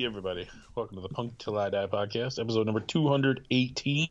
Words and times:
Hey, 0.00 0.06
everybody. 0.06 0.48
Welcome 0.74 0.96
to 0.96 1.02
the 1.02 1.10
Punk 1.10 1.36
Till 1.36 1.58
I 1.58 1.68
Die 1.68 1.86
podcast, 1.88 2.40
episode 2.40 2.64
number 2.64 2.80
218. 2.80 4.08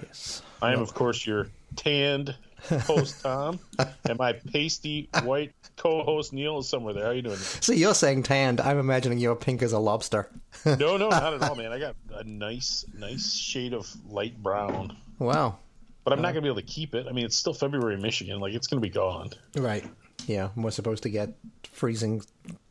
Yes. 0.00 0.42
I 0.62 0.74
am, 0.74 0.80
of 0.80 0.94
course, 0.94 1.26
your 1.26 1.48
tanned 1.74 2.36
host, 2.70 3.20
Tom, 3.20 3.58
and 4.08 4.16
my 4.16 4.34
pasty 4.34 5.08
white 5.24 5.54
co 5.76 6.04
host, 6.04 6.32
Neil, 6.32 6.60
is 6.60 6.68
somewhere 6.68 6.94
there. 6.94 7.02
How 7.02 7.10
are 7.10 7.14
you 7.14 7.22
doing? 7.22 7.36
So 7.36 7.72
you're 7.72 7.96
saying 7.96 8.22
tanned. 8.22 8.60
I'm 8.60 8.78
imagining 8.78 9.18
you're 9.18 9.34
pink 9.34 9.60
as 9.62 9.72
a 9.72 9.80
lobster. 9.80 10.30
No, 10.64 10.96
no, 10.96 11.08
not 11.08 11.34
at 11.34 11.42
all, 11.42 11.56
man. 11.56 11.72
I 11.72 11.80
got 11.80 11.96
a 12.14 12.22
nice, 12.22 12.84
nice 12.96 13.34
shade 13.34 13.74
of 13.74 13.92
light 14.08 14.40
brown, 14.40 14.96
wow. 15.18 15.58
but 16.04 16.12
I'm 16.12 16.22
not 16.22 16.28
uh, 16.28 16.32
going 16.34 16.42
to 16.44 16.46
be 16.46 16.48
able 16.50 16.60
to 16.60 16.74
keep 16.74 16.94
it. 16.94 17.08
I 17.08 17.12
mean, 17.12 17.24
it's 17.24 17.36
still 17.36 17.54
February 17.54 17.94
in 17.94 18.02
Michigan. 18.02 18.38
Like, 18.38 18.54
it's 18.54 18.68
going 18.68 18.80
to 18.80 18.88
be 18.88 18.94
gone. 18.94 19.30
Right. 19.56 19.84
Yeah. 20.26 20.50
We're 20.56 20.70
supposed 20.70 21.02
to 21.04 21.08
get 21.10 21.30
freezing 21.72 22.22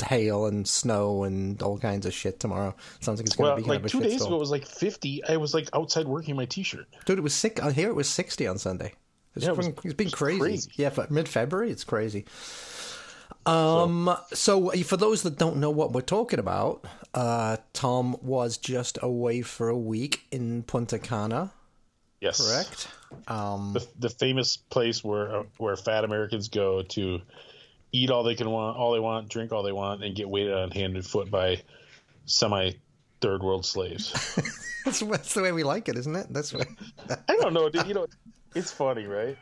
hail 0.03 0.45
and 0.45 0.67
snow 0.67 1.23
and 1.23 1.61
all 1.61 1.77
kinds 1.77 2.05
of 2.05 2.13
shit 2.13 2.39
tomorrow. 2.39 2.75
Sounds 2.99 3.19
like 3.19 3.27
it's 3.27 3.35
going 3.35 3.47
Well, 3.49 3.55
to 3.57 3.61
be 3.61 3.67
kind 3.67 3.69
like 3.69 3.79
of 3.79 3.85
a 3.85 3.89
two 3.89 4.01
days 4.09 4.23
ago, 4.25 4.35
it 4.35 4.39
was 4.39 4.51
like 4.51 4.65
50. 4.65 5.23
I 5.25 5.37
was 5.37 5.53
like 5.53 5.69
outside 5.73 6.07
working 6.07 6.35
my 6.35 6.45
t 6.45 6.63
shirt. 6.63 6.87
Dude, 7.05 7.17
it 7.17 7.21
was 7.21 7.33
sick. 7.33 7.61
I 7.63 7.71
hear 7.71 7.89
it 7.89 7.95
was 7.95 8.09
60 8.09 8.47
on 8.47 8.57
Sunday. 8.57 8.93
It's, 9.35 9.45
Yeah, 9.45 9.51
it 9.51 9.57
was, 9.57 9.67
it's 9.67 9.93
been 9.93 10.07
it's 10.07 10.15
crazy. 10.15 10.39
crazy. 10.39 10.71
Yeah, 10.75 10.89
for 10.89 11.07
mid-February, 11.09 11.71
it's 11.71 11.83
crazy. 11.83 12.25
Um, 13.45 14.15
so. 14.33 14.69
for 14.83 14.97
those 14.97 15.23
that 15.23 15.37
don't 15.37 15.57
know 15.57 15.69
what 15.69 15.91
we're 15.91 16.01
talking 16.01 16.39
about, 16.39 16.85
uh, 17.13 17.57
Tom 17.73 18.17
was 18.21 18.57
just 18.57 18.97
away 19.01 19.41
for 19.41 19.69
a 19.69 19.77
week 19.77 20.21
in 20.31 20.63
Punta 20.63 20.97
Cana, 20.99 21.51
Yes. 22.21 22.45
correct? 22.45 22.87
Um, 23.27 23.73
the, 23.73 23.87
the 23.99 24.09
famous 24.09 24.57
place 24.57 25.03
where 25.03 25.35
uh, 25.35 25.43
where 25.57 25.75
fat 25.75 26.03
Americans 26.03 26.49
go 26.49 26.81
to 26.83 27.21
eat 27.91 28.09
all 28.09 28.23
they 28.23 28.35
can 28.35 28.49
want, 28.49 28.77
all 28.77 28.93
they 28.93 28.99
want, 28.99 29.29
drink 29.29 29.51
all 29.51 29.63
they 29.63 29.71
want, 29.71 30.03
and 30.03 30.15
get 30.15 30.29
waited 30.29 30.53
on 30.53 30.71
hand 30.71 30.95
and 30.95 31.05
foot 31.05 31.29
by 31.29 31.61
semi 32.25 32.71
third 33.21 33.43
world 33.43 33.65
slaves. 33.65 34.11
that's, 34.85 34.99
that's 34.99 35.33
the 35.33 35.41
way 35.41 35.51
we 35.51 35.63
like 35.63 35.87
it, 35.87 35.97
isn't 35.97 36.15
it? 36.15 36.27
That's 36.29 36.53
what. 36.53 36.67
I 37.29 37.35
don't 37.37 37.53
know, 37.53 37.69
dude. 37.69 37.87
You 37.87 37.93
know, 37.93 38.07
it's 38.53 38.71
funny, 38.71 39.05
right? 39.05 39.37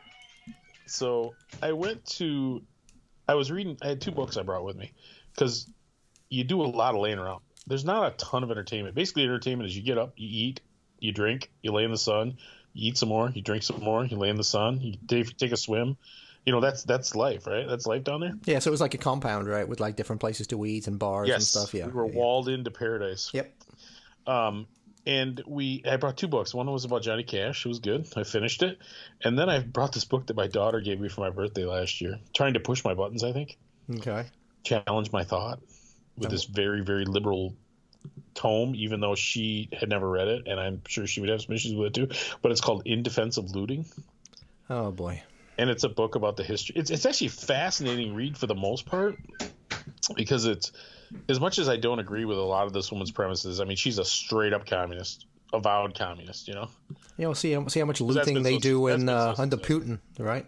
So 0.86 1.34
I 1.62 1.72
went 1.72 2.04
to, 2.06 2.62
I 3.26 3.34
was 3.34 3.50
reading. 3.50 3.76
I 3.82 3.88
had 3.88 4.00
two 4.00 4.10
books 4.10 4.36
I 4.36 4.42
brought 4.42 4.64
with 4.64 4.76
me 4.76 4.92
because 5.34 5.68
you 6.28 6.44
do 6.44 6.62
a 6.62 6.64
lot 6.64 6.94
of 6.94 7.00
laying 7.00 7.18
around. 7.18 7.40
There's 7.66 7.84
not 7.84 8.12
a 8.12 8.16
ton 8.16 8.42
of 8.42 8.50
entertainment. 8.50 8.94
Basically, 8.94 9.22
entertainment 9.22 9.70
is 9.70 9.76
you 9.76 9.82
get 9.82 9.96
up, 9.96 10.12
you 10.16 10.28
eat, 10.48 10.60
you 10.98 11.12
drink, 11.12 11.50
you 11.62 11.72
lay 11.72 11.84
in 11.84 11.90
the 11.90 11.98
sun, 11.98 12.36
you 12.74 12.88
eat 12.88 12.98
some 12.98 13.08
more, 13.08 13.30
you 13.30 13.40
drink 13.40 13.62
some 13.62 13.80
more, 13.80 14.04
you 14.04 14.16
lay 14.16 14.28
in 14.28 14.36
the 14.36 14.44
sun, 14.44 14.80
you 14.80 14.96
take, 15.06 15.36
take 15.36 15.52
a 15.52 15.56
swim. 15.56 15.96
You 16.44 16.52
know, 16.52 16.60
that's 16.60 16.82
that's 16.82 17.14
life, 17.14 17.46
right? 17.46 17.66
That's 17.66 17.86
life 17.86 18.04
down 18.04 18.20
there. 18.20 18.34
Yeah, 18.44 18.58
so 18.58 18.68
it 18.68 18.72
was 18.72 18.80
like 18.82 18.92
a 18.92 18.98
compound, 18.98 19.48
right, 19.48 19.66
with 19.66 19.80
like 19.80 19.96
different 19.96 20.20
places 20.20 20.46
to 20.48 20.66
eat 20.66 20.86
and 20.86 20.98
bars 20.98 21.30
and 21.30 21.42
stuff. 21.42 21.72
Yeah, 21.72 21.86
we 21.86 21.92
were 21.92 22.06
yeah. 22.06 22.18
walled 22.18 22.50
into 22.50 22.70
paradise. 22.70 23.30
Yep. 23.32 23.50
Um, 24.26 24.66
and 25.06 25.42
we, 25.46 25.82
I 25.90 25.96
brought 25.96 26.18
two 26.18 26.28
books. 26.28 26.52
One 26.54 26.70
was 26.70 26.84
about 26.84 27.02
Johnny 27.02 27.22
Cash. 27.22 27.64
It 27.64 27.68
was 27.68 27.78
good. 27.78 28.06
I 28.14 28.24
finished 28.24 28.62
it, 28.62 28.78
and 29.22 29.38
then 29.38 29.48
I 29.48 29.60
brought 29.60 29.92
this 29.92 30.04
book 30.04 30.26
that 30.26 30.36
my 30.36 30.46
daughter 30.46 30.80
gave 30.80 31.00
me 31.00 31.08
for 31.08 31.22
my 31.22 31.30
birthday 31.30 31.64
last 31.64 32.02
year, 32.02 32.18
trying 32.34 32.54
to 32.54 32.60
push 32.60 32.84
my 32.84 32.92
buttons. 32.92 33.24
I 33.24 33.32
think 33.32 33.56
Okay. 33.90 34.26
challenge 34.64 35.12
my 35.12 35.24
thought 35.24 35.60
with 36.18 36.30
this 36.30 36.44
very 36.44 36.82
very 36.82 37.04
liberal 37.06 37.54
tome, 38.34 38.74
even 38.74 39.00
though 39.00 39.14
she 39.14 39.68
had 39.72 39.88
never 39.88 40.08
read 40.08 40.28
it, 40.28 40.46
and 40.46 40.58
I'm 40.60 40.82
sure 40.86 41.06
she 41.06 41.20
would 41.20 41.30
have 41.30 41.42
some 41.42 41.54
issues 41.54 41.74
with 41.74 41.88
it 41.88 41.94
too. 41.94 42.08
But 42.42 42.52
it's 42.52 42.60
called 42.60 42.82
In 42.86 43.02
Defense 43.02 43.36
of 43.36 43.54
Looting, 43.54 43.86
Oh 44.68 44.90
boy. 44.90 45.22
and 45.58 45.70
it's 45.70 45.84
a 45.84 45.88
book 45.88 46.14
about 46.14 46.36
the 46.36 46.42
history. 46.44 46.74
It's 46.76 46.90
it's 46.90 47.06
actually 47.06 47.28
a 47.28 47.30
fascinating 47.30 48.14
read 48.14 48.36
for 48.36 48.46
the 48.46 48.54
most 48.54 48.86
part 48.86 49.16
because 50.16 50.46
it's 50.46 50.72
as 51.28 51.38
much 51.40 51.58
as 51.58 51.68
I 51.68 51.76
don't 51.76 51.98
agree 51.98 52.24
with 52.24 52.38
a 52.38 52.42
lot 52.42 52.66
of 52.66 52.72
this 52.72 52.90
woman's 52.90 53.10
premises. 53.10 53.60
I 53.60 53.64
mean, 53.64 53.76
she's 53.76 53.98
a 53.98 54.04
straight 54.04 54.52
up 54.52 54.66
communist, 54.66 55.26
avowed 55.52 55.96
communist. 55.96 56.48
You 56.48 56.54
know. 56.54 56.68
You 57.16 57.26
know, 57.26 57.32
see 57.32 57.52
how, 57.52 57.64
see 57.68 57.78
how 57.78 57.86
much 57.86 58.00
looting 58.00 58.42
they 58.42 58.54
so- 58.54 58.60
do 58.60 58.86
in 58.88 59.08
uh, 59.08 59.36
so 59.36 59.42
under. 59.42 59.56
Putin, 59.56 60.00
right? 60.18 60.44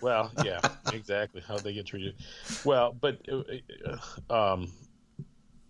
Well, 0.00 0.32
yeah, 0.44 0.60
exactly 0.92 1.40
how 1.46 1.58
they 1.58 1.72
get 1.72 1.86
treated. 1.86 2.16
Well, 2.64 2.96
but 3.00 3.20
uh, 3.30 4.34
um, 4.54 4.72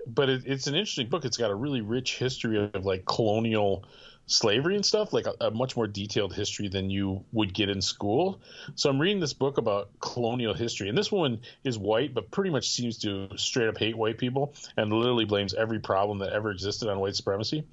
but 0.09 0.29
it, 0.29 0.43
it's 0.47 0.67
an 0.67 0.75
interesting 0.75 1.09
book. 1.09 1.25
It's 1.25 1.37
got 1.37 1.51
a 1.51 1.55
really 1.55 1.81
rich 1.81 2.19
history 2.19 2.71
of 2.73 2.85
like 2.85 3.05
colonial 3.05 3.85
slavery 4.27 4.77
and 4.77 4.85
stuff, 4.85 5.13
like 5.13 5.27
a, 5.27 5.35
a 5.47 5.51
much 5.51 5.77
more 5.77 5.87
detailed 5.87 6.35
history 6.35 6.69
than 6.69 6.91
you 6.91 7.25
would 7.33 7.53
get 7.53 7.69
in 7.69 7.81
school. 7.81 8.41
So 8.75 8.91
I'm 8.91 9.01
reading 9.01 9.21
this 9.21 9.33
book 9.33 9.59
about 9.59 9.91
colonial 10.01 10.55
history, 10.55 10.89
and 10.89 10.97
this 10.97 11.11
woman 11.11 11.41
is 11.65 11.79
white, 11.79 12.15
but 12.15 12.31
pretty 12.31 12.51
much 12.51 12.69
seems 12.69 12.99
to 12.99 13.29
straight 13.37 13.69
up 13.69 13.79
hate 13.79 13.97
white 13.97 14.19
people 14.19 14.55
and 14.77 14.93
literally 14.93 15.25
blames 15.25 15.55
every 15.55 15.81
problem 15.81 16.19
that 16.19 16.33
ever 16.33 16.51
existed 16.51 16.89
on 16.89 17.01
white 17.01 17.17
supremacy. 17.17 17.65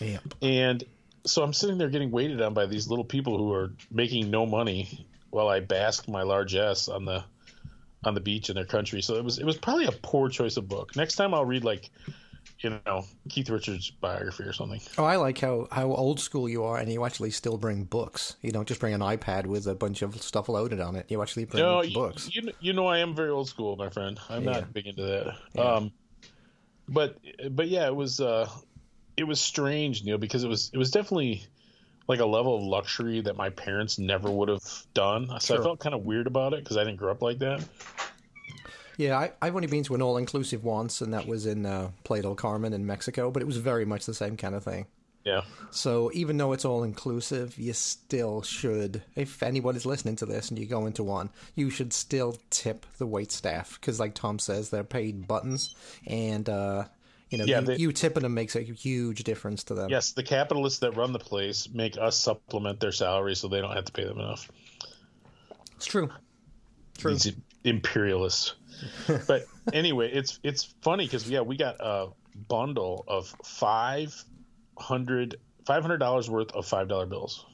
Yeah. 0.00 0.18
And 0.42 0.84
so 1.24 1.42
I'm 1.42 1.52
sitting 1.52 1.78
there 1.78 1.88
getting 1.88 2.10
waited 2.10 2.42
on 2.42 2.52
by 2.52 2.66
these 2.66 2.88
little 2.88 3.04
people 3.04 3.38
who 3.38 3.52
are 3.52 3.72
making 3.90 4.30
no 4.30 4.44
money 4.44 5.06
while 5.30 5.48
I 5.48 5.60
bask 5.60 6.08
my 6.08 6.22
largesse 6.22 6.88
on 6.88 7.04
the 7.04 7.24
on 8.04 8.14
the 8.14 8.20
beach 8.20 8.48
in 8.50 8.56
their 8.56 8.64
country. 8.66 9.02
So 9.02 9.16
it 9.16 9.24
was 9.24 9.38
it 9.38 9.44
was 9.44 9.56
probably 9.56 9.86
a 9.86 9.92
poor 9.92 10.28
choice 10.28 10.56
of 10.56 10.68
book. 10.68 10.96
Next 10.96 11.16
time 11.16 11.34
I'll 11.34 11.44
read 11.44 11.64
like 11.64 11.90
you 12.60 12.78
know 12.86 13.04
Keith 13.28 13.50
Richards 13.50 13.90
biography 13.90 14.44
or 14.44 14.52
something. 14.52 14.80
Oh, 14.98 15.04
I 15.04 15.16
like 15.16 15.38
how, 15.38 15.68
how 15.70 15.92
old 15.92 16.20
school 16.20 16.48
you 16.48 16.64
are, 16.64 16.78
and 16.78 16.90
you 16.90 17.04
actually 17.04 17.30
still 17.30 17.56
bring 17.56 17.84
books. 17.84 18.36
You 18.40 18.52
don't 18.52 18.68
just 18.68 18.80
bring 18.80 18.94
an 18.94 19.00
iPad 19.00 19.46
with 19.46 19.66
a 19.66 19.74
bunch 19.74 20.02
of 20.02 20.20
stuff 20.22 20.48
loaded 20.48 20.80
on 20.80 20.96
it. 20.96 21.06
You 21.10 21.22
actually 21.22 21.44
bring 21.44 21.62
No, 21.62 21.82
books. 21.82 22.30
you 22.32 22.52
you 22.60 22.72
know 22.72 22.86
I 22.86 22.98
am 22.98 23.14
very 23.14 23.30
old 23.30 23.48
school, 23.48 23.76
my 23.76 23.90
friend. 23.90 24.18
I'm 24.28 24.44
Yeah. 24.44 24.52
not 24.52 24.72
big 24.72 24.86
into 24.86 25.02
that. 25.54 25.60
Um, 25.60 25.92
but 26.88 27.16
but 27.50 27.68
yeah, 27.68 27.86
it 27.86 27.94
was 27.96 28.20
uh, 28.20 28.48
it 29.16 29.24
was 29.24 29.40
strange, 29.40 30.04
Neil, 30.04 30.18
because 30.18 30.44
it 30.44 30.48
was 30.48 30.70
it 30.72 30.78
was 30.78 30.90
definitely 30.90 31.44
like 32.12 32.20
a 32.20 32.26
level 32.26 32.56
of 32.56 32.62
luxury 32.62 33.20
that 33.22 33.36
my 33.36 33.50
parents 33.50 33.98
never 33.98 34.30
would 34.30 34.48
have 34.48 34.62
done. 34.94 35.28
So 35.40 35.58
I 35.58 35.62
felt 35.62 35.80
kind 35.80 35.94
of 35.94 36.04
weird 36.04 36.26
about 36.26 36.52
it 36.52 36.62
because 36.62 36.76
I 36.76 36.84
didn't 36.84 36.98
grow 36.98 37.10
up 37.10 37.22
like 37.22 37.38
that. 37.38 37.64
Yeah, 38.98 39.18
I, 39.18 39.32
I've 39.40 39.56
only 39.56 39.68
been 39.68 39.82
to 39.84 39.94
an 39.94 40.02
all 40.02 40.18
inclusive 40.18 40.62
once, 40.62 41.00
and 41.00 41.14
that 41.14 41.26
was 41.26 41.46
in 41.46 41.64
uh, 41.64 41.90
Playa 42.04 42.22
del 42.22 42.34
Carmen 42.34 42.72
in 42.72 42.86
Mexico, 42.86 43.30
but 43.30 43.42
it 43.42 43.46
was 43.46 43.56
very 43.56 43.84
much 43.84 44.04
the 44.04 44.14
same 44.14 44.36
kind 44.36 44.54
of 44.54 44.62
thing. 44.62 44.86
Yeah. 45.24 45.42
So 45.70 46.10
even 46.14 46.36
though 46.36 46.52
it's 46.52 46.64
all 46.64 46.82
inclusive, 46.82 47.56
you 47.56 47.72
still 47.72 48.42
should, 48.42 49.02
if 49.16 49.42
anyone 49.42 49.76
is 49.76 49.86
listening 49.86 50.16
to 50.16 50.26
this 50.26 50.50
and 50.50 50.58
you 50.58 50.66
go 50.66 50.84
into 50.86 51.04
one, 51.04 51.30
you 51.54 51.70
should 51.70 51.92
still 51.92 52.36
tip 52.50 52.84
the 52.98 53.06
wait 53.06 53.32
staff 53.32 53.78
because, 53.80 53.98
like 53.98 54.14
Tom 54.14 54.38
says, 54.38 54.70
they're 54.70 54.84
paid 54.84 55.26
buttons, 55.26 55.74
and 56.06 56.48
uh, 56.48 56.84
you 57.32 57.38
know, 57.38 57.44
Yeah, 57.44 57.60
you, 57.60 57.66
they- 57.66 57.76
you 57.76 57.92
tipping 57.92 58.22
them 58.22 58.34
makes 58.34 58.54
a 58.54 58.60
huge 58.60 59.24
difference 59.24 59.64
to 59.64 59.74
them. 59.74 59.90
Yes, 59.90 60.12
the 60.12 60.22
capitalists 60.22 60.80
that 60.80 60.96
run 60.96 61.12
the 61.12 61.18
place 61.18 61.68
make 61.72 61.96
us 61.98 62.16
supplement 62.16 62.78
their 62.78 62.92
salary 62.92 63.34
so 63.34 63.48
they 63.48 63.60
don't 63.60 63.74
have 63.74 63.86
to 63.86 63.92
pay 63.92 64.04
them 64.04 64.18
enough. 64.18 64.50
it's 65.76 65.86
true. 65.86 66.10
True. 66.98 67.12
These 67.12 67.32
imperialists. 67.64 68.54
but 69.26 69.46
anyway, 69.72 70.12
it's 70.12 70.38
it's 70.42 70.74
funny 70.82 71.04
because 71.06 71.28
yeah, 71.28 71.40
we 71.40 71.56
got 71.56 71.76
a 71.80 72.08
bundle 72.48 73.04
of 73.08 73.34
five 73.44 74.14
hundred 74.78 75.36
five 75.66 75.82
hundred 75.82 75.98
dollars 75.98 76.28
worth 76.28 76.52
of 76.52 76.66
five 76.66 76.88
dollar 76.88 77.06
bills. 77.06 77.46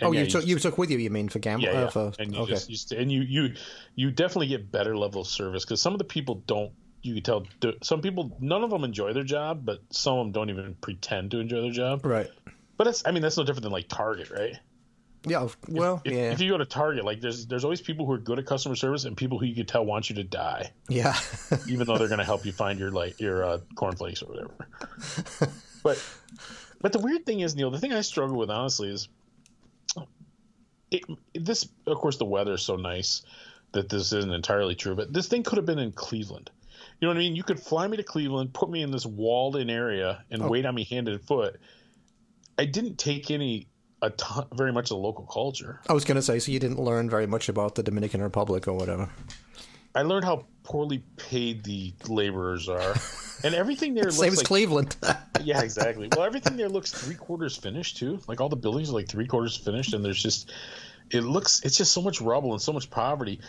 And 0.00 0.08
oh, 0.08 0.12
yeah, 0.12 0.20
you 0.22 0.30
took 0.30 0.46
you 0.46 0.58
took 0.58 0.78
with 0.78 0.90
you, 0.90 0.98
you 0.98 1.10
mean 1.10 1.28
for 1.28 1.40
gambling? 1.40 1.72
yeah, 1.72 1.80
oh, 1.80 1.82
yeah. 1.84 1.90
for, 1.90 2.12
and 2.20 2.32
you 2.32 2.40
okay. 2.42 2.52
just, 2.52 2.92
you 2.92 2.98
and 2.98 3.10
you 3.10 3.22
you 3.22 3.54
you 3.96 4.10
definitely 4.12 4.46
get 4.46 4.70
better 4.70 4.96
level 4.96 5.22
of 5.22 5.26
service 5.26 5.64
because 5.64 5.82
some 5.82 5.92
of 5.92 5.98
the 5.98 6.04
people 6.04 6.36
don't. 6.46 6.72
You 7.02 7.14
could 7.14 7.24
tell 7.24 7.46
some 7.82 8.00
people, 8.00 8.36
none 8.40 8.64
of 8.64 8.70
them 8.70 8.84
enjoy 8.84 9.12
their 9.12 9.24
job, 9.24 9.64
but 9.64 9.80
some 9.90 10.18
of 10.18 10.26
them 10.26 10.32
don't 10.32 10.50
even 10.50 10.74
pretend 10.80 11.30
to 11.30 11.38
enjoy 11.38 11.62
their 11.62 11.70
job. 11.70 12.04
right. 12.04 12.28
But 12.76 12.84
that's, 12.84 13.02
I 13.06 13.10
mean, 13.10 13.22
that's 13.22 13.36
no 13.36 13.44
different 13.44 13.64
than 13.64 13.72
like 13.72 13.88
Target, 13.88 14.30
right? 14.30 14.56
Yeah. 15.26 15.48
Well, 15.68 16.00
if, 16.04 16.12
yeah. 16.12 16.32
if 16.32 16.40
you 16.40 16.50
go 16.50 16.58
to 16.58 16.64
Target, 16.64 17.04
like 17.04 17.20
there's 17.20 17.46
there's 17.46 17.64
always 17.64 17.80
people 17.80 18.06
who 18.06 18.12
are 18.12 18.18
good 18.18 18.38
at 18.38 18.46
customer 18.46 18.76
service 18.76 19.04
and 19.04 19.16
people 19.16 19.38
who 19.38 19.46
you 19.46 19.54
could 19.54 19.68
tell 19.68 19.84
want 19.84 20.08
you 20.08 20.16
to 20.16 20.24
die, 20.24 20.70
yeah. 20.88 21.16
even 21.68 21.86
though 21.86 21.98
they're 21.98 22.08
going 22.08 22.18
to 22.18 22.24
help 22.24 22.46
you 22.46 22.52
find 22.52 22.78
your 22.78 22.90
like 22.90 23.20
your 23.20 23.44
uh, 23.44 23.58
cornflakes 23.74 24.22
or 24.22 24.26
whatever. 24.26 25.52
but 25.82 26.04
but 26.80 26.92
the 26.92 27.00
weird 27.00 27.26
thing 27.26 27.40
is, 27.40 27.56
Neil, 27.56 27.70
the 27.70 27.80
thing 27.80 27.92
I 27.92 28.02
struggle 28.02 28.36
with 28.36 28.50
honestly 28.50 28.90
is 28.90 29.08
it, 30.90 31.02
this. 31.34 31.68
Of 31.86 31.98
course, 31.98 32.18
the 32.18 32.24
weather 32.24 32.54
is 32.54 32.62
so 32.62 32.76
nice 32.76 33.22
that 33.72 33.88
this 33.88 34.12
isn't 34.12 34.32
entirely 34.32 34.74
true, 34.74 34.94
but 34.94 35.12
this 35.12 35.26
thing 35.28 35.42
could 35.42 35.56
have 35.56 35.66
been 35.66 35.78
in 35.78 35.92
Cleveland. 35.92 36.50
You 37.00 37.06
know 37.06 37.10
what 37.10 37.16
I 37.18 37.20
mean? 37.20 37.36
You 37.36 37.44
could 37.44 37.60
fly 37.60 37.86
me 37.86 37.96
to 37.96 38.02
Cleveland, 38.02 38.52
put 38.52 38.70
me 38.70 38.82
in 38.82 38.90
this 38.90 39.06
walled-in 39.06 39.70
area, 39.70 40.24
and 40.30 40.42
Oh. 40.42 40.48
wait 40.48 40.66
on 40.66 40.74
me 40.74 40.84
hand 40.84 41.08
and 41.08 41.20
foot. 41.20 41.60
I 42.58 42.64
didn't 42.64 42.98
take 42.98 43.30
any 43.30 43.68
a 44.02 44.10
ton, 44.10 44.46
very 44.52 44.72
much 44.72 44.84
of 44.86 44.88
the 44.90 44.96
local 44.96 45.24
culture. 45.26 45.80
I 45.88 45.92
was 45.92 46.04
going 46.04 46.16
to 46.16 46.22
say, 46.22 46.38
so 46.38 46.52
you 46.52 46.58
didn't 46.60 46.78
learn 46.80 47.10
very 47.10 47.26
much 47.26 47.48
about 47.48 47.74
the 47.74 47.82
Dominican 47.82 48.22
Republic 48.22 48.68
or 48.68 48.72
whatever. 48.74 49.08
I 49.94 50.02
learned 50.02 50.24
how 50.24 50.46
poorly 50.62 51.02
paid 51.16 51.64
the 51.64 51.94
laborers 52.08 52.68
are, 52.68 52.94
and 53.44 53.54
everything 53.54 53.94
there 53.94 54.04
looks 54.04 54.16
Same 54.16 54.32
as 54.32 54.38
like 54.38 54.46
Cleveland. 54.46 54.96
yeah, 55.42 55.62
exactly. 55.62 56.08
Well, 56.14 56.24
everything 56.26 56.56
there 56.56 56.68
looks 56.68 56.92
three 56.92 57.14
quarters 57.16 57.56
finished 57.56 57.96
too. 57.96 58.20
Like 58.28 58.40
all 58.40 58.48
the 58.48 58.56
buildings 58.56 58.90
are 58.90 58.94
like 58.94 59.08
three 59.08 59.26
quarters 59.26 59.56
finished, 59.56 59.94
and 59.94 60.04
there's 60.04 60.22
just 60.22 60.52
it 61.10 61.22
looks 61.22 61.62
it's 61.64 61.76
just 61.76 61.92
so 61.92 62.02
much 62.02 62.20
rubble 62.20 62.52
and 62.52 62.60
so 62.62 62.72
much 62.72 62.90
poverty. 62.90 63.40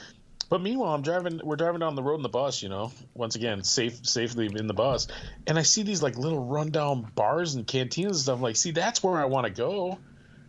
But 0.49 0.61
meanwhile, 0.61 0.93
I'm 0.95 1.03
driving. 1.03 1.39
We're 1.43 1.55
driving 1.55 1.79
down 1.79 1.95
the 1.95 2.03
road 2.03 2.15
in 2.15 2.23
the 2.23 2.29
bus. 2.29 2.63
You 2.63 2.69
know, 2.69 2.91
once 3.13 3.35
again, 3.35 3.63
safe, 3.63 4.05
safely 4.05 4.47
in 4.47 4.67
the 4.67 4.73
bus, 4.73 5.07
and 5.45 5.57
I 5.59 5.61
see 5.61 5.83
these 5.83 6.01
like 6.01 6.17
little 6.17 6.43
rundown 6.43 7.09
bars 7.15 7.53
and 7.55 7.65
canteens 7.67 8.11
and 8.11 8.15
stuff. 8.17 8.35
I'm 8.37 8.41
like, 8.41 8.55
see, 8.55 8.71
that's 8.71 9.03
where 9.03 9.17
I 9.17 9.25
want 9.25 9.45
to 9.45 9.53
go. 9.53 9.99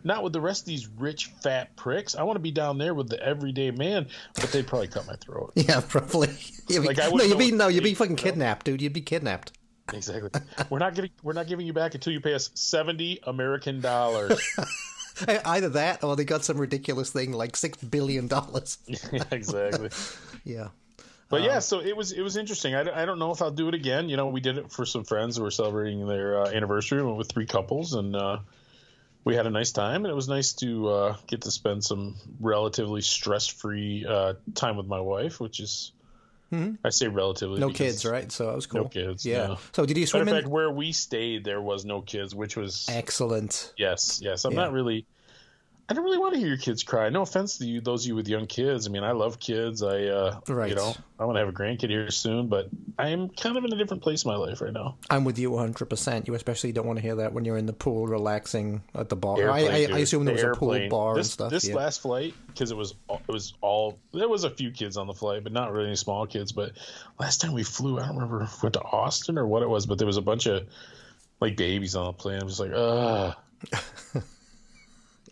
Not 0.03 0.23
with 0.23 0.33
the 0.33 0.41
rest 0.41 0.63
of 0.63 0.65
these 0.65 0.87
rich 0.87 1.27
fat 1.43 1.75
pricks. 1.75 2.15
I 2.15 2.23
want 2.23 2.35
to 2.37 2.41
be 2.41 2.49
down 2.49 2.79
there 2.79 2.95
with 2.95 3.07
the 3.07 3.21
everyday 3.23 3.69
man, 3.69 4.07
but 4.33 4.51
they'd 4.51 4.65
probably 4.65 4.87
cut 4.87 5.05
my 5.05 5.15
throat. 5.15 5.51
Yeah, 5.55 5.81
probably. 5.87 6.29
You'd 6.67 6.81
be, 6.81 6.87
Like, 6.87 6.99
I 6.99 7.09
no, 7.13 7.23
you'd 7.23 7.37
be 7.37 7.51
no, 7.51 7.67
you'd 7.67 7.83
be 7.83 7.93
fucking 7.93 8.15
kidnapped, 8.15 8.65
dude. 8.65 8.81
You'd 8.81 8.93
be 8.93 9.01
kidnapped. 9.01 9.51
Exactly. 9.93 10.29
we're 10.69 10.79
not 10.79 10.95
getting. 10.95 11.11
We're 11.21 11.33
not 11.33 11.47
giving 11.47 11.67
you 11.67 11.73
back 11.73 11.93
until 11.93 12.13
you 12.13 12.21
pay 12.21 12.33
us 12.33 12.49
seventy 12.55 13.19
American 13.23 13.81
dollars. 13.81 14.41
Either 15.45 15.69
that, 15.69 16.03
or 16.03 16.15
they 16.15 16.23
got 16.25 16.43
some 16.43 16.57
ridiculous 16.57 17.11
thing 17.11 17.31
like 17.33 17.55
six 17.55 17.77
billion 17.77 18.27
dollars. 18.27 18.77
yeah, 18.87 19.23
exactly. 19.31 19.89
Yeah. 20.43 20.69
But 21.29 21.43
yeah, 21.43 21.59
so 21.59 21.79
it 21.79 21.95
was 21.95 22.11
it 22.11 22.21
was 22.21 22.35
interesting. 22.35 22.75
I, 22.75 22.83
don't- 22.83 22.97
I 22.97 23.05
don't 23.05 23.17
know 23.19 23.31
if 23.31 23.41
I'll 23.41 23.51
do 23.51 23.69
it 23.69 23.73
again. 23.73 24.09
You 24.09 24.17
know, 24.17 24.27
we 24.27 24.41
did 24.41 24.57
it 24.57 24.69
for 24.71 24.85
some 24.85 25.05
friends 25.05 25.37
who 25.37 25.43
were 25.43 25.51
celebrating 25.51 26.05
their 26.05 26.41
uh, 26.41 26.49
anniversary. 26.49 26.99
We 26.99 27.05
went 27.05 27.17
with 27.19 27.31
three 27.31 27.45
couples, 27.45 27.93
and 27.93 28.13
uh, 28.15 28.39
we 29.23 29.35
had 29.35 29.47
a 29.47 29.49
nice 29.49 29.71
time. 29.71 30.03
And 30.03 30.11
it 30.11 30.15
was 30.15 30.27
nice 30.27 30.51
to 30.55 30.89
uh, 30.89 31.15
get 31.27 31.41
to 31.43 31.51
spend 31.51 31.85
some 31.85 32.15
relatively 32.41 32.99
stress 33.01 33.47
free 33.47 34.05
uh, 34.05 34.33
time 34.55 34.75
with 34.75 34.87
my 34.87 34.99
wife, 34.99 35.39
which 35.39 35.61
is 35.61 35.93
I 36.53 36.89
say 36.89 37.07
relatively. 37.07 37.55
Mm-hmm. 37.59 37.67
No 37.67 37.73
kids, 37.73 38.05
right? 38.05 38.31
So 38.31 38.47
that 38.47 38.55
was 38.55 38.65
cool. 38.65 38.81
No 38.83 38.87
kids. 38.89 39.25
Yeah. 39.25 39.47
no. 39.47 39.57
So 39.73 39.85
did 39.85 39.97
you 39.97 40.05
swim 40.05 40.23
of 40.23 40.27
in? 40.27 40.33
fact, 40.35 40.47
where 40.47 40.69
we 40.71 40.91
stayed, 40.91 41.45
there 41.45 41.61
was 41.61 41.85
no 41.85 42.01
kids, 42.01 42.35
which 42.35 42.57
was 42.57 42.87
Excellent. 42.89 43.73
yes, 43.77 44.19
yes. 44.21 44.43
I'm 44.45 44.51
Yeah. 44.53 44.59
not 44.61 44.73
really. 44.73 45.05
I 45.91 45.93
don't 45.93 46.05
really 46.05 46.19
want 46.19 46.35
to 46.35 46.39
hear 46.39 46.47
your 46.47 46.55
kids 46.55 46.83
cry. 46.83 47.09
No 47.09 47.23
offense 47.23 47.57
to 47.57 47.65
you, 47.65 47.81
those 47.81 48.05
of 48.05 48.07
you 48.07 48.15
with 48.15 48.25
young 48.25 48.47
kids. 48.47 48.87
I 48.87 48.91
mean, 48.91 49.03
I 49.03 49.11
love 49.11 49.41
kids. 49.41 49.83
I, 49.83 50.05
uh, 50.05 50.39
Right. 50.47 50.69
you 50.69 50.75
know, 50.75 50.95
I 51.19 51.25
want 51.25 51.35
to 51.35 51.41
have 51.41 51.49
a 51.49 51.51
grandkid 51.51 51.89
here 51.89 52.09
soon, 52.11 52.47
but 52.47 52.69
I'm 52.97 53.27
kind 53.27 53.57
of 53.57 53.65
in 53.65 53.73
a 53.73 53.75
different 53.75 54.01
place 54.01 54.23
in 54.23 54.31
my 54.31 54.37
life 54.37 54.61
right 54.61 54.71
now. 54.71 54.95
I'm 55.09 55.25
with 55.25 55.37
you 55.37 55.51
100%. 55.51 56.27
You 56.27 56.33
especially 56.35 56.71
don't 56.71 56.87
want 56.87 56.95
to 56.95 57.01
hear 57.01 57.15
that 57.15 57.33
when 57.33 57.43
you're 57.43 57.57
in 57.57 57.65
the 57.65 57.73
pool 57.73 58.07
relaxing 58.07 58.83
at 58.95 59.09
the 59.09 59.17
bar. 59.17 59.37
Airplane, 59.37 59.69
I, 59.69 59.93
I, 59.93 59.97
I 59.97 59.99
assume 59.99 60.23
there 60.23 60.33
was 60.33 60.43
The 60.43 60.51
a 60.51 60.55
pool 60.55 60.87
bar 60.87 61.15
this, 61.15 61.27
and 61.27 61.31
stuff. 61.33 61.51
This 61.51 61.67
yeah. 61.67 61.75
last 61.75 61.99
flight, 61.99 62.35
because 62.47 62.71
it 62.71 62.77
was 62.77 62.93
it 63.09 63.27
was 63.27 63.53
all 63.59 63.99
there 64.13 64.29
was 64.29 64.45
a 64.45 64.49
few 64.49 64.71
kids 64.71 64.95
on 64.95 65.07
the 65.07 65.13
flight, 65.13 65.43
but 65.43 65.51
not 65.51 65.73
really 65.73 65.87
any 65.87 65.97
small 65.97 66.25
kids. 66.25 66.53
But 66.53 66.71
last 67.19 67.41
time 67.41 67.51
we 67.51 67.63
flew, 67.63 67.99
I 67.99 68.05
don't 68.05 68.15
remember 68.15 68.43
if 68.43 68.63
we 68.63 68.67
went 68.67 68.75
to 68.75 68.81
Austin 68.81 69.37
or 69.37 69.45
what 69.45 69.61
it 69.61 69.67
was, 69.67 69.87
but 69.87 69.97
there 69.97 70.07
was 70.07 70.15
a 70.15 70.21
bunch 70.21 70.45
of 70.45 70.67
like 71.41 71.57
babies 71.57 71.97
on 71.97 72.05
the 72.05 72.13
plane. 72.13 72.39
I'm 72.41 72.47
just 72.47 72.61
like, 72.61 72.71
ugh. 72.73 73.35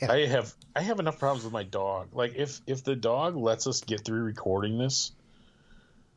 Yeah. 0.01 0.11
I 0.11 0.25
have 0.27 0.53
I 0.75 0.81
have 0.81 0.99
enough 0.99 1.19
problems 1.19 1.43
with 1.43 1.53
my 1.53 1.63
dog. 1.63 2.09
Like 2.13 2.35
if 2.35 2.61
if 2.67 2.83
the 2.83 2.95
dog 2.95 3.35
lets 3.35 3.67
us 3.67 3.81
get 3.81 4.05
through 4.05 4.21
recording 4.21 4.77
this 4.77 5.11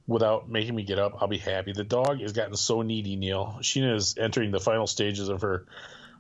without 0.07 0.49
making 0.49 0.75
me 0.75 0.83
get 0.85 0.99
up, 0.99 1.21
I'll 1.21 1.29
be 1.29 1.39
happy. 1.39 1.73
The 1.73 1.85
dog 1.85 2.21
has 2.21 2.33
gotten 2.33 2.55
so 2.57 2.83
needy, 2.83 3.17
Neil. 3.17 3.59
Sheena 3.61 3.95
is 3.95 4.17
entering 4.19 4.51
the 4.51 4.61
final 4.61 4.87
stages 4.87 5.29
of 5.29 5.43
her 5.43 5.67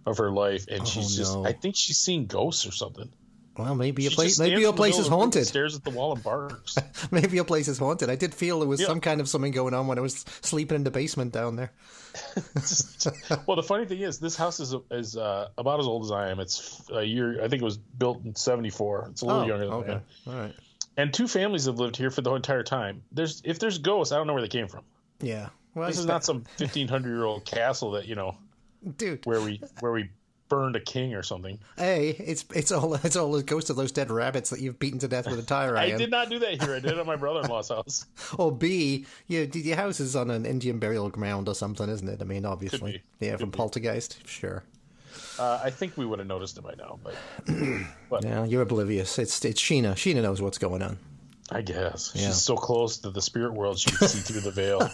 of 0.04 0.18
her 0.18 0.30
life, 0.30 0.66
and 0.68 0.82
oh, 0.82 0.84
she's 0.84 1.16
just 1.16 1.34
no. 1.34 1.46
I 1.46 1.52
think 1.52 1.76
she's 1.76 1.98
seeing 1.98 2.26
ghosts 2.26 2.66
or 2.66 2.72
something. 2.72 3.08
Well, 3.56 3.74
maybe 3.74 4.08
She 4.08 4.14
place 4.14 4.38
maybe 4.38 4.60
your 4.60 4.72
place 4.72 4.94
is 4.98 5.00
of 5.00 5.04
the 5.06 5.10
room 5.10 5.22
and 5.22 5.32
haunted. 5.34 5.46
Stares 5.46 5.76
at 5.76 5.84
the 5.84 5.90
wall 5.90 6.12
and 6.14 6.22
barks. 6.22 6.76
maybe 7.10 7.36
your 7.36 7.44
place 7.44 7.68
is 7.68 7.78
haunted. 7.78 8.08
I 8.10 8.16
did 8.16 8.34
feel 8.34 8.60
there 8.60 8.68
was 8.68 8.80
Yeah. 8.80 8.86
some 8.86 9.00
kind 9.00 9.20
of 9.20 9.28
something 9.28 9.52
going 9.52 9.74
on 9.74 9.86
when 9.86 9.98
I 9.98 10.00
was 10.00 10.24
sleeping 10.42 10.76
in 10.76 10.84
the 10.84 10.90
basement 10.90 11.32
down 11.32 11.56
there. 11.56 11.72
well, 13.46 13.56
the 13.56 13.62
funny 13.66 13.86
thing 13.86 14.00
is, 14.00 14.18
this 14.18 14.36
house 14.36 14.60
is 14.60 14.74
is 14.90 15.16
uh, 15.16 15.48
about 15.58 15.80
as 15.80 15.86
old 15.86 16.04
as 16.04 16.10
I 16.10 16.30
am. 16.30 16.40
It's 16.40 16.82
a 16.92 17.02
year. 17.02 17.42
I 17.42 17.48
think 17.48 17.62
it 17.62 17.64
was 17.64 17.78
built 17.78 18.24
in 18.24 18.34
'74. 18.34 19.08
It's 19.10 19.22
a 19.22 19.26
little 19.26 19.42
Oh, 19.42 19.46
younger 19.46 19.64
than 19.66 19.74
okay. 19.74 20.00
All 20.26 20.34
right. 20.34 20.54
And 20.96 21.12
two 21.14 21.26
families 21.26 21.64
have 21.64 21.78
lived 21.78 21.96
here 21.96 22.10
for 22.10 22.20
the 22.20 22.28
whole 22.30 22.36
entire 22.36 22.62
time. 22.62 23.02
There's 23.12 23.40
if 23.44 23.58
there's 23.58 23.78
ghosts, 23.78 24.12
I 24.12 24.16
don't 24.16 24.26
know 24.26 24.34
where 24.34 24.42
they 24.42 24.48
came 24.48 24.68
from. 24.68 24.82
Yeah. 25.20 25.48
Well, 25.74 25.88
This 25.88 25.98
is 25.98 26.04
not 26.04 26.22
some 26.22 26.44
1500 26.58 27.08
year 27.08 27.24
old 27.24 27.46
castle 27.46 27.92
that 27.92 28.06
you 28.06 28.14
know 28.14 28.36
dude. 28.98 29.24
where 29.24 29.40
we 29.40 29.60
where 29.80 29.92
we 29.92 30.10
burned 30.52 30.76
a 30.76 30.80
king 30.80 31.14
or 31.14 31.22
something. 31.22 31.58
A, 31.78 32.10
it's 32.10 32.44
it's 32.54 32.70
all 32.70 32.92
it's 32.94 33.16
all 33.16 33.32
the 33.32 33.42
ghost 33.42 33.70
of 33.70 33.76
those 33.76 33.90
dead 33.90 34.10
rabbits 34.10 34.50
that 34.50 34.60
you've 34.60 34.78
beaten 34.78 34.98
to 34.98 35.08
death 35.08 35.26
with 35.26 35.38
a 35.38 35.42
tire 35.42 35.78
iron. 35.78 35.92
I 35.94 35.96
did 35.96 36.10
not 36.10 36.28
do 36.28 36.38
that 36.40 36.62
here. 36.62 36.74
I 36.76 36.80
did 36.80 36.92
it 36.92 36.98
at 36.98 37.06
my 37.06 37.16
brother-in-law's 37.16 37.70
house. 37.70 38.04
Or 38.38 38.52
B, 38.52 39.06
your 39.28 39.44
your 39.44 39.76
house 39.76 39.98
is 39.98 40.14
on 40.14 40.30
an 40.30 40.44
Indian 40.44 40.78
burial 40.78 41.08
ground 41.08 41.48
or 41.48 41.54
something, 41.54 41.88
isn't 41.88 42.06
it? 42.08 42.20
I 42.20 42.24
mean, 42.24 42.44
obviously, 42.44 43.02
yeah, 43.18 43.36
from 43.38 43.48
be. 43.50 43.56
Poltergeist, 43.56 44.28
sure. 44.28 44.62
Uh, 45.38 45.58
I 45.64 45.70
think 45.70 45.96
we 45.96 46.04
would 46.04 46.18
have 46.18 46.28
noticed 46.28 46.58
it 46.58 46.62
by 46.64 46.74
now, 46.74 46.98
but 48.10 48.22
Yeah, 48.24 48.44
you're 48.44 48.62
oblivious. 48.62 49.18
It's 49.18 49.42
it's 49.46 49.60
Sheena. 49.60 49.92
Sheena 49.94 50.22
knows 50.22 50.42
what's 50.42 50.58
going 50.58 50.82
on. 50.82 50.98
I 51.50 51.60
guess 51.62 52.12
Yeah. 52.14 52.26
she's 52.26 52.40
so 52.40 52.56
close 52.56 52.98
to 52.98 53.10
the 53.10 53.20
spirit 53.20 53.52
world 53.52 53.78
she 53.78 53.90
can 53.90 54.08
see 54.08 54.20
through 54.20 54.40
the 54.42 54.50
veil. 54.50 54.90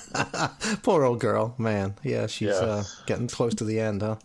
Poor 0.83 1.05
old 1.05 1.21
girl, 1.21 1.55
man. 1.59 1.95
Yeah, 2.03 2.27
she's 2.29 2.49
Yeah. 2.49 2.55
Uh, 2.55 2.85
getting 3.07 3.29
close 3.29 3.55
to 3.57 3.65
the 3.65 3.79
end, 3.81 4.03
huh? 4.03 4.17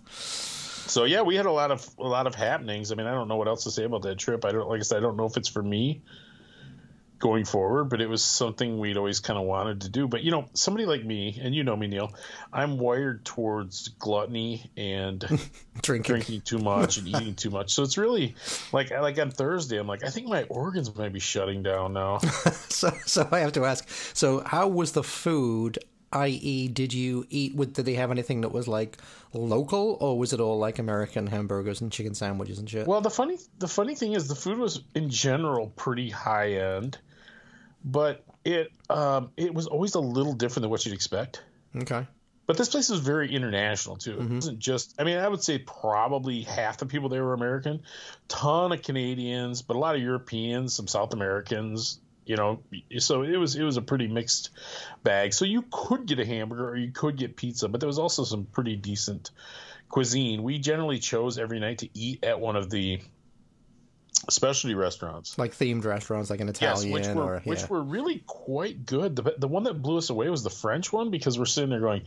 So 0.87 1.05
yeah, 1.05 1.21
we 1.21 1.35
had 1.35 1.45
a 1.45 1.51
lot 1.51 1.71
of 1.71 1.87
a 1.97 2.07
lot 2.07 2.27
of 2.27 2.35
happenings. 2.35 2.91
I 2.91 2.95
mean, 2.95 3.07
I 3.07 3.11
don't 3.13 3.27
know 3.27 3.37
what 3.37 3.47
else 3.47 3.63
to 3.63 3.71
say 3.71 3.83
about 3.83 4.01
that 4.03 4.17
trip. 4.17 4.45
I 4.45 4.51
don't 4.51 4.67
like 4.69 4.79
I 4.79 4.83
said, 4.83 4.97
I 4.97 5.01
don't 5.01 5.17
know 5.17 5.25
if 5.25 5.37
it's 5.37 5.49
for 5.49 5.63
me 5.63 6.01
going 7.19 7.45
forward, 7.45 7.85
but 7.85 8.01
it 8.01 8.09
was 8.09 8.21
something 8.21 8.79
we'd 8.79 8.97
always 8.97 9.21
kind 9.21 9.39
of 9.39 9.45
wanted 9.45 9.79
to 9.79 9.89
do. 9.89 10.09
But 10.09 10.23
you 10.23 10.31
know, 10.31 10.45
somebody 10.53 10.85
like 10.85 11.05
me, 11.05 11.39
and 11.41 11.55
you 11.55 11.63
know 11.63 11.73
me, 11.73 11.87
Neil, 11.87 12.13
I'm 12.51 12.77
wired 12.77 13.23
towards 13.23 13.87
gluttony 13.87 14.69
and 14.75 15.21
Drinking. 15.81 16.15
drinking 16.15 16.41
too 16.41 16.57
much 16.59 16.97
and 16.97 17.07
eating 17.07 17.35
too 17.35 17.49
much. 17.49 17.73
So 17.73 17.81
it's 17.83 17.97
really 17.97 18.35
like 18.73 18.91
like 18.91 19.17
on 19.19 19.31
Thursday, 19.31 19.77
I'm 19.77 19.87
like, 19.87 20.03
I 20.03 20.09
think 20.09 20.27
my 20.27 20.43
organs 20.43 20.93
might 20.95 21.13
be 21.13 21.21
shutting 21.21 21.63
down 21.63 21.93
now. 21.93 22.19
So, 22.73 22.89
so 23.05 23.29
I 23.31 23.39
have 23.39 23.53
to 23.53 23.63
ask. 23.65 23.87
So, 24.13 24.41
how 24.41 24.67
was 24.67 24.91
the 24.91 25.03
food? 25.03 25.77
I.e., 26.13 26.67
did 26.67 26.93
you 26.93 27.25
eat 27.29 27.55
with? 27.55 27.73
Did 27.73 27.85
they 27.85 27.95
have 27.95 28.11
anything 28.11 28.41
that 28.41 28.51
was 28.51 28.67
like 28.67 28.97
local, 29.33 29.97
or 29.99 30.17
was 30.17 30.31
it 30.31 30.39
all 30.39 30.59
like 30.59 30.79
American 30.79 31.27
hamburgers 31.27 31.81
and 31.81 31.91
chicken 31.91 32.13
sandwiches 32.13 32.59
and 32.59 32.69
shit? 32.69 32.87
Well, 32.87 33.01
the 33.01 33.09
funny 33.09 33.37
the 33.59 33.67
funny 33.67 33.95
thing 33.95 34.13
is 34.13 34.27
the 34.27 34.35
food 34.35 34.59
was 34.59 34.81
in 34.93 35.09
general 35.09 35.67
pretty 35.67 36.09
high 36.09 36.53
end, 36.53 36.97
but 37.83 38.23
it 38.45 38.71
um, 38.89 39.31
it 39.35 39.53
was 39.53 39.67
always 39.67 39.95
a 39.95 39.99
little 39.99 40.33
different 40.33 40.63
than 40.63 40.69
what 40.69 40.85
you'd 40.85 40.93
expect. 40.93 41.43
Okay. 41.75 42.05
But 42.45 42.57
this 42.57 42.69
place 42.69 42.89
was 42.89 42.99
very 42.99 43.33
international 43.33 43.95
too. 43.95 44.19
It 44.19 44.29
wasn't 44.29 44.59
just. 44.59 44.95
I 44.99 45.05
mean, 45.05 45.17
I 45.17 45.27
would 45.27 45.41
say 45.41 45.59
probably 45.59 46.41
half 46.41 46.77
the 46.77 46.85
people 46.85 47.07
there 47.07 47.23
were 47.23 47.33
American, 47.33 47.83
ton 48.27 48.73
of 48.73 48.81
Canadians, 48.81 49.61
but 49.61 49.77
a 49.77 49.79
lot 49.79 49.95
of 49.95 50.01
Europeans, 50.01 50.73
some 50.73 50.87
South 50.87 51.13
Americans. 51.13 51.99
You 52.25 52.37
know, 52.37 52.59
so 52.99 53.23
it 53.23 53.37
was 53.37 53.55
it 53.55 53.63
was 53.63 53.77
a 53.77 53.81
pretty 53.81 54.07
mixed 54.07 54.51
bag. 55.03 55.33
So 55.33 55.45
you 55.45 55.65
could 55.69 56.05
get 56.05 56.19
a 56.19 56.25
hamburger 56.25 56.69
or 56.69 56.77
you 56.77 56.91
could 56.91 57.17
get 57.17 57.35
pizza, 57.35 57.67
but 57.67 57.79
there 57.81 57.87
was 57.87 57.99
also 57.99 58.23
some 58.23 58.45
pretty 58.45 58.75
decent 58.75 59.31
cuisine. 59.89 60.41
We 60.43 60.57
generally 60.57 60.99
chose 60.99 61.37
every 61.37 61.59
night 61.59 61.79
to 61.79 61.89
eat 61.93 62.23
at 62.23 62.39
one 62.39 62.55
of 62.55 62.69
the 62.69 63.01
specialty 64.29 64.75
restaurants. 64.75 65.37
Like 65.37 65.53
themed 65.53 65.85
restaurants, 65.85 66.29
like 66.29 66.39
an 66.39 66.47
Yes, 66.47 66.83
Italian 66.83 66.91
which 66.91 67.07
were 67.07 67.23
or 67.23 67.35
yeah. 67.35 67.41
which 67.43 67.69
were 67.69 67.81
really 67.81 68.23
quite 68.25 68.85
good. 68.85 69.15
The 69.15 69.35
the 69.37 69.47
one 69.47 69.63
that 69.63 69.81
blew 69.81 69.97
us 69.97 70.09
away 70.09 70.29
was 70.29 70.43
the 70.43 70.49
French 70.49 70.91
one 70.93 71.11
because 71.11 71.37
we're 71.37 71.45
sitting 71.45 71.69
there 71.69 71.79
going, 71.79 72.03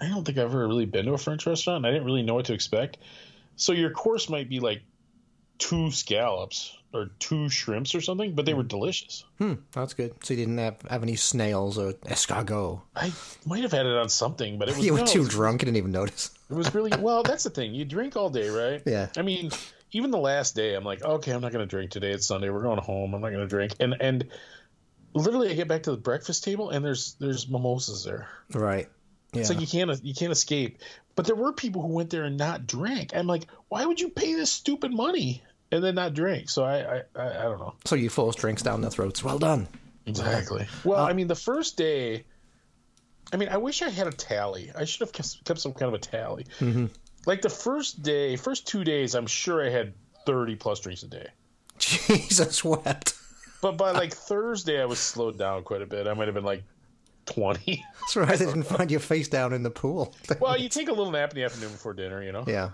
I 0.00 0.08
don't 0.08 0.24
think 0.24 0.38
I've 0.38 0.46
ever 0.46 0.66
really 0.66 0.86
been 0.86 1.06
to 1.06 1.12
a 1.12 1.18
French 1.18 1.46
restaurant. 1.46 1.86
I 1.86 1.90
didn't 1.90 2.04
really 2.04 2.22
know 2.22 2.34
what 2.34 2.46
to 2.46 2.54
expect. 2.54 2.98
So 3.56 3.72
your 3.72 3.90
course 3.90 4.28
might 4.28 4.48
be 4.48 4.60
like 4.60 4.82
two 5.62 5.92
scallops 5.92 6.76
or 6.92 7.06
two 7.20 7.48
shrimps 7.48 7.94
or 7.94 8.00
something, 8.00 8.34
but 8.34 8.44
they 8.46 8.52
were 8.52 8.64
delicious. 8.64 9.24
Hmm, 9.38 9.54
that's 9.70 9.94
good. 9.94 10.12
So 10.24 10.34
you 10.34 10.40
didn't 10.40 10.58
have, 10.58 10.82
have 10.90 11.02
any 11.04 11.14
snails 11.16 11.78
or 11.78 11.92
escargot. 11.94 12.82
I 12.96 13.12
might 13.46 13.62
have 13.62 13.70
had 13.72 13.86
it 13.86 13.96
on 13.96 14.08
something, 14.08 14.58
but 14.58 14.68
it 14.68 14.76
was 14.76 14.84
You 14.84 14.92
were 14.92 14.98
no, 14.98 15.06
too 15.06 15.20
was- 15.20 15.28
drunk, 15.28 15.62
you 15.62 15.66
didn't 15.66 15.78
even 15.78 15.92
notice. 15.92 16.30
It 16.50 16.54
was 16.54 16.74
really 16.74 16.90
well. 16.98 17.22
That's 17.22 17.44
the 17.44 17.50
thing. 17.50 17.74
You 17.74 17.84
drink 17.84 18.16
all 18.16 18.28
day, 18.28 18.48
right? 18.48 18.82
Yeah. 18.84 19.08
I 19.16 19.22
mean, 19.22 19.52
even 19.92 20.10
the 20.10 20.18
last 20.18 20.54
day, 20.56 20.74
I'm 20.74 20.84
like, 20.84 21.02
okay, 21.02 21.30
I'm 21.32 21.40
not 21.40 21.52
going 21.52 21.66
to 21.66 21.70
drink 21.70 21.92
today. 21.92 22.10
It's 22.10 22.26
Sunday. 22.26 22.50
We're 22.50 22.62
going 22.62 22.78
home. 22.80 23.14
I'm 23.14 23.20
not 23.20 23.28
going 23.30 23.40
to 23.40 23.46
drink. 23.48 23.74
And 23.80 23.94
and 24.00 24.26
literally, 25.14 25.50
I 25.50 25.54
get 25.54 25.68
back 25.68 25.84
to 25.84 25.92
the 25.92 25.96
breakfast 25.96 26.44
table, 26.44 26.70
and 26.70 26.84
there's 26.84 27.14
there's 27.20 27.48
mimosas 27.48 28.04
there. 28.04 28.28
Right. 28.52 28.88
Yeah. 29.32 29.40
It's 29.40 29.48
like 29.48 29.60
you 29.60 29.66
can't 29.66 30.04
you 30.04 30.12
can't 30.14 30.32
escape. 30.32 30.78
But 31.14 31.26
there 31.26 31.36
were 31.36 31.52
people 31.52 31.80
who 31.82 31.88
went 31.94 32.10
there 32.10 32.24
and 32.24 32.36
not 32.36 32.66
drank. 32.66 33.14
I'm 33.14 33.26
like, 33.26 33.44
why 33.68 33.84
would 33.84 34.00
you 34.00 34.08
pay 34.10 34.34
this 34.34 34.50
stupid 34.50 34.92
money 34.92 35.42
and 35.72 35.82
then 35.82 35.94
not 35.96 36.14
drink? 36.14 36.48
So 36.48 36.64
I 36.64 37.02
I, 37.16 37.40
I, 37.40 37.42
don't 37.42 37.58
know 37.58 37.74
so 37.84 37.96
you 37.96 38.10
force 38.10 38.36
drinks 38.36 38.62
down 38.62 38.80
their 38.80 38.90
throats. 38.90 39.24
Well 39.24 39.38
done. 39.38 39.66
exactly. 40.06 40.66
Well, 40.84 41.00
uh, 41.00 41.08
I 41.08 41.12
mean, 41.12 41.26
the 41.26 41.34
first 41.34 41.76
day. 41.76 42.24
I 43.32 43.38
mean, 43.38 43.48
I 43.48 43.56
wish 43.56 43.80
I 43.80 43.88
had 43.88 44.06
a 44.06 44.12
tally. 44.12 44.70
I 44.76 44.84
should 44.84 45.00
have 45.00 45.12
kept 45.12 45.44
kept 45.44 45.60
some 45.60 45.72
kind 45.72 45.88
of 45.88 45.94
a 45.94 45.98
tally. 45.98 46.44
Mm-hmm. 46.60 46.86
Like 47.24 47.40
the 47.40 47.50
first 47.50 48.02
day, 48.02 48.36
first 48.36 48.66
two 48.68 48.84
days, 48.84 49.14
I'm 49.14 49.26
sure 49.26 49.64
I 49.64 49.70
had 49.70 49.94
30 50.26 50.56
plus 50.56 50.80
drinks 50.80 51.02
a 51.02 51.08
day. 51.08 51.28
Jesus 51.78 52.62
wept. 52.64 53.14
But 53.62 53.76
by 53.78 53.92
like 53.92 54.12
Thursday, 54.12 54.82
I 54.82 54.84
was 54.84 54.98
slowed 54.98 55.38
down 55.38 55.62
quite 55.62 55.82
a 55.82 55.86
bit. 55.86 56.06
I 56.06 56.14
might 56.14 56.26
have 56.26 56.34
been 56.34 56.44
like 56.44 56.64
20. 57.26 57.84
That's 58.00 58.16
right. 58.16 58.28
I 58.30 58.36
didn't 58.36 58.64
find 58.64 58.90
your 58.90 59.00
face 59.00 59.28
down 59.28 59.52
in 59.52 59.62
the 59.62 59.70
pool. 59.70 60.14
well, 60.40 60.58
you 60.58 60.68
take 60.68 60.88
a 60.88 60.92
little 60.92 61.12
nap 61.12 61.30
in 61.30 61.36
the 61.36 61.44
afternoon 61.44 61.70
before 61.70 61.94
dinner, 61.94 62.22
you 62.22 62.32
know. 62.32 62.44
yeah. 62.46 62.70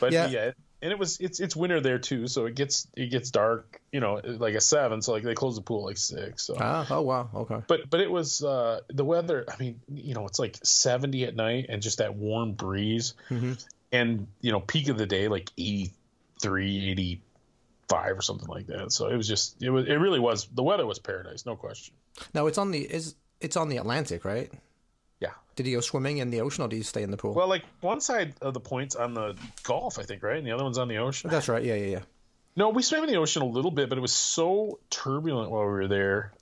But 0.00 0.12
Yeah. 0.12 0.28
yeah, 0.28 0.50
and 0.84 0.92
it 0.92 0.98
was 0.98 1.18
it's 1.18 1.40
it's 1.40 1.56
winter 1.56 1.80
there 1.80 1.98
too, 1.98 2.28
so 2.28 2.44
it 2.46 2.54
gets 2.54 2.86
it 2.96 3.06
gets 3.10 3.30
dark, 3.32 3.80
you 3.90 3.98
know, 4.00 4.20
like 4.22 4.54
a 4.54 4.60
seven. 4.60 5.02
So 5.02 5.12
like 5.12 5.22
they 5.24 5.34
close 5.34 5.56
the 5.56 5.62
pool 5.62 5.84
like 5.84 5.96
six. 5.96 6.44
So. 6.44 6.56
Ah, 6.60 6.86
oh 6.90 7.00
wow, 7.00 7.28
okay. 7.34 7.58
But 7.66 7.88
but 7.90 8.00
it 8.00 8.10
was 8.10 8.44
uh, 8.44 8.80
the 8.88 9.04
weather. 9.04 9.44
I 9.52 9.56
mean, 9.56 9.80
you 9.92 10.14
know, 10.14 10.26
it's 10.26 10.38
like 10.38 10.56
seventy 10.62 11.24
at 11.24 11.34
night 11.34 11.66
and 11.70 11.82
just 11.82 11.98
that 11.98 12.14
warm 12.14 12.52
breeze, 12.52 13.14
Mm-hmm. 13.30 13.54
and 13.92 14.26
you 14.42 14.52
know, 14.52 14.60
peak 14.60 14.88
of 14.88 14.98
the 14.98 15.06
day 15.06 15.26
like 15.28 15.50
83, 15.58 16.90
85 16.90 18.18
or 18.18 18.22
something 18.22 18.48
like 18.48 18.66
that. 18.66 18.92
So 18.92 19.08
it 19.08 19.16
was 19.16 19.26
just 19.26 19.62
it 19.62 19.70
was 19.70 19.86
it 19.86 19.94
really 19.94 20.20
was 20.20 20.46
the 20.54 20.62
weather 20.62 20.86
was 20.86 20.98
paradise, 20.98 21.46
no 21.46 21.56
question. 21.56 21.94
Now 22.34 22.46
it's 22.46 22.58
on 22.58 22.70
the 22.70 22.80
is 22.80 23.14
it's 23.40 23.56
on 23.56 23.68
the 23.68 23.78
Atlantic, 23.78 24.24
right? 24.24 24.52
Yeah. 25.24 25.32
Did 25.56 25.66
you 25.66 25.76
go 25.76 25.80
swimming 25.80 26.18
in 26.18 26.30
the 26.30 26.40
ocean 26.40 26.64
or 26.64 26.68
did 26.68 26.76
you 26.76 26.82
stay 26.82 27.02
in 27.02 27.10
the 27.10 27.16
pool? 27.16 27.32
Well, 27.34 27.48
like 27.48 27.64
one 27.80 28.00
side 28.00 28.34
of 28.40 28.54
the 28.54 28.60
points 28.60 28.94
on 28.96 29.14
the 29.14 29.36
Gulf, 29.62 29.98
I 29.98 30.02
think, 30.02 30.22
right, 30.22 30.36
and 30.38 30.46
the 30.46 30.52
other 30.52 30.64
one's 30.64 30.78
on 30.78 30.88
the 30.88 30.96
ocean. 30.98 31.30
That's 31.30 31.48
right. 31.48 31.62
Yeah, 31.62 31.74
yeah, 31.74 31.86
yeah. 31.86 32.00
No, 32.56 32.70
we 32.70 32.82
swam 32.82 33.04
in 33.04 33.10
the 33.10 33.16
ocean 33.16 33.42
a 33.42 33.46
little 33.46 33.70
bit, 33.70 33.88
but 33.88 33.98
it 33.98 34.00
was 34.00 34.12
so 34.12 34.78
turbulent 34.90 35.50
while 35.50 35.62
we 35.62 35.72
were 35.72 35.88
there 35.88 36.32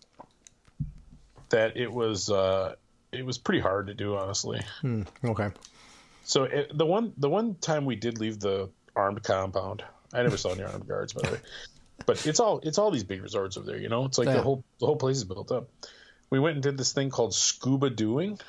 that 1.50 1.76
it 1.76 1.92
was 1.92 2.30
uh, 2.30 2.74
it 3.12 3.24
was 3.24 3.38
pretty 3.38 3.60
hard 3.60 3.86
to 3.88 3.94
do, 3.94 4.16
honestly. 4.16 4.60
Hmm, 4.80 5.02
okay. 5.24 5.50
So 6.24 6.44
it, 6.44 6.76
the 6.76 6.86
one 6.86 7.12
the 7.18 7.28
one 7.28 7.54
time 7.56 7.84
we 7.84 7.96
did 7.96 8.18
leave 8.18 8.40
the 8.40 8.70
armed 8.96 9.22
compound, 9.22 9.84
I 10.12 10.22
never 10.22 10.36
saw 10.36 10.50
any 10.52 10.62
armed 10.62 10.86
guards, 10.88 11.12
by 11.12 11.22
the 11.22 11.32
way. 11.34 11.40
But 12.04 12.26
it's 12.26 12.40
all 12.40 12.58
it's 12.64 12.78
all 12.78 12.90
these 12.90 13.04
big 13.04 13.22
resorts 13.22 13.56
over 13.56 13.66
there, 13.66 13.76
you 13.78 13.88
know. 13.88 14.06
It's 14.06 14.18
like 14.18 14.26
Yeah. 14.26 14.34
the 14.34 14.42
whole 14.42 14.64
the 14.80 14.86
whole 14.86 14.96
place 14.96 15.18
is 15.18 15.24
built 15.24 15.52
up. 15.52 15.68
We 16.30 16.40
went 16.40 16.54
and 16.56 16.62
did 16.62 16.76
this 16.76 16.92
thing 16.92 17.10
called 17.10 17.32
scuba 17.32 17.90
doing, 17.90 18.40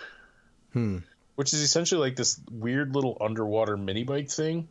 Hmm. 0.73 0.99
which 1.35 1.53
is 1.53 1.61
essentially 1.61 2.01
like 2.01 2.15
this 2.15 2.39
weird 2.51 2.93
little 2.95 3.17
underwater 3.21 3.77
mini 3.77 4.03
bike 4.03 4.29
thing, 4.29 4.67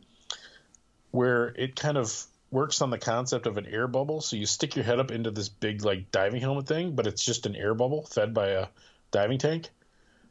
where 1.11 1.47
it 1.47 1.75
kind 1.75 1.97
of 1.97 2.25
works 2.51 2.81
on 2.81 2.91
the 2.91 2.97
concept 2.97 3.47
of 3.47 3.57
an 3.57 3.65
air 3.65 3.87
bubble. 3.87 4.21
So 4.21 4.35
you 4.35 4.45
stick 4.45 4.75
your 4.75 4.85
head 4.85 4.99
up 4.99 5.11
into 5.11 5.31
this 5.31 5.49
big 5.49 5.83
like 5.83 6.11
diving 6.11 6.41
helmet 6.41 6.67
thing, 6.67 6.95
but 6.95 7.07
it's 7.07 7.23
just 7.23 7.45
an 7.45 7.55
air 7.55 7.73
bubble 7.73 8.03
fed 8.03 8.33
by 8.33 8.49
a 8.49 8.67
diving 9.11 9.39
tank. 9.39 9.69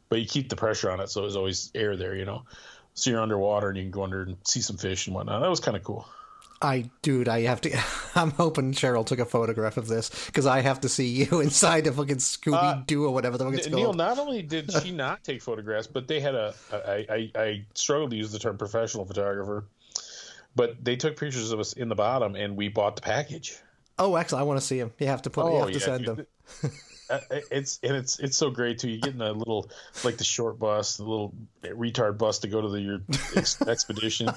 But 0.08 0.20
you 0.20 0.26
keep 0.26 0.48
the 0.48 0.56
pressure 0.56 0.90
on 0.90 1.00
it, 1.00 1.08
so 1.08 1.22
there's 1.22 1.36
always 1.36 1.70
air 1.74 1.96
there, 1.96 2.14
you 2.14 2.26
know. 2.26 2.44
So 2.94 3.10
you're 3.10 3.20
underwater 3.20 3.68
and 3.68 3.78
you 3.78 3.84
can 3.84 3.90
go 3.90 4.04
under 4.04 4.22
and 4.22 4.36
see 4.44 4.60
some 4.60 4.76
fish 4.76 5.06
and 5.06 5.16
whatnot. 5.16 5.40
That 5.40 5.48
was 5.48 5.60
kind 5.60 5.76
of 5.76 5.82
cool. 5.82 6.06
I, 6.62 6.90
dude, 7.02 7.28
I 7.28 7.42
have 7.42 7.60
to. 7.62 7.76
I'm 8.14 8.30
hoping 8.30 8.72
Cheryl 8.72 9.04
took 9.04 9.18
a 9.18 9.24
photograph 9.24 9.76
of 9.76 9.88
this 9.88 10.26
because 10.26 10.46
I 10.46 10.60
have 10.60 10.80
to 10.82 10.88
see 10.88 11.08
you 11.08 11.40
inside 11.40 11.86
a 11.86 11.92
fucking 11.92 12.16
Scooby 12.16 12.86
Doo 12.86 13.04
or 13.04 13.12
whatever 13.12 13.36
the 13.36 13.44
fuck 13.44 13.54
it's 13.54 13.68
Neil, 13.68 13.86
called. 13.86 13.96
not 13.96 14.18
only 14.18 14.42
did 14.42 14.72
she 14.72 14.90
not 14.92 15.24
take 15.24 15.42
photographs, 15.42 15.86
but 15.86 16.08
they 16.08 16.20
had 16.20 16.34
a. 16.34 16.54
I, 16.72 17.06
I, 17.08 17.30
I 17.34 17.64
struggled 17.74 18.10
to 18.10 18.16
use 18.16 18.32
the 18.32 18.38
term 18.38 18.56
professional 18.56 19.04
photographer, 19.04 19.66
but 20.54 20.82
they 20.82 20.96
took 20.96 21.18
pictures 21.18 21.52
of 21.52 21.60
us 21.60 21.72
in 21.72 21.88
the 21.88 21.96
bottom, 21.96 22.36
and 22.36 22.56
we 22.56 22.68
bought 22.68 22.96
the 22.96 23.02
package. 23.02 23.58
Oh, 23.98 24.14
excellent! 24.14 24.42
I 24.42 24.44
want 24.44 24.60
to 24.60 24.66
see 24.66 24.78
him. 24.78 24.92
You 24.98 25.08
have 25.08 25.22
to 25.22 25.30
put. 25.30 25.52
you 25.52 25.58
have 25.58 25.72
to 25.72 25.80
send 25.80 26.06
dude. 26.06 26.26
him. 26.62 26.70
Uh, 27.10 27.20
it's 27.50 27.78
and 27.82 27.94
it's 27.94 28.18
it's 28.20 28.38
so 28.38 28.48
great 28.50 28.78
too. 28.78 28.88
You 28.88 28.98
get 28.98 29.12
in 29.12 29.20
a 29.20 29.32
little 29.32 29.68
like 30.02 30.16
the 30.16 30.24
short 30.24 30.58
bus, 30.58 30.96
the 30.96 31.02
little 31.02 31.34
retard 31.62 32.16
bus 32.16 32.38
to 32.38 32.48
go 32.48 32.62
to 32.62 32.68
the, 32.68 32.80
your 32.80 33.00
ex- 33.36 33.60
expedition, 33.60 34.30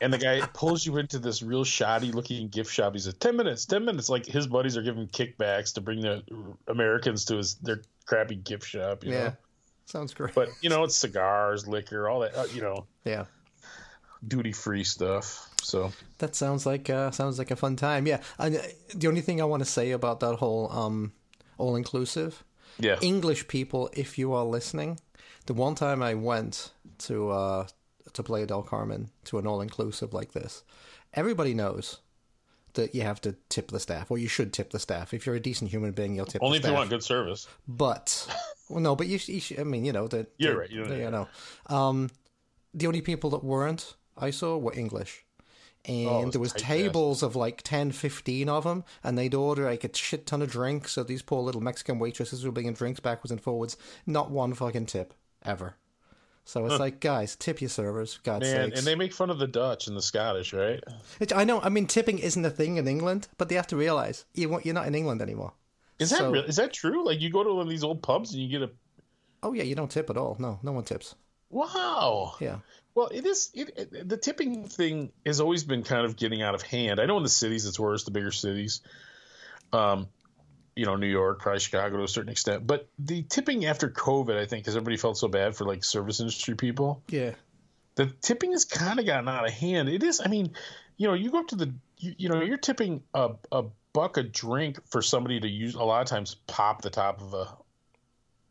and 0.00 0.12
the 0.12 0.18
guy 0.18 0.40
pulls 0.54 0.84
you 0.84 0.96
into 0.98 1.18
this 1.18 1.42
real 1.42 1.64
shoddy 1.64 2.12
looking 2.12 2.48
gift 2.48 2.72
shop. 2.72 2.92
He 2.94 2.98
says, 2.98 3.14
10 3.14 3.36
minutes, 3.36 3.66
10 3.66 3.84
minutes." 3.84 4.08
Like 4.08 4.26
his 4.26 4.46
buddies 4.46 4.76
are 4.76 4.82
giving 4.82 5.06
kickbacks 5.08 5.74
to 5.74 5.80
bring 5.80 6.00
the 6.00 6.22
Americans 6.68 7.24
to 7.26 7.36
his 7.36 7.54
their 7.56 7.82
crappy 8.06 8.36
gift 8.36 8.66
shop. 8.66 9.04
You 9.04 9.12
Yeah, 9.12 9.18
know? 9.24 9.36
sounds 9.86 10.14
great. 10.14 10.34
but 10.34 10.48
you 10.60 10.68
know 10.70 10.84
it's 10.84 10.96
cigars, 10.96 11.66
liquor, 11.66 12.08
all 12.08 12.20
that. 12.20 12.34
Uh, 12.36 12.46
you 12.52 12.60
know, 12.60 12.86
yeah, 13.04 13.24
duty 14.26 14.52
free 14.52 14.84
stuff. 14.84 15.48
So 15.62 15.92
that 16.18 16.34
sounds 16.34 16.66
like 16.66 16.88
uh, 16.90 17.10
sounds 17.10 17.38
like 17.38 17.50
a 17.50 17.56
fun 17.56 17.76
time. 17.76 18.06
Yeah, 18.06 18.20
and, 18.38 18.56
uh, 18.56 18.60
the 18.94 19.08
only 19.08 19.20
thing 19.20 19.40
I 19.40 19.44
want 19.44 19.62
to 19.62 19.68
say 19.68 19.90
about 19.92 20.20
that 20.20 20.36
whole 20.36 20.70
um, 20.72 21.12
all 21.58 21.76
inclusive 21.76 22.44
yeah, 22.78 22.98
English 23.00 23.48
people, 23.48 23.88
if 23.94 24.18
you 24.18 24.32
are 24.34 24.44
listening, 24.44 25.00
the 25.46 25.54
one 25.54 25.74
time 25.74 26.02
I 26.02 26.14
went 26.14 26.72
to 26.98 27.30
uh, 27.30 27.66
to 28.16 28.22
Playa 28.22 28.46
del 28.46 28.62
Carmen 28.62 29.10
to 29.24 29.38
an 29.38 29.46
all 29.46 29.60
inclusive 29.60 30.12
like 30.12 30.32
this, 30.32 30.62
everybody 31.14 31.54
knows 31.54 31.98
that 32.74 32.94
you 32.94 33.02
have 33.02 33.20
to 33.22 33.36
tip 33.48 33.68
the 33.70 33.80
staff, 33.80 34.10
or 34.10 34.18
you 34.18 34.28
should 34.28 34.52
tip 34.52 34.70
the 34.70 34.78
staff. 34.78 35.14
If 35.14 35.26
you're 35.26 35.34
a 35.34 35.40
decent 35.40 35.70
human 35.70 35.92
being, 35.92 36.14
you'll 36.14 36.26
tip 36.26 36.42
only 36.42 36.58
if 36.58 36.66
you 36.66 36.72
want 36.72 36.90
good 36.90 37.02
service. 37.02 37.48
But 37.66 38.26
well, 38.68 38.80
no, 38.80 38.94
but 38.94 39.06
you, 39.06 39.18
you 39.26 39.40
I 39.58 39.64
mean, 39.64 39.84
you 39.84 39.92
know 39.92 40.08
that. 40.08 40.32
You're 40.38 40.58
right, 40.58 40.70
you 40.70 40.84
know, 40.84 40.94
you 40.94 41.10
know. 41.10 41.28
Um, 41.66 42.10
the 42.74 42.86
only 42.86 43.00
people 43.00 43.30
that 43.30 43.42
weren't 43.42 43.94
I 44.16 44.30
saw 44.30 44.56
were 44.56 44.74
English. 44.74 45.24
And 45.86 46.08
Oh, 46.08 46.22
was 46.24 46.32
there 46.32 46.40
was 46.40 46.52
tables 46.52 47.22
of 47.22 47.36
like 47.36 47.62
10, 47.62 47.92
15 47.92 48.48
of 48.48 48.64
them, 48.64 48.84
and 49.04 49.16
they'd 49.16 49.34
order 49.34 49.66
like 49.66 49.84
a 49.84 49.96
shit 49.96 50.26
ton 50.26 50.42
of 50.42 50.50
drinks. 50.50 50.92
So 50.92 51.04
these 51.04 51.22
poor 51.22 51.42
little 51.42 51.60
Mexican 51.60 51.98
waitresses 51.98 52.44
were 52.44 52.50
bringing 52.50 52.74
drinks 52.74 52.98
backwards 52.98 53.30
and 53.30 53.40
forwards. 53.40 53.76
Not 54.04 54.30
one 54.30 54.52
fucking 54.54 54.86
tip 54.86 55.14
ever. 55.44 55.76
So 56.48 56.64
it's 56.64 56.78
like, 56.78 57.00
guys, 57.00 57.34
tip 57.36 57.60
your 57.60 57.68
servers, 57.68 58.20
God's 58.22 58.44
Man, 58.44 58.66
sakes. 58.68 58.78
and 58.78 58.86
they 58.86 58.94
make 58.94 59.12
fun 59.12 59.30
of 59.30 59.38
the 59.38 59.48
Dutch 59.48 59.88
and 59.88 59.96
the 59.96 60.00
Scottish, 60.00 60.52
right? 60.52 60.82
I 61.34 61.42
know. 61.44 61.60
I 61.60 61.68
mean, 61.70 61.86
tipping 61.88 62.20
isn't 62.20 62.44
a 62.44 62.50
thing 62.50 62.76
in 62.76 62.86
England, 62.86 63.26
but 63.36 63.48
they 63.48 63.56
have 63.56 63.66
to 63.68 63.76
realize 63.76 64.24
you 64.32 64.58
you're 64.62 64.72
not 64.72 64.86
in 64.86 64.94
England 64.94 65.20
anymore. 65.22 65.52
Is 65.98 66.10
that 66.10 66.18
So- 66.20 66.30
real? 66.30 66.44
Is 66.44 66.56
that 66.56 66.72
true? 66.72 67.04
Like 67.04 67.20
you 67.20 67.30
go 67.30 67.42
to 67.42 67.52
one 67.52 67.66
of 67.66 67.68
these 67.68 67.82
old 67.84 68.00
pubs 68.02 68.32
and 68.32 68.40
you 68.42 68.48
get 68.48 68.62
a 68.62 68.70
Oh 69.42 69.52
yeah, 69.54 69.64
you 69.64 69.74
don't 69.74 69.90
tip 69.90 70.08
at 70.08 70.16
all. 70.16 70.36
No, 70.38 70.58
no 70.62 70.72
one 70.72 70.84
tips. 70.84 71.14
wow. 71.50 72.34
Yeah. 72.40 72.58
Well, 72.94 73.08
it 73.08 73.26
is. 73.26 73.50
It, 73.52 73.70
it, 73.76 74.08
the 74.08 74.16
tipping 74.16 74.68
thing 74.68 75.12
has 75.26 75.40
always 75.40 75.64
been 75.64 75.82
kind 75.82 76.06
of 76.06 76.16
getting 76.16 76.42
out 76.42 76.54
of 76.54 76.62
hand. 76.62 77.00
I 77.00 77.06
know 77.06 77.16
in 77.18 77.22
the 77.24 77.28
cities 77.28 77.66
it's 77.66 77.78
worse, 77.78 78.04
the 78.04 78.10
bigger 78.10 78.30
cities. 78.32 78.80
Um, 79.72 80.08
you 80.76 80.84
know, 80.84 80.94
New 80.94 81.06
York, 81.08 81.40
probably 81.40 81.58
Chicago 81.58 81.96
to 81.96 82.04
a 82.04 82.08
certain 82.08 82.30
extent. 82.30 82.66
But 82.66 82.88
the 82.98 83.22
tipping 83.22 83.64
after 83.64 83.88
COVID, 83.88 84.36
I 84.36 84.44
think, 84.46 84.62
because 84.64 84.76
everybody 84.76 84.98
felt 84.98 85.16
so 85.16 85.26
bad 85.26 85.56
for 85.56 85.64
like 85.64 85.82
service 85.82 86.20
industry 86.20 86.54
people, 86.54 87.02
Yeah. 87.08 87.32
the 87.94 88.06
tipping 88.20 88.52
has 88.52 88.64
kind 88.66 89.00
of 89.00 89.06
gotten 89.06 89.28
out 89.28 89.46
of 89.46 89.52
hand. 89.52 89.88
It 89.88 90.02
is. 90.02 90.20
I 90.24 90.28
mean, 90.28 90.52
you 90.98 91.08
know, 91.08 91.14
you 91.14 91.30
go 91.30 91.40
up 91.40 91.48
to 91.48 91.56
the, 91.56 91.72
you, 91.98 92.14
you 92.18 92.28
know, 92.28 92.42
you're 92.42 92.58
tipping 92.58 93.02
a, 93.14 93.30
a 93.50 93.64
buck 93.94 94.18
a 94.18 94.22
drink 94.22 94.78
for 94.90 95.00
somebody 95.00 95.40
to 95.40 95.48
use. 95.48 95.74
A 95.74 95.82
lot 95.82 96.02
of 96.02 96.08
times, 96.08 96.34
pop 96.46 96.82
the 96.82 96.90
top 96.90 97.22
of 97.22 97.32
a 97.32 97.48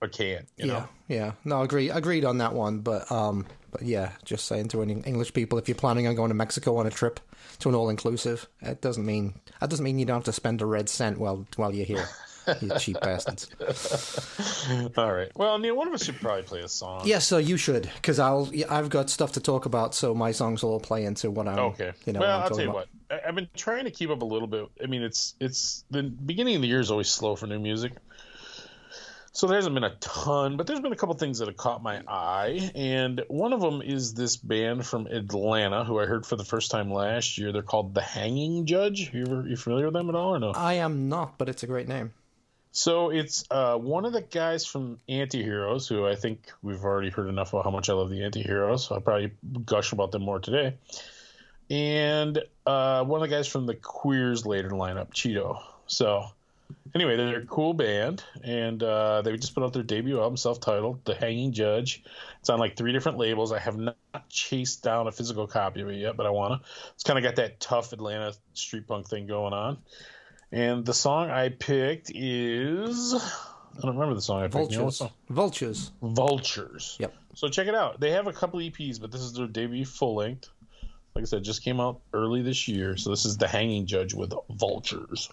a 0.01 0.07
can. 0.07 0.45
You 0.57 0.65
yeah, 0.67 0.73
know, 0.73 0.89
yeah. 1.07 1.31
No, 1.43 1.61
agree, 1.61 1.89
agreed 1.89 2.25
on 2.25 2.37
that 2.39 2.53
one. 2.53 2.79
But 2.79 3.11
um, 3.11 3.45
but 3.71 3.81
yeah, 3.81 4.11
just 4.23 4.45
saying 4.45 4.69
to 4.69 4.81
any 4.81 4.93
English 4.93 5.33
people, 5.33 5.57
if 5.57 5.67
you're 5.67 5.75
planning 5.75 6.07
on 6.07 6.15
going 6.15 6.29
to 6.29 6.35
Mexico 6.35 6.77
on 6.77 6.87
a 6.87 6.91
trip 6.91 7.19
to 7.59 7.69
an 7.69 7.75
all 7.75 7.89
inclusive, 7.89 8.47
it 8.61 8.81
doesn't 8.81 9.05
mean 9.05 9.33
that 9.59 9.69
doesn't 9.69 9.83
mean 9.83 9.99
you 9.99 10.05
don't 10.05 10.17
have 10.17 10.23
to 10.25 10.33
spend 10.33 10.61
a 10.61 10.65
red 10.65 10.89
cent 10.89 11.17
while 11.19 11.45
while 11.55 11.73
you're 11.73 11.85
here. 11.85 12.07
you 12.61 12.71
cheap 12.79 12.99
bastards. 13.01 13.49
all 14.97 15.11
right. 15.11 15.31
Well, 15.35 15.57
Neil, 15.57 15.75
one 15.75 15.87
of 15.87 15.93
us 15.93 16.05
should 16.05 16.19
probably 16.21 16.43
play 16.43 16.61
a 16.61 16.67
song. 16.67 17.01
Yeah, 17.05 17.19
so 17.19 17.37
you 17.37 17.57
should, 17.57 17.89
because 17.95 18.19
I'll 18.19 18.51
I've 18.69 18.89
got 18.89 19.09
stuff 19.09 19.33
to 19.33 19.39
talk 19.39 19.65
about, 19.65 19.95
so 19.95 20.13
my 20.13 20.31
songs 20.31 20.63
will 20.63 20.71
all 20.71 20.79
play 20.79 21.05
into 21.05 21.31
what 21.31 21.47
I'm. 21.47 21.59
Okay. 21.59 21.91
You 22.05 22.13
know, 22.13 22.19
well, 22.19 22.41
I'll 22.41 22.49
talking 22.49 22.57
tell 22.57 22.65
you 22.65 22.71
about. 22.71 22.87
what. 23.09 23.23
I've 23.25 23.35
been 23.35 23.49
trying 23.55 23.85
to 23.85 23.91
keep 23.91 24.09
up 24.09 24.21
a 24.21 24.25
little 24.25 24.47
bit. 24.47 24.67
I 24.83 24.87
mean, 24.87 25.03
it's 25.03 25.35
it's 25.39 25.85
the 25.89 26.03
beginning 26.03 26.55
of 26.55 26.61
the 26.61 26.67
year 26.67 26.79
is 26.79 26.91
always 26.91 27.09
slow 27.09 27.35
for 27.35 27.47
new 27.47 27.59
music, 27.59 27.93
so 29.35 29.47
there 29.47 29.57
hasn't 29.57 29.75
been 29.75 29.83
a 29.83 29.93
ton, 29.99 30.55
but 30.55 30.65
there's 30.65 30.79
been 30.79 30.93
a 30.93 30.95
couple 30.95 31.13
things 31.15 31.39
that 31.39 31.49
have 31.49 31.57
caught 31.57 31.83
my 31.83 32.01
eye, 32.07 32.71
and 32.73 33.21
one 33.27 33.51
of 33.51 33.59
them 33.59 33.81
is 33.81 34.13
this 34.13 34.37
band 34.37 34.85
from 34.85 35.07
Atlanta 35.07 35.83
who 35.83 35.99
I 35.99 36.05
heard 36.05 36.25
for 36.25 36.37
the 36.37 36.45
first 36.45 36.71
time 36.71 36.89
last 36.89 37.37
year. 37.37 37.51
They're 37.51 37.61
called 37.61 37.93
The 37.93 38.01
Hanging 38.01 38.65
Judge. 38.65 39.13
You 39.13 39.23
ever 39.23 39.45
you 39.45 39.57
familiar 39.57 39.87
with 39.87 39.93
them 39.93 40.07
at 40.07 40.15
all 40.15 40.35
or 40.35 40.39
no? 40.39 40.51
I 40.51 40.75
am 40.75 41.09
not, 41.09 41.37
but 41.37 41.49
it's 41.49 41.63
a 41.63 41.67
great 41.67 41.89
name. 41.89 42.13
So 42.71 43.09
it's 43.09 43.43
uh, 43.51 43.77
one 43.77 44.05
of 44.05 44.13
the 44.13 44.21
guys 44.21 44.65
from 44.65 44.99
Antiheroes, 45.09 45.89
who 45.89 46.07
I 46.07 46.15
think 46.15 46.49
we've 46.61 46.81
already 46.81 47.09
heard 47.09 47.27
enough 47.27 47.51
about 47.51 47.65
how 47.65 47.71
much 47.71 47.89
I 47.89 47.93
love 47.93 48.09
the 48.09 48.21
Antiheroes. 48.21 48.87
So 48.87 48.95
I'll 48.95 49.01
probably 49.01 49.31
gush 49.65 49.91
about 49.91 50.13
them 50.13 50.21
more 50.21 50.39
today. 50.39 50.75
And 51.69 52.41
uh, 52.65 53.03
one 53.03 53.21
of 53.21 53.29
the 53.29 53.35
guys 53.35 53.49
from 53.49 53.65
the 53.65 53.75
Queers 53.75 54.45
later 54.45 54.69
lineup, 54.69 55.11
Cheeto. 55.13 55.61
So 55.87 56.25
anyway, 56.93 57.17
they're 57.17 57.39
a 57.39 57.45
cool 57.45 57.73
band, 57.73 58.23
and 58.43 58.81
uh, 58.81 59.21
they 59.21 59.35
just 59.37 59.53
put 59.53 59.63
out 59.63 59.73
their 59.73 59.83
debut 59.83 60.19
album, 60.19 60.37
self-titled, 60.37 61.05
"The 61.05 61.15
Hanging 61.15 61.51
Judge." 61.51 62.03
It's 62.39 62.49
on 62.49 62.59
like 62.59 62.75
three 62.75 62.93
different 62.93 63.17
labels. 63.17 63.51
I 63.51 63.59
have 63.59 63.77
not 63.77 63.97
chased 64.29 64.83
down 64.83 65.07
a 65.07 65.11
physical 65.11 65.47
copy 65.47 65.81
of 65.81 65.89
it 65.89 65.95
yet, 65.95 66.17
but 66.17 66.25
I 66.25 66.29
wanna. 66.29 66.61
It's 66.93 67.03
kind 67.03 67.19
of 67.19 67.23
got 67.23 67.35
that 67.35 67.59
tough 67.59 67.93
Atlanta 67.93 68.33
street 68.53 68.87
punk 68.87 69.07
thing 69.07 69.27
going 69.27 69.53
on. 69.53 69.77
And 70.51 70.85
the 70.85 70.93
song 70.93 71.29
I 71.29 71.49
picked 71.49 72.11
is 72.13 73.13
I 73.77 73.81
don't 73.81 73.95
remember 73.95 74.15
the 74.15 74.21
song 74.21 74.41
I 74.43 74.47
picked. 74.47 74.71
You 74.71 74.77
know 74.77 74.83
Vultures. 74.83 74.97
song? 74.97 75.11
Vultures. 75.29 75.91
Vultures. 76.01 76.97
Yep. 76.99 77.13
So 77.33 77.49
check 77.49 77.67
it 77.67 77.75
out. 77.75 77.99
They 77.99 78.11
have 78.11 78.27
a 78.27 78.33
couple 78.33 78.59
EPs, 78.59 79.01
but 79.01 79.11
this 79.11 79.21
is 79.21 79.33
their 79.33 79.47
debut 79.47 79.85
full 79.85 80.15
length. 80.15 80.49
Like 81.13 81.23
I 81.23 81.25
said, 81.25 81.43
just 81.43 81.63
came 81.63 81.79
out 81.79 82.01
early 82.13 82.41
this 82.41 82.67
year. 82.67 82.97
So 82.97 83.09
this 83.09 83.25
is 83.25 83.37
The 83.37 83.47
Hanging 83.47 83.85
Judge 83.85 84.13
with 84.13 84.33
Vultures. 84.49 85.29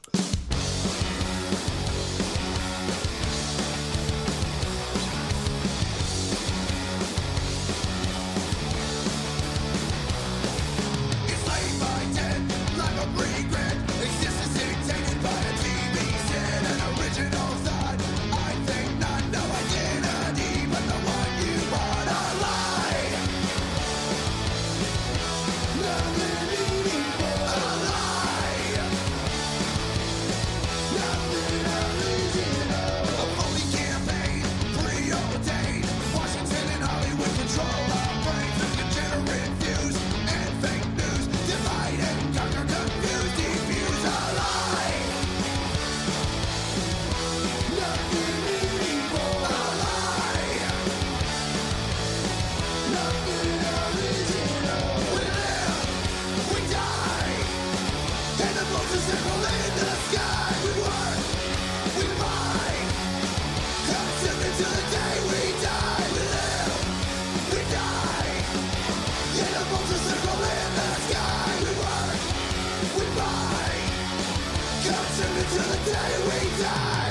All 75.54 75.58
right, 75.58 77.01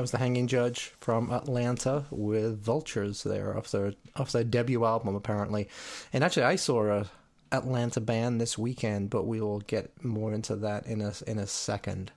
that 0.00 0.04
was 0.04 0.12
the 0.12 0.16
Hanging 0.16 0.46
Judge 0.46 0.94
from 0.98 1.30
Atlanta 1.30 2.06
with 2.10 2.58
Vultures 2.58 3.22
there 3.22 3.54
off 3.54 3.70
their 3.70 3.92
off 4.16 4.32
their 4.32 4.44
debut 4.44 4.82
album 4.82 5.14
apparently. 5.14 5.68
And 6.10 6.24
actually, 6.24 6.44
I 6.44 6.56
saw 6.56 6.90
a 6.90 7.06
Atlanta 7.52 8.00
band 8.00 8.40
this 8.40 8.56
weekend, 8.56 9.10
but 9.10 9.26
we 9.26 9.42
will 9.42 9.60
get 9.60 10.02
more 10.02 10.32
into 10.32 10.56
that 10.56 10.86
in 10.86 11.02
a 11.02 11.12
in 11.26 11.38
a 11.38 11.46
second. 11.46 12.12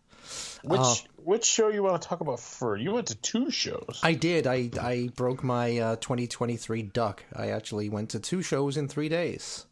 Which 0.63 0.80
Uh, 0.80 0.96
which 1.26 1.43
show 1.43 1.67
you 1.67 1.84
want 1.84 2.02
to 2.02 2.08
talk 2.08 2.22
about 2.22 2.39
first? 2.39 2.82
You 2.82 2.93
went 2.93 3.08
to 3.08 3.15
two 3.15 3.52
shows. 3.52 4.00
I 4.02 4.13
did. 4.13 4.48
I 4.48 4.69
I 4.80 5.10
broke 5.17 5.43
my 5.43 5.78
uh, 5.78 5.96
2023 5.98 6.84
duck. 6.84 7.26
I 7.36 7.50
actually 7.50 7.89
went 7.89 8.12
to 8.12 8.22
two 8.22 8.41
shows 8.41 8.78
in 8.78 8.88
three 8.88 9.10
days. 9.10 9.65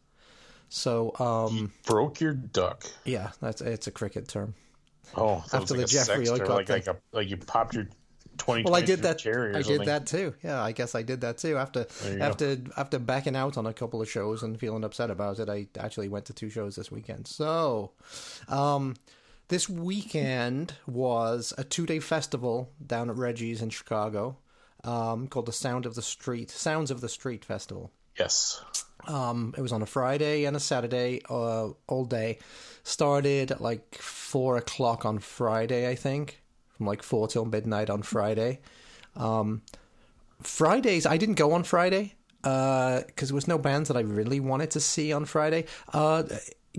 So 0.68 1.16
um, 1.18 1.72
Broke 1.86 2.20
your 2.20 2.34
duck. 2.34 2.84
yeah, 3.06 3.32
that's 3.40 3.62
it's 3.62 3.88
a 3.88 3.92
cricket 3.92 4.28
term. 4.28 4.56
Oh, 5.16 5.44
After 5.52 5.58
like 5.58 5.68
the 5.68 5.84
a 5.84 5.88
Geoffrey 5.88 6.26
Boycott 6.26 6.50
like 6.50 6.70
like, 6.70 6.88
a, 6.88 6.98
like 7.12 7.30
you 7.30 7.38
popped 7.38 7.76
your 7.76 7.88
twenty. 8.42 8.64
Well, 8.64 8.76
I 8.76 8.82
did 8.82 9.04
that. 9.04 9.20
Cherry 9.20 9.52
I 9.52 9.62
something. 9.62 9.80
did 9.80 9.88
that 9.88 10.08
too. 10.08 10.34
Yeah, 10.44 10.62
I 10.62 10.72
guess 10.72 10.96
I 10.96 11.04
did 11.04 11.22
that 11.22 11.38
too. 11.38 11.58
After 11.58 11.86
you 12.06 12.18
go. 12.18 12.24
after 12.26 12.58
after 12.76 13.00
backing 13.00 13.36
out 13.36 13.58
on 13.58 13.68
a 13.68 13.74
couple 13.74 14.02
of 14.02 14.10
shows 14.10 14.42
and 14.42 14.60
feeling 14.60 14.84
upset 14.84 15.12
about 15.12 15.40
it, 15.40 15.48
I 15.50 15.68
actually 15.80 16.10
went 16.10 16.26
to 16.26 16.34
two 16.34 16.50
shows 16.50 16.76
this 16.76 16.92
weekend. 16.92 17.28
So, 17.28 17.92
um, 18.48 18.96
this 19.50 19.70
weekend 19.70 20.74
was 20.88 21.54
a 21.58 21.64
two 21.64 21.86
day 21.86 22.00
festival 22.00 22.72
down 22.86 23.10
at 23.10 23.16
Reggie's 23.16 23.62
in 23.62 23.70
Chicago, 23.70 24.38
um, 24.84 25.28
called 25.28 25.46
the 25.46 25.52
Sound 25.54 25.86
of 25.86 25.94
the 25.94 26.02
Street 26.02 26.50
Sounds 26.50 26.90
of 26.90 27.02
the 27.02 27.10
Street 27.10 27.46
Festival. 27.46 27.92
Yes. 28.18 28.62
Um, 29.08 29.54
it 29.58 29.62
was 29.62 29.72
on 29.72 29.82
a 29.82 29.86
Friday 29.86 30.46
and 30.46 30.56
a 30.56 30.60
Saturday, 30.60 31.22
uh, 31.30 31.70
all 31.88 32.06
day. 32.06 32.40
Started 32.84 33.52
at 33.52 33.62
like 33.62 33.96
four 33.96 34.58
o'clock 34.58 35.06
on 35.06 35.20
Friday, 35.20 35.90
I 35.90 35.96
think, 35.96 36.41
from 36.82 36.88
like 36.88 37.04
four 37.04 37.28
till 37.28 37.46
midnight 37.46 37.92
on 37.92 38.02
Friday. 38.02 38.60
Um, 39.16 39.62
Fridays, 40.42 41.06
I 41.06 41.18
didn't 41.18 41.36
go 41.36 41.52
on 41.54 41.62
Friday 41.64 42.16
because 42.42 43.30
there 43.30 43.36
was 43.36 43.48
no 43.48 43.60
bands 43.60 43.88
that 43.90 43.96
I 43.98 44.00
really 44.00 44.40
wanted 44.40 44.72
to 44.72 44.80
see 44.80 45.14
on 45.14 45.26
Friday. 45.26 45.66
Uh, 45.94 46.24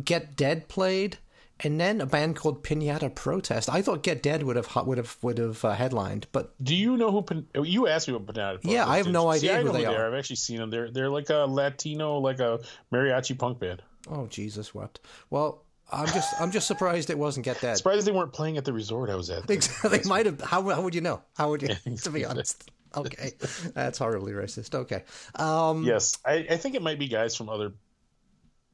Get 0.03 0.35
Dead 0.35 0.67
played, 0.67 1.19
and 1.61 1.79
then 1.81 2.01
a 2.01 2.07
band 2.07 2.35
called 2.35 2.65
Pinata 2.65 3.15
Protest. 3.15 3.71
I 3.71 3.81
thought 3.81 4.03
Get 4.03 4.25
Dead 4.25 4.43
would 4.43 4.57
have 4.57 4.75
would 4.85 4.99
have 4.99 5.17
would 5.23 5.39
have 5.39 5.65
uh, 5.65 5.73
headlined, 5.75 6.27
but 6.33 6.53
Do 6.65 6.75
you 6.75 6.97
know 6.97 7.13
who? 7.13 7.23
Pan- 7.23 7.47
you 7.55 7.87
asked 7.87 8.09
me 8.09 8.15
what 8.15 8.27
Banana. 8.27 8.55
Republic 8.55 8.75
Yeah, 8.75 8.89
I 8.89 8.97
have 8.97 9.07
no 9.07 9.31
See, 9.31 9.37
idea 9.49 9.59
I 9.59 9.61
who 9.61 9.67
know 9.67 9.73
they 9.73 9.85
are. 9.87 10.09
I've 10.09 10.15
actually 10.19 10.37
seen 10.37 10.57
them. 10.57 10.71
They're 10.71 10.91
they're 10.91 11.11
like 11.11 11.31
a 11.31 11.47
Latino, 11.47 12.19
like 12.19 12.41
a 12.41 12.59
mariachi 12.93 13.39
punk 13.39 13.61
band. 13.61 13.83
oh 14.11 14.27
Jesus 14.27 14.75
wept. 14.75 14.99
Well, 15.31 15.63
I'm 15.93 16.07
just 16.07 16.41
I'm 16.41 16.51
just 16.51 16.67
surprised 16.67 17.11
it 17.11 17.19
wasn't 17.19 17.45
Get 17.45 17.61
Dead. 17.61 17.77
Surprised 17.77 18.07
they 18.07 18.13
weren't 18.13 18.33
playing 18.33 18.57
at 18.57 18.65
the 18.65 18.73
resort 18.73 19.11
I 19.11 19.15
was 19.15 19.31
at. 19.31 19.49
Exactly. 19.51 19.99
They 20.03 20.09
might 20.09 20.27
have. 20.27 20.41
How, 20.41 20.67
how 20.69 20.83
would 20.83 20.95
you 20.95 21.01
know? 21.01 21.23
How 21.37 21.51
would 21.51 21.63
you? 21.63 21.69
to 22.03 22.11
be 22.11 22.25
honest. 22.25 22.71
Okay, 22.95 23.33
that's 23.75 23.99
horribly 23.99 24.33
racist. 24.33 24.75
Okay. 24.75 25.05
Um, 25.35 25.85
Yes, 25.85 26.19
I, 26.27 26.47
I 26.51 26.57
think 26.59 26.75
it 26.75 26.83
might 26.83 26.99
be 26.99 27.09
guys 27.09 27.35
from 27.35 27.49
other 27.49 27.73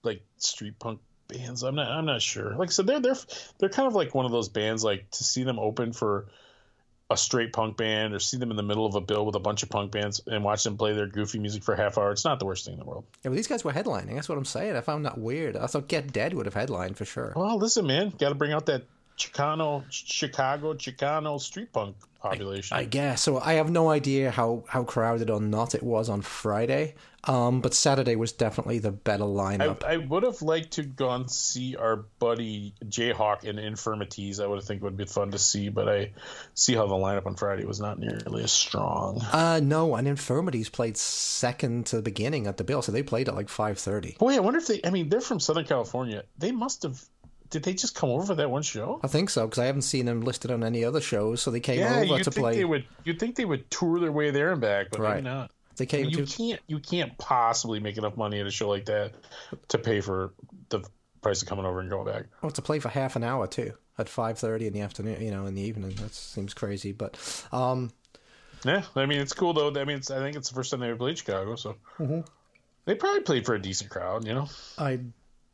like 0.02 0.22
street 0.38 0.78
punk 0.78 1.00
bands. 1.28 1.62
I'm 1.62 1.74
not 1.74 1.88
I'm 1.90 2.06
not 2.06 2.22
sure. 2.22 2.54
Like 2.56 2.68
I 2.68 2.72
said, 2.72 2.86
they're 2.86 3.00
they're 3.00 3.16
they're 3.58 3.68
kind 3.68 3.86
of 3.86 3.94
like 3.94 4.14
one 4.14 4.26
of 4.26 4.32
those 4.32 4.48
bands. 4.48 4.82
Like 4.82 5.10
to 5.12 5.24
see 5.24 5.44
them 5.44 5.58
open 5.58 5.92
for 5.92 6.28
a 7.10 7.16
straight 7.16 7.52
punk 7.52 7.76
band, 7.76 8.12
or 8.14 8.18
see 8.18 8.36
them 8.36 8.50
in 8.50 8.56
the 8.56 8.62
middle 8.62 8.84
of 8.84 8.94
a 8.94 9.00
bill 9.00 9.24
with 9.24 9.34
a 9.34 9.40
bunch 9.40 9.62
of 9.62 9.70
punk 9.70 9.90
bands, 9.92 10.20
and 10.26 10.44
watch 10.44 10.62
them 10.64 10.76
play 10.76 10.92
their 10.92 11.06
goofy 11.06 11.38
music 11.38 11.62
for 11.62 11.72
a 11.72 11.76
half 11.76 11.96
hour. 11.96 12.12
It's 12.12 12.24
not 12.24 12.38
the 12.38 12.44
worst 12.44 12.64
thing 12.66 12.74
in 12.74 12.80
the 12.80 12.84
world. 12.84 13.04
yeah, 13.24 13.30
but 13.30 13.36
these 13.36 13.46
guys 13.46 13.64
were 13.64 13.72
headlining. 13.72 14.14
That's 14.14 14.28
what 14.28 14.36
I'm 14.36 14.44
saying. 14.44 14.76
I 14.76 14.82
found 14.82 15.06
that 15.06 15.16
weird. 15.16 15.56
I 15.56 15.66
thought 15.66 15.88
Get 15.88 16.12
Dead 16.12 16.34
would 16.34 16.44
have 16.46 16.54
headlined 16.54 16.96
for 16.98 17.04
sure. 17.06 17.32
Well, 17.34 17.56
listen, 17.56 17.86
man, 17.86 18.12
got 18.18 18.28
to 18.28 18.34
bring 18.34 18.52
out 18.52 18.66
that 18.66 18.82
Chicano, 19.18 19.84
Chicago, 19.90 20.74
Chicano 20.74 21.40
street 21.40 21.72
punk 21.72 21.96
population. 22.20 22.76
I 22.76 22.84
guess. 22.84 23.22
So 23.22 23.38
I 23.38 23.54
have 23.54 23.70
no 23.70 23.90
idea 23.90 24.30
how, 24.30 24.64
how 24.68 24.84
crowded 24.84 25.30
or 25.30 25.40
not 25.40 25.74
it 25.74 25.82
was 25.82 26.08
on 26.08 26.22
Friday. 26.22 26.94
Um, 27.24 27.60
but 27.60 27.74
Saturday 27.74 28.14
was 28.14 28.32
definitely 28.32 28.78
the 28.78 28.92
better 28.92 29.24
lineup. 29.24 29.82
I 29.84 29.96
would 29.96 30.22
have 30.22 30.40
liked 30.40 30.74
to 30.74 30.84
gone 30.84 31.28
see 31.28 31.74
our 31.74 31.96
buddy 31.96 32.74
Jayhawk 32.84 33.42
in 33.44 33.58
Infirmities. 33.58 34.38
I 34.38 34.46
would 34.46 34.54
have 34.56 34.64
think 34.64 34.82
it 34.82 34.84
would 34.84 34.96
be 34.96 35.04
fun 35.04 35.32
to 35.32 35.38
see, 35.38 35.68
but 35.68 35.88
I 35.88 36.12
see 36.54 36.74
how 36.74 36.86
the 36.86 36.94
lineup 36.94 37.26
on 37.26 37.34
Friday 37.34 37.64
was 37.64 37.80
not 37.80 37.98
nearly 37.98 38.44
as 38.44 38.52
strong. 38.52 39.20
uh, 39.32 39.60
no, 39.62 39.96
and 39.96 40.06
Infirmities 40.06 40.68
played 40.68 40.96
second 40.96 41.86
to 41.86 41.96
the 41.96 42.02
beginning 42.02 42.46
at 42.46 42.56
the 42.56 42.64
bill, 42.64 42.82
so 42.82 42.92
they 42.92 43.02
played 43.02 43.28
at 43.28 43.34
like 43.34 43.48
five 43.48 43.78
thirty. 43.78 44.16
Boy, 44.18 44.36
I 44.36 44.38
wonder 44.38 44.58
if 44.58 44.68
they. 44.68 44.80
I 44.84 44.90
mean, 44.90 45.08
they're 45.08 45.20
from 45.20 45.40
Southern 45.40 45.64
California. 45.64 46.22
They 46.38 46.52
must 46.52 46.84
have. 46.84 47.04
Did 47.50 47.62
they 47.62 47.72
just 47.74 47.94
come 47.94 48.10
over 48.10 48.26
for 48.26 48.34
that 48.34 48.50
one 48.50 48.62
show? 48.62 49.00
I 49.02 49.06
think 49.06 49.30
so 49.30 49.46
because 49.46 49.58
I 49.58 49.64
haven't 49.66 49.82
seen 49.82 50.04
them 50.06 50.20
listed 50.20 50.50
on 50.50 50.62
any 50.62 50.84
other 50.84 51.00
shows. 51.00 51.40
So 51.40 51.50
they 51.50 51.60
came 51.60 51.78
Yeah, 51.78 51.96
over 51.96 52.04
you'd 52.04 52.24
to 52.24 52.30
think 52.30 52.42
play. 52.44 52.54
they 52.56 52.64
would. 52.64 52.84
You'd 53.04 53.18
think 53.18 53.36
they 53.36 53.44
would 53.46 53.70
tour 53.70 53.98
their 54.00 54.12
way 54.12 54.30
there 54.30 54.52
and 54.52 54.60
back, 54.60 54.88
but 54.90 55.00
Right. 55.00 55.14
maybe 55.16 55.24
not. 55.34 55.50
They 55.76 55.86
came 55.86 56.08
You 56.10 56.26
to 56.26 56.36
can't. 56.36 56.60
You 56.66 56.78
can't 56.80 57.16
possibly 57.18 57.80
make 57.80 57.96
enough 57.96 58.16
money 58.16 58.40
at 58.40 58.46
a 58.46 58.50
show 58.50 58.68
like 58.68 58.86
that 58.86 59.12
to 59.68 59.78
pay 59.78 60.00
for 60.00 60.34
the 60.68 60.80
price 61.22 61.40
of 61.42 61.48
coming 61.48 61.64
over 61.64 61.80
and 61.80 61.88
going 61.88 62.04
back. 62.06 62.26
Oh, 62.42 62.50
to 62.50 62.60
play 62.62 62.80
for 62.80 62.88
half 62.88 63.16
an 63.16 63.22
hour 63.24 63.46
too 63.46 63.72
at 63.96 64.08
five 64.08 64.38
thirty 64.38 64.66
in 64.66 64.72
the 64.72 64.80
afternoon. 64.80 65.22
You 65.22 65.30
know, 65.30 65.46
in 65.46 65.54
the 65.54 65.62
evening. 65.62 65.94
That 65.96 66.12
seems 66.14 66.52
crazy, 66.52 66.92
but 66.92 67.16
um, 67.52 67.92
Yeah, 68.64 68.82
I 68.96 69.06
mean 69.06 69.20
it's 69.20 69.32
cool 69.32 69.52
though. 69.54 69.68
I 69.80 69.84
mean, 69.84 69.98
it's, 69.98 70.10
I 70.10 70.18
think 70.18 70.36
it's 70.36 70.48
the 70.48 70.54
first 70.54 70.70
time 70.72 70.80
they 70.80 70.88
ever 70.88 70.96
played 70.98 71.16
Chicago, 71.16 71.54
so 71.56 71.76
they 72.84 72.94
probably 72.96 73.20
played 73.22 73.46
for 73.46 73.54
a 73.54 73.62
decent 73.62 73.88
crowd. 73.90 74.26
You 74.26 74.34
know, 74.34 74.48
I 74.76 74.98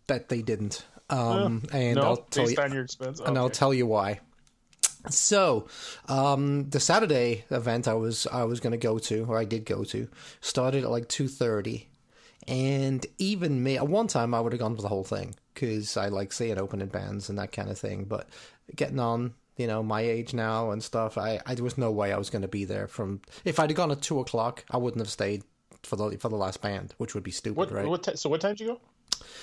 bet 0.06 0.28
they 0.28 0.42
didn't. 0.42 0.84
Um, 1.10 1.62
and 1.72 1.96
no, 1.96 2.02
I'll 2.02 2.16
tell 2.16 2.50
you, 2.50 2.56
expense. 2.80 3.20
and 3.20 3.36
I'll 3.36 3.50
tell 3.50 3.74
you 3.74 3.86
why. 3.86 4.20
So, 5.10 5.68
um, 6.08 6.70
the 6.70 6.80
Saturday 6.80 7.44
event 7.50 7.88
I 7.88 7.94
was 7.94 8.26
I 8.26 8.44
was 8.44 8.60
going 8.60 8.70
to 8.72 8.78
go 8.78 8.98
to, 8.98 9.26
or 9.28 9.38
I 9.38 9.44
did 9.44 9.66
go 9.66 9.84
to, 9.84 10.08
started 10.40 10.84
at 10.84 10.90
like 10.90 11.08
two 11.08 11.28
thirty, 11.28 11.88
and 12.48 13.04
even 13.18 13.62
me 13.62 13.76
at 13.76 13.86
one 13.86 14.06
time 14.06 14.32
I 14.32 14.40
would 14.40 14.52
have 14.52 14.60
gone 14.60 14.76
for 14.76 14.82
the 14.82 14.88
whole 14.88 15.04
thing 15.04 15.34
because 15.52 15.96
I 15.98 16.08
like 16.08 16.32
seeing 16.32 16.58
opening 16.58 16.88
bands 16.88 17.28
and 17.28 17.38
that 17.38 17.52
kind 17.52 17.68
of 17.68 17.78
thing. 17.78 18.04
But 18.04 18.30
getting 18.74 18.98
on, 18.98 19.34
you 19.58 19.66
know, 19.66 19.82
my 19.82 20.00
age 20.00 20.32
now 20.32 20.70
and 20.70 20.82
stuff, 20.82 21.18
I, 21.18 21.38
I 21.44 21.54
there 21.54 21.64
was 21.64 21.76
no 21.76 21.90
way 21.90 22.10
I 22.10 22.16
was 22.16 22.30
going 22.30 22.42
to 22.42 22.48
be 22.48 22.64
there 22.64 22.88
from. 22.88 23.20
If 23.44 23.60
I'd 23.60 23.68
have 23.68 23.76
gone 23.76 23.90
at 23.90 24.00
two 24.00 24.20
o'clock, 24.20 24.64
I 24.70 24.78
wouldn't 24.78 25.02
have 25.02 25.10
stayed 25.10 25.42
for 25.82 25.96
the 25.96 26.16
for 26.16 26.30
the 26.30 26.36
last 26.36 26.62
band, 26.62 26.94
which 26.96 27.14
would 27.14 27.24
be 27.24 27.30
stupid, 27.30 27.58
What, 27.58 27.72
right? 27.72 27.86
what 27.86 28.04
ti- 28.04 28.16
so 28.16 28.30
what 28.30 28.40
time 28.40 28.54
did 28.54 28.60
you 28.60 28.66
go? 28.68 28.80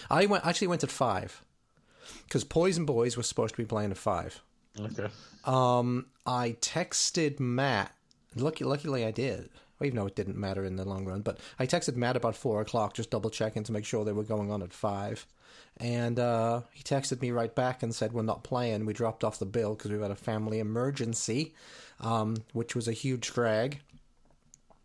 I 0.09 0.25
went 0.25 0.43
actually 0.43 0.67
went 0.67 0.83
at 0.83 0.89
five 0.89 1.43
because 2.25 2.43
Poison 2.43 2.85
Boys 2.85 3.17
was 3.17 3.27
supposed 3.27 3.55
to 3.55 3.61
be 3.61 3.65
playing 3.65 3.91
at 3.91 3.97
five. 3.97 4.41
Okay. 4.79 5.07
Um, 5.45 6.07
I 6.25 6.55
texted 6.61 7.39
Matt. 7.39 7.93
Lucky, 8.35 8.63
luckily, 8.63 9.05
I 9.05 9.11
did. 9.11 9.49
Even 9.83 9.95
though 9.95 10.05
it 10.05 10.15
didn't 10.15 10.37
matter 10.37 10.63
in 10.63 10.75
the 10.75 10.87
long 10.87 11.05
run, 11.05 11.21
but 11.21 11.39
I 11.57 11.65
texted 11.65 11.95
Matt 11.95 12.15
about 12.15 12.35
four 12.35 12.61
o'clock, 12.61 12.93
just 12.93 13.09
double 13.09 13.31
checking 13.31 13.63
to 13.63 13.71
make 13.71 13.83
sure 13.83 14.05
they 14.05 14.11
were 14.11 14.23
going 14.23 14.51
on 14.51 14.61
at 14.61 14.73
five. 14.73 15.25
And 15.77 16.19
uh, 16.19 16.61
he 16.71 16.83
texted 16.83 17.19
me 17.19 17.31
right 17.31 17.53
back 17.53 17.81
and 17.81 17.93
said, 17.93 18.13
"We're 18.13 18.21
not 18.21 18.43
playing. 18.43 18.85
We 18.85 18.93
dropped 18.93 19.23
off 19.23 19.39
the 19.39 19.45
bill 19.47 19.73
because 19.73 19.89
we've 19.89 20.01
had 20.01 20.11
a 20.11 20.15
family 20.15 20.59
emergency." 20.59 21.55
um, 22.01 22.37
which 22.53 22.75
was 22.75 22.87
a 22.87 22.93
huge 22.93 23.31
drag. 23.31 23.79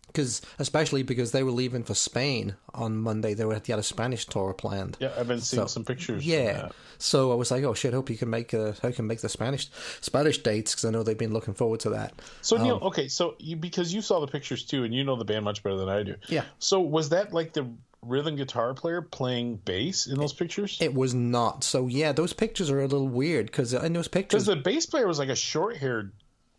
Because 0.07 0.40
especially 0.59 1.03
because 1.03 1.33
they 1.33 1.42
were 1.42 1.51
leaving 1.51 1.83
for 1.83 1.95
Spain 1.95 2.57
on 2.73 2.97
Monday, 2.97 3.35
they 3.35 3.45
were 3.45 3.59
they 3.59 3.73
had 3.73 3.79
a 3.81 3.83
Spanish 3.83 4.25
tour 4.25 4.55
planned. 4.55 4.97
Yeah, 5.01 5.12
I've 5.19 5.29
been 5.29 5.40
seeing 5.40 5.64
So, 5.64 5.66
some 5.66 5.85
pictures. 5.85 6.27
Yeah. 6.27 6.71
So 6.99 7.33
I 7.33 7.35
was 7.35 7.51
like, 7.51 7.64
oh 7.64 7.75
shit, 7.75 7.92
hope 7.92 8.09
you 8.09 8.16
can 8.16 8.31
make 8.31 8.55
uh, 8.55 8.73
I 8.83 8.92
can 8.92 9.07
make 9.07 9.21
the 9.21 9.29
Spanish 9.29 9.69
Spanish 10.01 10.42
dates 10.42 10.73
because 10.73 10.85
I 10.87 10.90
know 10.90 11.03
they've 11.03 11.19
been 11.19 11.35
looking 11.35 11.53
forward 11.55 11.81
to 11.81 11.90
that. 11.90 12.14
So 12.40 12.57
Um, 12.57 12.62
Neil, 12.62 12.79
okay, 12.83 13.09
so 13.09 13.35
you 13.38 13.57
because 13.57 13.92
you 13.92 14.01
saw 14.01 14.21
the 14.21 14.27
pictures 14.27 14.64
too, 14.64 14.85
and 14.85 14.95
you 14.95 15.05
know 15.05 15.16
the 15.16 15.25
band 15.27 15.45
much 15.45 15.62
better 15.62 15.77
than 15.77 15.90
I 15.90 16.03
do. 16.03 16.14
Yeah. 16.29 16.45
So 16.59 16.81
was 16.81 17.11
that 17.11 17.35
like 17.35 17.53
the 17.53 17.69
rhythm 18.03 18.37
guitar 18.37 18.73
player 18.73 19.03
playing 19.03 19.57
bass 19.57 20.07
in 20.07 20.16
those 20.19 20.33
pictures? 20.33 20.79
It 20.81 20.95
was 20.95 21.12
not. 21.12 21.64
So 21.64 21.88
yeah, 21.88 22.12
those 22.12 22.33
pictures 22.33 22.71
are 22.71 22.81
a 22.81 22.87
little 22.87 23.09
weird 23.09 23.47
because 23.47 23.75
in 23.75 23.92
those 23.92 24.09
pictures, 24.09 24.45
Because 24.45 24.47
the 24.47 24.62
bass 24.62 24.87
player 24.87 25.07
was 25.07 25.19
like 25.19 25.29
a 25.29 25.37
short-haired 25.37 26.12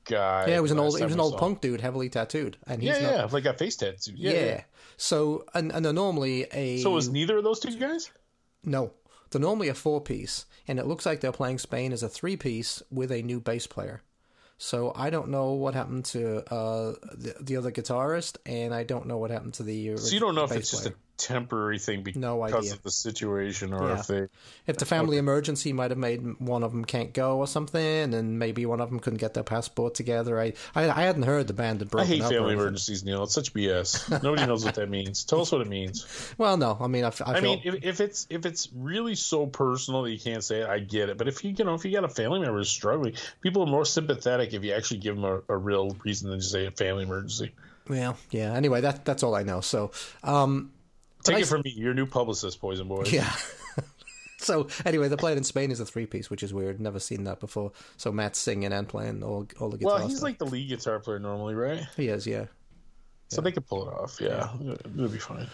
guy. 0.08 0.46
yeah, 0.48 0.58
it 0.58 0.62
was 0.62 0.72
an 0.72 0.80
old 0.80 1.00
it 1.00 1.04
was 1.04 1.14
an 1.14 1.20
old 1.20 1.38
punk 1.38 1.62
dude, 1.62 1.82
heavily 1.82 2.10
tattooed, 2.10 2.58
and 2.68 2.82
he's 2.82 2.92
Yeah, 2.98 3.02
not. 3.02 3.14
yeah, 3.14 3.26
like 3.32 3.46
a 3.46 3.54
face 3.54 3.76
tattoo. 3.76 4.14
Yeah. 4.16 4.32
Yeah. 4.32 4.46
yeah. 4.46 4.64
So 4.98 5.46
and 5.54 5.72
and 5.72 5.86
they're 5.86 5.94
normally 5.94 6.48
a 6.52 6.78
So 6.80 6.92
was 6.92 7.10
neither 7.10 7.38
of 7.38 7.44
those 7.44 7.60
two 7.60 7.76
guys? 7.78 8.10
no, 8.64 8.92
they're 9.30 9.42
normally 9.42 9.68
a 9.70 9.74
four 9.74 10.02
piece, 10.02 10.46
and 10.68 10.80
it 10.80 10.88
looks 10.88 11.06
like 11.06 11.22
they're 11.22 11.32
playing 11.32 11.60
Spain 11.60 11.92
as 11.94 12.04
a 12.04 12.10
three 12.10 12.38
piece 12.38 12.82
with 12.92 13.12
a 13.12 13.22
new 13.22 13.40
bass 13.40 13.68
player. 13.68 14.02
So 14.60 14.92
I 14.96 15.12
don't 15.12 15.30
know 15.30 15.52
what 15.52 15.76
happened 15.76 16.06
to 16.06 16.38
uh, 16.52 16.94
the, 17.14 17.36
the 17.40 17.58
other 17.58 17.72
guitarist, 17.72 18.38
and 18.48 18.74
I 18.74 18.84
don't 18.84 19.06
know 19.06 19.18
what 19.18 19.30
happened 19.30 19.54
to 19.56 19.64
the. 19.64 19.98
So 19.98 20.12
you 20.14 20.20
don't 20.20 20.34
know 20.34 20.46
if 20.46 20.52
it's 20.52 20.72
just 20.72 20.88
a 20.88 20.94
temporary 21.18 21.80
thing 21.80 22.04
because 22.04 22.20
No 22.20 22.44
of 22.44 22.84
the 22.84 22.92
situation, 22.92 23.74
or 23.74 23.90
Yeah. 23.90 24.00
if 24.00 24.08
they. 24.08 24.28
If 24.68 24.78
the 24.78 24.86
family 24.86 25.18
emergency 25.18 25.74
might 25.74 25.92
have 25.92 25.98
made 25.98 26.40
one 26.40 26.64
of 26.64 26.72
them 26.72 26.86
can't 26.86 27.14
go 27.14 27.38
or 27.38 27.48
something, 27.48 28.14
and 28.14 28.38
maybe 28.40 28.66
one 28.66 28.80
of 28.80 28.90
them 28.90 29.00
couldn't 29.00 29.20
get 29.20 29.34
their 29.34 29.44
passport 29.44 29.96
together. 29.96 30.40
I 30.40 30.54
I, 30.76 30.90
I 30.90 31.02
hadn't 31.04 31.24
heard 31.24 31.48
the 31.48 31.54
band 31.54 31.80
had 31.82 31.88
I 31.88 31.92
broken 31.92 32.08
hate 32.08 32.22
up. 32.22 32.32
family 32.32 32.54
emergencies, 32.54 33.04
Neil. 33.04 33.24
It's 33.24 33.34
such 33.34 33.54
BS. 33.54 34.22
Nobody 34.24 34.46
knows 34.46 34.64
what 34.64 34.76
that 34.76 34.90
means. 34.90 35.24
Tell 35.24 35.42
us 35.42 35.52
what 35.52 35.62
it 35.62 35.68
means. 35.68 36.06
Well, 36.38 36.58
no, 36.58 36.78
I 36.80 36.88
mean 36.88 37.04
I, 37.04 37.08
I 37.08 37.10
I 37.10 37.12
feel 37.12 37.28
I 37.28 37.42
mean, 37.42 37.62
if, 37.64 37.76
if 37.84 38.02
it's 38.02 38.28
if 38.30 38.46
it's 38.46 38.70
really 38.76 39.16
so 39.16 39.46
personal 39.48 40.04
that 40.04 40.12
you 40.12 40.20
can't 40.20 40.44
say 40.44 40.62
it, 40.62 40.70
I 40.70 40.80
get 40.80 41.10
it. 41.10 41.18
But 41.18 41.28
if 41.28 41.44
you 41.44 41.54
you 41.58 41.66
know 41.66 41.74
if 41.74 41.84
you 41.86 41.92
got 41.92 42.04
a 42.04 42.10
family 42.10 42.40
member 42.40 42.58
who's 42.58 42.70
struggling, 42.70 43.14
people 43.42 43.64
are 43.64 43.68
more 43.68 43.86
sympathetic 43.86 44.54
if 44.54 44.64
you 44.64 44.74
actually 44.74 45.00
give 45.00 45.16
them 45.16 45.26
a, 45.26 45.42
a 45.54 45.58
real 45.58 45.96
reason 46.04 46.30
than 46.30 46.40
just 46.40 46.52
say 46.52 46.66
a 46.66 46.72
family 46.72 47.04
emergency. 47.04 47.52
well, 47.90 48.18
yeah. 48.32 48.54
Anyway, 48.54 48.82
that 48.82 49.06
that's 49.06 49.24
all 49.24 49.34
I 49.34 49.44
know. 49.44 49.62
So, 49.62 49.92
um, 50.24 50.72
Take 51.28 51.38
I 51.38 51.40
it 51.42 51.48
from 51.48 51.62
me, 51.64 51.72
your 51.72 51.94
new 51.94 52.06
publicist, 52.06 52.60
Poison 52.60 52.88
Boy. 52.88 53.04
yeah. 53.08 53.32
so 54.38 54.68
anyway, 54.86 55.08
they're 55.08 55.18
playing 55.18 55.38
in 55.38 55.44
Spain 55.44 55.72
as 55.72 55.80
a 55.80 55.86
three 55.86 56.06
piece, 56.06 56.30
which 56.30 56.44
is 56.44 56.54
weird. 56.54 56.80
Never 56.80 57.00
seen 57.00 57.26
that 57.26 57.40
before. 57.40 57.72
So 57.98 58.12
Matt's 58.12 58.40
singing 58.40 58.72
and 58.74 58.88
playing 58.88 59.24
all 59.24 59.48
all 59.60 59.70
the 59.70 59.78
guitar. 59.78 60.00
Well, 60.00 60.08
he's 60.08 60.18
stuff. 60.18 60.24
like 60.24 60.38
the 60.38 60.46
lead 60.46 60.70
guitar 60.70 61.00
player 61.00 61.20
normally, 61.20 61.56
right? 61.56 61.86
he 61.96 62.08
is, 62.08 62.26
yeah. 62.26 62.46
So 63.30 63.42
they 63.42 63.52
could 63.52 63.68
pull 63.68 63.90
it 63.90 63.94
off. 63.94 64.22
Yeah, 64.22 64.50
it'll 64.96 65.10
be 65.10 65.20
fine. 65.20 65.48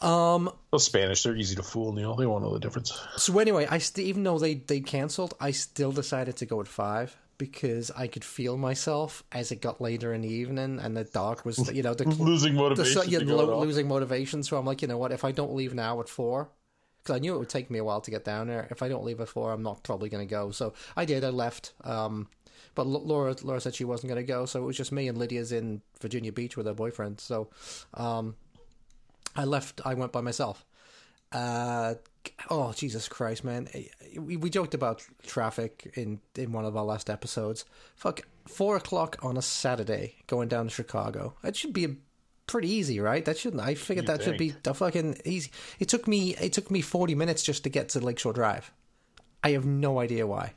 Um. 0.00 0.48
Those 0.70 0.84
Spanish, 0.84 1.24
they're 1.24 1.34
easy 1.36 1.56
to 1.56 1.62
fool, 1.62 1.92
Neil. 1.92 2.14
They 2.14 2.24
won't 2.24 2.44
know 2.44 2.52
the 2.52 2.60
difference. 2.60 2.96
So 3.16 3.36
anyway, 3.40 3.66
I 3.68 3.78
st- 3.78 4.06
even 4.06 4.22
though 4.22 4.38
they 4.38 4.54
they 4.54 4.80
cancelled, 4.80 5.34
I 5.40 5.50
still 5.50 5.90
decided 5.90 6.36
to 6.36 6.46
go 6.46 6.60
at 6.60 6.68
five 6.68 7.16
because 7.38 7.90
I 7.90 8.06
could 8.06 8.24
feel 8.24 8.56
myself 8.56 9.22
as 9.32 9.52
it 9.52 9.60
got 9.60 9.80
later 9.80 10.12
in 10.12 10.22
the 10.22 10.28
evening 10.28 10.78
and 10.80 10.96
the 10.96 11.04
dark 11.04 11.44
was 11.44 11.70
you 11.72 11.82
know 11.82 11.94
the 11.94 12.04
Losing 12.18 12.54
the, 12.54 12.60
motivation. 12.60 12.92
so, 12.92 13.02
yeah, 13.02 13.18
lo- 13.22 13.60
losing 13.60 13.88
motivation. 13.88 14.42
So 14.42 14.56
I'm 14.56 14.66
like, 14.66 14.82
you 14.82 14.88
know 14.88 14.98
what? 14.98 15.12
If 15.12 15.24
I 15.24 15.32
don't 15.32 15.54
leave 15.54 15.74
now 15.74 16.00
at 16.00 16.08
four, 16.08 16.50
because 17.02 17.16
I 17.16 17.18
knew 17.18 17.34
it 17.34 17.38
would 17.38 17.48
take 17.48 17.70
me 17.70 17.78
a 17.78 17.84
while 17.84 18.00
to 18.00 18.10
get 18.10 18.24
down 18.24 18.48
there. 18.48 18.66
If 18.70 18.82
I 18.82 18.88
don't 18.88 19.04
leave 19.04 19.20
at 19.20 19.28
four, 19.28 19.52
I'm 19.52 19.62
not 19.62 19.82
probably 19.82 20.08
going 20.08 20.26
to 20.26 20.30
go. 20.30 20.50
So 20.50 20.74
I 20.96 21.04
did. 21.04 21.24
I 21.24 21.28
left. 21.30 21.72
Um, 21.84 22.28
but 22.74 22.86
Laura 22.86 23.34
Laura 23.42 23.60
said 23.60 23.74
she 23.74 23.84
wasn't 23.84 24.12
going 24.12 24.24
to 24.24 24.32
go, 24.32 24.44
so 24.44 24.62
it 24.62 24.66
was 24.66 24.76
just 24.76 24.92
me 24.92 25.08
and 25.08 25.16
Lydia's 25.16 25.52
in 25.52 25.82
Virginia 26.00 26.32
Beach 26.32 26.56
with 26.56 26.66
her 26.66 26.74
boyfriend. 26.74 27.20
So 27.20 27.48
um, 27.94 28.36
I 29.34 29.44
left. 29.44 29.80
I 29.84 29.94
went 29.94 30.12
by 30.12 30.20
myself. 30.20 30.64
Uh, 31.32 31.94
oh 32.50 32.72
Jesus 32.72 33.08
Christ, 33.08 33.44
man! 33.44 33.68
We, 34.18 34.36
we 34.36 34.50
joked 34.50 34.74
about 34.74 35.04
traffic 35.26 35.92
in 35.94 36.20
in 36.34 36.52
one 36.52 36.64
of 36.64 36.76
our 36.76 36.84
last 36.84 37.10
episodes. 37.10 37.64
Fuck, 37.94 38.22
four 38.46 38.76
o'clock 38.76 39.16
on 39.22 39.36
a 39.36 39.42
Saturday 39.42 40.16
going 40.26 40.48
down 40.48 40.68
to 40.68 40.74
Chicago. 40.74 41.34
That 41.42 41.56
should 41.56 41.72
be 41.72 41.84
a 41.84 41.94
pretty 42.46 42.68
easy, 42.68 43.00
right? 43.00 43.24
That 43.24 43.38
shouldn't. 43.38 43.62
I 43.62 43.74
figured 43.74 44.08
You'd 44.08 44.18
that 44.18 44.24
should 44.24 44.38
be 44.38 44.54
the 44.62 44.74
fucking 44.74 45.18
easy. 45.24 45.50
It 45.78 45.88
took 45.88 46.06
me 46.06 46.34
it 46.36 46.52
took 46.52 46.70
me 46.70 46.80
forty 46.80 47.14
minutes 47.14 47.42
just 47.42 47.64
to 47.64 47.70
get 47.70 47.90
to 47.90 48.00
Lakeshore 48.00 48.32
Drive. 48.32 48.72
I 49.42 49.50
have 49.50 49.64
no 49.64 50.00
idea 50.00 50.26
why. 50.26 50.52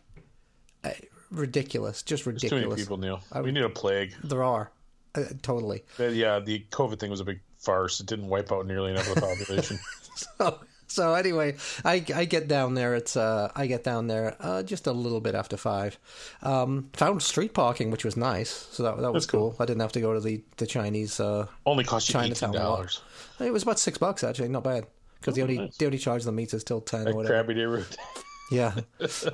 Uh, 0.84 0.92
ridiculous, 1.32 2.02
just 2.04 2.26
ridiculous. 2.26 2.50
Too 2.50 2.56
ridiculous. 2.56 2.78
many 2.78 2.84
people, 2.84 3.22
Neil. 3.34 3.44
we 3.44 3.52
need 3.52 3.64
a 3.64 3.70
plague. 3.70 4.14
There 4.24 4.44
are 4.44 4.72
uh, 5.16 5.24
totally. 5.42 5.84
But 5.98 6.14
yeah, 6.14 6.40
the 6.40 6.66
COVID 6.72 7.00
thing 7.00 7.12
was 7.12 7.20
a 7.20 7.26
big 7.26 7.40
farce. 7.58 8.00
It 8.00 8.06
didn't 8.06 8.28
wipe 8.28 8.52
out 8.52 8.66
nearly 8.66 8.92
enough 8.92 9.10
of 9.10 9.16
the 9.16 9.22
population. 9.38 9.80
so, 10.16 10.60
so 10.92 11.14
anyway, 11.14 11.56
I, 11.86 12.04
I 12.14 12.26
get 12.26 12.48
down 12.48 12.74
there. 12.74 12.96
It's 12.96 13.16
uh, 13.16 13.52
I 13.56 13.68
get 13.68 13.84
down 13.84 14.08
there 14.08 14.36
uh, 14.40 14.64
just 14.64 14.88
a 14.88 14.92
little 14.92 15.22
bit 15.22 15.36
after 15.36 15.58
five. 15.58 15.98
Um, 16.42 16.90
found 16.94 17.22
street 17.22 17.54
parking, 17.54 17.92
which 17.92 18.04
was 18.04 18.18
nice. 18.18 18.50
So 18.72 18.84
that 18.84 18.98
that 18.98 19.14
was 19.14 19.26
cool. 19.26 19.52
cool. 19.52 19.56
I 19.60 19.66
didn't 19.66 19.82
have 19.82 19.92
to 19.94 20.02
go 20.02 20.14
to 20.14 20.20
the 20.20 20.42
the 20.58 20.68
Chinese. 20.68 21.20
Uh, 21.20 21.48
Only 21.66 21.84
cost 21.84 22.10
you 22.10 22.14
Chinatown 22.14 22.54
dollars. 22.54 23.02
it 23.40 23.54
was 23.54 23.64
about 23.64 23.80
six 23.80 23.98
bucks 23.98 24.24
actually, 24.24 24.50
not 24.50 24.64
bad. 24.64 24.86
Because 25.20 25.36
they 25.36 25.42
only 25.42 25.58
nice. 25.58 25.78
they 25.78 25.86
only 25.86 25.98
charge 25.98 26.24
the 26.24 26.32
meters 26.32 26.64
till 26.64 26.82
ten 26.82 27.08
or 27.08 27.14
whatever. 27.14 27.44
Crabby 27.44 27.66
route. 27.66 27.98
Yeah. 28.52 28.74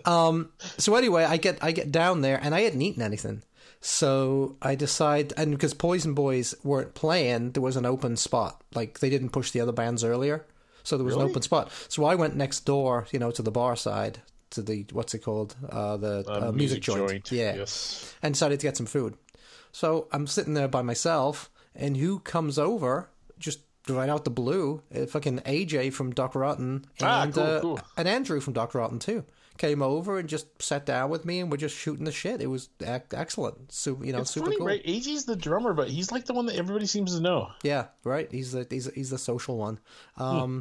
um. 0.04 0.50
So 0.78 0.94
anyway, 0.96 1.24
I 1.24 1.38
get 1.38 1.64
I 1.64 1.72
get 1.72 1.90
down 1.90 2.20
there 2.20 2.38
and 2.42 2.54
I 2.54 2.62
hadn't 2.62 2.82
eaten 2.82 3.02
anything. 3.02 3.44
So 3.80 4.58
I 4.62 4.76
decide, 4.76 5.32
and 5.38 5.52
because 5.52 5.74
Poison 5.74 6.16
Boys 6.16 6.56
weren't 6.64 6.96
playing, 6.96 7.52
there 7.52 7.62
was 7.62 7.76
an 7.78 7.86
open 7.86 8.18
spot. 8.18 8.62
Like 8.74 9.00
they 9.00 9.10
didn't 9.10 9.30
push 9.30 9.52
the 9.52 9.62
other 9.62 9.72
bands 9.72 10.04
earlier, 10.04 10.46
so 10.86 10.96
there 10.98 11.06
was 11.06 11.16
an 11.16 11.22
open 11.24 11.42
spot. 11.42 11.70
So 11.90 12.06
I 12.06 12.16
went 12.16 12.36
next 12.38 12.62
door, 12.62 13.06
you 13.12 13.20
know, 13.20 13.32
to 13.32 13.42
the 13.42 13.52
bar 13.52 13.76
side, 13.76 14.20
to 14.52 14.62
the 14.62 14.86
what's 14.94 15.14
it 15.14 15.20
called, 15.20 15.56
uh, 15.70 15.98
the 15.98 16.24
uh, 16.30 16.52
music, 16.54 16.82
joint. 16.82 17.30
Yeah, 17.32 17.56
Yes. 17.56 18.14
and 18.24 18.34
decided 18.34 18.62
to 18.62 18.68
get 18.68 18.78
some 18.78 18.86
food. 18.86 19.16
So 19.74 20.08
I'm 20.14 20.26
sitting 20.28 20.54
there 20.54 20.70
by 20.70 20.82
myself, 20.82 21.50
and 21.76 21.98
who 21.98 22.20
comes 22.20 22.58
over 22.58 23.10
just 23.38 23.60
right 23.90 24.08
out 24.10 24.24
the 24.24 24.32
blue? 24.32 24.82
Uh, 24.96 25.06
fucking 25.06 25.40
AJ 25.40 25.92
from 25.94 26.12
Doc 26.14 26.34
Rotten 26.36 26.86
and 27.00 27.08
Ah, 27.08 27.28
cool, 27.34 27.44
uh, 27.44 27.60
cool. 27.62 27.80
and 27.98 28.08
Andrew 28.08 28.40
from 28.40 28.54
Doc 28.54 28.74
Rotten 28.74 29.00
too 29.00 29.26
came 29.58 29.82
over 29.82 30.20
and 30.20 30.28
just 30.28 30.48
sat 30.62 30.86
down 30.86 31.10
with 31.10 31.24
me, 31.24 31.40
and 31.40 31.50
we're 31.50 31.56
just 31.56 31.78
shooting 31.78 32.04
the 32.04 32.12
shit. 32.12 32.42
It 32.42 32.48
was 32.48 32.68
ac- 32.82 33.04
excellent, 33.14 33.72
super, 33.72 34.04
you 34.06 34.12
know, 34.12 34.20
It's 34.20 34.32
super 34.32 34.48
funny, 34.48 34.58
cool. 34.58 34.68
right? 34.68 34.84
AJ's 34.86 35.24
the 35.24 35.38
drummer, 35.38 35.74
but 35.74 35.88
he's 35.90 36.12
like 36.12 36.26
the 36.26 36.34
one 36.34 36.46
that 36.48 36.58
everybody 36.58 36.86
seems 36.88 37.16
to 37.16 37.22
know. 37.22 37.48
Yeah, 37.64 37.86
right. 38.04 38.30
He's 38.32 38.52
the 38.52 38.68
he's 38.70 38.92
he's 38.94 39.10
the 39.12 39.18
social 39.18 39.56
one. 39.58 39.80
Um, 40.18 40.38
Hmm. 40.38 40.60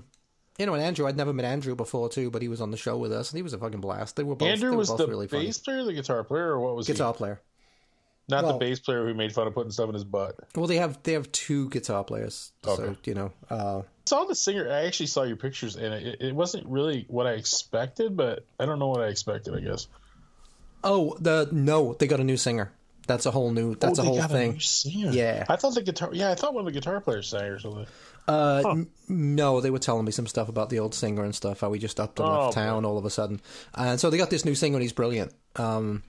You 0.58 0.66
know, 0.66 0.74
and 0.74 0.82
Andrew, 0.82 1.06
I'd 1.06 1.16
never 1.16 1.32
met 1.32 1.44
Andrew 1.44 1.74
before 1.74 2.08
too, 2.08 2.30
but 2.30 2.40
he 2.40 2.48
was 2.48 2.60
on 2.60 2.70
the 2.70 2.76
show 2.76 2.96
with 2.96 3.12
us, 3.12 3.30
and 3.32 3.36
he 3.38 3.42
was 3.42 3.52
a 3.54 3.58
fucking 3.58 3.80
blast. 3.80 4.14
They 4.16 4.22
were 4.22 4.36
both, 4.36 4.48
Andrew 4.48 4.70
they 4.70 4.76
were 4.76 4.78
was 4.78 4.88
both 4.88 4.98
the 4.98 5.08
really 5.08 5.26
funny. 5.26 5.46
bass 5.46 5.58
player, 5.58 5.82
the 5.82 5.92
guitar 5.92 6.22
player, 6.22 6.50
or 6.52 6.60
what 6.60 6.76
was 6.76 6.86
Guitar 6.86 7.12
player. 7.12 7.40
Not 8.28 8.44
well- 8.44 8.52
the 8.54 8.58
bass 8.60 8.78
player 8.80 9.04
who 9.06 9.12
made 9.14 9.32
fun 9.34 9.46
of 9.48 9.54
putting 9.54 9.72
stuff 9.72 9.88
in 9.88 9.94
his 9.94 10.04
butt. 10.04 10.36
Well, 10.54 10.66
they 10.66 10.76
have 10.76 11.02
they 11.02 11.12
have 11.12 11.30
two 11.32 11.68
guitar 11.70 12.04
players, 12.04 12.52
so 12.62 12.96
you 13.04 13.14
know. 13.14 13.32
Uh, 13.50 13.82
saw 14.06 14.24
the 14.24 14.34
singer. 14.34 14.70
I 14.70 14.86
actually 14.86 15.06
saw 15.08 15.24
your 15.24 15.36
pictures, 15.36 15.76
and 15.76 15.92
it, 15.92 16.20
it 16.20 16.34
wasn't 16.34 16.66
really 16.66 17.04
what 17.08 17.26
I 17.26 17.32
expected, 17.32 18.16
but 18.16 18.46
I 18.58 18.64
don't 18.66 18.78
know 18.78 18.88
what 18.88 19.00
I 19.02 19.08
expected. 19.08 19.54
I 19.54 19.60
guess 19.60 19.88
oh, 20.84 21.16
the 21.20 21.48
no, 21.52 21.94
they 21.94 22.06
got 22.06 22.20
a 22.20 22.24
new 22.24 22.36
singer. 22.36 22.72
That's 23.06 23.26
a 23.26 23.30
whole 23.30 23.50
new. 23.52 23.74
That's 23.74 23.98
Oh, 23.98 24.02
a 24.02 24.04
whole 24.06 24.22
thing. 24.22 24.58
singer. 24.60 25.10
Yeah. 25.10 25.44
I 25.48 25.56
thought 25.56 25.74
the 25.74 25.82
guitar. 25.82 26.10
Yeah, 26.12 26.30
I 26.30 26.34
thought 26.34 26.54
one 26.54 26.66
of 26.66 26.72
the 26.72 26.78
guitar 26.80 27.00
players 27.02 27.28
sang 27.28 27.42
or 27.44 27.58
something. 27.58 27.86
Uh, 28.26 28.62
n- 28.66 28.90
no, 29.08 29.60
they 29.60 29.70
were 29.70 29.78
telling 29.78 30.04
me 30.04 30.12
some 30.12 30.26
stuff 30.26 30.48
about 30.48 30.70
the 30.70 30.78
old 30.78 30.94
singer 30.94 31.24
and 31.24 31.34
stuff. 31.34 31.60
How 31.60 31.72
he 31.72 31.78
just 31.78 32.00
upped 32.00 32.18
and 32.18 32.28
Oh, 32.28 32.44
left 32.44 32.54
town 32.54 32.84
all 32.84 32.96
of 32.98 33.04
a 33.04 33.10
sudden, 33.10 33.40
and 33.74 34.00
so 34.00 34.08
they 34.10 34.16
got 34.16 34.30
this 34.30 34.44
new 34.44 34.54
singer 34.54 34.76
and 34.76 34.82
he's 34.82 34.92
brilliant. 34.92 35.34
Um, 35.56 36.02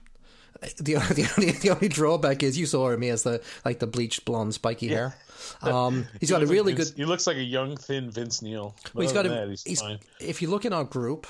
the 0.78 0.94
the 1.14 1.28
only 1.36 1.52
the 1.52 1.70
only 1.70 1.88
drawback 1.88 2.42
is 2.42 2.56
you 2.58 2.64
saw 2.66 2.88
him. 2.90 3.02
He 3.02 3.08
has 3.08 3.22
the 3.22 3.42
like 3.64 3.78
the 3.80 3.86
bleached 3.86 4.24
blonde 4.24 4.54
spiky 4.54 4.88
hair. 4.88 5.14
Um, 5.62 6.06
he's 6.18 6.30
got 6.30 6.42
a 6.42 6.46
He 6.46 6.46
looks 6.46 6.48
like 6.48 6.50
really 6.50 6.72
Vince- 6.72 6.90
good. 6.90 6.96
He 6.98 7.04
looks 7.04 7.26
like 7.26 7.36
a 7.36 7.42
young, 7.42 7.76
thin 7.76 8.10
Vince 8.10 8.40
Neil. 8.42 8.74
Well, 8.94 9.02
he's 9.02 9.12
got 9.12 9.26
a. 9.26 9.28
that, 9.28 9.48
he's, 9.50 9.62
he's, 9.62 9.80
fine. 9.80 9.98
if 10.18 10.40
you 10.40 10.48
look 10.48 10.64
in 10.64 10.72
our 10.72 10.82
group, 10.82 11.26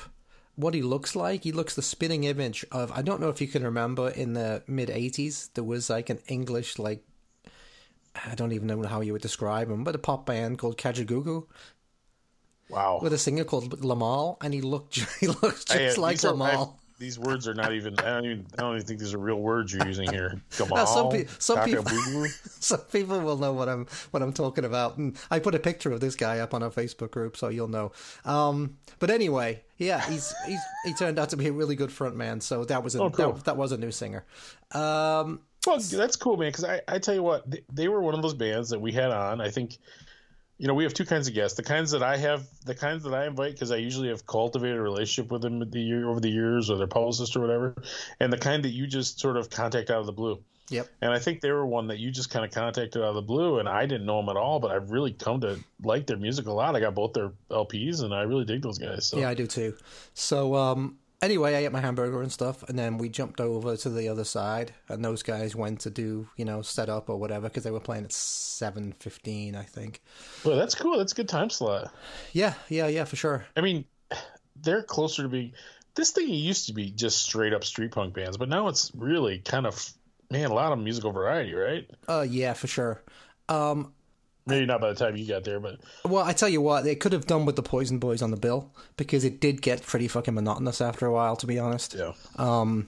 what 0.54 0.72
he 0.74 0.80
looks 0.82 1.14
like, 1.16 1.42
he 1.42 1.50
looks 1.52 1.74
the 1.74 1.82
spinning 1.82 2.22
image 2.24 2.64
of. 2.70 2.92
I 2.92 3.02
don't 3.02 3.20
know 3.20 3.28
if 3.28 3.40
you 3.40 3.48
can 3.48 3.64
remember 3.64 4.08
in 4.08 4.32
the 4.34 4.62
mid 4.68 4.88
'80s 4.90 5.50
there 5.54 5.64
was 5.64 5.90
like 5.90 6.08
an 6.08 6.20
English 6.28 6.78
like. 6.78 7.02
I 8.30 8.34
don't 8.34 8.52
even 8.52 8.66
know 8.68 8.82
how 8.84 9.00
you 9.00 9.12
would 9.12 9.22
describe 9.22 9.70
him, 9.70 9.84
but 9.84 9.94
a 9.94 9.98
pop 9.98 10.26
band 10.26 10.58
called 10.58 10.78
Kajagoogoo 10.78 11.46
Wow. 12.68 12.98
with 13.02 13.12
a 13.12 13.18
singer 13.18 13.44
called 13.44 13.80
Limahl, 13.80 14.38
and 14.42 14.52
he 14.52 14.60
looked 14.60 14.96
he 15.20 15.28
looks 15.28 15.64
just 15.64 15.72
Hey, 15.72 15.94
like 15.96 16.16
are- 16.24 16.32
Limahl. 16.32 16.74
I- 16.74 16.80
these 16.98 17.18
words 17.18 17.46
are 17.46 17.52
not 17.52 17.74
even. 17.74 17.98
I 17.98 18.04
don't 18.04 18.24
even. 18.24 18.46
I 18.58 18.62
don't 18.62 18.74
even 18.76 18.86
think 18.86 19.00
these 19.00 19.12
are 19.12 19.18
real 19.18 19.38
words 19.38 19.70
you're 19.70 19.86
using 19.86 20.10
here. 20.10 20.40
Gamal, 20.52 20.76
Now, 20.76 20.84
some 20.86 21.10
pe- 21.10 21.26
some 21.38 21.62
people- 21.62 21.84
cockaboo. 21.84 22.58
so 22.64 22.78
people 22.78 23.20
will 23.20 23.36
know 23.36 23.52
what 23.52 23.68
I'm 23.68 23.84
what 24.12 24.22
I'm 24.22 24.32
talking 24.32 24.64
about. 24.64 24.96
And 24.96 25.14
I 25.30 25.38
put 25.38 25.54
a 25.54 25.58
picture 25.58 25.92
of 25.92 26.00
this 26.00 26.16
guy 26.16 26.38
up 26.38 26.54
on 26.54 26.62
our 26.62 26.70
Facebook 26.70 27.10
group, 27.10 27.36
so 27.36 27.48
you'll 27.48 27.68
know. 27.68 27.92
Um, 28.24 28.78
but 28.98 29.10
anyway, 29.10 29.62
yeah, 29.76 30.00
he's 30.08 30.32
he's 30.46 30.60
he 30.86 30.94
turned 30.94 31.18
out 31.18 31.28
to 31.28 31.36
be 31.36 31.48
a 31.48 31.52
really 31.52 31.76
good 31.76 31.92
front 31.92 32.16
man. 32.16 32.40
So 32.40 32.64
that 32.64 32.82
was 32.82 32.94
a 32.94 33.02
Oh, 33.02 33.10
cool. 33.10 33.32
that, 33.34 33.44
that 33.44 33.56
was 33.58 33.72
a 33.72 33.76
new 33.76 33.90
singer. 33.92 34.24
Um, 34.72 35.42
Well, 35.66 35.78
that's 35.78 36.16
cool, 36.16 36.36
man. 36.36 36.48
Because 36.48 36.64
I, 36.64 36.80
I 36.88 36.98
tell 36.98 37.14
you 37.14 37.22
what, 37.22 37.50
they, 37.50 37.62
they 37.72 37.88
were 37.88 38.00
one 38.00 38.14
of 38.14 38.22
those 38.22 38.34
bands 38.34 38.70
that 38.70 38.80
we 38.80 38.92
had 38.92 39.10
on. 39.10 39.40
I 39.40 39.50
think, 39.50 39.78
you 40.58 40.66
know, 40.68 40.74
we 40.74 40.84
have 40.84 40.94
two 40.94 41.04
kinds 41.04 41.28
of 41.28 41.34
guests. 41.34 41.56
The 41.56 41.62
kinds 41.62 41.90
that 41.90 42.02
I 42.02 42.16
have, 42.16 42.46
the 42.64 42.74
kinds 42.74 43.04
that 43.04 43.14
I 43.14 43.26
invite, 43.26 43.52
because 43.52 43.70
I 43.70 43.76
usually 43.76 44.08
have 44.08 44.26
cultivated 44.26 44.76
a 44.76 44.82
relationship 44.82 45.30
with 45.30 45.42
them 45.42 45.58
the 45.70 45.80
year 45.80 46.08
over 46.08 46.20
the 46.20 46.30
years, 46.30 46.70
or 46.70 46.78
their 46.78 46.86
publicist 46.86 47.36
or 47.36 47.40
whatever, 47.40 47.74
and 48.20 48.32
the 48.32 48.38
kind 48.38 48.64
that 48.64 48.70
you 48.70 48.86
just 48.86 49.20
sort 49.20 49.36
of 49.36 49.50
contact 49.50 49.90
out 49.90 50.00
of 50.00 50.06
the 50.06 50.12
blue. 50.12 50.38
Yep. 50.68 50.88
And 51.00 51.12
I 51.12 51.18
think 51.18 51.40
they 51.40 51.52
were 51.52 51.64
one 51.64 51.86
that 51.88 51.98
you 51.98 52.10
just 52.10 52.30
kind 52.30 52.44
of 52.44 52.50
contacted 52.50 53.00
out 53.02 53.10
of 53.10 53.14
the 53.14 53.22
blue, 53.22 53.58
and 53.58 53.68
I 53.68 53.86
didn't 53.86 54.06
know 54.06 54.20
them 54.20 54.28
at 54.28 54.36
all, 54.36 54.58
but 54.58 54.70
I've 54.70 54.90
really 54.90 55.12
come 55.12 55.40
to 55.42 55.58
like 55.82 56.06
their 56.06 56.16
music 56.16 56.46
a 56.46 56.52
lot. 56.52 56.74
I 56.74 56.80
got 56.80 56.94
both 56.94 57.12
their 57.12 57.32
LPs, 57.50 58.02
and 58.02 58.12
I 58.12 58.22
really 58.22 58.44
dig 58.44 58.62
those 58.62 58.78
guys. 58.78 59.06
So. 59.06 59.18
Yeah, 59.18 59.28
I 59.28 59.34
do 59.34 59.46
too. 59.46 59.76
So 60.14 60.54
um, 60.56 60.98
anyway, 61.22 61.54
I 61.54 61.64
ate 61.64 61.72
my 61.72 61.80
hamburger 61.80 62.22
and 62.22 62.32
stuff, 62.32 62.62
and 62.68 62.78
then 62.78 62.98
we 62.98 63.08
jumped 63.08 63.40
over 63.40 63.76
to 63.76 63.88
the 63.88 64.08
other 64.08 64.24
side, 64.24 64.72
and 64.88 65.04
those 65.04 65.22
guys 65.22 65.56
went 65.56 65.80
to 65.80 65.90
do 65.90 66.28
you 66.36 66.44
know 66.44 66.62
set 66.62 66.88
up 66.88 67.08
or 67.08 67.16
whatever 67.16 67.48
because 67.48 67.64
they 67.64 67.70
were 67.70 67.80
playing 67.80 68.04
at 68.04 68.12
seven 68.12 68.92
fifteen, 68.92 69.54
I 69.56 69.62
think. 69.62 70.02
Well, 70.44 70.56
that's 70.56 70.74
cool. 70.74 70.98
That's 70.98 71.12
a 71.12 71.16
good 71.16 71.28
time 71.28 71.50
slot. 71.50 71.92
Yeah, 72.32 72.54
yeah, 72.68 72.86
yeah, 72.88 73.04
for 73.04 73.16
sure. 73.16 73.46
I 73.56 73.60
mean, 73.60 73.84
they're 74.62 74.82
closer 74.82 75.22
to 75.22 75.28
being. 75.28 75.52
This 75.94 76.10
thing 76.10 76.28
used 76.28 76.66
to 76.66 76.74
be 76.74 76.90
just 76.90 77.22
straight 77.22 77.54
up 77.54 77.64
street 77.64 77.92
punk 77.92 78.14
bands, 78.14 78.36
but 78.36 78.48
now 78.50 78.68
it's 78.68 78.92
really 78.94 79.38
kind 79.38 79.66
of 79.66 79.92
man, 80.30 80.50
a 80.50 80.54
lot 80.54 80.72
of 80.72 80.78
musical 80.78 81.12
variety, 81.12 81.54
right? 81.54 81.90
Uh, 82.08 82.26
yeah, 82.28 82.52
for 82.52 82.66
sure. 82.66 83.02
Um, 83.48 83.92
Maybe 84.46 84.64
not 84.64 84.80
by 84.80 84.90
the 84.90 84.94
time 84.94 85.16
you 85.16 85.26
got 85.26 85.42
there, 85.44 85.58
but 85.58 85.80
well, 86.04 86.24
I 86.24 86.32
tell 86.32 86.48
you 86.48 86.60
what, 86.60 86.84
they 86.84 86.94
could 86.94 87.12
have 87.12 87.26
done 87.26 87.46
with 87.46 87.56
the 87.56 87.62
Poison 87.62 87.98
Boys 87.98 88.22
on 88.22 88.30
the 88.30 88.36
bill 88.36 88.70
because 88.96 89.24
it 89.24 89.40
did 89.40 89.60
get 89.60 89.82
pretty 89.82 90.06
fucking 90.06 90.34
monotonous 90.34 90.80
after 90.80 91.04
a 91.06 91.12
while, 91.12 91.34
to 91.36 91.46
be 91.46 91.58
honest. 91.58 91.94
yeah. 91.94 92.12
Um, 92.36 92.86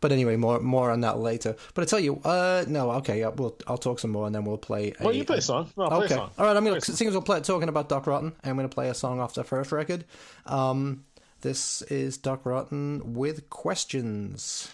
but 0.00 0.12
anyway, 0.12 0.36
more 0.36 0.58
more 0.60 0.90
on 0.90 1.02
that 1.02 1.18
later. 1.18 1.54
But 1.74 1.82
I 1.82 1.84
tell 1.84 2.00
you, 2.00 2.20
uh, 2.24 2.64
no, 2.66 2.90
okay, 2.92 3.20
yeah, 3.20 3.28
we'll 3.28 3.56
I'll 3.66 3.78
talk 3.78 3.98
some 3.98 4.10
more 4.10 4.26
and 4.26 4.34
then 4.34 4.44
we'll 4.44 4.58
play. 4.58 4.94
Well, 4.98 5.14
you 5.14 5.24
play 5.24 5.38
a 5.38 5.42
song. 5.42 5.70
No, 5.76 5.88
play 5.88 5.96
okay, 5.98 6.14
a 6.14 6.18
song. 6.18 6.30
all 6.38 6.46
right. 6.46 6.56
I'm 6.56 6.64
gonna 6.64 6.80
Play 6.80 7.06
a 7.06 7.08
as 7.08 7.14
we're 7.14 7.20
play, 7.20 7.40
talking 7.40 7.68
about 7.68 7.88
Doc 7.88 8.06
Rotten. 8.06 8.32
I'm 8.42 8.56
gonna 8.56 8.68
play 8.68 8.88
a 8.88 8.94
song 8.94 9.20
off 9.20 9.34
their 9.34 9.44
first 9.44 9.72
record. 9.72 10.04
Um, 10.46 11.04
this 11.42 11.82
is 11.82 12.18
Doc 12.18 12.44
Rotten 12.44 13.14
with 13.14 13.48
questions. 13.50 14.70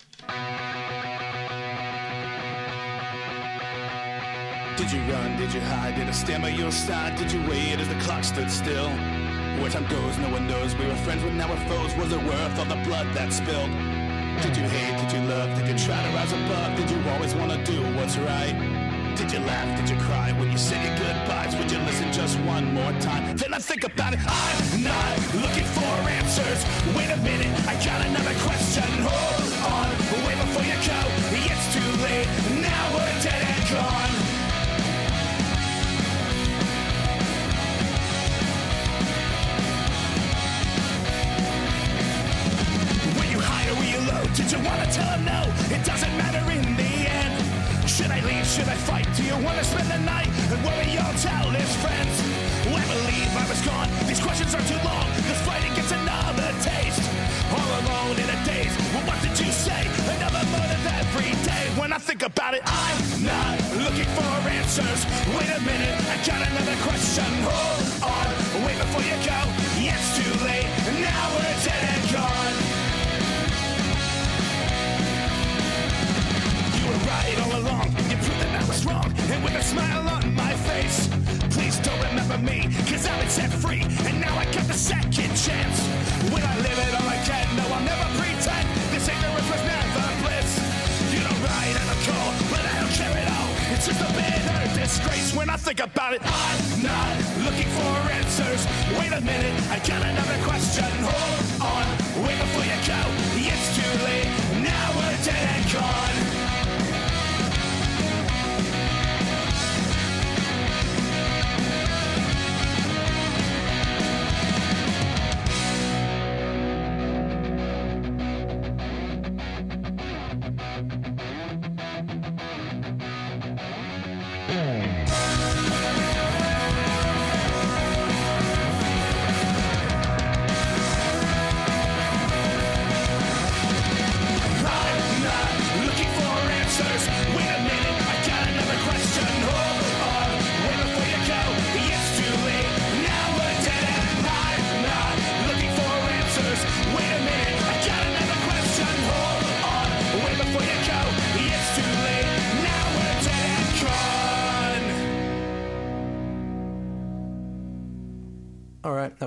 Did 4.76 4.92
you 4.92 5.00
run? 5.10 5.38
Did 5.38 5.54
you 5.54 5.60
hide? 5.62 5.94
Did 5.94 6.06
I 6.06 6.10
stand 6.10 6.42
by 6.42 6.50
your 6.50 6.70
side? 6.70 7.16
Did 7.16 7.32
you 7.32 7.40
wait 7.48 7.80
as 7.80 7.88
the 7.88 7.94
clock 8.04 8.22
stood 8.22 8.50
still? 8.50 8.90
Where 9.56 9.70
time 9.70 9.88
goes, 9.88 10.18
no 10.18 10.28
one 10.28 10.46
knows. 10.46 10.76
We 10.76 10.86
were 10.86 10.94
friends, 10.96 11.22
but 11.22 11.32
now 11.32 11.48
we're 11.48 11.64
foes. 11.64 11.96
Was 11.96 12.12
it 12.12 12.22
worth 12.22 12.58
all 12.58 12.66
the 12.66 12.76
blood 12.84 13.06
that 13.14 13.32
spilled? 13.32 13.72
Did 14.44 14.54
you 14.54 14.68
hate? 14.68 15.00
Did 15.00 15.12
you 15.16 15.22
love? 15.32 15.48
Did 15.56 15.66
you 15.68 15.78
try 15.80 15.96
to 15.96 16.10
rise 16.12 16.30
above? 16.30 16.76
Did 16.76 16.90
you 16.90 17.00
always 17.08 17.34
want 17.34 17.52
to 17.52 17.64
do 17.64 17.80
what's 17.96 18.18
right? 18.18 18.52
Did 19.16 19.32
you 19.32 19.38
laugh? 19.48 19.80
Did 19.80 19.88
you 19.88 19.96
cry 20.04 20.32
when 20.32 20.52
you 20.52 20.58
said 20.58 20.84
your 20.84 20.94
goodbyes? 21.00 21.56
Would 21.56 21.72
you 21.72 21.78
listen 21.78 22.12
just 22.12 22.38
one 22.40 22.74
more 22.74 22.92
time? 23.00 23.34
Then 23.34 23.54
I 23.54 23.58
think 23.58 23.82
about 23.82 24.12
it. 24.12 24.20
I'm 24.28 24.82
not 24.84 25.16
looking 25.40 25.64
for 25.72 25.94
answers. 26.20 26.60
Wait 26.92 27.08
a 27.08 27.16
minute, 27.24 27.48
I 27.64 27.80
got 27.80 28.04
another 28.04 28.36
question. 28.44 28.84
Hold 29.08 29.56
on, 29.72 29.88
wait 30.28 30.36
before 30.36 30.68
you 30.68 30.76
go. 30.84 31.00
It's 31.32 31.66
too 31.72 31.90
late. 32.04 32.28
Now 32.60 32.84
we're 32.92 33.22
dead 33.24 33.40
and 33.40 33.64
gone. 33.72 34.05
Did 44.06 44.52
you 44.52 44.60
want 44.62 44.78
to 44.84 44.88
tell 44.94 45.10
him 45.16 45.24
no? 45.24 45.42
It 45.74 45.82
doesn't 45.84 46.14
matter 46.16 46.44
in 46.52 46.62
the 46.76 46.92
end. 47.10 47.34
Should 47.88 48.10
I 48.10 48.20
leave? 48.20 48.46
Should 48.46 48.68
I 48.68 48.78
fight? 48.86 49.06
Do 49.16 49.24
you 49.24 49.34
want 49.42 49.58
to 49.58 49.64
spend 49.64 49.90
the 49.90 49.98
night? 50.06 50.28
And 50.52 50.62
what 50.62 50.76
will 50.78 50.92
y'all 50.92 51.16
tell 51.18 51.50
his 51.50 51.74
friends? 51.82 52.14
I 52.70 52.84
believe 52.86 53.30
I 53.34 53.46
was 53.50 53.60
gone. 53.66 53.88
These 54.06 54.22
questions 54.22 54.54
are 54.54 54.62
too 54.70 54.78
long. 54.86 55.06
This 55.26 55.40
fighting 55.42 55.74
gets 55.74 55.90
another 55.90 56.50
taste. 56.62 57.02
All 57.50 57.70
alone 57.82 58.14
in 58.22 58.28
a 58.30 58.38
daze. 58.46 58.74
Well, 58.94 59.06
what 59.10 59.18
did 59.22 59.34
you 59.38 59.50
say? 59.50 59.82
Another 60.14 60.44
motive 60.54 60.86
every 60.86 61.32
day. 61.42 61.64
When 61.80 61.92
I 61.92 61.98
think 61.98 62.22
about 62.22 62.54
it, 62.54 62.62
I'm 62.62 63.00
not 63.26 63.58
looking 63.74 64.10
for 64.14 64.30
answers. 64.46 65.02
Wait 65.34 65.50
a 65.50 65.60
minute, 65.66 65.96
I 66.06 66.16
got 66.22 66.40
another 66.46 66.76
question. 66.86 67.26
Hold 67.42 68.12
on, 68.12 68.28
wait 68.66 68.78
before 68.78 69.02
you 69.02 69.18
go. 69.26 69.38
It's 69.82 70.06
too 70.14 70.32
late. 70.46 70.68
Now 71.02 71.24
we're 71.34 71.58
dead 71.66 71.82
and 71.96 72.04
gone. 72.12 72.65
Right 77.06 77.38
all 77.46 77.54
along. 77.62 77.86
You 78.10 78.16
proved 78.18 78.40
that 78.42 78.62
I 78.62 78.64
was 78.66 78.84
wrong. 78.84 79.06
And 79.30 79.38
with 79.44 79.54
a 79.54 79.62
smile 79.62 80.06
on 80.08 80.34
my 80.34 80.54
face, 80.66 81.08
please 81.54 81.78
don't 81.78 82.00
remember 82.10 82.38
me. 82.38 82.68
Cause 82.90 83.06
I've 83.06 83.20
been 83.20 83.30
set 83.30 83.50
free. 83.62 83.82
And 84.06 84.20
now 84.20 84.34
I 84.36 84.44
got 84.50 84.66
the 84.66 84.74
second 84.74 85.32
chance. 85.38 85.78
When 86.34 86.42
I 86.42 86.54
live 86.66 86.78
it 86.78 86.92
all 86.98 87.10
again, 87.14 87.46
no, 87.56 87.64
I'll 87.70 87.86
never 87.86 88.08
pretend. 88.18 88.66
This 88.90 89.06
ignorance 89.06 89.48
was 89.48 89.62
never 89.62 90.04
bliss. 90.22 90.50
You 91.14 91.20
don't 91.22 91.40
ride 91.46 91.76
and 91.78 91.88
I'm 91.94 92.02
cold, 92.02 92.34
but 92.50 92.62
I 92.66 92.74
don't 92.82 92.94
care 92.98 93.14
at 93.22 93.28
all. 93.38 93.50
It's 93.72 93.86
just 93.86 94.02
a 94.02 94.10
bitter 94.10 94.60
disgrace 94.74 95.30
when 95.34 95.48
I 95.48 95.56
think 95.56 95.80
about 95.80 96.12
it. 96.14 96.22
I'm 96.26 96.82
not 96.82 97.14
looking 97.46 97.70
for 97.78 97.94
answers. 98.18 98.66
Wait 98.98 99.12
a 99.14 99.22
minute, 99.22 99.54
I 99.70 99.78
got 99.86 100.02
another 100.02 100.38
question. 100.42 100.90
Hold 101.06 101.70
on, 101.70 101.86
wait 102.26 102.38
before 102.42 102.66
you 102.66 102.78
go. 102.82 103.00
It's 103.38 103.66
too 103.78 103.92
late. 104.02 104.30
Now 104.62 104.86
we're 104.98 105.18
dead 105.22 105.46
and 105.54 105.66
gone. 105.72 106.25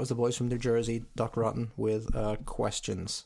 Was 0.09 0.17
the 0.17 0.21
boys 0.21 0.35
from 0.35 0.47
New 0.47 0.57
Jersey, 0.57 1.03
Doc 1.15 1.37
Rotten 1.37 1.71
with 1.77 2.15
uh, 2.15 2.35
questions. 2.45 3.25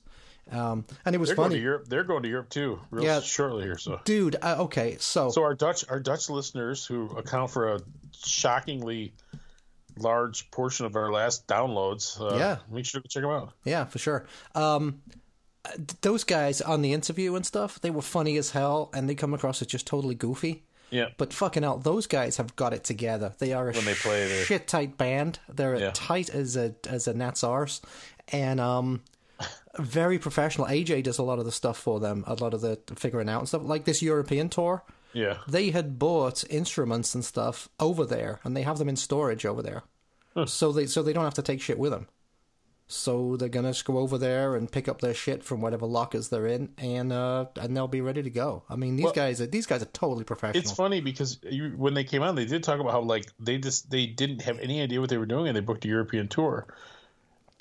Um, 0.51 0.85
and 1.05 1.15
it 1.15 1.17
was 1.17 1.29
They're 1.29 1.37
going 1.37 1.49
funny, 1.51 1.59
to 1.59 1.63
Europe. 1.63 1.87
They're 1.87 2.03
going 2.03 2.23
to 2.23 2.29
Europe 2.29 2.49
too, 2.49 2.79
real 2.91 3.05
Yeah. 3.05 3.21
shortly 3.21 3.63
here. 3.63 3.77
So, 3.77 4.01
dude. 4.03 4.35
Uh, 4.41 4.57
okay, 4.59 4.97
so, 4.99 5.29
so 5.29 5.43
our 5.43 5.55
Dutch, 5.55 5.85
our 5.89 6.01
Dutch 6.01 6.29
listeners 6.29 6.85
who 6.85 7.07
account 7.15 7.51
for 7.51 7.75
a 7.75 7.79
shockingly 8.13 9.13
large 9.97 10.51
portion 10.51 10.85
of 10.85 10.97
our 10.97 11.11
last 11.13 11.47
downloads, 11.47 12.19
uh, 12.19 12.35
Yeah. 12.37 12.57
make 12.69 12.85
sure 12.85 12.99
to 12.99 13.07
check 13.07 13.23
them 13.23 13.31
out. 13.31 13.53
Yeah, 13.63 13.85
for 13.85 13.99
sure. 13.99 14.25
Um, 14.53 15.01
those 16.01 16.25
guys 16.25 16.59
on 16.59 16.81
the 16.81 16.91
interview 16.91 17.35
and 17.35 17.45
stuff, 17.45 17.79
they 17.79 17.89
were 17.91 18.01
funny 18.01 18.35
as 18.35 18.51
hell, 18.51 18.89
and 18.93 19.07
they 19.07 19.15
come 19.15 19.33
across 19.33 19.61
as 19.61 19.67
just 19.69 19.87
totally 19.87 20.15
goofy. 20.15 20.65
Yeah, 20.93 21.09
But 21.17 21.33
fucking 21.33 21.63
hell, 21.63 21.77
those 21.79 22.07
guys 22.07 22.37
have 22.37 22.55
got 22.55 22.71
it 22.73 22.83
together. 22.83 23.33
They 23.39 23.51
are 23.53 23.69
a 23.69 23.73
When 23.73 23.85
they 23.85 23.95
play, 23.95 24.27
they're- 24.27 24.45
shit 24.45 24.67
tight 24.67 24.97
band. 24.97 25.39
They're 25.49 25.75
Yeah. 25.77 25.91
tight 25.93 26.29
as 26.29 26.55
a 26.55 26.75
as 26.87 27.07
a 27.07 27.13
gnat's 27.13 27.43
arse, 27.43 27.81
and 28.31 28.59
um, 28.59 29.01
very 29.79 30.19
professional. 30.19 30.67
AJ 30.67 31.01
does 31.03 31.17
a 31.17 31.23
lot 31.23 31.39
of 31.39 31.45
the 31.45 31.51
stuff 31.51 31.77
for 31.77 31.99
them, 31.99 32.23
a 32.27 32.35
lot 32.35 32.53
of 32.53 32.61
the 32.61 32.79
figuring 32.95 33.27
out 33.29 33.39
and 33.39 33.47
stuff. 33.47 33.63
Like 33.63 33.85
this 33.85 34.01
European 34.01 34.49
tour, 34.49 34.83
yeah. 35.13 35.37
they 35.47 35.71
had 35.71 35.97
bought 35.97 36.43
instruments 36.49 37.15
and 37.15 37.25
stuff 37.25 37.69
over 37.79 38.05
there, 38.05 38.39
and 38.43 38.55
they 38.55 38.61
have 38.63 38.77
them 38.77 38.87
in 38.89 38.95
storage 38.95 39.45
over 39.45 39.61
there. 39.63 39.83
So 40.45 40.71
they 40.71 40.85
so 40.87 41.01
they 41.03 41.13
don't 41.13 41.23
have 41.25 41.33
to 41.35 41.41
take 41.41 41.61
shit 41.61 41.77
with 41.79 41.91
them. 41.91 42.07
So 42.93 43.35
they're 43.37 43.49
gonna 43.49 43.71
just 43.71 43.85
go 43.85 43.97
over 43.97 44.19
there 44.19 44.55
and 44.55 44.71
pick 44.71 44.87
up 44.87 45.01
their 45.01 45.15
shit 45.15 45.43
from 45.43 45.61
whatever 45.61 45.87
lockers 45.87 46.29
they're 46.29 46.45
in, 46.45 46.69
and 46.77 47.11
uh, 47.11 47.47
and 47.59 47.75
they'll 47.75 47.87
be 47.87 48.01
ready 48.01 48.21
to 48.21 48.29
go. 48.29 48.63
I 48.69 48.75
mean, 48.75 48.97
these 48.97 49.05
Well- 49.05 49.13
guys 49.13 49.41
are 49.41 49.47
these 49.47 49.65
guys 49.65 49.81
are 49.81 49.85
totally 49.85 50.23
professional. 50.23 50.61
It's 50.61 50.71
funny 50.71 51.01
because 51.01 51.39
you, 51.41 51.71
when 51.75 51.95
they 51.95 52.03
came 52.03 52.21
on, 52.21 52.35
they 52.35 52.45
did 52.45 52.63
talk 52.63 52.79
about 52.79 52.91
how 52.91 53.01
like 53.01 53.25
they 53.39 53.57
just 53.57 53.89
they 53.89 54.05
didn't 54.05 54.43
have 54.43 54.59
any 54.59 54.79
idea 54.81 55.01
what 55.01 55.09
they 55.09 55.17
were 55.17 55.25
doing, 55.25 55.47
and 55.47 55.57
they 55.57 55.61
booked 55.61 55.85
a 55.85 55.87
European 55.87 56.27
tour, 56.27 56.67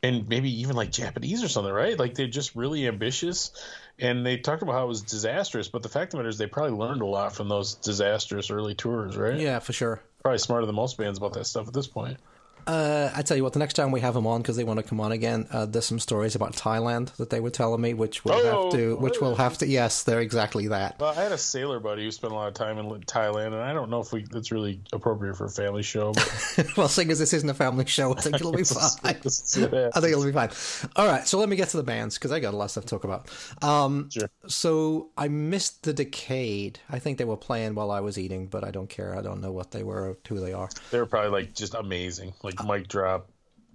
and 0.03 0.29
maybe 0.29 0.61
even 0.61 0.77
like 0.77 0.93
Japanese 0.93 1.43
or 1.43 1.49
something, 1.49 1.73
right? 1.73 1.99
Like 1.99 2.15
they're 2.15 2.27
just 2.27 2.55
really 2.55 2.87
ambitious, 2.87 3.53
and 3.99 4.27
they 4.27 4.37
talked 4.37 4.63
about 4.63 4.73
how 4.75 4.85
it 4.85 4.89
was 4.89 5.01
disastrous. 5.01 5.69
But 5.69 5.83
the 5.83 5.89
fact 5.89 6.09
of 6.09 6.11
the 6.11 6.17
matter 6.19 6.29
is, 6.29 6.37
they 6.37 6.47
probably 6.47 6.77
learned 6.77 7.01
a 7.01 7.07
lot 7.07 7.35
from 7.35 7.49
those 7.49 7.77
disastrous 7.77 8.51
early 8.51 8.75
tours, 8.75 9.17
right? 9.17 9.41
Yeah, 9.41 9.61
for 9.61 9.73
sure. 9.73 10.03
Probably 10.23 10.39
smarter 10.39 10.67
than 10.67 10.75
most 10.75 10.99
bands 10.99 11.17
about 11.17 11.33
that 11.33 11.47
stuff 11.47 11.69
at 11.69 11.73
this 11.73 11.87
point. 11.87 12.19
Uh, 12.67 13.11
I 13.15 13.23
tell 13.23 13.37
you 13.37 13.43
what, 13.43 13.53
the 13.53 13.59
next 13.59 13.75
time 13.75 13.91
we 13.91 14.01
have 14.01 14.15
them 14.15 14.27
on 14.27 14.43
because 14.43 14.57
they 14.57 14.65
want 14.65 14.79
to 14.79 14.83
come 14.83 15.01
on 15.01 15.13
again, 15.13 15.47
uh, 15.51 15.67
there's 15.67 15.85
some 15.87 15.99
stories 15.99 16.35
about 16.35 16.53
Thailand 16.55 17.15
that 17.17 17.31
they 17.31 17.41
were 17.41 17.51
telling 17.51 17.81
me, 17.81 17.95
which 17.95 18.25
we'll 18.25 18.35
Oh, 18.35 18.65
have 18.71 18.73
to, 18.79 18.97
which 18.97 19.21
we'll 19.21 19.35
have 19.37 19.59
to. 19.59 19.67
Yes, 19.67 20.03
they're 20.05 20.21
exactly 20.21 20.69
that. 20.69 20.99
Well, 20.99 21.11
I 21.11 21.23
had 21.23 21.33
a 21.33 21.39
sailor 21.39 21.81
buddy 21.81 22.05
who 22.05 22.11
spent 22.11 22.33
a 22.33 22.37
lot 22.37 22.49
of 22.49 22.55
time 22.55 22.79
in 22.79 22.87
Thailand, 23.03 23.49
and 23.49 23.57
I 23.57 23.73
don't 23.73 23.91
know 23.91 24.01
if 24.01 24.13
we 24.13 24.25
that's 24.31 24.51
really 24.53 24.81
appropriate 24.93 25.37
for 25.37 25.47
a 25.47 25.51
family 25.51 25.83
show. 25.83 26.13
But 26.13 26.67
well, 26.77 26.89
seeing 26.89 27.11
as 27.11 27.19
this 27.19 27.33
isn't 27.33 27.49
a 27.49 27.55
family 27.55 27.87
show, 27.87 28.15
I 28.17 28.21
think 28.21 28.37
it'll 28.37 28.53
be 28.53 28.65
fine. 28.65 28.91
let's 29.05 29.53
do 29.55 29.67
that. 29.69 29.93
I 29.97 30.01
think 30.01 30.13
it'll 30.13 30.25
be 30.25 30.33
fine. 30.33 30.51
All 30.97 31.07
right, 31.07 31.27
so 31.27 31.39
let 31.39 31.49
me 31.49 31.57
get 31.57 31.69
to 31.71 31.77
the 31.77 31.83
bands 31.83 32.19
because 32.19 32.33
I 32.33 32.41
got 32.41 32.55
a 32.55 32.57
lot 32.57 32.65
of 32.67 32.71
stuff 32.73 32.85
to 32.85 32.91
talk 32.91 33.05
about. 33.05 33.29
Um, 33.63 34.11
Sure. 34.11 34.29
So 34.47 35.11
I 35.17 35.29
missed 35.29 35.85
the 35.85 35.93
Decade. 35.93 36.79
I 36.91 36.99
think 36.99 37.19
they 37.19 37.25
were 37.25 37.37
playing 37.37 37.75
while 37.75 37.91
I 37.91 38.01
was 38.01 38.19
eating, 38.19 38.47
but 38.47 38.65
I 38.65 38.71
don't 38.71 38.89
care. 38.89 39.17
I 39.17 39.23
don't 39.23 39.41
know 39.41 39.53
what 39.53 39.71
they 39.71 39.83
were, 39.83 40.11
or 40.11 40.17
who 40.29 40.41
they 40.41 40.53
are. 40.53 40.69
They 40.91 40.99
were 40.99 41.07
probably 41.07 41.31
like 41.31 41.55
just 41.55 41.75
amazing, 41.75 42.35
like 42.43 42.52
mic 42.67 42.89
drop. 42.89 43.29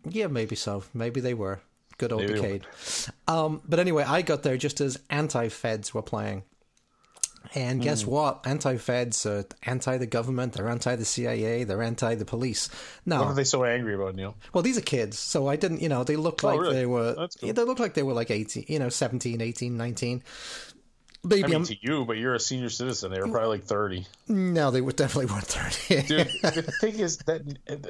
Yeah, 0.10 0.28
maybe 0.28 0.56
so. 0.56 0.84
Maybe 0.94 1.20
they 1.22 1.34
were. 1.34 1.60
Good 1.98 2.12
old 2.12 2.22
Maybe 2.22 2.36
Decade. 2.36 2.68
Um, 3.28 3.62
but 3.68 3.80
anyway, 3.80 4.04
I 4.04 4.22
got 4.22 4.44
there 4.44 4.56
just 4.58 4.82
as 4.82 5.00
anti-feds 5.10 5.94
were 5.94 6.04
playing. 6.04 6.44
And 7.56 7.82
guess 7.82 8.04
Hmm. 8.04 8.12
what? 8.12 8.42
Anti-feds 8.46 9.26
are 9.26 9.46
anti 9.63 9.98
the 9.98 10.06
government. 10.06 10.54
They're 10.54 10.68
anti 10.68 10.96
the 10.96 11.06
CIA. 11.06 11.63
They're 11.63 11.82
anti 11.82 12.13
the 12.16 12.26
police. 12.26 12.70
No, 13.06 13.20
What 13.20 13.28
are 13.30 13.34
they 13.34 13.46
so 13.46 13.63
angry 13.63 13.96
about, 13.96 14.16
Neil? 14.16 14.36
Well, 14.54 14.62
these 14.63 14.78
are 14.78 14.82
kids, 14.82 15.18
so 15.18 15.48
I 15.48 15.56
didn't, 15.56 15.82
you 15.82 15.88
know, 15.90 16.04
they 16.04 16.18
look 16.18 16.44
like 16.44 16.58
Oh, 16.58 16.62
really? 16.62 16.76
they 16.76 16.86
were, 16.86 17.16
cool. 17.40 17.54
they 17.54 17.63
look 17.63 17.80
like 17.80 17.94
they 17.94 18.04
were 18.04 18.13
like 18.13 18.32
18, 18.32 18.66
you 18.68 18.80
know, 18.80 18.90
17, 18.90 19.40
18, 19.42 19.78
19. 19.78 20.24
Maybe 21.28 21.44
I 21.44 21.48
mean, 21.48 21.56
I'm, 21.58 21.63
to 21.66 21.76
you, 21.82 22.06
but 22.06 22.18
you're 22.18 22.34
a 22.36 22.40
senior 22.40 22.70
citizen. 22.70 23.12
They 23.12 23.20
were 23.20 23.28
probably 23.30 23.50
like 23.58 23.63
thirty. 23.63 24.06
no, 24.28 24.72
they 24.72 24.82
were 24.82 24.92
definitely 24.92 25.32
weren't 25.34 25.46
30. 25.46 26.02
Dude, 26.08 26.28
the 26.42 26.74
thing 26.82 27.00
is 27.00 27.18
that 27.20 27.42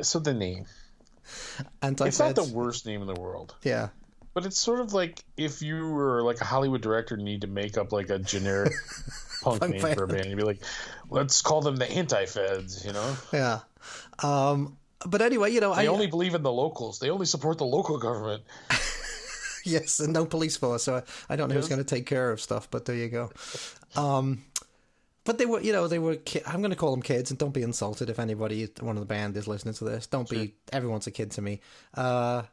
so 0.06 0.20
the 0.20 0.34
name. 0.34 0.66
Anti 1.82 2.08
It's 2.08 2.20
not 2.20 2.36
the 2.36 2.44
worst 2.44 2.86
name 2.86 3.02
in 3.02 3.08
the 3.08 3.20
world, 3.20 3.54
Yeah. 3.64 3.90
but 4.34 4.46
it's 4.46 4.58
sort 4.58 4.80
of 4.80 4.94
like 4.94 5.24
if 5.36 5.62
you 5.62 5.90
were 5.90 6.22
like 6.24 6.40
a 6.42 6.46
Hollywood 6.46 6.82
director 6.82 7.16
and 7.16 7.24
need 7.26 7.42
to 7.42 7.48
make 7.48 7.78
up 7.78 7.92
like 7.92 8.10
a 8.10 8.18
generic 8.20 8.72
punk 9.42 9.60
Punk 9.60 9.74
name 9.74 9.82
band. 9.82 9.98
for 9.98 10.04
a 10.06 10.08
band. 10.08 10.26
You'd 10.28 10.38
be 10.38 10.44
like, 10.44 10.62
let's 11.10 11.42
call 11.42 11.62
them 11.62 11.76
the 11.76 11.90
Anti-Feds. 11.92 12.86
You 12.86 12.94
know, 12.94 13.18
Yeah. 13.34 13.60
Um, 14.24 14.78
but 15.06 15.22
anyway, 15.22 15.52
you 15.52 15.60
know, 15.60 15.76
they 15.76 15.84
I 15.84 15.88
only 15.88 16.08
believe 16.08 16.34
in 16.34 16.44
the 16.44 16.52
locals. 16.52 17.00
They 17.00 17.10
only 17.10 17.26
support 17.26 17.58
the 17.58 17.66
local 17.66 17.98
government. 18.00 18.44
yes, 19.68 20.00
and 20.00 20.14
no 20.14 20.26
police 20.26 20.58
force, 20.58 20.84
so 20.84 21.04
I 21.30 21.36
don't 21.36 21.50
know 21.50 21.56
who's 21.56 21.68
going 21.68 21.84
to 21.84 21.96
take 21.96 22.06
care 22.06 22.32
of 22.32 22.42
stuff, 22.42 22.70
but 22.72 22.86
there 22.86 22.96
you 22.96 23.10
go. 23.10 23.32
Um, 23.96 24.44
but 25.24 25.38
they 25.38 25.46
were, 25.46 25.60
you 25.60 25.74
know, 25.74 25.88
they 25.88 26.00
were. 26.00 26.16
Ki- 26.16 26.42
I'm 26.48 26.62
going 26.62 26.72
to 26.72 26.78
call 26.78 26.92
them 26.92 27.02
kids, 27.02 27.32
and 27.32 27.38
don't 27.38 27.54
be 27.54 27.62
insulted 27.62 28.10
if 28.10 28.18
anybody, 28.18 28.70
one 28.80 28.96
of 28.96 29.02
the 29.02 29.06
band, 29.08 29.36
is 29.36 29.48
listening 29.48 29.74
to 29.76 29.84
this. 29.84 30.08
Don't 30.08 30.30
be. 30.30 30.56
Everyone's 30.72 31.08
a 31.08 31.12
kid 31.12 31.32
to 31.32 31.42
me. 31.42 31.60
Uh, 31.94 32.44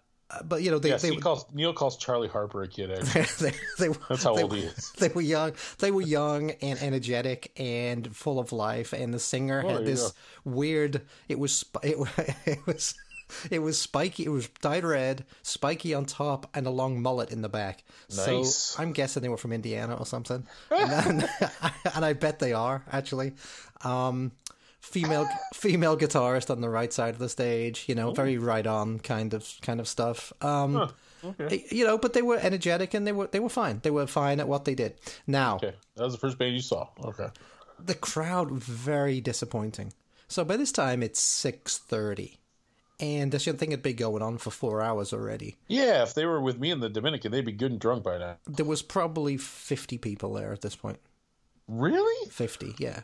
but 0.45 0.63
you 0.63 0.71
know, 0.71 0.79
they 0.81 0.89
Yes, 0.89 1.03
they 1.03 1.11
he 1.11 1.19
calls 1.19 1.47
Neil 1.53 1.73
calls 1.73 1.97
Charlie 1.97 2.27
Harper 2.29 2.63
a 2.63 2.69
kid. 2.69 2.91
Actually, 2.91 3.51
they, 3.51 3.57
they, 3.79 3.89
were- 3.91 3.97
that's 4.09 4.25
how 4.25 4.35
they, 4.35 4.43
old 4.43 4.55
he 4.55 4.63
is. 4.65 4.91
they 4.99 5.09
were 5.09 5.21
young. 5.21 5.53
They 5.79 5.91
were 5.93 6.03
young 6.03 6.51
and 6.51 6.81
energetic 6.83 7.53
and 7.57 8.15
full 8.17 8.41
of 8.41 8.51
life. 8.53 8.93
And 8.93 9.15
the 9.15 9.21
singer 9.21 9.63
Oh, 9.65 9.69
had 9.69 9.85
this 9.87 10.13
weird. 10.45 11.03
It 11.29 11.39
was 11.39 11.65
it, 11.83 11.97
it 12.47 12.67
was 12.67 12.95
it 13.51 13.59
was 13.61 13.81
spiky. 13.81 14.25
It 14.25 14.29
was 14.31 14.49
dyed 14.61 14.85
red, 14.85 15.25
spiky 15.43 15.95
on 15.95 16.05
top, 16.07 16.49
and 16.55 16.67
a 16.67 16.71
long 16.71 17.01
mullet 17.01 17.31
in 17.31 17.43
the 17.43 17.49
back. 17.49 17.85
Nice. 18.17 18.55
So 18.55 18.83
I'm 18.83 18.93
guessing 18.93 19.23
they 19.23 19.29
were 19.29 19.37
from 19.37 19.53
Indiana 19.53 19.95
or 19.97 20.07
something. 20.07 20.47
and, 20.71 21.21
then- 21.21 21.29
and 21.95 22.05
I 22.05 22.13
bet 22.13 22.39
they 22.39 22.53
are 22.53 22.85
actually. 22.93 23.33
Um, 23.83 24.33
female 24.81 25.27
female 25.55 25.97
guitarist 25.97 26.51
on 26.51 26.61
the 26.61 26.69
right 26.69 26.93
side 26.93 27.15
of 27.15 27.19
the 27.19 27.29
stage. 27.29 27.85
You 27.89 27.95
know, 27.95 28.13
very 28.13 28.37
right 28.39 28.67
on 28.67 28.99
kind 28.99 29.33
of 29.35 29.49
kind 29.63 29.81
of 29.81 29.89
stuff. 29.89 30.33
Um, 30.43 30.91
Okay. 31.25 31.65
you 31.71 31.87
know, 31.87 31.97
but 31.97 32.13
they 32.13 32.21
were 32.21 32.37
energetic 32.37 32.93
and 32.93 33.07
they 33.07 33.13
were 33.13 33.27
they 33.29 33.41
were 33.41 33.49
fine. 33.49 33.81
They 33.83 33.91
were 33.91 34.07
fine 34.07 34.41
at 34.41 34.47
what 34.49 34.67
they 34.67 34.75
did. 34.75 34.97
Now, 35.27 35.57
Okay, 35.57 35.73
that 35.97 36.05
was 36.05 36.13
the 36.13 36.19
first 36.19 36.37
band 36.37 36.55
you 36.55 36.61
saw. 36.61 36.89
Okay. 37.03 37.29
the 37.83 37.95
crowd 37.95 38.51
very 38.51 39.23
disappointing. 39.23 39.95
So 40.29 40.45
by 40.45 40.59
this 40.59 40.71
time 40.71 41.03
it's 41.03 41.19
six 41.21 41.79
thirty, 41.79 42.37
and 43.01 43.35
I 43.35 43.39
should 43.39 43.59
think 43.59 43.73
it'd 43.73 43.97
going 43.97 44.23
on 44.23 44.39
for 44.39 44.51
four 44.51 44.83
hours 44.83 45.13
already. 45.13 45.57
Yeah, 45.69 46.03
if 46.03 46.15
they 46.15 46.27
were 46.27 46.41
with 46.41 46.59
me 46.59 46.71
in 46.71 46.81
the 46.81 46.89
Dominican, 46.89 47.33
they'd 47.33 47.45
be 47.45 47.53
good 47.53 47.73
and 47.73 47.81
drunk 47.81 48.05
by 48.05 48.19
now. 48.19 48.37
There 48.47 48.67
was 48.67 48.83
probably 48.83 49.37
fifty 49.37 49.99
people 49.99 50.35
there 50.35 50.53
at 50.53 50.61
this 50.61 50.77
point. 50.77 50.99
Really? 51.67 52.31
Fifty, 52.31 52.75
yeah, 52.79 53.01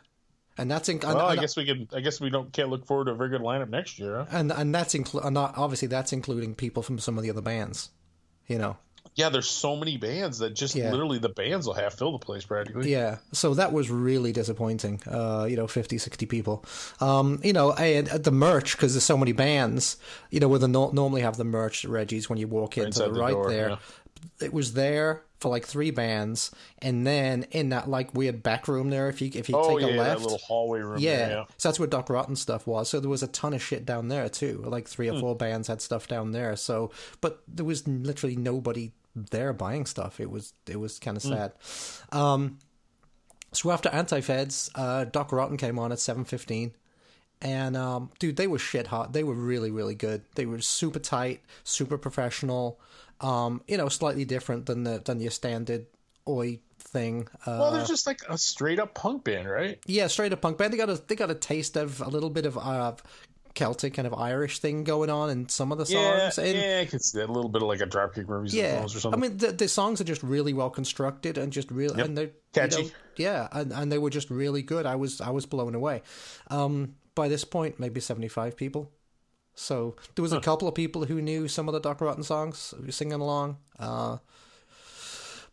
and 0.58 0.70
that's 0.70 0.88
in, 0.88 0.96
and, 0.96 1.14
Well, 1.14 1.26
I 1.26 1.36
guess 1.36 1.56
we 1.56 1.64
can. 1.64 1.88
I 1.94 2.00
guess 2.00 2.20
we 2.20 2.30
don't 2.30 2.52
can't 2.52 2.68
look 2.68 2.86
forward 2.86 3.06
to 3.06 3.12
a 3.12 3.14
very 3.14 3.30
good 3.30 3.40
lineup 3.40 3.70
next 3.70 3.98
year. 3.98 4.18
Huh? 4.18 4.26
and, 4.30 4.52
and 4.52 4.74
that's 4.74 4.94
inclu- 4.94 5.24
and 5.24 5.36
obviously 5.38 5.88
that's 5.88 6.12
including 6.12 6.54
people 6.54 6.82
from 6.82 6.98
some 6.98 7.16
of 7.16 7.22
the 7.22 7.30
other 7.30 7.40
bands. 7.40 7.90
You 8.46 8.58
know, 8.58 8.76
Yeah, 9.16 9.28
there's 9.28 9.48
so 9.50 9.76
many 9.76 9.96
bands 9.96 10.38
that 10.38 10.54
just 10.54 10.74
Yeah. 10.74 10.90
literally 10.92 11.18
the 11.18 11.28
bands 11.28 11.66
will 11.66 11.74
half 11.74 11.94
fill 11.98 12.12
the 12.12 12.18
place 12.18 12.44
practically. 12.44 12.90
Yeah, 12.92 13.18
so 13.32 13.54
that 13.54 13.72
was 13.72 13.90
really 13.90 14.32
disappointing. 14.32 15.00
Uh, 15.06 15.46
you 15.50 15.56
know, 15.56 15.66
50, 15.66 15.98
60 15.98 16.26
people. 16.26 16.64
Um, 17.00 17.40
you 17.42 17.52
know, 17.52 17.72
and 17.72 18.08
uh, 18.08 18.18
the 18.18 18.30
merch 18.30 18.76
because 18.76 18.94
there's 18.94 19.04
so 19.04 19.18
many 19.18 19.32
bands. 19.32 19.96
You 20.30 20.40
know, 20.40 20.48
where 20.48 20.58
they 20.60 20.68
no- 20.68 20.90
normally 20.92 21.22
have 21.22 21.36
the 21.36 21.44
merch, 21.44 21.84
Reggie's, 21.84 22.30
when 22.30 22.38
you 22.38 22.46
walk 22.48 22.78
in 22.78 22.90
to 22.92 22.98
the 23.00 23.10
the 23.12 23.20
right 23.20 23.32
door, 23.32 23.50
there. 23.50 23.68
yeah. 23.70 23.76
It 24.40 24.52
was 24.52 24.74
there 24.74 25.22
for 25.38 25.48
like 25.48 25.64
three 25.66 25.90
bands, 25.90 26.50
and 26.82 27.06
then 27.06 27.46
in 27.50 27.70
that 27.70 27.88
like 27.88 28.14
weird 28.14 28.42
back 28.42 28.68
room 28.68 28.90
there, 28.90 29.08
if 29.08 29.22
you 29.22 29.30
if 29.34 29.48
you 29.48 29.56
Oh 29.56 29.78
take 29.78 29.88
yeah, 29.88 29.94
a 29.94 29.96
that 29.96 30.08
left, 30.08 30.22
little 30.22 30.38
hallway 30.38 30.80
room. 30.80 30.98
yeah. 30.98 31.16
there, 31.16 31.30
yeah. 31.30 31.44
So 31.56 31.68
that's 31.70 31.78
where 31.80 31.88
Doc 31.88 32.10
Rotten 32.10 32.36
stuff 32.36 32.66
was. 32.66 32.90
So 32.90 33.00
there 33.00 33.08
was 33.08 33.22
a 33.22 33.26
ton 33.28 33.54
of 33.54 33.62
shit 33.62 33.86
down 33.86 34.08
there 34.08 34.28
too. 34.28 34.62
Like 34.66 34.86
three 34.88 35.08
Hmm. 35.08 35.16
or 35.16 35.20
four 35.20 35.36
bands 35.36 35.68
had 35.68 35.80
stuff 35.80 36.06
down 36.06 36.32
there. 36.32 36.54
So, 36.56 36.90
but 37.22 37.42
there 37.48 37.64
was 37.64 37.88
literally 37.88 38.36
nobody 38.36 38.92
there 39.14 39.52
buying 39.52 39.86
stuff. 39.86 40.20
It 40.20 40.30
was 40.30 40.52
it 40.66 40.78
was 40.78 40.98
kind 40.98 41.16
of 41.16 41.22
Hmm. 41.22 41.28
sad. 41.30 41.52
Um, 42.12 42.58
so 43.52 43.70
after 43.70 43.88
Anti 43.88 44.20
Feds, 44.20 44.70
uh, 44.74 45.04
Doc 45.04 45.32
Rotten 45.32 45.56
came 45.56 45.78
on 45.78 45.92
at 45.92 45.98
seven 45.98 46.24
fifteen. 46.24 46.72
And 47.42 47.74
um, 47.76 48.10
dude, 48.18 48.36
they 48.36 48.46
were 48.46 48.58
shit 48.58 48.88
hot. 48.88 49.14
They 49.14 49.24
were 49.24 49.34
really, 49.34 49.70
really 49.70 49.94
good. 49.94 50.22
They 50.34 50.44
were 50.44 50.60
super 50.60 50.98
tight, 50.98 51.40
super 51.64 51.96
professional. 51.96 52.78
Um, 53.22 53.62
you 53.66 53.78
know, 53.78 53.88
slightly 53.88 54.24
different 54.26 54.66
than 54.66 54.84
the 54.84 55.00
than 55.02 55.20
your 55.20 55.30
standard 55.30 55.86
oi 56.28 56.60
thing. 56.78 57.28
Uh, 57.46 57.56
Well, 57.58 57.72
they're 57.72 57.86
just 57.86 58.06
like 58.06 58.20
a 58.28 58.36
straight 58.36 58.78
up 58.78 58.94
punk 58.94 59.24
band, 59.24 59.48
right? 59.48 59.78
yeah, 59.86 60.06
straight 60.08 60.32
up 60.34 60.42
punk 60.42 60.58
band. 60.58 60.72
They 60.72 60.76
got 60.76 60.90
a 60.90 60.96
they 61.06 61.16
got 61.16 61.30
a 61.30 61.34
taste 61.34 61.76
of 61.76 62.02
a 62.02 62.08
little 62.10 62.30
bit 62.30 62.44
of 62.44 62.58
uh, 62.58 62.92
Celtic 63.54 63.94
kind 63.94 64.06
of 64.06 64.14
Irish 64.14 64.58
thing 64.60 64.84
going 64.84 65.10
on 65.10 65.30
in 65.30 65.48
some 65.48 65.72
of 65.72 65.78
the 65.78 65.84
Yeah, 65.92 66.30
songs. 66.30 66.38
and 66.38 66.58
yeah, 66.58 66.80
I 66.82 66.86
could 66.86 67.02
see 67.02 67.18
that 67.18 67.28
a 67.28 67.32
little 67.32 67.50
bit 67.50 67.62
of 67.62 67.68
like 67.68 67.80
a 67.80 67.86
Dropkick 67.86 68.28
Murphys 68.28 68.54
yeah, 68.54 68.82
or 68.82 68.88
something. 68.88 69.14
I 69.14 69.16
mean 69.16 69.36
the, 69.38 69.52
the 69.52 69.68
songs 69.68 70.00
are 70.00 70.04
just 70.04 70.22
really 70.22 70.52
well 70.52 70.70
constructed 70.70 71.36
and 71.36 71.52
just 71.52 71.70
really 71.70 72.00
and 72.00 72.16
they're 72.16 72.30
Catchy. 72.52 72.76
You 72.76 72.88
know, 72.88 72.94
yeah, 73.16 73.48
and, 73.52 73.72
and 73.72 73.92
they 73.92 73.98
were 73.98 74.10
just 74.10 74.30
really 74.30 74.62
good. 74.62 74.86
I 74.86 74.96
was 74.96 75.20
I 75.20 75.30
was 75.30 75.46
blown 75.46 75.74
away. 75.74 76.02
Um, 76.48 76.94
by 77.14 77.28
this 77.28 77.44
point, 77.44 77.80
maybe 77.80 78.00
seventy 78.00 78.28
five 78.28 78.56
people. 78.56 78.90
So 79.54 79.96
there 80.14 80.22
was 80.22 80.32
a 80.32 80.40
couple 80.40 80.68
of 80.68 80.74
people 80.74 81.04
who 81.04 81.20
knew 81.20 81.48
some 81.48 81.68
of 81.68 81.74
the 81.74 81.80
Doc 81.80 82.00
Rotten 82.00 82.22
songs, 82.22 82.72
singing 82.88 83.20
along. 83.20 83.58
Uh, 83.78 84.18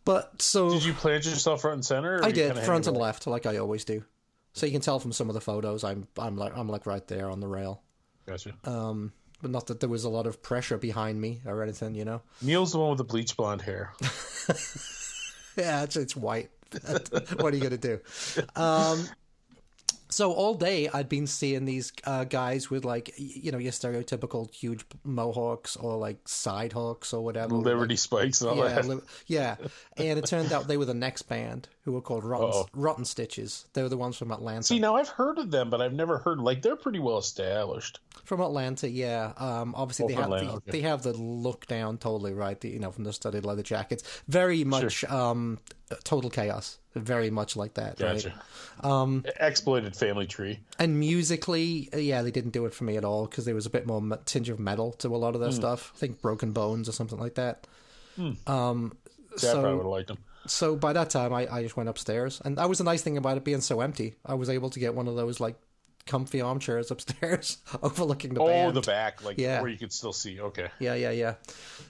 but 0.06 0.42
so 0.42 0.70
Did 0.70 0.86
you 0.86 0.94
plant 0.94 1.26
yourself 1.26 1.62
front 1.62 1.74
and 1.74 1.86
center? 1.86 2.24
I 2.24 2.32
did 2.32 2.58
front 2.60 2.88
and 2.88 2.96
left, 2.96 3.28
like 3.28 3.46
I 3.46 3.58
always 3.58 3.84
do. 3.84 4.06
So 4.54 4.66
you 4.66 4.72
can 4.72 4.82
tell 4.82 5.00
from 5.00 5.12
some 5.12 5.30
of 5.30 5.34
the 5.34 5.42
photos, 5.42 5.84
I'm 5.84 6.08
I'm 6.18 6.38
like 6.38 6.56
I'm 6.56 6.70
like 6.70 6.86
right 6.86 7.06
there 7.08 7.30
on 7.30 7.42
the 7.42 7.48
rail. 7.48 7.82
Gotcha. 8.28 8.54
Um, 8.66 9.14
but 9.42 9.52
not 9.52 9.68
that 9.68 9.80
there 9.80 9.90
was 9.90 10.04
a 10.04 10.10
lot 10.10 10.28
of 10.28 10.42
pressure 10.42 10.78
behind 10.78 11.20
me 11.22 11.42
or 11.46 11.64
anything, 11.64 11.96
you 11.96 12.06
know. 12.06 12.22
Neil's 12.42 12.74
the 12.74 12.80
one 12.80 12.90
with 12.90 12.98
the 12.98 13.04
bleach 13.04 13.38
blonde 13.38 13.62
hair. 13.62 13.94
Yeah, 15.58 15.84
it's 15.84 15.96
it's 15.96 16.16
white. 16.16 16.52
what 17.38 17.54
are 17.54 17.56
you 17.58 17.64
gonna 17.64 17.78
do? 17.78 18.00
Um, 18.56 19.08
so 20.10 20.32
all 20.34 20.54
day 20.54 20.90
I'd 20.94 21.10
been 21.10 21.28
seeing 21.28 21.66
these 21.66 21.92
uh, 22.06 22.24
guys 22.24 22.70
with 22.70 22.86
like 22.86 23.14
you 23.18 23.52
know 23.52 23.58
your 23.58 23.72
stereotypical 23.72 24.54
huge 24.54 24.86
mohawks 25.04 25.76
or 25.76 25.98
like 25.98 26.28
side 26.28 26.74
hooks 26.74 27.14
or 27.14 27.24
whatever. 27.24 27.56
Liberty 27.56 27.94
like, 27.94 28.00
spikes 28.00 28.42
and 28.42 28.50
all 28.52 28.58
yeah, 28.58 28.74
that. 28.74 28.86
li- 28.86 29.02
yeah, 29.28 29.56
and 29.98 30.20
it 30.20 30.26
turned 30.26 30.52
out 30.52 30.68
they 30.68 30.78
were 30.78 30.86
the 30.86 30.94
next 30.94 31.24
band 31.24 31.68
who 31.84 31.94
were 31.94 32.02
called 32.02 32.24
Rotten, 32.24 32.66
Rotten 32.74 33.06
Stitches. 33.06 33.66
They 33.74 33.82
were 33.82 33.90
the 33.90 33.98
ones 33.98 34.18
from 34.18 34.32
Atlanta. 34.32 34.64
See, 34.64 34.80
now 34.80 34.96
I've 34.96 35.10
heard 35.10 35.38
of 35.38 35.52
them, 35.52 35.70
but 35.70 35.82
I've 35.82 35.94
never 35.94 36.18
heard 36.18 36.40
like 36.40 36.62
they're 36.62 36.76
pretty 36.76 37.00
well 37.00 37.18
established. 37.18 38.00
From 38.26 38.42
Atlanta, 38.42 38.90
yeah. 38.90 39.32
Um, 39.38 39.74
obviously, 39.76 40.06
Oh, 40.06 40.08
they 40.08 40.14
have 40.16 40.30
the, 40.30 40.52
okay. 40.54 40.72
they 40.72 40.82
have 40.82 41.04
the 41.04 41.14
look 41.14 41.66
down 41.68 41.98
totally 41.98 42.34
right. 42.34 42.60
The, 42.60 42.70
you 42.70 42.80
know, 42.80 42.92
from 42.92 43.04
the 43.04 43.14
studded 43.14 43.46
leather 43.46 43.64
jackets, 43.64 44.04
very 44.28 44.64
much 44.64 45.04
um, 45.06 45.60
total 46.04 46.30
chaos. 46.30 46.80
Very 47.02 47.30
much 47.30 47.56
like 47.56 47.74
that, 47.76 47.98
Gotcha. 47.98 48.30
right? 48.84 48.86
Um, 48.92 49.24
Exploited 49.40 49.96
family 49.96 50.28
tree. 50.28 50.60
and 50.80 51.00
musically, 51.00 51.90
uh, 51.94 51.98
yeah, 51.98 52.22
they 52.22 52.32
didn't 52.32 52.52
do 52.52 52.66
it 52.66 52.74
for 52.74 52.84
me 52.84 52.98
at 52.98 53.04
all 53.06 53.26
because 53.26 53.46
there 53.46 53.56
was 53.56 53.66
a 53.66 53.70
bit 53.70 53.88
more 53.88 54.02
tinge 54.26 54.50
of 54.50 54.60
metal 54.60 54.92
to 54.94 55.16
a 55.16 55.18
lot 55.18 55.34
of 55.36 55.42
their 55.42 55.52
stuff. 55.52 55.92
I 55.96 56.00
think 56.00 56.22
Broken 56.22 56.52
Bones 56.52 56.88
or 56.88 56.92
something 56.92 57.20
like 57.20 57.36
that. 57.36 57.66
Um, 58.46 58.96
See, 59.36 59.48
I 59.48 59.52
probably 59.54 59.72
would 59.74 59.78
so 59.78 59.78
have 59.78 59.86
liked 59.86 60.08
them. 60.08 60.18
so 60.48 60.76
by 60.76 60.94
that 60.94 61.10
time, 61.10 61.34
I, 61.34 61.48
I 61.52 61.62
just 61.64 61.78
went 61.78 61.90
upstairs, 61.90 62.42
and 62.46 62.58
that 62.58 62.68
was 62.70 62.78
the 62.80 62.84
nice 62.84 63.02
thing 63.02 63.18
about 63.18 63.38
it 63.38 63.44
being 63.44 63.62
so 63.62 63.82
empty. 63.82 64.16
I 64.26 64.34
was 64.36 64.50
able 64.50 64.70
to 64.72 64.80
get 64.80 64.96
one 64.96 65.08
of 65.08 65.16
those 65.16 65.40
like 65.40 65.56
comfy 66.08 66.42
armchairs 66.42 66.90
upstairs, 66.90 67.58
overlooking 67.84 68.34
the 68.34 68.42
Oh, 68.42 68.48
band. 68.48 68.76
the 68.76 68.82
back, 68.82 69.24
like 69.24 69.38
Yeah. 69.38 69.62
where 69.62 69.70
you 69.70 69.78
could 69.78 69.94
still 69.94 70.14
see. 70.14 70.40
Okay. 70.40 70.70
Yeah, 70.80 70.96
yeah, 70.96 71.12
yeah. 71.12 71.36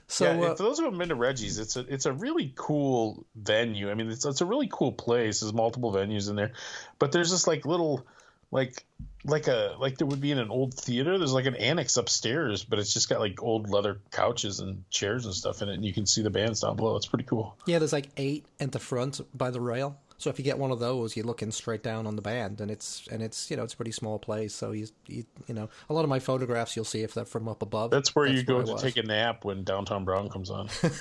So 0.07 0.26
yeah, 0.26 0.47
uh, 0.47 0.55
for 0.55 0.63
those 0.63 0.78
who 0.80 0.86
haven't 0.86 0.99
been 0.99 1.09
to 1.09 1.15
Reggie's, 1.15 1.59
it's 1.59 1.76
a 1.78 1.82
it's 1.82 2.05
a 2.05 2.11
really 2.13 2.51
cool 2.55 3.26
venue. 3.36 3.89
I 3.89 3.93
mean, 3.93 4.09
it's 4.11 4.26
it's 4.26 4.41
a 4.41 4.45
really 4.45 4.70
cool 4.72 4.91
place. 4.91 5.39
There's 5.41 5.53
multiple 5.53 5.93
venues 5.93 6.30
in 6.30 6.36
there, 6.36 6.53
but 6.99 7.11
there's 7.11 7.32
this 7.32 7.47
like 7.47 7.65
little 7.65 8.05
like 8.52 8.84
like 9.26 9.48
a 9.48 9.76
like 9.80 9.98
there 9.98 10.08
would 10.08 10.22
be 10.22 10.32
in 10.32 10.39
an 10.39 10.50
old 10.50 10.74
theater. 10.74 11.18
There's 11.18 11.34
like 11.34 11.45
an 11.45 11.56
annex 11.56 11.98
upstairs, 11.98 12.64
but 12.64 12.80
it's 12.80 12.93
just 12.93 13.10
got 13.10 13.20
like 13.20 13.41
old 13.43 13.70
leather 13.70 14.00
couches 14.12 14.60
and 14.60 14.84
chairs 14.89 15.26
and 15.26 15.34
stuff 15.34 15.62
in 15.62 15.70
it, 15.70 15.74
and 15.74 15.86
you 15.86 15.93
can 15.93 16.06
see 16.06 16.22
the 16.22 16.30
bands 16.30 16.62
down 16.62 16.76
below. 16.76 16.95
It's 16.95 17.06
pretty 17.08 17.26
cool. 17.26 17.58
yeah, 17.66 17.80
there's 17.80 17.93
like 17.93 18.10
eight 18.18 18.45
at 18.60 18.72
the 18.72 18.80
front 18.80 19.20
by 19.38 19.52
the 19.52 19.62
rail. 19.62 19.98
So 20.20 20.32
if 20.32 20.39
you 20.39 20.45
get 20.45 20.58
one 20.58 20.72
of 20.72 20.80
those, 20.80 21.16
you're 21.16 21.28
looking 21.28 21.52
straight 21.52 21.84
down 21.84 22.08
on 22.08 22.16
the 22.16 22.24
band, 22.24 22.60
and 22.60 22.72
it's 22.72 23.06
and 23.12 23.22
it's 23.22 23.52
you 23.52 23.58
know 23.58 23.64
it's 23.64 23.74
a 23.74 23.78
pretty 23.78 23.91
small 23.91 24.18
place. 24.18 24.56
So 24.56 24.72
you 24.72 24.88
you, 25.08 25.26
you 25.48 25.54
know 25.54 25.70
a 25.89 25.93
lot 25.93 26.04
of 26.04 26.10
my 26.10 26.20
photographs 26.20 26.76
you'll 26.76 26.86
see 26.86 27.02
if 27.02 27.14
they're 27.14 27.26
from 27.26 27.48
up 27.48 27.62
above. 27.62 27.91
That's 27.91 28.16
where 28.16 28.26
you 28.26 28.43
go 28.43 28.62
I 28.62 28.64
to 28.64 28.72
was. 28.74 28.82
take 28.82 28.98
a 28.98 29.04
nap 29.04 29.45
when 29.45 29.64
Downtown 29.64 30.06
Brown 30.06 30.30
comes 30.30 30.50
on. 30.50 30.70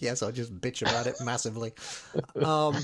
Yes, 0.00 0.22
I 0.22 0.30
just 0.30 0.58
bitch 0.58 0.80
about 0.80 1.06
it 1.06 1.16
massively. 1.22 1.74
Um, 2.42 2.74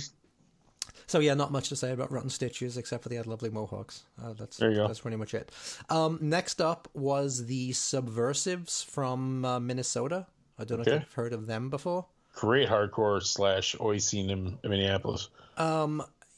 so 1.07 1.19
yeah, 1.21 1.35
not 1.35 1.53
much 1.53 1.69
to 1.71 1.77
say 1.77 1.93
about 1.93 2.11
Rotten 2.11 2.31
Stitches 2.31 2.77
except 2.77 3.03
for 3.03 3.09
they 3.09 3.17
had 3.17 3.27
lovely 3.27 3.51
mohawks. 3.51 4.05
Uh, 4.23 4.33
that's 4.33 4.57
There 4.57 4.71
you 4.71 4.77
go. 4.77 4.87
that's 4.87 5.01
pretty 5.01 5.17
much 5.17 5.35
it. 5.35 5.51
Um, 5.91 6.19
next 6.21 6.61
up 6.61 6.89
was 6.95 7.47
the 7.47 7.73
Subversives 7.73 8.83
from 8.83 9.45
uh, 9.45 9.61
Minnesota. 9.61 10.27
I 10.59 10.65
don't 10.65 10.79
know 10.79 10.85
if 10.93 11.03
you've 11.03 11.13
heard 11.13 11.33
of 11.33 11.47
them 11.47 11.71
before. 11.71 12.07
Great 12.35 12.69
hardcore 12.69 13.23
slash 13.23 13.75
oi 13.81 13.99
scene 13.99 14.31
in 14.31 14.59
Minneapolis. 14.63 15.29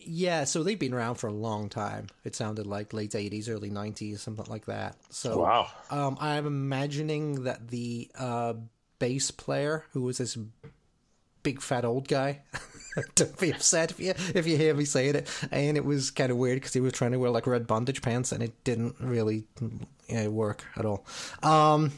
Yeah, 0.00 0.44
so 0.44 0.62
they've 0.62 0.78
been 0.78 0.94
around 0.94 1.16
for 1.16 1.26
a 1.26 1.32
long 1.32 1.68
time. 1.68 2.06
It 2.24 2.34
sounded 2.36 2.66
like 2.66 2.92
late 2.92 3.10
'80s, 3.10 3.50
early 3.50 3.68
'90s, 3.68 4.20
something 4.20 4.46
like 4.48 4.66
that. 4.66 4.96
So 5.10 5.42
Wow. 5.42 5.68
Um, 5.90 6.16
I'm 6.20 6.46
imagining 6.46 7.44
that 7.44 7.68
the 7.68 8.08
uh, 8.16 8.54
bass 9.00 9.30
player, 9.30 9.84
who 9.92 10.02
was 10.02 10.18
this 10.18 10.38
big 11.42 11.60
fat 11.60 11.84
old 11.84 12.08
guy, 12.08 12.40
don't 13.14 13.38
be 13.38 13.50
upset 13.50 13.90
if 13.90 14.00
you 14.00 14.14
if 14.34 14.46
you 14.46 14.56
hear 14.56 14.74
me 14.74 14.84
saying 14.84 15.16
it, 15.16 15.48
and 15.50 15.76
it 15.76 15.84
was 15.84 16.10
kind 16.10 16.30
of 16.30 16.36
weird 16.36 16.56
because 16.56 16.72
he 16.72 16.80
was 16.80 16.92
trying 16.92 17.12
to 17.12 17.18
wear 17.18 17.30
like 17.30 17.46
red 17.46 17.66
bondage 17.66 18.02
pants, 18.02 18.32
and 18.32 18.42
it 18.42 18.52
didn't 18.64 18.96
really 19.00 19.44
yeah, 20.08 20.28
work 20.28 20.64
at 20.76 20.84
all. 20.84 21.04
Um, 21.42 21.92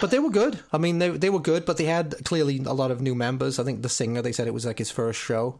but 0.00 0.10
they 0.10 0.18
were 0.18 0.30
good. 0.30 0.60
I 0.72 0.78
mean, 0.78 0.98
they 0.98 1.10
they 1.10 1.30
were 1.30 1.40
good, 1.40 1.64
but 1.64 1.76
they 1.76 1.84
had 1.84 2.24
clearly 2.24 2.58
a 2.58 2.72
lot 2.72 2.90
of 2.90 3.00
new 3.00 3.14
members. 3.14 3.58
I 3.58 3.64
think 3.64 3.82
the 3.82 3.88
singer, 3.88 4.22
they 4.22 4.32
said 4.32 4.46
it 4.46 4.54
was 4.54 4.66
like 4.66 4.78
his 4.78 4.90
first 4.90 5.20
show, 5.20 5.58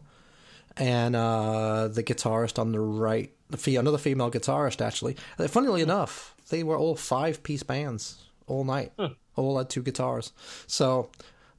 and 0.77 1.15
uh, 1.15 1.87
the 1.87 2.03
guitarist 2.03 2.57
on 2.57 2.71
the 2.71 2.79
right, 2.79 3.31
the 3.49 3.75
another 3.75 3.97
female 3.97 4.31
guitarist 4.31 4.85
actually. 4.85 5.17
Uh, 5.37 5.47
Funnily 5.47 5.81
enough, 5.81 6.35
they 6.49 6.63
were 6.63 6.77
all 6.77 6.95
five 6.95 7.43
piece 7.43 7.63
bands 7.63 8.23
all 8.47 8.63
night. 8.63 8.91
All 9.35 9.57
had 9.57 9.69
two 9.69 9.81
guitars. 9.81 10.33
So 10.67 11.09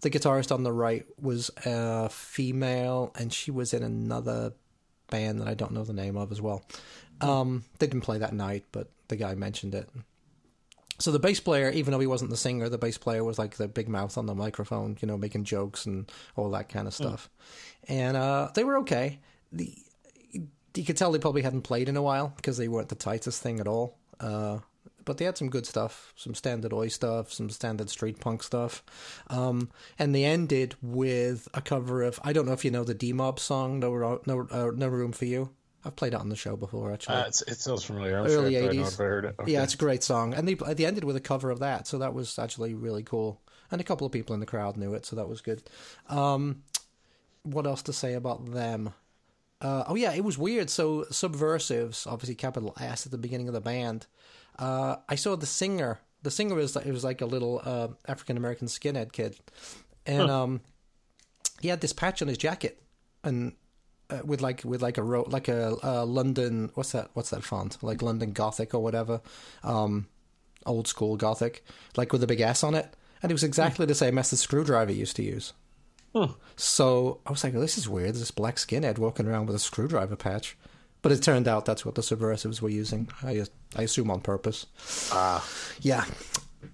the 0.01 0.11
guitarist 0.11 0.53
on 0.53 0.63
the 0.63 0.73
right 0.73 1.05
was 1.21 1.51
a 1.65 2.09
female, 2.09 3.13
and 3.19 3.33
she 3.33 3.51
was 3.51 3.75
in 3.75 3.83
another 3.83 4.53
band 5.11 5.41
that 5.41 5.49
I 5.49 5.55
don't 5.55 5.73
know 5.73 5.85
the 5.85 5.93
name 5.93 6.17
of 6.17 6.33
as 6.33 6.41
well. 6.41 6.63
Um, 7.21 7.65
they 7.79 7.87
didn't 7.87 8.03
play 8.03 8.19
that 8.19 8.33
night, 8.33 8.65
but 8.73 8.89
the 9.09 9.17
guy 9.17 9.35
mentioned 9.35 9.75
it. 9.75 9.89
So 10.99 11.13
the 11.13 11.19
bass 11.19 11.41
player, 11.41 11.71
even 11.71 11.93
though 11.93 12.01
he 12.01 12.07
wasn't 12.07 12.31
the 12.31 12.37
singer, 12.37 12.69
the 12.69 12.79
bass 12.79 12.99
player 12.99 13.25
was 13.25 13.39
like 13.39 13.57
the 13.57 13.69
big 13.69 13.89
mouth 13.89 14.19
on 14.19 14.27
the 14.27 14.35
microphone, 14.35 14.99
you 15.01 15.09
know, 15.09 15.17
making 15.17 15.45
jokes 15.45 15.87
and 15.87 16.11
all 16.37 16.51
that 16.51 16.69
kind 16.69 16.87
of 16.87 16.95
stuff. 16.95 17.31
And 17.89 18.17
uh, 18.17 18.51
they 18.55 18.65
were 18.65 18.79
okay. 18.79 19.19
The 19.51 19.77
you 20.75 20.85
could 20.85 20.97
tell 20.97 21.11
they 21.11 21.19
probably 21.19 21.43
hadn't 21.43 21.63
played 21.63 21.89
in 21.89 21.97
a 21.97 22.03
while 22.03 22.33
because 22.37 22.57
they 22.57 22.69
weren't 22.69 22.91
the 22.91 22.95
tightest 22.95 23.43
thing 23.43 23.61
at 23.61 23.67
all. 23.67 23.99
Uh, 24.21 24.59
but 25.11 25.19
they 25.19 25.25
had 25.25 25.37
some 25.37 25.51
good 25.51 25.67
stuff, 25.67 26.13
some 26.15 26.37
standard 26.37 26.73
oi 26.73 26.87
stuff, 26.87 27.33
some 27.33 27.51
standard 27.51 27.91
street 27.91 28.21
punk 28.21 28.45
stuff. 28.45 28.85
Um, 29.27 29.69
and 29.99 30.15
they 30.15 30.25
ended 30.25 30.77
with 30.81 31.49
a 31.53 31.61
cover 31.61 32.05
of 32.05 32.21
I 32.23 32.33
don't 32.33 32.47
know 32.47 32.53
if 32.53 32.65
you 32.65 32.71
know 32.71 32.85
the 32.85 32.95
Demob 32.95 33.41
song, 33.41 33.81
No 33.81 34.21
No 34.25 34.47
uh, 34.53 34.71
No 34.73 34.87
Room 34.87 35.11
for 35.11 35.25
You. 35.25 35.51
I've 35.85 35.97
played 35.97 36.15
it 36.15 36.21
on 36.21 36.29
the 36.29 36.37
show 36.37 36.55
before 36.55 36.93
actually. 36.93 37.17
Uh, 37.17 37.27
it's, 37.27 37.43
it 37.43 37.59
sounds 37.59 37.83
familiar. 37.83 38.19
I'm 38.19 38.27
Early 38.27 38.55
sure 38.55 38.71
I 38.71 38.73
80s. 38.73 39.01
I 39.01 39.03
heard 39.03 39.25
it. 39.25 39.35
Okay. 39.41 39.53
Yeah, 39.53 39.65
it's 39.65 39.75
a 39.75 39.79
great 39.79 40.05
song, 40.05 40.33
and 40.33 40.47
they 40.47 40.55
they 40.55 40.87
ended 40.87 41.03
with 41.03 41.17
a 41.17 41.21
cover 41.21 41.51
of 41.51 41.59
that, 41.59 41.89
so 41.89 41.99
that 41.99 42.15
was 42.15 42.39
actually 42.39 42.75
really 42.75 43.03
cool. 43.03 43.41
And 43.73 43.81
a 43.81 43.85
couple 43.85 44.07
of 44.07 44.13
people 44.13 44.35
in 44.35 44.39
the 44.39 44.47
crowd 44.47 44.77
knew 44.77 44.95
it, 44.95 45.07
so 45.07 45.17
that 45.17 45.29
was 45.29 45.41
good. 45.41 45.61
Um, 46.09 46.63
what 47.43 47.67
else 47.67 47.83
to 47.83 47.93
say 47.93 48.15
about 48.15 48.53
them? 48.53 48.95
Uh, 49.61 49.85
oh 49.89 49.95
yeah, 49.97 50.13
it 50.13 50.25
was 50.25 50.39
weird. 50.39 50.71
So 50.71 51.05
Subversives, 51.11 52.07
obviously 52.07 52.37
capital 52.37 52.75
S 52.81 53.07
at 53.07 53.13
the 53.13 53.19
beginning 53.19 53.49
of 53.49 53.55
the 53.55 53.61
band. 53.61 54.07
Uh, 54.61 54.97
I 55.09 55.15
saw 55.15 55.37
the 55.37 55.47
singer. 55.47 56.01
The 56.23 56.31
singer 56.31 56.55
was 56.55 56.77
it 56.77 56.93
was 56.93 57.03
like 57.03 57.23
a 57.23 57.27
little 57.27 57.63
uh, 57.65 57.89
African 58.07 58.37
American 58.37 58.69
skinhead 58.69 59.13
kid, 59.13 59.37
and 60.05 60.31
um, 60.31 60.61
he 61.61 61.69
had 61.69 61.81
this 61.81 61.95
patch 61.95 62.21
on 62.21 62.29
his 62.29 62.37
jacket, 62.37 62.81
and 63.25 63.55
uh, 64.11 64.21
with 64.25 64.43
like 64.43 64.63
with 64.65 64.83
like 64.83 64.99
a 64.99 65.03
ro- 65.03 65.27
like 65.29 65.49
a 65.49 65.75
uh, 65.83 66.05
London 66.05 66.71
what's 66.75 66.93
that 66.93 67.09
what's 67.15 67.31
that 67.31 67.43
font? 67.43 67.83
Like 67.83 68.03
London 68.03 68.33
Gothic 68.33 68.75
or 68.75 68.83
whatever, 68.83 69.23
um, 69.65 70.09
old 70.67 70.87
school 70.87 71.17
Gothic. 71.17 71.65
Like 71.97 72.13
with 72.13 72.23
a 72.23 72.27
big 72.27 72.41
S 72.43 72.63
on 72.63 72.75
it, 72.75 72.95
and 73.23 73.33
it 73.33 73.35
was 73.35 73.45
exactly 73.45 73.87
the 73.87 73.95
same 73.95 74.19
as 74.19 74.31
the 74.31 74.37
Skrewdriver 74.37 74.95
used 74.95 75.17
to 75.17 75.23
use. 75.23 75.55
So 76.57 77.21
I 77.25 77.31
was 77.31 77.45
like, 77.45 77.53
this 77.55 77.79
is 77.79 77.89
weird. 77.89 78.17
This 78.17 78.31
black 78.33 78.57
skinhead 78.57 78.99
walking 78.99 79.27
around 79.27 79.47
with 79.47 79.57
a 79.57 79.61
Skrewdriver 79.61 80.19
patch, 80.19 80.57
but 81.03 81.13
it 81.13 81.23
turned 81.23 81.49
out 81.49 81.65
that's 81.65 81.85
what 81.85 81.95
the 81.95 82.03
subversives 82.03 82.61
were 82.61 82.69
using. 82.69 83.09
I 83.23 83.45
I 83.77 83.83
assume 83.83 84.11
on 84.11 84.21
purpose. 84.21 84.67
Ah, 85.13 85.47
Yeah. 85.81 86.05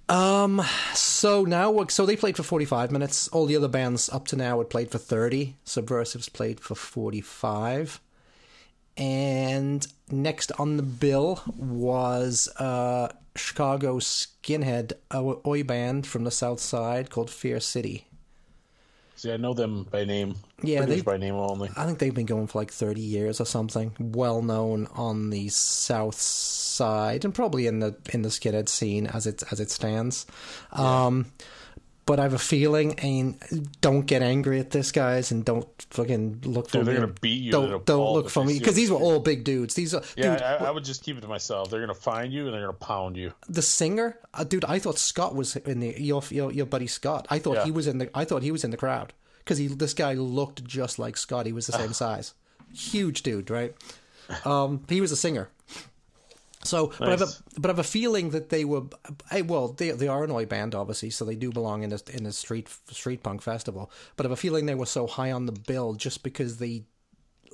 Um. 0.09 0.63
So 0.95 1.45
now, 1.45 1.85
so 1.89 2.07
they 2.07 2.17
played 2.17 2.37
for 2.37 2.43
forty-five 2.43 2.91
minutes. 2.91 3.29
All 3.29 3.47
the 3.47 3.57
other 3.57 3.69
bands 3.69 4.09
up 4.09 4.27
to 4.29 4.37
now 4.37 4.59
had 4.59 4.71
played 4.71 4.91
for 4.91 4.99
thirty. 4.99 5.57
Subversives 5.65 6.29
played 6.29 6.59
for 6.61 6.75
forty-five. 6.75 8.01
And 8.97 9.87
next 10.11 10.53
on 10.59 10.77
the 10.77 10.83
bill 10.83 11.43
was 11.57 12.49
uh, 12.59 13.13
Chicago 13.37 13.99
skinhead 13.99 14.93
oi 15.15 15.63
band 15.63 16.07
from 16.07 16.25
the 16.25 16.31
South 16.31 16.61
Side 16.61 17.11
called 17.11 17.31
Fear 17.31 17.61
City. 17.61 18.07
See, 19.17 19.33
I 19.33 19.37
know 19.37 19.53
them 19.55 19.87
by 19.91 20.05
name. 20.05 20.37
Yeah, 20.63 20.85
they- 20.87 21.01
by 21.01 21.17
name 21.17 21.35
only. 21.35 21.71
I 21.77 21.85
think 21.87 21.99
they've 21.99 22.15
been 22.15 22.27
going 22.27 22.47
for 22.47 22.59
like 22.59 22.71
30 22.71 23.01
years 23.01 23.41
or 23.41 23.45
something. 23.45 23.93
Well 23.99 24.41
known 24.43 24.87
on 24.95 25.31
the 25.31 25.49
south 25.49 26.21
side 26.21 27.25
and 27.25 27.35
probably 27.35 27.67
in 27.67 27.81
the 27.81 27.97
in 28.13 28.23
the 28.23 28.29
skinhead 28.31 28.69
scene 28.69 29.07
as 29.07 29.27
it 29.27 29.43
as 29.51 29.61
it 29.61 29.71
stands. 29.71 30.27
Um 30.73 31.27
but 32.07 32.21
I 32.21 32.23
have 32.23 32.33
a 32.33 32.39
feeling 32.39 32.99
and 33.01 33.37
don't 33.81 34.07
get 34.07 34.23
angry 34.23 34.61
at 34.61 34.71
this 34.71 34.93
guys 34.93 35.33
and 35.33 35.45
don't 35.45 35.67
fucking 35.91 36.43
look 36.45 36.71
for 36.71 36.79
Dude, 36.79 36.87
they're 36.87 36.95
gonna 36.95 37.15
beat 37.21 37.43
you 37.43 37.51
Don't 37.53 37.85
don't 37.85 38.13
look 38.13 38.31
for 38.31 38.45
me 38.45 38.59
because 38.59 38.77
these 38.77 38.91
were 38.91 38.97
all 38.97 39.19
big 39.21 39.43
dudes. 39.43 39.75
These 39.75 39.93
are 39.93 40.03
Yeah, 40.17 40.35
dude, 40.35 40.43
I, 40.43 40.55
I 40.67 40.71
would 40.71 40.85
just 40.85 41.03
keep 41.03 41.19
it 41.19 41.23
to 41.23 41.29
myself. 41.29 41.69
They're 41.69 41.81
gonna 41.81 41.95
find 41.95 42.33
you 42.33 42.45
and 42.47 42.55
they're 42.55 42.61
gonna 42.61 42.73
pound 42.73 43.17
you. 43.17 43.33
the 43.49 43.61
singer, 43.63 44.19
uh, 44.33 44.45
dude. 44.45 44.65
I 44.65 44.79
thought 44.79 44.99
Scott 44.99 45.35
was 45.35 45.57
in 45.57 45.81
the 45.81 46.01
your 46.01 46.23
your, 46.31 46.53
your 46.53 46.67
buddy 46.67 46.87
Scott. 46.87 47.27
I 47.29 47.39
thought 47.41 47.57
Yeah. 47.57 47.65
he 47.65 47.73
was 47.73 47.87
in 47.89 47.99
the. 47.99 48.09
I 48.17 48.25
thought 48.25 48.43
he 48.43 48.53
was 48.53 48.63
in 48.63 48.71
the 48.71 48.77
crowd 48.77 49.13
because 49.41 49.59
he 49.59 49.67
this 49.67 49.93
guy 49.95 50.15
looked 50.15 50.65
just 50.65 50.99
like 50.99 51.17
Scott. 51.17 51.47
He 51.47 51.53
was 51.53 51.67
the 51.67 51.73
same 51.73 51.93
size, 52.05 52.35
huge 52.73 53.23
dude, 53.23 53.51
right? 53.51 53.75
Um, 54.45 54.85
he 54.89 55.01
was 55.01 55.11
a 55.13 55.17
singer. 55.17 55.51
So, 56.67 56.93
but 56.99 57.09
I 57.09 57.11
have 57.13 57.23
a 57.23 57.29
but 57.59 57.71
I 57.71 57.73
have 57.73 57.79
a 57.79 57.85
feeling 57.85 58.31
that 58.31 58.49
they 58.49 58.65
were. 58.65 58.83
I, 59.31 59.43
well, 59.43 59.69
they 59.69 59.91
they 59.91 60.09
are 60.09 60.25
an 60.25 60.31
oi 60.31 60.47
band, 60.47 60.75
obviously, 60.75 61.11
so 61.11 61.25
they 61.25 61.37
do 61.37 61.51
belong 61.51 61.83
in 61.83 61.93
a 61.93 61.99
in 62.13 62.27
a 62.27 62.33
street 62.33 62.69
street 62.91 63.23
punk 63.23 63.43
festival. 63.43 63.91
But 64.17 64.27
I 64.27 64.29
have 64.29 64.33
a 64.33 64.37
feeling 64.37 64.67
they 64.67 64.75
were 64.75 64.87
so 64.87 65.07
high 65.07 65.33
on 65.33 65.47
the 65.47 65.53
bill 65.53 65.95
just 65.95 66.23
because 66.23 66.59
they 66.59 66.85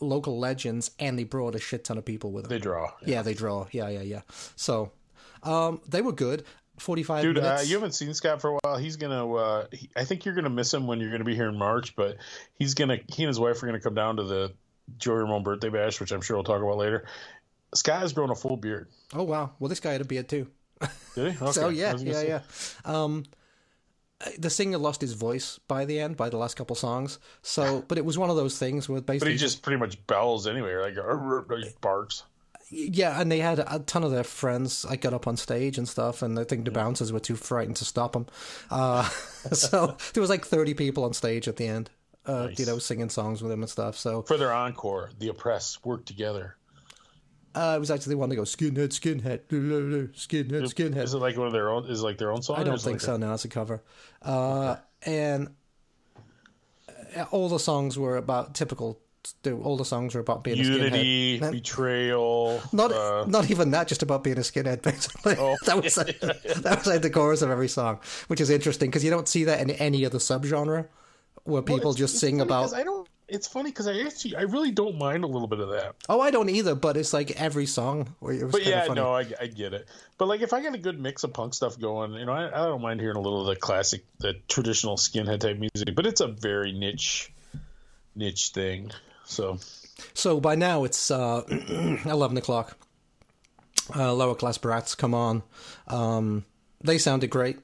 local 0.00 0.38
legends 0.38 0.90
and 0.98 1.18
they 1.18 1.24
brought 1.24 1.54
a 1.54 1.60
shit 1.60 1.84
ton 1.84 1.98
of 1.98 2.04
people 2.04 2.32
with 2.32 2.44
them. 2.44 2.50
They 2.50 2.58
draw. 2.58 2.90
Yeah, 3.06 3.22
they 3.22 3.34
draw. 3.34 3.66
Yeah, 3.70 3.88
yeah, 3.88 4.02
yeah. 4.02 4.20
So, 4.56 4.92
um, 5.42 5.80
they 5.88 6.02
were 6.02 6.12
good. 6.12 6.44
Forty-five 6.78 7.22
Dude, 7.22 7.38
uh, 7.38 7.58
you 7.62 7.76
haven't 7.76 7.92
seen 7.92 8.12
Scott 8.14 8.40
for 8.40 8.50
a 8.50 8.58
while. 8.62 8.78
He's 8.78 8.96
gonna. 8.96 9.32
Uh, 9.32 9.66
he, 9.70 9.90
I 9.94 10.04
think 10.04 10.24
you're 10.24 10.34
gonna 10.34 10.50
miss 10.50 10.72
him 10.72 10.86
when 10.86 11.00
you're 11.00 11.10
gonna 11.10 11.22
be 11.22 11.34
here 11.34 11.48
in 11.48 11.58
March. 11.58 11.94
But 11.94 12.16
he's 12.54 12.74
gonna. 12.74 12.98
He 13.08 13.22
and 13.22 13.28
his 13.28 13.38
wife 13.38 13.62
are 13.62 13.66
gonna 13.66 13.80
come 13.80 13.94
down 13.94 14.16
to 14.16 14.24
the 14.24 14.52
Joey 14.98 15.18
Ramone 15.18 15.42
birthday 15.42 15.68
bash, 15.68 16.00
which 16.00 16.12
I'm 16.12 16.22
sure 16.22 16.36
we'll 16.36 16.44
talk 16.44 16.62
about 16.62 16.78
later. 16.78 17.04
Has 17.86 18.12
grown 18.12 18.30
a 18.30 18.34
full 18.34 18.56
beard. 18.56 18.88
oh 19.14 19.22
wow. 19.24 19.52
Well, 19.58 19.68
this 19.68 19.80
guy 19.80 19.92
had 19.92 20.00
a 20.00 20.04
beard 20.04 20.28
too. 20.28 20.46
Did 21.14 21.32
he? 21.32 21.38
Okay. 21.44 21.52
So 21.52 21.68
yeah, 21.68 21.96
yeah, 21.98 22.12
say. 22.12 22.28
yeah. 22.28 22.40
Um, 22.84 23.24
the 24.38 24.50
singer 24.50 24.78
lost 24.78 25.00
his 25.00 25.14
voice 25.14 25.58
by 25.68 25.84
the 25.84 25.98
end, 26.00 26.16
by 26.16 26.28
the 26.28 26.36
last 26.36 26.54
couple 26.54 26.76
songs. 26.76 27.18
So, 27.42 27.84
but 27.88 27.98
it 27.98 28.04
was 28.04 28.16
one 28.18 28.30
of 28.30 28.36
those 28.36 28.58
things 28.58 28.88
where 28.88 29.00
basically. 29.00 29.30
But 29.30 29.32
he 29.32 29.38
just 29.38 29.62
pretty 29.62 29.78
much 29.78 30.04
bells 30.06 30.46
anyway, 30.46 30.74
like 30.76 30.94
he 31.64 31.70
barks. 31.80 32.22
yeah, 32.70 33.20
and 33.20 33.30
they 33.32 33.38
had 33.40 33.58
a 33.58 33.80
ton 33.80 34.04
of 34.04 34.10
their 34.12 34.24
friends. 34.24 34.84
I 34.88 34.96
got 34.96 35.12
up 35.12 35.26
on 35.26 35.36
stage 35.36 35.76
and 35.78 35.88
stuff, 35.88 36.22
and 36.22 36.38
I 36.38 36.44
think 36.44 36.64
the 36.64 36.70
bouncers 36.70 37.12
were 37.12 37.20
too 37.20 37.36
frightened 37.36 37.76
to 37.76 37.84
stop 37.84 38.14
him. 38.14 38.26
Uh, 38.70 39.02
so 39.52 39.96
there 40.14 40.20
was 40.20 40.30
like 40.30 40.44
thirty 40.46 40.74
people 40.74 41.04
on 41.04 41.12
stage 41.14 41.48
at 41.48 41.56
the 41.56 41.66
end. 41.66 41.90
uh, 42.26 42.46
Nice. 42.46 42.58
you 42.60 42.66
know, 42.66 42.78
singing 42.78 43.08
songs 43.10 43.42
with 43.42 43.50
him 43.52 43.62
and 43.62 43.70
stuff. 43.70 43.96
So 43.96 44.22
For 44.22 44.36
their 44.36 44.52
encore, 44.52 45.10
the 45.18 45.28
oppressed 45.28 45.84
work 45.84 46.04
together. 46.04 46.56
Uh, 47.55 47.74
it 47.76 47.80
was 47.80 47.90
actually 47.90 48.14
the 48.14 48.18
one 48.18 48.30
to 48.30 48.36
go 48.36 48.42
skinhead, 48.42 48.88
skinhead, 48.88 49.40
skinhead, 49.48 50.62
skinhead. 50.62 51.03
Is 51.03 51.14
it 51.14 51.18
like 51.18 51.36
one 51.36 51.46
of 51.46 51.53
their 51.53 51.70
own? 51.70 51.86
Is 51.86 52.00
it 52.00 52.05
like 52.05 52.18
their 52.18 52.32
own 52.32 52.42
song? 52.42 52.57
I 52.59 52.62
don't 52.64 52.80
think 52.80 52.94
like 52.94 53.00
so. 53.00 53.16
No, 53.16 53.32
it's 53.34 53.44
a 53.44 53.48
cover. 53.48 53.82
Uh, 54.22 54.76
and 55.05 55.48
uh, 57.16 57.24
all 57.30 57.48
the 57.48 57.59
songs 57.59 57.98
were 57.98 58.16
about 58.16 58.55
typical. 58.55 58.98
All 59.46 59.76
the 59.76 59.84
songs 59.84 60.14
were 60.16 60.20
about 60.20 60.42
being 60.42 60.59
a 60.59 60.62
Unity, 60.64 61.38
skinhead. 61.38 61.53
betrayal. 61.53 62.61
Not, 62.72 62.90
uh, 62.90 63.24
not 63.28 63.50
even 63.53 63.70
that. 63.70 63.86
Just 63.86 64.03
about 64.03 64.24
being 64.24 64.36
a 64.36 64.40
skinhead, 64.40 64.82
basically. 64.82 65.36
Oh. 65.38 65.57
that 65.66 65.80
was 65.82 65.96
like, 65.96 66.18
that 66.20 66.74
was 66.78 66.86
like 66.86 67.03
the 67.03 67.11
chorus 67.11 67.40
of 67.42 67.50
every 67.50 67.68
song, 67.68 68.00
which 68.26 68.40
is 68.40 68.50
interesting 68.50 68.90
because 68.90 69.05
you 69.05 69.11
don't 69.11 69.28
see 69.28 69.44
that 69.44 69.61
in 69.61 69.70
any 69.70 70.05
other 70.05 70.18
subgenre 70.18 70.88
where 71.44 71.62
people 71.62 71.90
it's- 71.92 71.96
just 71.96 72.18
sing 72.18 72.40
about. 72.40 72.74
I 72.74 72.82
don't. 72.82 73.09
It's 73.32 73.48
funny 73.48 73.70
because 73.70 73.86
I 73.88 73.98
actually 74.00 74.36
I 74.36 74.42
really 74.42 74.70
don't 74.70 74.98
mind 74.98 75.24
a 75.24 75.26
little 75.26 75.48
bit 75.48 75.58
of 75.60 75.70
that. 75.70 75.94
Oh, 76.08 76.20
I 76.20 76.30
don't 76.30 76.48
either, 76.50 76.74
but 76.74 76.96
it's 76.96 77.12
like 77.12 77.30
every 77.40 77.66
song. 77.66 78.14
It 78.22 78.44
was 78.44 78.52
But 78.52 78.52
kind 78.62 78.66
yeah, 78.66 78.80
of 78.82 78.86
funny. 78.88 79.00
no, 79.00 79.12
I, 79.14 79.26
I 79.40 79.46
get 79.46 79.72
it. 79.72 79.88
But 80.18 80.28
like, 80.28 80.40
if 80.42 80.52
I 80.52 80.60
get 80.60 80.74
a 80.74 80.78
good 80.78 81.00
mix 81.00 81.24
of 81.24 81.32
punk 81.32 81.54
stuff 81.54 81.78
going, 81.80 82.12
you 82.14 82.24
know, 82.26 82.32
I, 82.32 82.46
I 82.46 82.66
don't 82.66 82.82
mind 82.82 83.00
hearing 83.00 83.16
a 83.16 83.20
little 83.20 83.40
of 83.40 83.46
the 83.46 83.56
classic, 83.56 84.04
the 84.18 84.34
traditional 84.48 84.96
skinhead 84.96 85.40
type 85.40 85.58
music. 85.58 85.94
But 85.96 86.06
it's 86.06 86.20
a 86.20 86.28
very 86.28 86.72
niche, 86.72 87.32
niche 88.14 88.50
thing. 88.50 88.90
So 89.24 89.58
So 90.14 90.38
by 90.40 90.54
now 90.54 90.84
it's 90.84 91.10
uh, 91.10 91.42
eleven 92.04 92.36
o'clock. 92.36 92.76
Uh, 93.96 94.12
lower 94.14 94.34
class 94.34 94.58
brats 94.58 94.94
come 94.94 95.14
on. 95.14 95.42
Um, 95.88 96.44
they 96.82 96.98
sounded 96.98 97.30
great. 97.30 97.58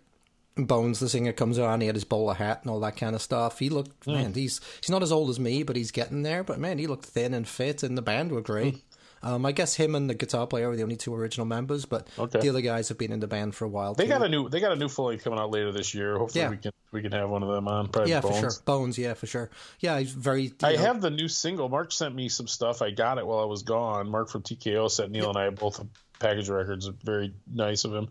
Bones, 0.67 0.99
the 1.01 1.09
singer, 1.09 1.33
comes 1.33 1.59
on. 1.59 1.81
He 1.81 1.87
had 1.87 1.97
his 1.97 2.05
bowler 2.05 2.35
hat 2.35 2.61
and 2.63 2.71
all 2.71 2.81
that 2.81 2.97
kind 2.97 3.15
of 3.15 3.23
stuff. 3.23 3.59
He 3.59 3.69
looked 3.69 4.05
Hmm. 4.05 4.13
man. 4.13 4.35
He's 4.35 4.61
he's 4.81 4.91
not 4.91 5.03
as 5.03 5.13
old 5.13 5.31
as 5.31 5.39
me, 5.39 5.63
but 5.63 5.77
he's 5.77 5.91
getting 5.93 6.23
there. 6.23 6.43
But 6.43 6.59
man, 6.59 6.79
he 6.79 6.87
looked 6.87 7.05
thin 7.07 7.33
and 7.35 7.47
fit, 7.49 7.83
and 7.83 7.97
the 7.97 8.03
band 8.03 8.33
were 8.33 8.41
great. 8.41 8.75
Hmm. 8.75 8.81
Um, 9.21 9.45
I 9.47 9.51
guess 9.51 9.75
him 9.75 9.97
and 9.97 10.09
the 10.09 10.15
guitar 10.15 10.47
player 10.47 10.69
were 10.69 10.77
the 10.77 10.85
only 10.85 10.95
two 10.95 11.13
original 11.13 11.45
members, 11.45 11.85
but 11.85 12.07
Okay. 12.17 12.39
the 12.39 12.49
other 12.51 12.61
guys 12.61 12.89
have 12.89 12.99
been 12.99 13.11
in 13.11 13.19
the 13.19 13.27
band 13.27 13.53
for 13.57 13.65
a 13.65 13.69
while. 13.69 13.93
they 13.95 14.05
too. 14.05 14.11
got 14.11 14.23
a 14.23 14.29
new 14.29 14.49
they 14.49 14.61
got 14.61 14.71
a 14.71 14.77
new 14.77 14.89
full 14.89 15.07
length 15.07 15.25
coming 15.25 15.41
out 15.41 15.51
later 15.51 15.73
this 15.73 15.93
year. 15.93 16.17
Hopefully 16.17 16.43
Yeah. 16.43 16.51
we 16.51 16.57
can 16.59 16.73
we 16.93 17.03
can 17.03 17.11
have 17.13 17.29
one 17.29 17.43
of 17.43 17.49
them 17.49 17.67
on. 17.67 17.89
Probably 17.89 18.13
yeah, 18.13 18.21
Bones. 18.21 18.37
for 18.37 18.41
sure. 18.51 18.63
Bones, 18.65 18.97
yeah, 18.97 19.15
for 19.15 19.27
sure. 19.27 19.51
Yeah, 19.81 19.99
he's 19.99 20.13
very. 20.13 20.53
I 20.63 20.75
know- 20.75 20.79
have 20.79 21.01
the 21.01 21.11
new 21.11 21.27
single. 21.29 21.69
Mark 21.69 21.91
sent 21.93 22.15
me 22.15 22.29
some 22.29 22.47
stuff. 22.47 22.81
I 22.81 22.91
got 22.93 23.19
it 23.19 23.27
while 23.27 23.41
I 23.41 23.45
was 23.45 23.63
gone. 23.65 24.09
Mark 24.09 24.29
from 24.31 24.43
TKO 24.43 24.89
sent 24.89 25.11
Neil 25.11 25.29
and 25.31 25.37
I 25.37 25.51
both 25.51 25.81
a 25.81 25.87
package 26.21 26.49
of 26.49 26.55
records. 26.55 26.87
Very 27.05 27.35
nice 27.53 27.85
of 27.85 27.93
him. 27.95 28.09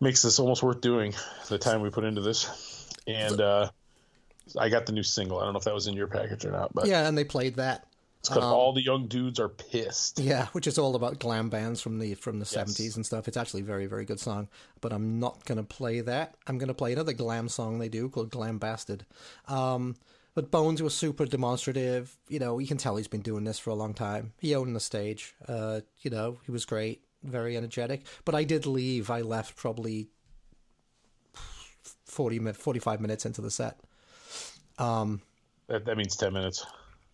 Makes 0.00 0.22
this 0.22 0.38
almost 0.38 0.62
worth 0.62 0.80
doing 0.80 1.14
the 1.48 1.58
time 1.58 1.80
we 1.82 1.90
put 1.90 2.04
into 2.04 2.20
this. 2.20 2.86
And 3.06 3.40
uh, 3.40 3.70
I 4.58 4.68
got 4.68 4.86
the 4.86 4.92
new 4.92 5.02
single. 5.02 5.38
I 5.40 5.44
don't 5.44 5.52
know 5.52 5.58
if 5.58 5.64
that 5.64 5.74
was 5.74 5.86
in 5.86 5.94
your 5.94 6.06
package 6.06 6.44
or 6.44 6.52
not, 6.52 6.72
but 6.74 6.86
Yeah, 6.86 7.06
and 7.06 7.16
they 7.16 7.24
played 7.24 7.56
that. 7.56 7.86
it's 8.20 8.28
called 8.28 8.44
"All 8.44 8.72
the 8.72 8.82
Young 8.82 9.06
Dudes 9.06 9.38
Are 9.40 9.48
Pissed." 9.48 10.20
Yeah, 10.20 10.46
which 10.52 10.66
is 10.66 10.78
all 10.78 10.94
about 10.94 11.18
glam 11.18 11.48
bands 11.48 11.80
from 11.80 11.98
the 11.98 12.14
from 12.14 12.38
the 12.38 12.44
seventies 12.44 12.96
and 12.96 13.04
stuff. 13.06 13.28
It's 13.28 13.36
actually 13.36 13.62
a 13.62 13.64
very 13.64 13.86
very 13.86 14.04
good 14.04 14.20
song, 14.20 14.48
but 14.80 14.92
I'm 14.92 15.18
not 15.20 15.44
gonna 15.44 15.62
play 15.64 16.00
that. 16.00 16.34
I'm 16.46 16.58
gonna 16.58 16.74
play 16.74 16.92
another 16.92 17.12
glam 17.12 17.48
song 17.48 17.78
they 17.78 17.88
do 17.88 18.08
called 18.08 18.30
"Glam 18.30 18.58
Bastard." 18.58 19.04
Um, 19.46 19.96
but 20.34 20.50
Bones 20.50 20.80
was 20.82 20.94
super 20.94 21.26
demonstrative. 21.26 22.16
You 22.28 22.38
know, 22.38 22.58
you 22.58 22.66
can 22.68 22.76
tell 22.76 22.96
he's 22.96 23.08
been 23.08 23.22
doing 23.22 23.44
this 23.44 23.58
for 23.58 23.70
a 23.70 23.74
long 23.74 23.92
time. 23.94 24.32
He 24.38 24.54
owned 24.54 24.76
the 24.76 24.80
stage. 24.80 25.34
Uh, 25.48 25.80
you 26.00 26.10
know, 26.10 26.38
he 26.44 26.52
was 26.52 26.64
great, 26.64 27.02
very 27.22 27.56
energetic. 27.56 28.06
But 28.24 28.34
I 28.34 28.44
did 28.44 28.66
leave. 28.66 29.10
I 29.10 29.20
left 29.20 29.56
probably 29.56 30.08
40 32.04 32.38
minutes, 32.40 32.58
45 32.58 33.00
minutes 33.00 33.26
into 33.26 33.40
the 33.40 33.50
set. 33.50 33.78
Um, 34.78 35.20
that, 35.66 35.84
that 35.84 35.96
means 35.96 36.16
ten 36.16 36.32
minutes. 36.32 36.64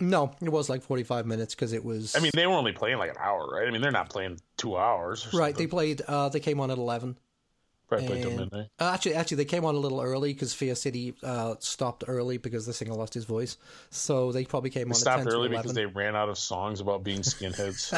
No, 0.00 0.32
it 0.42 0.48
was 0.48 0.68
like 0.68 0.82
45 0.82 1.24
minutes 1.26 1.54
because 1.54 1.72
it 1.72 1.84
was. 1.84 2.16
I 2.16 2.20
mean, 2.20 2.32
they 2.34 2.46
were 2.46 2.54
only 2.54 2.72
playing 2.72 2.98
like 2.98 3.10
an 3.10 3.16
hour, 3.18 3.48
right? 3.52 3.66
I 3.66 3.70
mean, 3.70 3.80
they're 3.80 3.92
not 3.92 4.10
playing 4.10 4.38
two 4.56 4.76
hours. 4.76 5.32
Right. 5.32 5.54
They 5.54 5.66
played. 5.66 6.02
Uh, 6.02 6.28
they 6.28 6.40
came 6.40 6.60
on 6.60 6.70
at 6.70 6.78
11. 6.78 7.16
Probably 7.88 8.22
And-. 8.22 8.52
Uh, 8.52 8.66
actually, 8.80 9.14
actually, 9.14 9.38
they 9.38 9.44
came 9.44 9.64
on 9.64 9.74
a 9.74 9.78
little 9.78 10.00
early 10.00 10.32
because 10.32 10.54
Fear 10.54 10.74
City 10.74 11.14
uh, 11.22 11.54
stopped 11.58 12.04
early 12.06 12.38
because 12.38 12.66
the 12.66 12.72
singer 12.72 12.94
lost 12.94 13.14
his 13.14 13.24
voice. 13.24 13.56
So 13.90 14.32
they 14.32 14.44
probably 14.44 14.70
came 14.70 14.88
They 14.88 14.92
on 14.92 14.94
stopped 14.94 15.20
at 15.20 15.24
10 15.24 15.32
early 15.32 15.48
to 15.48 15.54
11. 15.54 15.62
because 15.62 15.74
they 15.74 15.86
ran 15.86 16.16
out 16.16 16.28
of 16.28 16.38
songs 16.38 16.80
about 16.80 17.04
being 17.04 17.20
skinheads. 17.20 17.92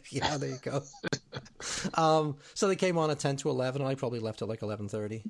yeah, 0.10 0.36
there 0.36 0.50
you 0.50 0.58
go. 0.62 0.82
um, 1.94 2.36
so 2.54 2.68
they 2.68 2.76
came 2.76 2.98
on 2.98 3.10
at 3.10 3.18
10 3.18 3.36
to 3.36 3.50
11, 3.50 3.80
and 3.82 3.88
I 3.88 3.94
probably 3.94 4.20
left 4.20 4.42
at 4.42 4.48
like 4.48 4.60
11.30. 4.60 5.24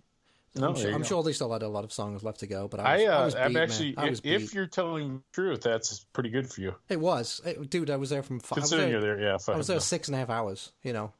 No, 0.54 0.68
I'm, 0.68 0.76
sure, 0.76 0.92
I'm 0.92 1.02
sure 1.02 1.22
they 1.22 1.32
still 1.32 1.50
had 1.50 1.62
a 1.62 1.68
lot 1.68 1.82
of 1.82 1.94
songs 1.94 2.22
left 2.22 2.40
to 2.40 2.46
go, 2.46 2.68
but 2.68 2.78
I 2.78 2.82
I, 2.82 2.96
was, 2.96 3.04
I 3.04 3.06
uh, 3.06 3.24
was 3.24 3.34
beat, 3.34 3.40
I'm 3.40 3.52
man. 3.54 3.62
actually, 3.62 3.96
I 3.96 4.06
if, 4.22 4.52
you're 4.52 4.66
telling 4.66 5.14
the 5.14 5.22
truth, 5.32 5.62
that's 5.62 6.04
pretty 6.12 6.28
good 6.28 6.52
for 6.52 6.60
you. 6.60 6.74
It 6.90 7.00
was. 7.00 7.40
It- 7.46 7.70
dude, 7.70 7.88
I 7.88 7.96
was 7.96 8.10
there 8.10 8.22
from 8.22 8.38
five. 8.38 8.58
I 8.58 8.60
was 8.60 8.70
Considering 8.70 8.92
there, 8.92 9.00
you're 9.00 9.16
there, 9.16 9.38
yeah. 9.48 9.54
I 9.54 9.56
was 9.56 9.66
there 9.68 9.80
six 9.80 10.08
and 10.08 10.14
a 10.14 10.18
half 10.18 10.28
hours, 10.28 10.72
you 10.82 10.92
know. 10.92 11.12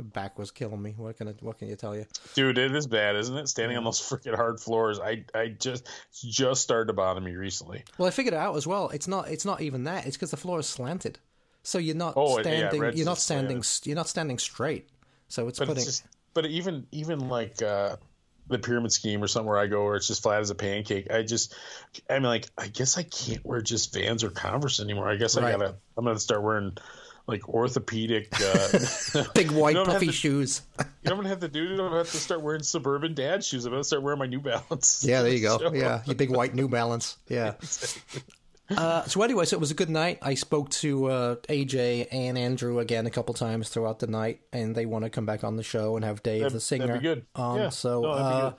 My 0.00 0.08
back 0.08 0.38
was 0.38 0.50
killing 0.50 0.80
me. 0.80 0.94
What 0.96 1.16
can 1.16 1.28
I, 1.28 1.32
what 1.40 1.58
can 1.58 1.68
you 1.68 1.76
tell 1.76 1.94
you? 1.94 2.06
Dude, 2.34 2.56
it 2.58 2.74
is 2.74 2.86
bad, 2.86 3.16
isn't 3.16 3.36
it? 3.36 3.48
Standing 3.48 3.76
on 3.76 3.84
those 3.84 4.00
freaking 4.00 4.34
hard 4.34 4.58
floors. 4.60 4.98
I, 4.98 5.24
I 5.34 5.48
just, 5.48 5.88
just 6.12 6.62
started 6.62 6.86
to 6.86 6.92
bother 6.92 7.20
me 7.20 7.32
recently. 7.36 7.84
Well, 7.98 8.08
I 8.08 8.10
figured 8.10 8.34
it 8.34 8.38
out 8.38 8.56
as 8.56 8.66
well. 8.66 8.88
It's 8.88 9.06
not. 9.06 9.28
It's 9.28 9.44
not 9.44 9.60
even 9.60 9.84
that. 9.84 10.06
It's 10.06 10.16
because 10.16 10.30
the 10.30 10.36
floor 10.36 10.60
is 10.60 10.66
slanted, 10.66 11.18
so 11.62 11.78
you're 11.78 11.94
not 11.96 12.14
Oh, 12.16 12.36
yeah, 12.38 12.42
standing. 12.42 12.80
Red's 12.80 12.96
you're 12.96 13.06
not 13.06 13.18
standing. 13.18 13.62
You're 13.84 13.96
not 13.96 14.08
standing 14.08 14.38
straight. 14.38 14.88
So 15.28 15.48
it's 15.48 15.58
But 15.58 15.68
putting. 15.68 15.82
it's 15.82 15.86
just, 16.00 16.04
but 16.34 16.46
even, 16.46 16.86
even 16.90 17.28
like 17.28 17.60
uh, 17.62 17.96
the 18.48 18.58
pyramid 18.58 18.92
scheme 18.92 19.22
or 19.22 19.28
somewhere 19.28 19.58
I 19.58 19.66
go 19.68 19.84
where 19.84 19.96
it's 19.96 20.06
just 20.08 20.22
flat 20.22 20.40
as 20.40 20.50
a 20.50 20.54
pancake. 20.56 21.10
I 21.12 21.22
just, 21.22 21.54
I 22.08 22.14
mean, 22.14 22.22
like, 22.24 22.46
I 22.58 22.66
guess 22.68 22.98
I 22.98 23.02
can't 23.04 23.44
wear 23.44 23.60
just 23.60 23.94
Vans 23.94 24.24
or 24.24 24.30
Converse 24.30 24.80
anymore. 24.80 25.08
I 25.08 25.16
guess 25.16 25.36
I 25.36 25.42
Right. 25.42 25.52
gotta, 25.58 25.76
I'm 25.96 26.04
gonna 26.04 26.18
start 26.18 26.42
wearing 26.42 26.76
like 27.30 27.48
orthopedic, 27.48 28.28
uh, 28.40 29.24
Big 29.34 29.50
white 29.52 29.76
puffy 29.76 30.06
to- 30.06 30.12
shoes. 30.12 30.62
You 30.78 30.84
know 30.84 30.86
what 31.02 31.10
I'm 31.12 31.16
gonna 31.18 31.28
have 31.30 31.40
to 31.40 31.48
do? 31.48 31.70
I'm 31.70 31.76
gonna 31.78 31.96
have 31.98 32.10
to 32.10 32.16
start 32.18 32.42
wearing 32.42 32.62
suburban 32.62 33.14
dad 33.14 33.42
shoes. 33.44 33.64
I'm 33.64 33.72
gonna 33.72 33.84
start 33.84 34.02
wearing 34.02 34.18
my 34.18 34.26
New 34.26 34.40
Balance. 34.40 35.04
Yeah, 35.06 35.22
there 35.22 35.32
you 35.32 35.40
go. 35.40 35.58
So- 35.60 35.72
Yeah, 35.72 36.02
your 36.06 36.16
big 36.16 36.30
white 36.30 36.54
New 36.54 36.68
Balance. 36.68 37.16
Yeah. 37.28 37.54
Uh, 38.68 39.02
so 39.04 39.20
anyway, 39.22 39.44
so 39.44 39.56
it 39.56 39.60
was 39.60 39.72
a 39.72 39.74
good 39.74 39.90
night. 39.90 40.18
I 40.22 40.34
spoke 40.34 40.70
to 40.70 41.06
uh, 41.06 41.34
AJ 41.48 42.06
and 42.12 42.38
Andrew 42.38 42.78
again 42.78 43.04
a 43.04 43.10
couple 43.10 43.34
times 43.34 43.68
throughout 43.68 43.98
the 43.98 44.06
night, 44.06 44.42
and 44.52 44.76
they 44.76 44.86
want 44.86 45.02
to 45.04 45.10
come 45.10 45.26
back 45.26 45.42
on 45.42 45.56
the 45.56 45.64
show 45.64 45.96
and 45.96 46.04
have 46.04 46.22
Dave, 46.22 46.42
That'd- 46.42 46.54
the 46.56 46.60
singer, 46.60 46.86
that'd 46.86 47.02
be 47.02 47.08
good. 47.08 47.26
on. 47.34 47.58
Yeah. 47.58 47.68
So 47.70 48.02
No, 48.02 48.10
uh, 48.10 48.52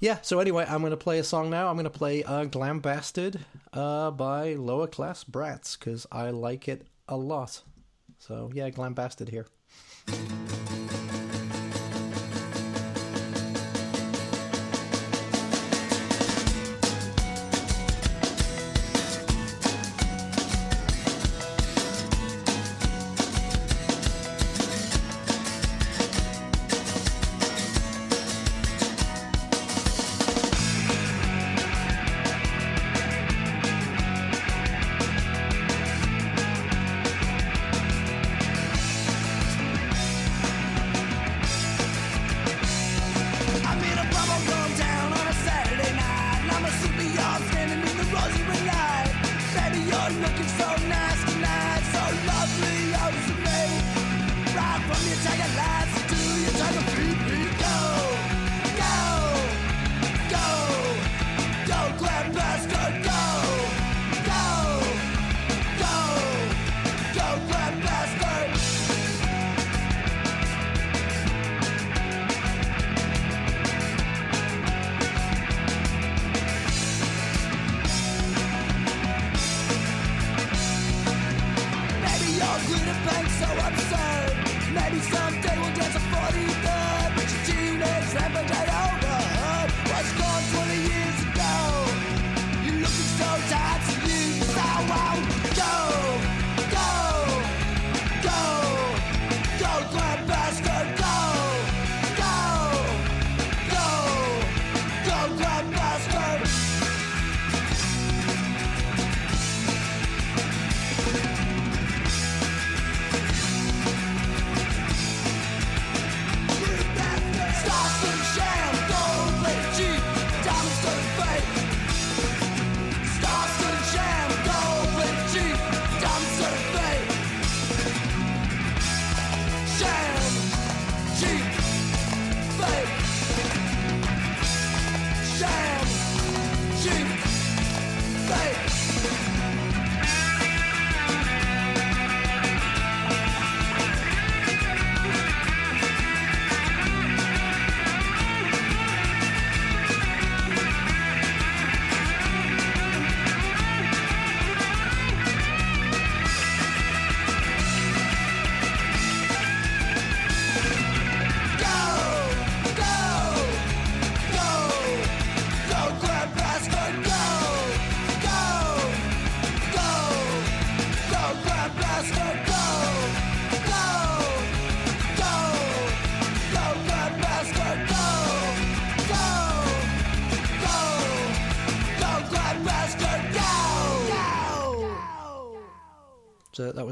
yeah. 0.00 0.22
So 0.22 0.38
anyway, 0.40 0.64
I'm 0.66 0.80
going 0.80 0.92
to 0.92 0.96
play 0.96 1.18
a 1.18 1.24
song 1.24 1.50
now. 1.50 1.68
I'm 1.68 1.74
going 1.76 1.84
to 1.84 1.90
play 1.90 2.24
uh, 2.24 2.44
"Glam 2.44 2.80
Bastard" 2.80 3.38
uh, 3.74 4.10
by 4.12 4.54
Lower 4.54 4.86
Class 4.86 5.22
Brats 5.22 5.76
because 5.76 6.06
I 6.10 6.30
like 6.30 6.66
it 6.66 6.86
a 7.06 7.16
lot. 7.18 7.60
So 8.26 8.50
yeah, 8.52 8.70
"Glam 8.70 8.94
Bastard" 8.94 9.28
here. 9.28 9.46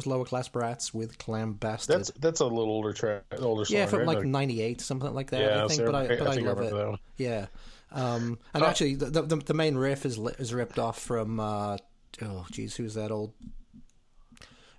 Was 0.05 0.12
Lower 0.12 0.24
Class 0.24 0.48
Brats 0.48 0.92
with 0.92 1.18
Glam 1.18 1.55
Bastard. 1.55 1.96
That's 1.98 2.11
that's 2.18 2.40
a 2.40 2.46
little 2.46 2.72
older 2.72 2.92
track, 2.92 3.24
older 3.38 3.64
song. 3.64 3.76
yeah, 3.76 3.86
from 3.86 4.00
right? 4.00 4.09
like 4.18 4.24
'98, 4.24 4.80
something 4.80 5.12
like 5.14 5.30
that. 5.30 5.40
Yeah, 5.40 5.64
I 5.64 5.68
think, 5.68 5.84
but 5.84 5.94
I, 5.94 6.07
but 6.09 6.22
I 6.22 6.30
I, 6.30 6.34
I 6.34 6.38
love 6.38 6.61
it. 6.61 7.00
Yeah, 7.16 7.46
um, 7.92 8.38
and 8.52 8.62
Uh, 8.62 8.66
actually, 8.66 8.96
the, 8.96 9.11
the 9.22 9.36
the 9.36 9.55
main 9.55 9.76
riff 9.76 10.05
is 10.05 10.18
is 10.38 10.52
ripped 10.52 10.78
off 10.78 10.98
from 11.00 11.40
uh, 11.40 11.76
oh, 12.22 12.46
geez, 12.50 12.76
who's 12.76 12.94
that 12.94 13.11
old 13.11 13.32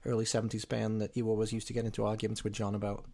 early 0.06 0.26
'70s 0.26 0.68
band 0.68 1.02
that 1.02 1.16
you 1.18 1.30
always 1.30 1.52
used 1.54 1.68
to 1.68 1.74
get 1.74 1.86
into 1.86 2.06
arguments 2.06 2.44
with 2.44 2.54
John 2.54 2.76
about? 2.76 3.06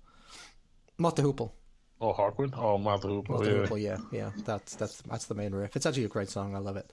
Mott 0.97 1.15
Hoople. 1.15 1.51
Oh, 1.99 2.13
Hawkwood. 2.13 2.53
Oh, 2.57 2.75
of 2.75 3.01
Hoople. 3.01 3.45
Yeah. 3.45 3.51
Hoople, 3.67 3.81
yeah, 3.81 3.97
yeah. 4.11 4.31
That's 4.43 4.75
that's 4.75 5.01
that's 5.03 5.25
the 5.25 5.35
main 5.35 5.53
riff. 5.53 5.75
It's 5.75 5.85
actually 5.85 6.05
a 6.05 6.09
great 6.09 6.29
song. 6.29 6.55
I 6.55 6.59
love 6.59 6.77
it. 6.77 6.89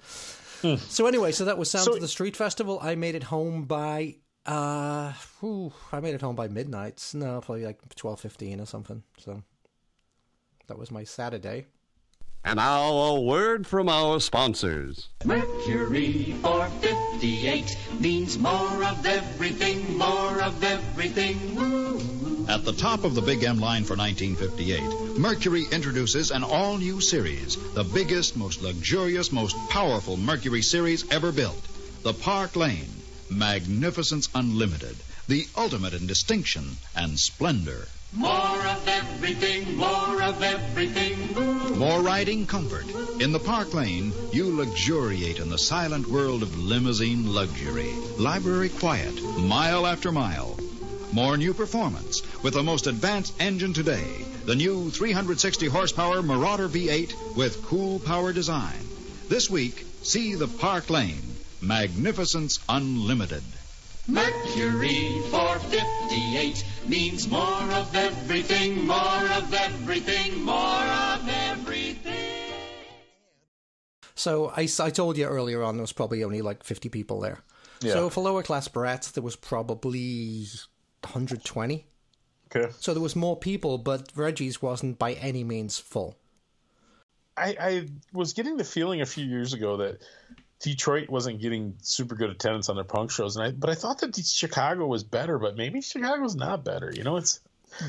So 0.90 1.06
anyway, 1.06 1.30
so 1.32 1.44
that 1.44 1.56
was 1.56 1.70
Sounds 1.70 1.84
So- 1.86 1.94
of 1.94 2.00
the 2.00 2.08
Street 2.08 2.36
Festival. 2.36 2.78
I 2.82 2.94
made 2.96 3.14
it 3.14 3.22
home 3.22 3.64
by 3.64 4.16
uh, 4.48 5.12
whew, 5.40 5.72
I 5.92 6.00
made 6.00 6.14
it 6.14 6.22
home 6.22 6.34
by 6.34 6.48
midnight. 6.48 7.04
No, 7.14 7.40
probably 7.40 7.64
like 7.66 7.94
twelve 7.94 8.20
fifteen 8.20 8.60
or 8.60 8.66
something. 8.66 9.02
So 9.18 9.42
that 10.66 10.78
was 10.78 10.90
my 10.90 11.04
Saturday. 11.04 11.66
And 12.44 12.56
now 12.56 12.88
a 12.88 13.20
word 13.20 13.66
from 13.66 13.88
our 13.88 14.20
sponsors. 14.20 15.08
Mercury 15.24 16.34
458 16.42 17.76
means 18.00 18.38
more 18.38 18.84
of 18.84 19.04
everything, 19.04 19.98
more 19.98 20.40
of 20.40 20.62
everything. 20.62 21.56
Woo. 21.56 22.00
At 22.48 22.64
the 22.64 22.72
top 22.72 23.04
of 23.04 23.14
the 23.14 23.20
Big 23.20 23.44
M 23.44 23.58
line 23.58 23.84
for 23.84 23.96
1958, 23.96 25.18
Mercury 25.18 25.64
introduces 25.72 26.30
an 26.30 26.42
all 26.42 26.78
new 26.78 27.00
series, 27.00 27.56
the 27.74 27.84
biggest, 27.84 28.36
most 28.36 28.62
luxurious, 28.62 29.32
most 29.32 29.56
powerful 29.68 30.16
Mercury 30.16 30.62
series 30.62 31.10
ever 31.10 31.32
built 31.32 31.60
the 32.02 32.14
Park 32.14 32.56
Lane. 32.56 32.97
Magnificence 33.30 34.28
Unlimited, 34.34 34.96
the 35.26 35.46
ultimate 35.56 35.94
in 35.94 36.06
distinction 36.06 36.76
and 36.96 37.18
splendor. 37.18 37.88
More 38.12 38.66
of 38.66 38.88
everything, 38.88 39.76
more 39.76 40.22
of 40.22 40.42
everything. 40.42 41.78
More 41.78 42.00
riding 42.00 42.46
comfort. 42.46 42.86
In 43.20 43.32
the 43.32 43.38
Park 43.38 43.74
Lane, 43.74 44.12
you 44.32 44.56
luxuriate 44.56 45.38
in 45.38 45.50
the 45.50 45.58
silent 45.58 46.06
world 46.06 46.42
of 46.42 46.58
limousine 46.58 47.34
luxury. 47.34 47.92
Library 48.16 48.70
quiet, 48.70 49.22
mile 49.38 49.86
after 49.86 50.10
mile. 50.10 50.58
More 51.12 51.36
new 51.36 51.52
performance 51.52 52.22
with 52.42 52.54
the 52.54 52.62
most 52.62 52.86
advanced 52.86 53.34
engine 53.40 53.74
today. 53.74 54.24
The 54.46 54.56
new 54.56 54.90
360 54.90 55.66
horsepower 55.66 56.22
Marauder 56.22 56.68
V8 56.68 57.36
with 57.36 57.62
cool 57.66 57.98
power 57.98 58.32
design. 58.32 58.80
This 59.28 59.50
week, 59.50 59.84
see 60.02 60.34
the 60.34 60.48
Park 60.48 60.88
Lane. 60.88 61.27
Magnificence 61.60 62.60
Unlimited. 62.68 63.42
Mercury 64.06 65.20
458 65.30 66.64
means 66.86 67.28
more 67.28 67.62
of 67.72 67.94
everything, 67.94 68.86
more 68.86 68.96
of 68.96 69.52
everything, 69.52 70.42
more 70.42 70.54
of 70.54 71.28
everything. 71.28 72.14
So 74.14 74.48
I, 74.48 74.68
I 74.80 74.90
told 74.90 75.18
you 75.18 75.26
earlier 75.26 75.62
on 75.62 75.76
there 75.76 75.82
was 75.82 75.92
probably 75.92 76.24
only 76.24 76.42
like 76.42 76.64
50 76.64 76.88
people 76.88 77.20
there. 77.20 77.40
Yeah. 77.80 77.92
So 77.92 78.10
for 78.10 78.22
lower 78.22 78.42
class 78.42 78.66
brats, 78.66 79.10
there 79.10 79.22
was 79.22 79.36
probably 79.36 80.46
120. 81.02 81.86
Okay. 82.54 82.72
So 82.80 82.94
there 82.94 83.02
was 83.02 83.14
more 83.14 83.36
people, 83.36 83.78
but 83.78 84.10
Reggie's 84.14 84.62
wasn't 84.62 84.98
by 84.98 85.12
any 85.14 85.44
means 85.44 85.78
full. 85.78 86.16
I, 87.36 87.56
I 87.60 87.86
was 88.12 88.32
getting 88.32 88.56
the 88.56 88.64
feeling 88.64 89.00
a 89.00 89.06
few 89.06 89.24
years 89.24 89.52
ago 89.52 89.76
that 89.76 90.00
Detroit 90.60 91.08
wasn't 91.08 91.40
getting 91.40 91.74
super 91.82 92.14
good 92.16 92.30
attendance 92.30 92.68
on 92.68 92.74
their 92.76 92.84
punk 92.84 93.10
shows, 93.10 93.36
and 93.36 93.44
I 93.46 93.50
but 93.52 93.70
I 93.70 93.74
thought 93.74 94.00
that 94.00 94.16
Chicago 94.16 94.86
was 94.86 95.04
better, 95.04 95.38
but 95.38 95.56
maybe 95.56 95.80
Chicago's 95.80 96.34
not 96.34 96.64
better. 96.64 96.92
You 96.94 97.04
know, 97.04 97.16
it's 97.16 97.40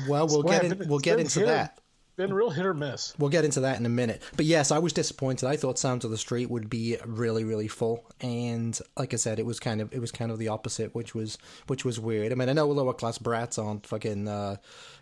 Well, 0.08 0.26
we'll 0.28 0.42
get 0.44 0.64
in, 0.64 0.78
been- 0.78 0.88
we'll 0.88 0.98
get 1.00 1.18
into 1.18 1.40
hit 1.40 1.46
that. 1.46 1.78
been 2.16 2.32
real 2.32 2.50
hit 2.50 2.64
or 2.66 2.74
miss. 2.74 3.14
We'll 3.18 3.30
get 3.30 3.44
into 3.44 3.60
that 3.60 3.80
in 3.80 3.86
a 3.86 3.88
minute. 3.88 4.22
But 4.36 4.44
yes, 4.46 4.70
I 4.70 4.78
was 4.78 4.92
disappointed. 4.92 5.48
I 5.48 5.56
thought 5.56 5.78
Sounds 5.78 6.04
of 6.04 6.10
the 6.12 6.18
Street 6.18 6.50
would 6.50 6.68
be 6.70 6.96
really, 7.06 7.42
really 7.44 7.66
full, 7.66 8.04
and 8.20 8.78
like 8.96 9.14
I 9.14 9.16
said, 9.16 9.38
it 9.40 9.46
was 9.46 9.58
kind 9.58 9.80
of 9.80 9.92
it 9.92 10.00
was 10.00 10.12
kind 10.12 10.30
of 10.30 10.38
the 10.38 10.48
opposite, 10.48 10.94
which 10.94 11.12
was 11.14 11.38
which 11.66 11.84
was 11.84 11.98
weird. 11.98 12.30
I 12.30 12.34
mean, 12.36 12.48
I 12.48 12.52
know 12.52 12.68
lower 12.68 12.92
class 12.94 13.18
brats 13.18 13.58
aren't 13.58 13.86
fucking, 13.86 14.28
uh, 14.28 14.56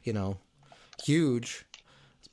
you 0.05 0.15
know, 0.15 0.39
huge, 1.05 1.67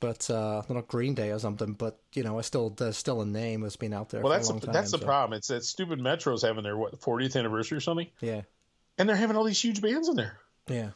but 0.00 0.28
uh, 0.30 0.62
not 0.68 0.88
Green 0.88 1.14
Day 1.14 1.30
or 1.30 1.38
something. 1.38 1.72
But 1.72 1.98
you 2.14 2.22
know, 2.22 2.38
I 2.38 2.42
still 2.42 2.70
there's 2.70 2.96
still 2.96 3.20
a 3.22 3.26
name 3.26 3.60
that's 3.62 3.76
been 3.76 3.92
out 3.92 4.10
there. 4.10 4.20
Well, 4.22 4.32
for 4.32 4.38
that's 4.38 4.50
a 4.50 4.60
time, 4.66 4.72
that's 4.72 4.90
the 4.92 4.98
problem. 4.98 5.36
It's 5.36 5.48
that 5.48 5.64
stupid 5.64 6.00
Metro's 6.00 6.42
having 6.42 6.64
their 6.64 6.76
what 6.76 7.00
40th 7.00 7.36
anniversary 7.36 7.78
or 7.78 7.80
something, 7.80 8.08
Yeah, 8.20 8.42
and 8.98 9.08
they're 9.08 9.16
having 9.16 9.36
all 9.36 9.44
these 9.44 9.62
huge 9.62 9.80
bands 9.82 10.08
in 10.08 10.16
there. 10.16 10.38
yeah. 10.68 10.90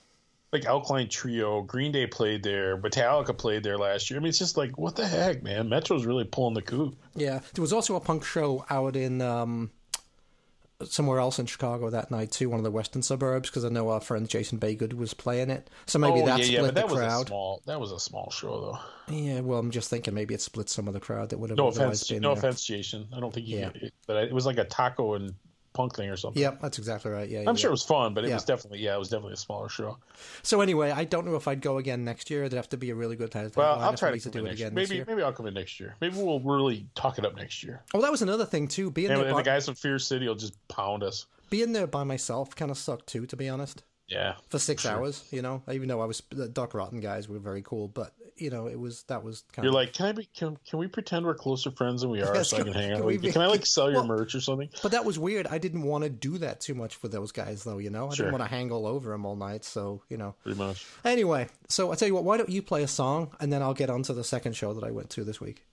Like 0.53 0.65
Alkaline 0.65 1.09
Trio, 1.09 1.63
Green 1.63 1.93
Day 1.93 2.09
played 2.09 2.43
there, 2.43 2.77
Metallica 2.77 3.39
played 3.39 3.63
there 3.63 3.79
last 3.79 4.11
year. 4.11 4.19
I 4.19 4.21
mean, 4.21 4.31
it's 4.31 4.39
just 4.41 4.57
like 4.57 4.77
what 4.77 4.97
the 4.97 5.07
heck, 5.07 5.45
man. 5.45 5.69
Metro's 5.69 6.05
really 6.05 6.25
pulling 6.25 6.55
the 6.55 6.63
coup. 6.63 6.97
Yeah, 7.15 7.39
there 7.55 7.63
was 7.63 7.73
also 7.73 7.95
a 7.95 8.01
punk 8.01 8.25
show 8.25 8.65
out 8.69 8.97
in 8.97 9.23
um, 9.23 9.71
somewhere 10.85 11.19
else 11.19 11.39
in 11.39 11.47
Chicago 11.47 11.91
that 11.91 12.11
night 12.11 12.31
too, 12.31 12.49
one 12.51 12.59
of 12.59 12.65
the 12.65 12.71
western 12.71 13.03
suburbs, 13.03 13.51
because 13.51 13.65
I 13.65 13.69
know 13.69 13.91
our 13.91 14.01
friend 14.01 14.29
Jason 14.29 14.59
Baygood 14.59 14.95
was 14.95 15.15
playing 15.15 15.51
it. 15.51 15.69
So 15.87 15.99
maybe 15.99 16.21
oh 16.23 16.27
that 16.27 16.39
yeah, 16.39 16.45
split 16.45 16.51
yeah, 16.53 16.61
but 16.63 16.75
that 16.75 16.89
the 16.89 16.95
was 16.95 17.03
a 17.03 17.07
crowd. 17.07 17.27
small. 17.29 17.63
That 17.67 17.81
was 17.81 17.93
a 17.93 18.01
small 18.01 18.31
show 18.31 18.61
though. 19.09 19.15
Yeah, 19.15 19.41
well, 19.41 19.59
I'm 19.59 19.71
just 19.71 19.91
thinking 19.91 20.15
maybe 20.15 20.35
it 20.35 20.41
split 20.41 20.69
some 20.69 20.89
of 20.89 20.95
the 20.95 21.01
crowd 21.01 21.31
that 21.31 21.39
would 21.39 21.51
have 21.51 21.57
No 21.57 21.69
otherwise 21.69 22.03
offense, 22.03 22.09
been 22.09 22.23
no 22.23 22.35
there. 22.35 22.39
offense, 22.39 22.65
Jason. 22.65 23.09
I 23.15 23.21
don't 23.21 23.33
think 23.35 23.47
you. 23.49 23.59
Yeah. 23.59 23.71
It, 23.75 23.95
but 24.07 24.17
it 24.25 24.33
was 24.33 24.47
like 24.47 24.59
a 24.59 24.65
taco 24.65 25.15
and 25.15 25.35
punk 25.73 25.95
thing 25.97 26.09
or 26.11 26.17
something. 26.17 26.43
Yep, 26.43 26.61
that's 26.61 26.79
exactly 26.79 27.11
right. 27.11 27.29
Yeah, 27.29 27.41
I'm 27.41 27.47
yeah. 27.47 27.55
sure 27.55 27.71
it 27.71 27.73
was 27.73 27.83
fun, 27.85 28.13
but 28.15 28.25
it 28.25 28.29
Yeah. 28.29 28.35
was 28.35 28.45
definitely 28.45 28.81
yeah, 28.81 28.97
it 28.97 28.99
was 28.99 29.09
definitely 29.09 29.35
a 29.35 29.37
smaller 29.37 29.69
show. 29.69 29.99
So 30.43 30.61
anyway, 30.61 30.91
I 30.91 31.05
don't 31.05 31.25
know 31.27 31.37
if 31.37 31.47
I'd 31.47 31.61
go 31.61 31.79
again 31.79 32.05
next 32.05 32.31
year. 32.31 32.43
It'd 32.45 32.57
have 32.57 32.69
to 32.71 32.77
be 32.77 32.91
a 32.91 32.95
really 32.95 33.17
good 33.17 33.31
time. 33.31 33.51
Well, 33.55 33.79
I'll 33.79 33.95
try 33.97 34.11
to, 34.11 34.19
to 34.19 34.31
do 34.31 34.47
it 34.47 34.53
again 34.53 34.75
Maybe 34.75 35.05
maybe 35.07 35.23
I'll 35.23 35.33
come 35.33 35.47
in 35.47 35.55
next 35.55 35.79
year. 35.79 35.97
Maybe 36.01 36.17
we'll 36.17 36.41
really 36.41 36.87
talk 36.95 37.19
it 37.19 37.25
up 37.25 37.37
next 37.37 37.63
year. 37.63 37.83
Oh, 37.95 38.01
that 38.03 38.11
was 38.11 38.23
another 38.23 38.45
thing 38.45 38.67
too. 38.69 38.91
Being 38.91 39.11
And, 39.11 39.21
there, 39.21 39.27
and 39.27 39.35
by, 39.35 39.41
the 39.43 39.45
guys 39.51 39.67
from 39.67 39.75
Fear 39.77 39.99
City 39.99 40.27
will 40.27 40.35
just 40.35 40.57
pound 40.69 41.03
us. 41.03 41.27
being 41.51 41.73
there 41.73 41.87
by 41.87 42.05
myself 42.05 42.55
kind 42.57 42.71
of 42.71 42.79
sucked 42.79 43.07
too, 43.07 43.27
to 43.27 43.37
be 43.37 43.49
honest. 43.49 43.83
Yeah, 44.11 44.35
For 44.49 44.59
six 44.59 44.85
hours, 44.85 45.25
you 45.31 45.41
know, 45.41 45.63
even 45.71 45.89
though 45.89 46.01
I 46.01 46.05
was 46.07 46.21
the 46.31 46.49
Doc 46.49 46.75
Rotten 46.75 46.99
guys 47.01 47.29
were 47.29 47.39
very 47.39 47.63
cool, 47.63 47.87
but 47.87 48.13
you 48.37 48.51
know, 48.51 48.67
it 48.67 48.79
was 48.79 49.05
that 49.05 49.23
was 49.23 49.45
kind 49.53 49.59
of 49.59 49.73
You're 49.73 49.81
of 49.81 49.87
like, 49.87 49.93
can 49.93 50.07
I 50.07 50.13
be? 50.13 50.25
Can, 50.35 50.59
can 50.69 50.79
we 50.81 50.89
pretend 50.89 51.25
we're 51.27 51.35
closer 51.35 51.71
friends 51.71 52.01
than 52.01 52.11
we 52.11 52.21
are, 52.21 52.35
Yes, 52.35 52.49
so 52.51 52.57
I 52.57 52.63
can- 52.63 52.73
can 52.73 52.83
hang 52.83 52.91
can 52.91 52.99
out? 53.01 53.05
with 53.07 53.23
you? 53.23 53.33
Can 53.33 53.43
I 53.43 53.47
like 53.47 53.65
sell 53.77 53.89
your 53.91 54.01
Well- 54.01 54.09
merch 54.09 54.35
or 54.35 54.41
something? 54.41 54.69
But 54.83 54.91
that 54.93 55.05
was 55.05 55.17
weird. 55.19 55.47
I 55.47 55.59
didn't 55.59 55.83
want 55.83 56.03
to 56.05 56.11
do 56.11 56.39
that 56.39 56.61
too 56.61 56.75
much 56.75 56.97
for 56.97 57.07
those 57.07 57.31
guys, 57.31 57.63
though. 57.63 57.79
You 57.79 57.91
know, 57.91 58.11
I 58.11 58.15
Sure. 58.15 58.27
didn't 58.27 58.39
want 58.41 58.51
to 58.51 58.57
hang 58.57 58.73
all 58.73 58.87
over 58.87 59.11
them 59.13 59.25
all 59.25 59.37
night. 59.37 59.65
So 59.65 60.03
you 60.09 60.17
know. 60.17 60.35
Pretty 60.43 60.59
much. 60.59 60.85
Anyway, 61.05 61.47
so 61.69 61.93
I 61.93 61.95
tell 61.95 62.09
you 62.09 62.15
what. 62.15 62.25
Why 62.25 62.37
don't 62.37 62.49
you 62.51 62.63
play 62.63 62.83
a 62.83 62.89
song, 62.89 63.31
and 63.39 63.53
then 63.53 63.63
I'll 63.63 63.75
get 63.75 63.91
on 63.91 64.03
to 64.05 64.13
the 64.13 64.25
second 64.25 64.55
show 64.57 64.73
that 64.75 64.83
I 64.83 64.91
went 64.91 65.11
to 65.11 65.23
this 65.25 65.41
week. 65.41 65.65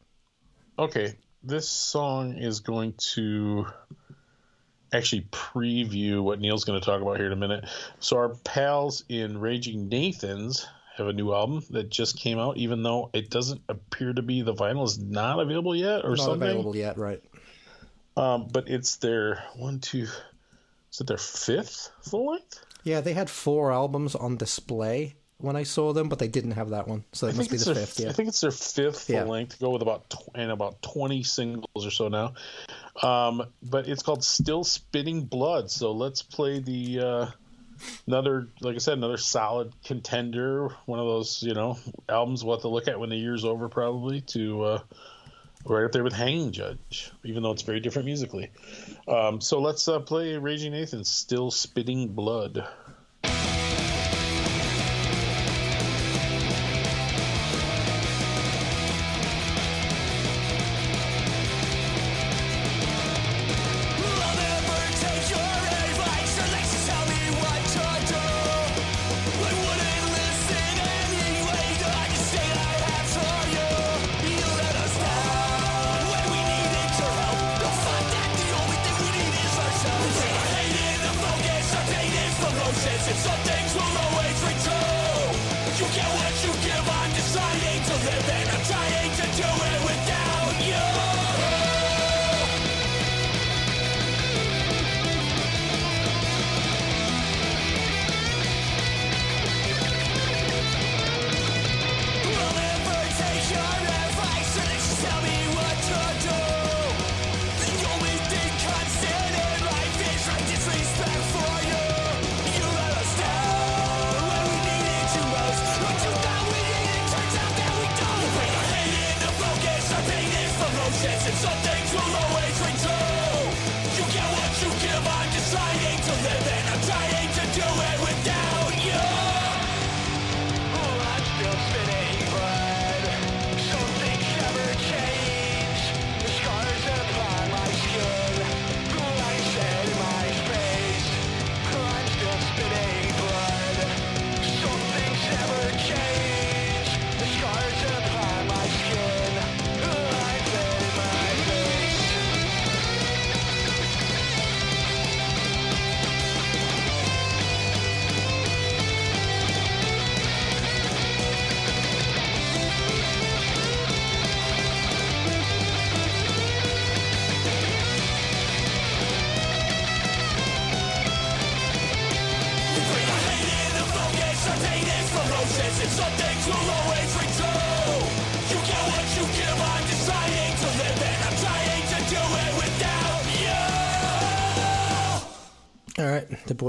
Okay, 0.77 1.15
this 1.41 1.67
song 1.67 2.37
is 2.37 2.59
going 2.59 2.93
to 3.13 3.65
actually 4.93 5.27
preview 5.31 6.21
what 6.23 6.39
Neil's 6.39 6.63
going 6.65 6.79
to 6.79 6.85
talk 6.85 7.01
about 7.01 7.17
here 7.17 7.27
in 7.27 7.33
a 7.33 7.37
minute. 7.37 7.65
So 7.99 8.17
our 8.17 8.29
pals 8.43 9.03
in 9.09 9.39
Raging 9.39 9.89
Nathans 9.89 10.65
have 10.97 11.07
a 11.07 11.13
new 11.13 11.33
album 11.33 11.63
that 11.71 11.89
just 11.89 12.17
came 12.17 12.39
out, 12.39 12.57
even 12.57 12.83
though 12.83 13.09
it 13.13 13.29
doesn't 13.29 13.61
appear 13.69 14.13
to 14.13 14.21
be 14.21 14.41
the 14.41 14.53
vinyl 14.53 14.85
is 14.85 14.97
not 14.97 15.39
available 15.39 15.75
yet 15.75 16.03
or 16.03 16.11
Not 16.15 16.19
something. 16.19 16.41
available 16.49 16.75
yet, 16.75 16.97
right? 16.97 17.21
Um, 18.15 18.47
but 18.51 18.67
it's 18.67 18.95
their 18.95 19.43
one, 19.55 19.79
two, 19.79 20.07
is 20.91 21.01
it 21.01 21.07
their 21.07 21.17
fifth 21.17 21.91
full 22.01 22.31
length? 22.31 22.65
Yeah, 22.83 23.01
they 23.01 23.13
had 23.13 23.29
four 23.29 23.71
albums 23.71 24.15
on 24.15 24.37
display 24.37 25.15
when 25.39 25.55
I 25.55 25.63
saw 25.63 25.93
them, 25.93 26.09
but 26.09 26.19
they 26.19 26.27
didn't 26.27 26.51
have 26.51 26.69
that 26.71 26.87
one. 26.87 27.03
So 27.13 27.27
it 27.27 27.35
I 27.35 27.37
must 27.37 27.51
be 27.51 27.57
the 27.57 27.65
their, 27.65 27.75
fifth. 27.75 27.99
Yeah. 27.99 28.09
I 28.09 28.11
think 28.13 28.29
it's 28.29 28.41
their 28.41 28.51
fifth 28.51 29.03
full 29.07 29.15
Yeah. 29.15 29.23
length. 29.23 29.59
Go 29.59 29.69
with 29.69 29.81
about 29.81 30.09
tw- 30.09 30.29
and 30.35 30.51
about 30.51 30.81
twenty 30.81 31.23
singles 31.23 31.85
or 31.85 31.91
so 31.91 32.07
now. 32.07 32.33
Um, 33.01 33.43
but 33.61 33.87
it's 33.87 34.01
called 34.03 34.23
Still 34.23 34.63
Spitting 34.63 35.25
Blood. 35.25 35.69
So 35.69 35.91
let's 35.91 36.21
play 36.23 36.59
the 36.59 36.99
uh, 36.99 37.27
another, 38.07 38.47
like 38.61 38.75
I 38.75 38.79
said, 38.79 38.97
another 38.97 39.17
solid 39.17 39.73
contender. 39.83 40.69
One 40.85 40.99
of 40.99 41.05
those, 41.05 41.43
you 41.43 41.53
know, 41.53 41.77
albums 42.09 42.43
we'll 42.43 42.55
have 42.57 42.63
to 42.63 42.69
look 42.69 42.87
at 42.87 42.99
when 42.99 43.09
the 43.09 43.17
year's 43.17 43.45
over, 43.45 43.69
probably 43.69 44.21
to 44.21 44.63
uh, 44.63 44.79
right 45.65 45.85
up 45.85 45.91
there 45.91 46.03
with 46.03 46.13
Hanging 46.13 46.51
Judge, 46.51 47.11
even 47.23 47.43
though 47.43 47.51
it's 47.51 47.61
very 47.61 47.79
different 47.79 48.07
musically. 48.07 48.49
Um, 49.07 49.39
so 49.41 49.59
let's 49.59 49.87
uh, 49.87 49.99
play 49.99 50.35
Raging 50.37 50.71
Nathan's 50.71 51.09
Still 51.11 51.51
Spitting 51.51 52.07
Blood. 52.07 52.65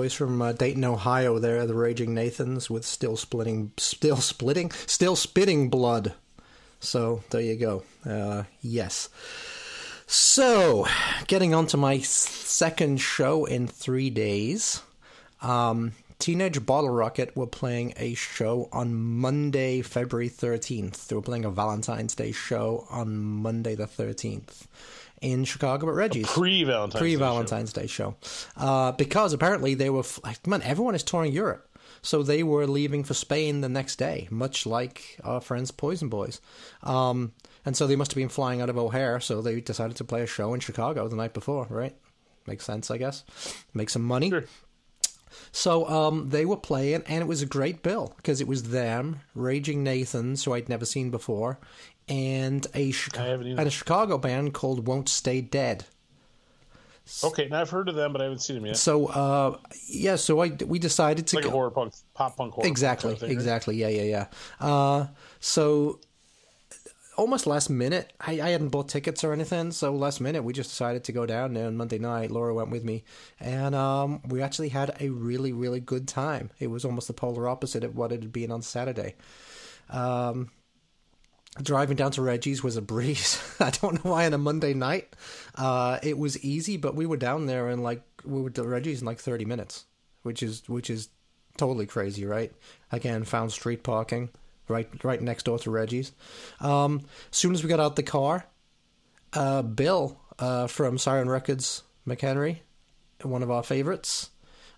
Boys 0.09 0.15
from 0.15 0.41
uh, 0.41 0.53
Dayton, 0.53 0.85
Ohio. 0.87 1.39
They're 1.39 1.67
the 1.67 1.75
Raging 1.75 2.15
Nathans 2.15 2.71
with 2.71 2.87
still 2.87 3.15
splitting, 3.15 3.73
still 3.77 4.17
splitting, 4.17 4.71
still 4.87 5.17
spitting 5.17 5.69
blood. 5.69 6.15
So 6.81 7.23
there 7.29 7.43
you 7.43 7.57
go. 7.57 7.83
Uh, 8.07 8.45
yes. 8.63 9.11
So, 10.07 10.87
getting 11.27 11.53
on 11.53 11.67
to 11.67 11.77
my 11.77 11.99
second 11.99 13.03
show 13.03 13.45
in 13.45 13.67
three 13.67 14.09
days. 14.09 14.81
Um, 15.43 15.93
Teenage 16.19 16.65
Bottle 16.65 16.89
Rocket 16.91 17.37
were 17.37 17.47
playing 17.47 17.93
a 17.99 18.15
show 18.15 18.71
on 18.73 18.95
Monday, 18.95 19.83
February 19.83 20.31
13th. 20.31 21.07
They 21.07 21.17
were 21.17 21.23
playing 21.23 21.45
a 21.45 21.51
Valentine's 21.51 22.15
Day 22.15 22.33
show 22.33 22.87
on 22.89 23.19
Monday 23.19 23.75
the 23.75 23.87
13th 23.87 24.67
in 25.21 25.45
Chicago 25.45 25.89
at 25.89 25.95
Reggie's. 25.95 26.27
Pre 26.27 26.65
Valentine's. 26.65 27.01
Pre 27.01 27.15
Valentine's 27.17 27.73
Day 27.73 27.87
show. 27.87 28.17
Uh, 28.57 28.93
because 28.93 29.33
apparently 29.33 29.75
they 29.75 29.91
were, 29.91 30.05
like, 30.25 30.47
man, 30.47 30.63
everyone 30.63 30.95
is 30.95 31.03
touring 31.03 31.33
Europe. 31.33 31.65
So 32.03 32.23
they 32.23 32.43
were 32.43 32.67
leaving 32.67 33.05
for 33.05 33.15
Spain 33.15 33.61
the 33.61 33.69
next 33.69 33.97
day, 33.97 34.29
much 34.31 34.67
like 34.67 35.19
our 35.25 35.41
friends 35.41 35.71
Poison 35.71 36.09
Boys. 36.09 36.41
Um, 36.83 37.33
and 37.65 37.77
so 37.77 37.87
they 37.87 37.97
must 37.97 38.13
have 38.13 38.17
been 38.17 38.29
flying 38.29 38.61
out 38.61 38.71
of 38.71 38.79
O'Hare, 38.79 39.21
so 39.21 39.43
they 39.43 39.61
decided 39.61 39.97
to 39.97 40.05
play 40.05 40.23
a 40.23 40.27
show 40.27 40.55
in 40.55 40.61
Chicago 40.61 41.09
the 41.09 41.17
night 41.17 41.35
before, 41.35 41.67
right? 41.69 41.97
Makes 42.47 42.65
sense, 42.65 42.91
I 42.91 42.99
guess. 42.99 43.25
Make 43.75 43.91
some 43.91 44.05
money. 44.05 44.31
Sure. 44.31 44.45
So 45.53 45.89
um, 45.89 46.31
they 46.31 46.45
were 46.45 46.57
playing, 46.57 47.03
and 47.07 47.21
it 47.21 47.27
was 47.27 47.43
a 47.43 47.47
great 47.47 47.83
bill 47.83 48.15
because 48.17 48.41
it 48.41 48.49
was 48.49 48.71
them, 48.71 49.21
Raging 49.35 49.83
Nathans, 49.83 50.45
who 50.45 50.55
I'd 50.55 50.69
never 50.69 50.85
seen 50.85 51.11
before, 51.11 51.59
and 52.09 52.67
a, 52.75 52.93
Chica- 52.93 53.21
I 53.21 53.25
haven't 53.27 53.47
either. 53.49 53.59
and 53.61 53.67
a 53.69 53.71
Chicago 53.71 54.19
band 54.19 54.55
called 54.55 54.87
Won't 54.87 55.09
Stay 55.09 55.41
Dead. 55.41 55.85
Okay, 57.25 57.49
now 57.49 57.63
I've 57.63 57.71
heard 57.71 57.89
of 57.89 57.95
them, 57.95 58.13
but 58.13 58.21
I 58.21 58.25
haven't 58.25 58.41
seen 58.41 58.57
them 58.57 58.67
yet. 58.67 58.77
So 58.77 59.07
uh, 59.07 59.57
yeah, 59.87 60.17
so 60.17 60.41
I 60.43 60.49
we 60.67 60.79
decided 60.79 61.27
to 61.29 61.37
It's 61.39 61.43
like 61.43 61.45
a 61.45 61.49
go- 61.49 61.53
horror 61.53 61.71
punk, 61.71 61.95
pop 62.15 62.37
punk 62.37 62.53
horror. 62.53 62.63
punk 62.65 62.71
exactly, 62.71 63.09
kind 63.11 63.15
of 63.15 63.21
thing, 63.21 63.29
right? 63.31 63.33
exactly, 63.33 63.77
yeah, 63.77 63.89
yeah, 63.89 64.03
yeah. 64.03 64.27
Uh, 64.67 65.07
so 65.41 66.01
almost 67.17 67.47
last 67.47 67.71
minute, 67.71 68.13
I, 68.21 68.33
I 68.43 68.51
hadn't 68.51 68.69
bought 68.69 68.91
tickets 68.91 69.25
or 69.25 69.33
anything, 69.33 69.73
so 69.73 69.93
last 69.95 70.21
minute 70.21 70.45
we 70.45 70.53
just 70.53 70.69
decided 70.69 71.03
to 71.05 71.13
go 71.13 71.25
down 71.25 71.55
there 71.55 71.67
on 71.67 71.79
Monday 71.79 71.99
night. 71.99 72.31
Laura 72.31 72.53
went 72.53 72.69
with 72.71 72.85
me, 72.85 73.05
and 73.41 73.75
um, 73.75 74.21
we 74.29 74.43
actually 74.43 74.69
had 74.69 74.95
a 75.01 75.09
really, 75.09 75.53
really 75.55 75.81
good 75.81 76.07
time. 76.07 76.51
It 76.61 76.67
was 76.67 76.85
almost 76.85 77.07
the 77.09 77.15
polar 77.15 77.49
opposite 77.49 77.85
of 77.85 77.97
what 77.97 78.13
it 78.13 78.21
had 78.23 78.33
been 78.35 78.51
on 78.53 78.61
Saturday. 78.61 79.15
Um, 79.89 80.51
driving 81.63 81.97
down 81.97 82.13
to 82.13 82.23
Reggie's 82.23 82.63
was 82.63 82.77
a 82.77 82.83
breeze. 82.83 83.43
I 83.61 83.71
don't 83.71 84.05
know 84.05 84.11
why 84.11 84.27
on 84.27 84.35
a 84.35 84.39
Monday 84.39 84.75
night. 84.75 85.15
Uh, 85.55 85.99
it 86.03 86.19
was 86.19 86.43
easy, 86.45 86.77
but 86.77 86.95
we 86.95 87.07
were 87.07 87.17
down 87.17 87.47
there 87.47 87.69
in 87.71 87.83
like 87.83 88.03
we 88.25 88.43
were 88.43 88.51
to 88.51 88.63
Reggie's 88.65 89.01
in 89.01 89.07
like 89.07 89.19
thirty 89.19 89.45
minutes, 89.45 89.87
which 90.23 90.43
is 90.43 90.63
which 90.69 90.91
is 90.91 91.09
totally 91.57 91.87
crazy, 91.87 92.25
right? 92.25 92.53
Again, 92.93 93.25
found 93.25 93.53
street 93.53 93.83
parking 93.83 94.31
right 94.69 94.89
right 95.05 95.21
next 95.21 95.45
door 95.45 95.59
to 95.61 95.71
Reggie's. 95.71 96.13
Um, 96.61 97.03
as 97.31 97.37
soon 97.37 97.53
as 97.53 97.63
we 97.63 97.69
got 97.69 97.81
out 97.81 97.97
the 97.97 98.03
car, 98.03 98.47
uh, 99.33 99.63
Bill 99.63 100.19
uh, 100.39 100.67
from 100.67 100.99
Siren 100.99 101.29
Records, 101.29 101.83
McHenry, 102.07 102.59
one 103.23 103.43
of 103.43 103.51
our 103.51 103.63
favorites. 103.63 104.31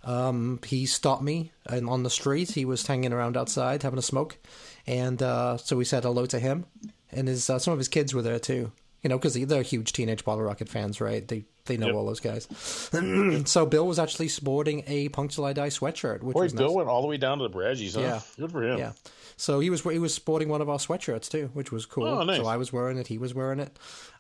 Um, 0.05 0.61
he 0.67 0.87
stopped 0.87 1.23
me 1.23 1.53
and 1.67 1.89
on 1.89 2.03
the 2.03 2.11
street. 2.11 2.51
He 2.53 2.65
was 2.65 2.87
hanging 2.87 3.13
around 3.13 3.37
outside 3.37 3.83
having 3.83 3.99
a 3.99 4.03
smoke, 4.03 4.39
and 4.87 5.23
uh, 5.23 5.57
so 5.59 5.77
we 5.77 5.85
said 5.85 6.05
hello 6.05 6.25
to 6.27 6.39
him. 6.39 6.65
And 7.13 7.29
his 7.29 7.51
uh, 7.51 7.59
some 7.59 7.73
of 7.73 7.79
his 7.79 7.89
kids 7.89 8.15
were 8.15 8.23
there 8.23 8.39
too. 8.39 8.73
You 9.03 9.09
know, 9.09 9.17
because 9.19 9.33
they're 9.35 9.63
huge 9.63 9.93
Teenage 9.95 10.25
Bottle 10.27 10.45
Rocket 10.45 10.69
fans, 10.69 11.01
right? 11.01 11.27
They 11.27 11.45
they 11.65 11.77
know 11.79 11.87
Yep. 11.87 11.95
all 11.97 12.07
those 12.07 12.21
guys. 12.21 12.47
so 13.49 13.65
Bill 13.67 13.87
was 13.87 13.99
actually 13.99 14.29
sporting 14.29 14.85
a 14.87 15.09
Punk 15.11 15.33
Till 15.33 15.45
I 15.47 15.53
Die 15.55 15.69
sweatshirt, 15.69 16.23
which 16.23 16.35
Boy, 16.35 16.43
was 16.45 16.53
Bill 16.53 16.67
nice. 16.69 16.77
went 16.77 16.89
all 16.89 17.01
the 17.03 17.09
way 17.09 17.17
down 17.17 17.39
to 17.39 17.49
the 17.49 17.55
Bradgies, 17.55 17.95
huh? 17.95 18.01
Yeah. 18.01 18.21
Good 18.39 18.53
for 18.53 18.63
him. 18.63 18.79
Yeah. 18.79 18.93
So 19.37 19.61
he 19.61 19.71
was 19.71 19.83
he 19.83 19.99
was 19.99 20.13
sporting 20.15 20.49
one 20.49 20.61
of 20.61 20.69
our 20.69 20.79
sweatshirts 20.79 21.31
too, 21.31 21.51
which 21.55 21.73
was 21.73 21.87
cool. 21.87 22.07
Oh, 22.07 22.23
nice. 22.25 22.39
So 22.39 22.47
I 22.47 22.57
was 22.59 22.73
wearing 22.73 22.99
it, 22.99 23.07
he 23.07 23.17
was 23.19 23.35
wearing 23.35 23.61
it. 23.61 23.79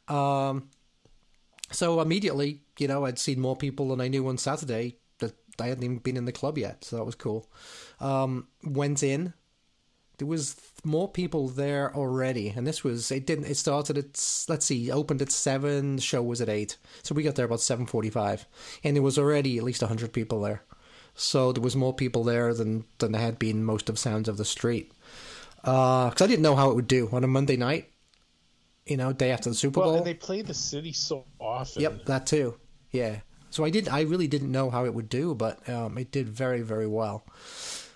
Um, 0.08 0.68
so 1.72 2.00
immediately, 2.00 2.62
you 2.78 2.88
know, 2.88 3.04
I'd 3.04 3.18
seen 3.18 3.38
more 3.40 3.56
people 3.56 3.88
than 3.88 4.00
I 4.00 4.08
knew 4.08 4.26
on 4.28 4.38
Saturday 4.38 4.96
I 5.60 5.68
hadn't 5.68 5.84
even 5.84 5.98
been 5.98 6.16
in 6.16 6.24
the 6.24 6.32
club 6.32 6.58
yet, 6.58 6.84
so 6.84 6.96
that 6.96 7.04
was 7.04 7.14
cool. 7.14 7.48
Um, 8.00 8.48
went 8.64 9.02
in. 9.02 9.34
There 10.18 10.26
was 10.26 10.56
more 10.84 11.08
people 11.08 11.48
there 11.48 11.94
already, 11.96 12.50
and 12.50 12.66
this 12.66 12.84
was 12.84 13.10
it. 13.10 13.26
Didn't 13.26 13.46
it 13.46 13.56
started 13.56 13.96
at 13.96 14.44
let's 14.48 14.66
see, 14.66 14.90
opened 14.90 15.22
at 15.22 15.32
seven. 15.32 15.96
The 15.96 16.02
show 16.02 16.22
was 16.22 16.42
at 16.42 16.48
eight, 16.48 16.76
so 17.02 17.14
we 17.14 17.22
got 17.22 17.36
there 17.36 17.46
about 17.46 17.60
seven 17.62 17.86
forty-five, 17.86 18.46
and 18.84 18.94
there 18.94 19.02
was 19.02 19.18
already 19.18 19.56
at 19.56 19.64
least 19.64 19.80
hundred 19.80 20.12
people 20.12 20.42
there. 20.42 20.62
So 21.14 21.52
there 21.52 21.62
was 21.62 21.74
more 21.74 21.94
people 21.94 22.22
there 22.22 22.52
than 22.52 22.84
than 22.98 23.12
there 23.12 23.20
had 23.22 23.38
been 23.38 23.64
most 23.64 23.88
of 23.88 23.98
Sounds 23.98 24.28
of 24.28 24.36
the 24.36 24.44
Street. 24.44 24.92
Because 25.56 26.20
I 26.20 26.26
didn't 26.26 26.42
know 26.42 26.56
how 26.56 26.70
it 26.70 26.74
would 26.74 26.88
do 26.88 27.08
on 27.12 27.24
a 27.24 27.26
Monday 27.26 27.56
night, 27.56 27.90
you 28.86 28.96
know, 28.96 29.12
day 29.12 29.30
after 29.30 29.48
the 29.50 29.56
Super 29.56 29.80
Well, 29.80 29.88
Bowl. 29.90 29.98
and 29.98 30.06
they 30.06 30.14
play 30.14 30.42
the 30.42 30.54
city 30.54 30.92
so 30.92 31.24
often. 31.38 31.82
Yep, 31.82 32.04
that 32.06 32.26
too. 32.26 32.56
Yeah. 32.92 33.20
So 33.50 33.64
I 33.64 33.70
did. 33.70 33.88
I 33.88 34.02
really 34.02 34.28
didn't 34.28 34.50
know 34.50 34.70
how 34.70 34.84
it 34.84 34.94
would 34.94 35.08
do, 35.08 35.34
but 35.34 35.68
um, 35.68 35.98
it 35.98 36.10
did 36.10 36.28
very, 36.28 36.62
very 36.62 36.86
well. 36.86 37.24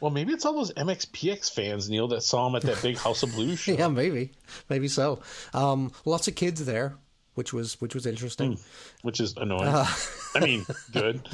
Well, 0.00 0.10
maybe 0.10 0.32
it's 0.32 0.44
all 0.44 0.54
those 0.54 0.72
MXPX 0.72 1.52
fans, 1.52 1.88
Neil, 1.88 2.08
that 2.08 2.22
saw 2.22 2.48
him 2.48 2.56
at 2.56 2.62
that 2.62 2.82
big 2.82 2.98
House 2.98 3.22
of 3.22 3.32
Blues 3.32 3.58
show. 3.60 3.72
Yeah, 3.72 3.88
maybe, 3.88 4.32
maybe 4.68 4.88
so. 4.88 5.20
Um, 5.54 5.92
lots 6.04 6.28
of 6.28 6.34
kids 6.34 6.64
there, 6.64 6.96
which 7.34 7.52
was 7.52 7.80
which 7.80 7.94
was 7.94 8.04
interesting. 8.04 8.58
Which 9.02 9.20
is 9.20 9.36
annoying. 9.36 9.68
Uh. 9.68 9.86
I 10.34 10.40
mean, 10.40 10.66
good. 10.92 11.26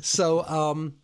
So, 0.00 0.42
um, 0.44 0.94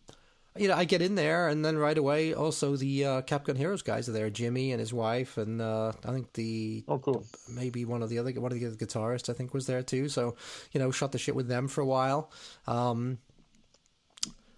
you 0.56 0.68
know, 0.68 0.74
I 0.74 0.84
get 0.84 1.00
in 1.02 1.14
there, 1.14 1.48
and 1.48 1.64
then 1.64 1.78
right 1.78 1.96
away, 1.96 2.34
also 2.34 2.76
the 2.76 3.04
uh, 3.04 3.22
Capcom 3.22 3.56
Heroes 3.56 3.82
guys 3.82 4.08
are 4.08 4.12
there. 4.12 4.30
Jimmy 4.30 4.72
and 4.72 4.80
his 4.80 4.92
wife, 4.92 5.38
and 5.38 5.60
uh, 5.62 5.92
I 6.04 6.12
think 6.12 6.32
the 6.34 6.84
Oh, 6.88 6.98
cool. 6.98 7.24
maybe 7.48 7.84
one 7.84 8.02
of 8.02 8.08
the 8.08 8.18
other 8.18 8.32
one 8.40 8.52
of 8.52 8.58
the 8.58 8.66
other 8.66 8.76
guitarists 8.76 9.28
I 9.28 9.32
think 9.32 9.54
was 9.54 9.66
there 9.66 9.82
too. 9.82 10.08
So 10.08 10.36
you 10.72 10.80
know, 10.80 10.90
shot 10.90 11.12
the 11.12 11.18
shit 11.18 11.36
with 11.36 11.48
them 11.48 11.68
for 11.68 11.80
a 11.80 11.86
while. 11.86 12.30
Um, 12.66 13.18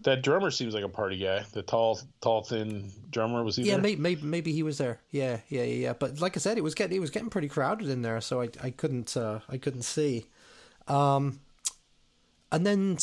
That 0.01 0.23
drummer 0.23 0.51
seems 0.51 0.75
like 0.75 0.85
a 0.85 0.89
party 0.89 1.17
guy. 1.19 1.45
The 1.53 1.63
tall, 1.63 2.01
tall, 2.21 2.43
thin 2.43 2.91
drummer 3.11 3.45
was 3.45 3.57
he 3.57 3.65
Yeah, 3.65 3.77
there? 3.77 3.83
maybe, 3.83 4.01
maybe 4.01 4.23
maybe 4.23 4.53
he 4.53 4.63
was 4.63 4.79
there. 4.79 5.01
Yeah, 5.11 5.39
yeah, 5.49 5.63
yeah, 5.63 5.75
yeah. 5.75 5.93
But 5.93 6.21
like 6.21 6.37
I 6.37 6.41
said, 6.41 6.59
it 6.59 6.63
was 6.65 6.75
getting 6.75 6.97
it 6.97 7.01
was 7.01 7.11
getting 7.11 7.31
pretty 7.31 7.49
crowded 7.49 7.89
in 7.89 8.03
there, 8.03 8.21
so 8.21 8.41
I 8.41 8.49
I 8.63 8.71
couldn't 8.71 9.17
uh, 9.17 9.41
I 9.49 9.57
couldn't 9.59 9.83
see. 9.83 10.27
Um, 10.89 11.41
and 12.53 12.67
then 12.67 12.99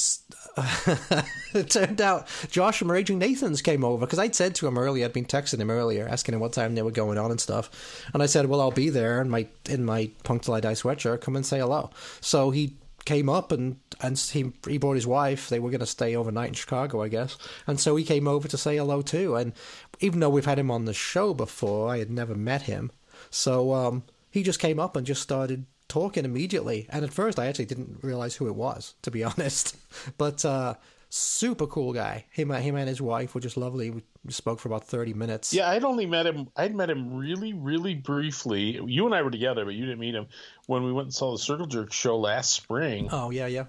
it 1.53 1.69
turned 1.69 1.99
out 1.99 2.27
Josh 2.49 2.77
from 2.77 2.91
Raging 2.91 3.17
Nathan's 3.17 3.61
came 3.61 3.83
over 3.83 4.05
because 4.05 4.19
I'd 4.19 4.35
said 4.35 4.55
to 4.55 4.67
him 4.67 4.77
earlier, 4.77 5.05
I'd 5.05 5.13
been 5.13 5.25
texting 5.25 5.59
him 5.59 5.71
earlier, 5.71 6.07
asking 6.07 6.35
him 6.35 6.39
what 6.39 6.53
time 6.53 6.75
they 6.75 6.83
were 6.83 6.91
going 6.91 7.17
on 7.17 7.31
and 7.31 7.41
stuff, 7.41 8.05
and 8.13 8.21
I 8.21 8.27
said, 8.27 8.45
"Well, 8.45 8.61
I'll 8.61 8.71
be 8.71 8.89
there 8.89 9.19
in 9.21 9.29
my 9.29 9.47
in 9.67 9.83
my 9.83 10.11
Punk 10.23 10.43
Till 10.43 10.53
I 10.53 10.59
Die 10.59 10.73
sweatshirt. 10.73 11.21
Come 11.21 11.35
and 11.35 11.45
say 11.45 11.59
hello." 11.59 11.89
So 12.21 12.51
he 12.51 12.77
came 13.05 13.27
up 13.27 13.51
and 13.51 13.77
and 14.01 14.17
he 14.19 14.51
he 14.67 14.77
brought 14.77 14.95
his 14.95 15.07
wife. 15.07 15.49
They 15.49 15.59
were 15.59 15.71
going 15.71 15.79
to 15.79 15.85
stay 15.87 16.15
overnight 16.15 16.49
in 16.49 16.53
Chicago, 16.53 17.01
I 17.01 17.07
guess, 17.07 17.35
and 17.65 17.79
so 17.79 17.95
he 17.95 18.03
came 18.03 18.27
over 18.27 18.47
to 18.47 18.57
say 18.57 18.77
hello 18.77 19.01
too. 19.01 19.35
And 19.35 19.53
even 19.99 20.19
though 20.19 20.29
we've 20.29 20.45
had 20.45 20.59
him 20.59 20.69
on 20.69 20.85
the 20.85 20.93
show 20.93 21.33
before, 21.33 21.89
I 21.89 21.97
had 21.97 22.11
never 22.11 22.35
met 22.35 22.63
him, 22.63 22.91
so 23.31 23.73
um, 23.73 24.03
he 24.29 24.43
just 24.43 24.59
came 24.59 24.79
up 24.79 24.95
and 24.95 25.07
just 25.07 25.23
started 25.23 25.65
talking 25.89 26.23
immediately. 26.23 26.87
And 26.89 27.03
at 27.03 27.11
first, 27.11 27.37
I 27.37 27.47
actually 27.47 27.65
didn't 27.65 27.99
realize 28.01 28.35
who 28.35 28.47
it 28.47 28.55
was, 28.55 28.93
to 29.01 29.11
be 29.11 29.23
honest. 29.25 29.75
But 30.17 30.45
uh, 30.45 30.75
super 31.09 31.67
cool 31.67 31.91
guy. 31.91 32.25
Him, 32.29 32.51
him 32.51 32.75
and 32.75 32.87
his 32.87 33.01
wife 33.01 33.35
were 33.35 33.41
just 33.41 33.57
lovely. 33.57 33.89
We 33.89 34.03
spoke 34.29 34.59
for 34.59 34.69
about 34.69 34.85
thirty 34.85 35.13
minutes. 35.13 35.53
Yeah, 35.53 35.69
I'd 35.69 35.83
only 35.83 36.05
met 36.05 36.25
him. 36.25 36.49
I'd 36.55 36.75
met 36.75 36.89
him 36.89 37.15
really, 37.17 37.53
really 37.53 37.95
briefly. 37.95 38.79
You 38.85 39.05
and 39.05 39.15
I 39.15 39.21
were 39.21 39.31
together, 39.31 39.65
but 39.65 39.73
you 39.73 39.85
didn't 39.85 39.99
meet 39.99 40.15
him 40.15 40.27
when 40.67 40.83
we 40.83 40.93
went 40.93 41.07
and 41.07 41.13
saw 41.13 41.31
the 41.31 41.39
Circle 41.39 41.65
Jerk 41.65 41.91
show 41.91 42.17
last 42.17 42.53
spring 42.53 43.09
Oh 43.11 43.31
yeah, 43.31 43.47
yeah. 43.47 43.65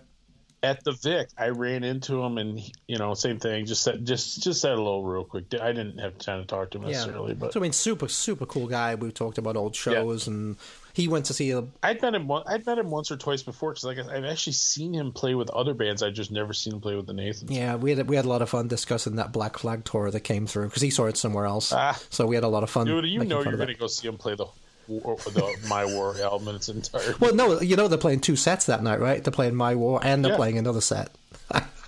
at 0.62 0.84
the 0.84 0.92
Vic. 0.92 1.28
I 1.38 1.48
ran 1.48 1.84
into 1.84 2.20
him, 2.22 2.36
and 2.36 2.60
you 2.86 2.98
know, 2.98 3.14
same 3.14 3.38
thing. 3.38 3.64
Just 3.64 3.82
said, 3.82 4.04
just, 4.04 4.42
just 4.42 4.60
said 4.60 4.74
hello 4.74 5.02
real 5.02 5.24
quick. 5.24 5.44
I 5.54 5.72
didn't 5.72 5.98
have 5.98 6.18
time 6.18 6.42
to 6.42 6.46
talk 6.46 6.72
to 6.72 6.78
him 6.78 6.84
necessarily, 6.84 7.34
but 7.34 7.52
so 7.54 7.60
I 7.60 7.62
mean, 7.62 7.72
super 7.72 8.08
super 8.08 8.44
cool 8.44 8.66
guy. 8.66 8.96
We 8.96 9.12
talked 9.12 9.38
about 9.38 9.56
old 9.56 9.74
shows, 9.76 10.26
and 10.26 10.56
he 10.93 11.09
went 11.09 11.26
to 11.26 11.34
see 11.34 11.51
a 11.53 11.64
I'd 11.82 12.01
met 12.03 12.14
him. 12.14 12.26
one- 12.28 12.43
I'd 12.47 12.64
met 12.66 12.78
him 12.78 12.91
once 12.91 13.11
or 13.11 13.16
twice 13.16 13.43
before 13.43 13.70
because, 13.72 13.84
like, 13.84 13.99
I've 13.99 14.24
actually 14.24 14.53
seen 14.55 14.93
him 14.95 15.12
play 15.12 15.34
with 15.34 15.51
other 15.51 15.74
bands. 15.74 16.03
I 16.03 16.11
just 16.11 16.30
never 16.30 16.53
seen 16.53 16.74
him 16.74 16.80
play 16.80 16.95
with 16.97 17.07
the 17.07 17.12
Nathans. 17.12 17.51
Yeah, 17.51 17.76
we 17.76 17.95
had 17.95 18.09
we 18.09 18.16
had 18.16 18.24
a 18.24 18.28
lot 18.28 18.43
of 18.43 18.49
fun 18.51 18.68
discussing 18.68 19.16
that 19.16 19.32
Black 19.32 19.59
Flag 19.59 19.84
tour 19.84 20.11
that 20.11 20.20
came 20.20 20.47
through 20.47 20.66
because 20.68 20.82
he 20.82 20.91
saw 20.91 21.07
it 21.07 21.16
somewhere 21.16 21.47
else. 21.47 21.72
Ah. 21.72 21.99
so 22.11 22.26
we 22.26 22.34
had 22.34 22.45
a 22.45 22.49
lot 22.49 22.62
of 22.62 22.70
fun. 22.70 22.86
Dude, 22.86 23.05
you 23.07 23.24
know 23.24 23.43
you're 23.43 23.57
going 23.57 23.68
to 23.68 23.74
go 23.74 23.86
see 23.86 24.09
him 24.09 24.16
play 24.18 24.34
the, 24.34 24.47
war, 24.88 25.16
the 25.26 25.57
My 25.68 25.84
War 25.84 26.14
album 26.20 26.49
in 26.49 26.57
its 26.57 26.68
entirety. 26.68 27.14
Well, 27.20 27.34
no, 27.34 27.61
you 27.61 27.76
know 27.76 27.88
they're 27.88 27.99
playing 27.99 28.20
two 28.20 28.36
sets 28.36 28.66
that 28.66 28.82
night, 28.82 29.01
right? 29.01 29.22
They're 29.22 29.32
playing 29.32 29.55
My 29.55 29.74
War 29.74 30.01
and 30.03 30.24
they're 30.24 30.32
Yeah. 30.32 30.36
playing 30.36 30.59
another 30.59 30.80
set, 30.80 31.11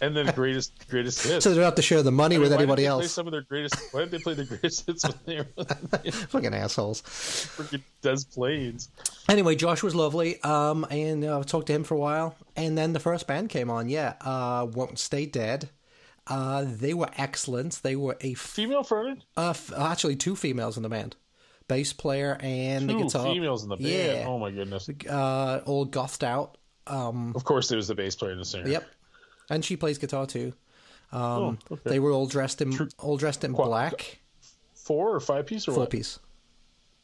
and 0.02 0.14
then 0.14 0.26
greatest 0.34 0.86
greatest 0.90 1.22
hits. 1.26 1.44
so 1.44 1.50
they 1.50 1.56
don't 1.56 1.64
have 1.64 1.76
to 1.76 1.82
share 1.82 2.02
the 2.02 2.12
money 2.12 2.34
I 2.34 2.38
mean, 2.38 2.42
with 2.50 2.52
anybody 2.52 2.82
they 2.82 2.88
Play 2.88 3.02
else. 3.04 3.12
some 3.12 3.26
of 3.26 3.32
their 3.32 3.40
greatest. 3.42 3.76
Why 3.92 4.00
did 4.00 4.10
they 4.10 4.18
play 4.18 4.34
the 4.34 4.44
greatest 4.44 4.86
hits 4.86 5.04
when 5.04 5.14
they 5.24 5.36
were 5.38 5.64
Fucking 6.28 6.52
assholes. 6.54 7.00
freaking 7.02 7.82
Des 8.02 8.18
Plaines? 8.34 8.88
Anyway, 9.28 9.54
Josh 9.56 9.82
was 9.82 9.94
lovely, 9.94 10.42
um, 10.42 10.84
and 10.90 11.24
uh, 11.24 11.42
talked 11.44 11.68
to 11.68 11.72
him 11.72 11.84
for 11.84 11.94
a 11.94 11.98
while, 11.98 12.34
and 12.56 12.76
then 12.76 12.92
the 12.92 13.00
first 13.00 13.26
band 13.26 13.48
came 13.48 13.70
on. 13.70 13.88
Yeah, 13.88 14.14
uh, 14.20 14.66
Won't 14.70 14.98
Stay 14.98 15.24
Dead. 15.24 15.70
Uh, 16.26 16.64
they 16.66 16.94
were 16.94 17.08
excellent. 17.16 17.80
They 17.82 17.96
were 17.96 18.16
a 18.20 18.32
f- 18.32 18.38
Female 18.38 18.84
fronted? 18.84 19.24
uh, 19.36 19.50
f- 19.50 19.72
actually 19.76 20.14
two 20.16 20.36
females 20.36 20.76
in 20.76 20.82
the 20.84 20.88
band, 20.88 21.16
bass 21.66 21.92
player 21.92 22.36
and 22.40 22.88
the 22.88 22.92
Two 22.92 23.02
guitar. 23.04 23.24
females 23.32 23.64
in 23.64 23.68
the 23.70 23.76
band. 23.76 23.88
Yeah. 23.88 24.24
Oh 24.28 24.38
my 24.38 24.50
goodness! 24.52 24.88
Uh, 25.08 25.62
all 25.66 25.84
gothed 25.84 26.22
out. 26.22 26.58
Um, 26.86 27.32
Of 27.34 27.44
course, 27.44 27.68
there 27.68 27.76
was 27.76 27.88
the 27.88 27.94
bass 27.96 28.14
player 28.14 28.30
and 28.32 28.40
the 28.40 28.44
singer. 28.44 28.68
Yep, 28.68 28.88
and 29.50 29.64
she 29.64 29.76
plays 29.76 29.98
guitar 29.98 30.26
too. 30.26 30.52
Um, 31.12 31.20
Oh, 31.20 31.56
okay. 31.72 31.90
They 31.90 31.98
were 32.00 32.10
all 32.12 32.26
dressed 32.26 32.62
in 32.62 32.88
all 32.98 33.16
dressed 33.16 33.44
in 33.44 33.52
black, 33.52 34.20
Four 34.74 35.14
or 35.14 35.20
five 35.20 35.46
piece 35.46 35.68
or 35.68 35.72
four 35.72 35.80
what? 35.82 35.90
piece. 35.90 36.18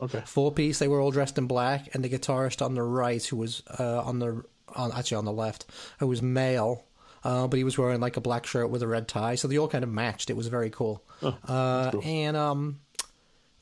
Okay. 0.00 0.22
four 0.26 0.52
piece. 0.52 0.78
They 0.78 0.88
were 0.88 1.00
all 1.00 1.10
dressed 1.10 1.38
in 1.38 1.46
black, 1.46 1.94
and 1.94 2.04
the 2.04 2.08
guitarist 2.08 2.64
on 2.64 2.74
the 2.74 2.82
right, 2.82 3.22
who 3.24 3.36
was 3.36 3.62
uh, 3.78 4.02
on 4.02 4.18
the 4.18 4.44
on 4.74 4.92
actually 4.92 5.16
on 5.18 5.24
the 5.24 5.32
left, 5.32 5.66
who 5.98 6.06
was 6.06 6.22
male, 6.22 6.84
uh, 7.24 7.46
but 7.48 7.56
he 7.56 7.64
was 7.64 7.76
wearing 7.76 8.00
like 8.00 8.16
a 8.16 8.20
black 8.20 8.46
shirt 8.46 8.70
with 8.70 8.82
a 8.82 8.86
red 8.86 9.08
tie, 9.08 9.34
so 9.34 9.48
they 9.48 9.58
all 9.58 9.68
kind 9.68 9.84
of 9.84 9.90
matched. 9.90 10.30
It 10.30 10.36
was 10.36 10.46
very 10.48 10.70
cool, 10.70 11.02
uh, 11.22 11.90
and 12.04 12.36
um, 12.36 12.80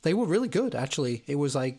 they 0.03 0.15
were 0.15 0.27
really 0.27 0.49
good. 0.49 0.75
Actually, 0.75 1.23
it 1.27 1.37
was 1.37 1.55
like 1.55 1.79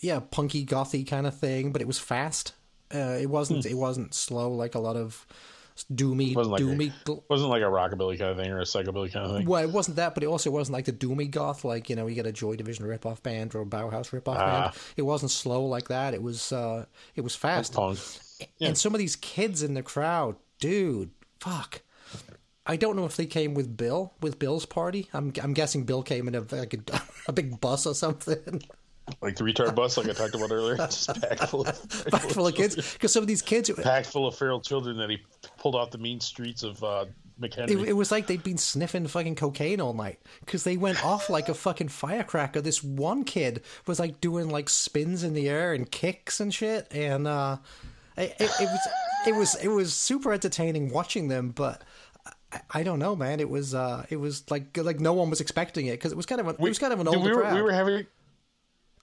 yeah, 0.00 0.20
punky 0.20 0.64
gothy 0.64 1.06
kind 1.06 1.26
of 1.26 1.36
thing, 1.36 1.72
but 1.72 1.80
it 1.80 1.86
was 1.86 1.98
fast. 1.98 2.52
Uh, 2.94 3.16
it 3.20 3.28
wasn't 3.30 3.64
it 3.66 3.74
wasn't 3.74 4.14
slow 4.14 4.50
like 4.52 4.74
a 4.74 4.78
lot 4.78 4.96
of 4.96 5.26
doomy 5.84 6.34
Wasn't 6.34 6.52
like 6.52 6.62
doomy. 6.62 6.92
a, 7.08 7.18
wasn't 7.28 7.50
like 7.50 7.62
a 7.62 7.66
rockabilly 7.66 8.18
kind 8.18 8.30
of 8.30 8.36
thing 8.38 8.50
or 8.50 8.58
a 8.60 8.64
psychobilly 8.64 9.12
kind 9.12 9.26
of 9.26 9.36
thing. 9.36 9.46
Well, 9.46 9.62
it 9.62 9.70
wasn't 9.70 9.96
that, 9.96 10.14
but 10.14 10.22
it 10.22 10.26
also 10.26 10.50
wasn't 10.50 10.74
like 10.74 10.84
the 10.86 10.92
doomy 10.92 11.30
goth, 11.30 11.64
like 11.64 11.90
you 11.90 11.96
know, 11.96 12.06
you 12.06 12.14
get 12.14 12.26
a 12.26 12.32
Joy 12.32 12.56
Division 12.56 12.86
ripoff 12.86 13.22
band 13.22 13.54
or 13.54 13.60
a 13.62 13.66
Bauhaus 13.66 14.10
ripoff 14.10 14.36
Ah. 14.36 14.60
band. 14.70 14.74
It 14.96 15.02
wasn't 15.02 15.30
slow 15.30 15.64
like 15.66 15.88
that. 15.88 16.14
It 16.14 16.22
was, 16.22 16.52
uh, 16.52 16.86
it 17.14 17.20
was 17.22 17.34
fast. 17.36 17.74
Yeah. 18.58 18.68
And 18.68 18.78
some 18.78 18.94
of 18.94 18.98
these 18.98 19.16
kids 19.16 19.62
in 19.62 19.74
the 19.74 19.82
crowd, 19.82 20.36
dude, 20.60 21.10
fuck. 21.40 21.82
I 22.66 22.76
don't 22.76 22.96
know 22.96 23.04
if 23.04 23.16
they 23.16 23.26
came 23.26 23.54
with 23.54 23.76
Bill, 23.76 24.12
with 24.20 24.38
Bill's 24.40 24.66
party. 24.66 25.08
I'm, 25.12 25.32
I'm 25.40 25.54
guessing 25.54 25.84
Bill 25.84 26.02
came 26.02 26.26
in 26.26 26.34
a 26.34 26.40
like 26.50 26.74
a, 26.74 27.00
a 27.28 27.32
big 27.32 27.60
bus 27.60 27.86
or 27.86 27.94
something, 27.94 28.62
Like 29.20 29.36
the 29.36 29.44
retard 29.44 29.74
bus, 29.74 29.96
like 29.96 30.08
I 30.08 30.12
talked 30.12 30.34
about 30.34 30.50
earlier, 30.50 30.76
just 30.76 31.20
packed 31.20 31.44
full 31.48 31.62
of, 31.62 32.06
packed 32.10 32.32
full 32.32 32.46
of 32.46 32.54
kids. 32.54 32.74
Because 32.74 33.12
some 33.12 33.22
of 33.22 33.28
these 33.28 33.42
kids, 33.42 33.70
it, 33.70 33.76
packed 33.76 34.08
full 34.08 34.26
of 34.26 34.36
feral 34.36 34.60
children 34.60 34.96
that 34.98 35.10
he 35.10 35.22
pulled 35.58 35.76
off 35.76 35.90
the 35.90 35.98
mean 35.98 36.20
streets 36.20 36.64
of 36.64 36.82
uh, 36.82 37.06
McHenry. 37.40 37.86
it 37.86 37.92
was 37.92 38.10
like 38.10 38.26
they'd 38.26 38.42
been 38.42 38.58
sniffing 38.58 39.06
fucking 39.06 39.36
cocaine 39.36 39.80
all 39.80 39.92
night 39.92 40.18
because 40.40 40.64
they 40.64 40.76
went 40.76 41.04
off 41.04 41.30
like 41.30 41.48
a 41.48 41.54
fucking 41.54 41.88
firecracker. 41.88 42.60
This 42.60 42.82
one 42.82 43.24
kid 43.24 43.62
was 43.86 44.00
like 44.00 44.20
doing 44.20 44.48
like 44.48 44.68
spins 44.68 45.22
in 45.22 45.34
the 45.34 45.48
air 45.48 45.72
and 45.72 45.90
kicks 45.90 46.40
and 46.40 46.52
shit, 46.52 46.88
and 46.90 47.28
uh, 47.28 47.58
it, 48.16 48.34
it, 48.40 48.50
it 48.60 48.68
was 48.68 48.88
it 49.26 49.34
was 49.34 49.54
it 49.56 49.68
was 49.68 49.94
super 49.94 50.32
entertaining 50.32 50.90
watching 50.90 51.28
them, 51.28 51.50
but. 51.50 51.82
I- 52.72 52.84
don't 52.84 53.00
know, 53.00 53.14
man. 53.14 53.40
It 53.40 53.50
was 53.50 53.74
uh, 53.74 54.06
it 54.08 54.16
was 54.16 54.48
like 54.50 54.74
like 54.78 54.98
no 54.98 55.12
one 55.12 55.28
was 55.28 55.42
expecting 55.42 55.86
it 55.86 55.92
because 55.92 56.12
it 56.12 56.16
was 56.16 56.24
kind 56.24 56.40
of 56.40 56.46
a, 56.46 56.50
it 56.50 56.60
was 56.60 56.78
kind 56.78 56.92
of 56.92 57.00
an 57.00 57.08
older 57.08 57.18
we 57.20 57.34
were, 57.34 57.42
crowd. 57.42 57.54
we 57.54 57.60
were 57.60 57.72
having 57.72 58.06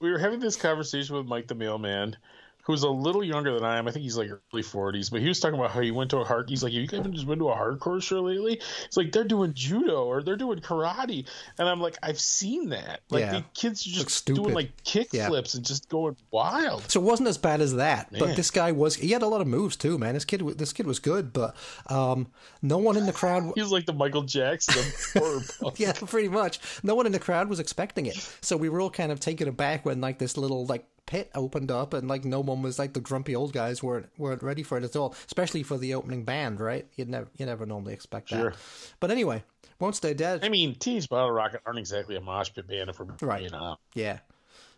we 0.03 0.11
were 0.11 0.19
having 0.19 0.41
this 0.41 0.57
conversation 0.57 1.15
with 1.15 1.25
Mike 1.25 1.47
the 1.47 1.55
mailman, 1.55 2.17
who's 2.63 2.83
a 2.83 2.89
little 2.89 3.23
younger 3.23 3.53
than 3.53 3.63
I 3.63 3.77
am. 3.77 3.87
I 3.87 3.91
think 3.91 4.03
he's 4.03 4.17
like 4.17 4.29
early 4.53 4.63
forties, 4.63 5.09
but 5.09 5.21
he 5.21 5.27
was 5.27 5.39
talking 5.39 5.59
about 5.59 5.71
how 5.71 5.81
he 5.81 5.91
went 5.91 6.09
to 6.11 6.17
a 6.17 6.23
hard. 6.23 6.49
He's 6.49 6.63
like, 6.63 6.73
Have 6.73 6.81
"You 6.81 6.87
guys 6.87 7.05
just 7.11 7.27
been 7.27 7.39
to 7.39 7.49
a 7.49 7.55
hardcore 7.55 8.01
show 8.01 8.21
lately?" 8.21 8.61
It's 8.85 8.97
like 8.97 9.11
they're 9.11 9.23
doing 9.23 9.53
judo 9.53 10.05
or 10.05 10.23
they're 10.23 10.35
doing 10.37 10.59
karate, 10.59 11.27
and 11.59 11.67
I'm 11.69 11.81
like, 11.81 11.97
"I've 12.01 12.19
seen 12.19 12.69
that. 12.69 13.01
Like 13.09 13.21
Yeah. 13.21 13.31
the 13.33 13.45
kids 13.53 13.85
are 13.85 13.91
just 13.91 14.25
doing 14.25 14.53
like 14.53 14.71
kick 14.83 15.09
Yeah. 15.11 15.27
flips 15.27 15.53
and 15.55 15.65
just 15.65 15.89
going 15.89 16.15
wild." 16.31 16.89
So 16.89 16.99
it 16.99 17.03
wasn't 17.03 17.29
as 17.29 17.37
bad 17.37 17.61
as 17.61 17.75
that, 17.75 18.09
but 18.17 18.35
this 18.35 18.49
guy 18.51 18.71
was. 18.71 18.95
He 18.95 19.11
had 19.11 19.21
a 19.21 19.27
lot 19.27 19.41
of 19.41 19.47
moves 19.47 19.75
too, 19.75 19.97
man. 19.97 20.13
This 20.13 20.25
kid, 20.25 20.41
this 20.57 20.73
kid 20.73 20.87
was 20.87 20.99
good, 20.99 21.33
but 21.33 21.55
um, 21.87 22.27
no 22.61 22.77
one 22.77 22.97
in 22.97 23.05
the 23.05 23.13
crowd. 23.13 23.51
He's 23.55 23.71
like 23.71 23.85
the 23.85 23.93
Michael 23.93 24.23
Jackson 24.23 24.83
of 25.15 25.73
yeah, 25.79 25.91
pretty 25.93 26.29
much. 26.29 26.59
No 26.83 26.95
one 26.95 27.05
in 27.05 27.11
the 27.11 27.19
crowd 27.19 27.49
was 27.49 27.59
expecting 27.59 28.05
it, 28.05 28.15
so 28.41 28.55
we 28.57 28.69
were 28.69 28.79
all 28.81 28.89
kind 28.89 29.11
of 29.11 29.19
taken 29.19 29.47
aback 29.47 29.85
when 29.85 29.99
like 30.01 30.17
this 30.19 30.37
little 30.37 30.65
like 30.65 30.85
pit 31.05 31.29
opened 31.35 31.69
up 31.71 31.93
and 31.93 32.07
like 32.07 32.23
no 32.25 32.39
one 32.39 32.61
was 32.61 32.79
like 32.79 32.93
the 32.93 32.99
grumpy 33.01 33.35
old 33.35 33.53
guys 33.53 33.83
weren't 33.83 34.07
weren't 34.17 34.41
ready 34.43 34.63
for 34.63 34.77
it 34.77 34.83
at 34.83 34.95
all, 34.95 35.13
especially 35.27 35.63
for 35.63 35.77
the 35.77 35.93
opening 35.93 36.23
band, 36.23 36.59
right? 36.59 36.87
You'd 36.95 37.09
never 37.09 37.27
you 37.37 37.45
never 37.45 37.65
normally 37.65 37.93
expect 37.93 38.29
that. 38.29 38.37
Sure. 38.39 38.53
But 38.99 39.11
anyway, 39.11 39.43
won't 39.79 39.95
stay 39.95 40.13
dead. 40.13 40.39
I 40.43 40.49
mean, 40.49 40.75
Teenage 40.75 41.09
Bottle 41.09 41.31
Rocket 41.31 41.61
aren't 41.65 41.79
exactly 41.79 42.15
a 42.15 42.21
mosh 42.21 42.51
pit 42.53 42.67
band 42.67 42.89
if 42.89 42.99
we're 42.99 43.07
Right. 43.21 43.39
being 43.41 43.53
honest. 43.53 43.81
yeah. 43.93 44.19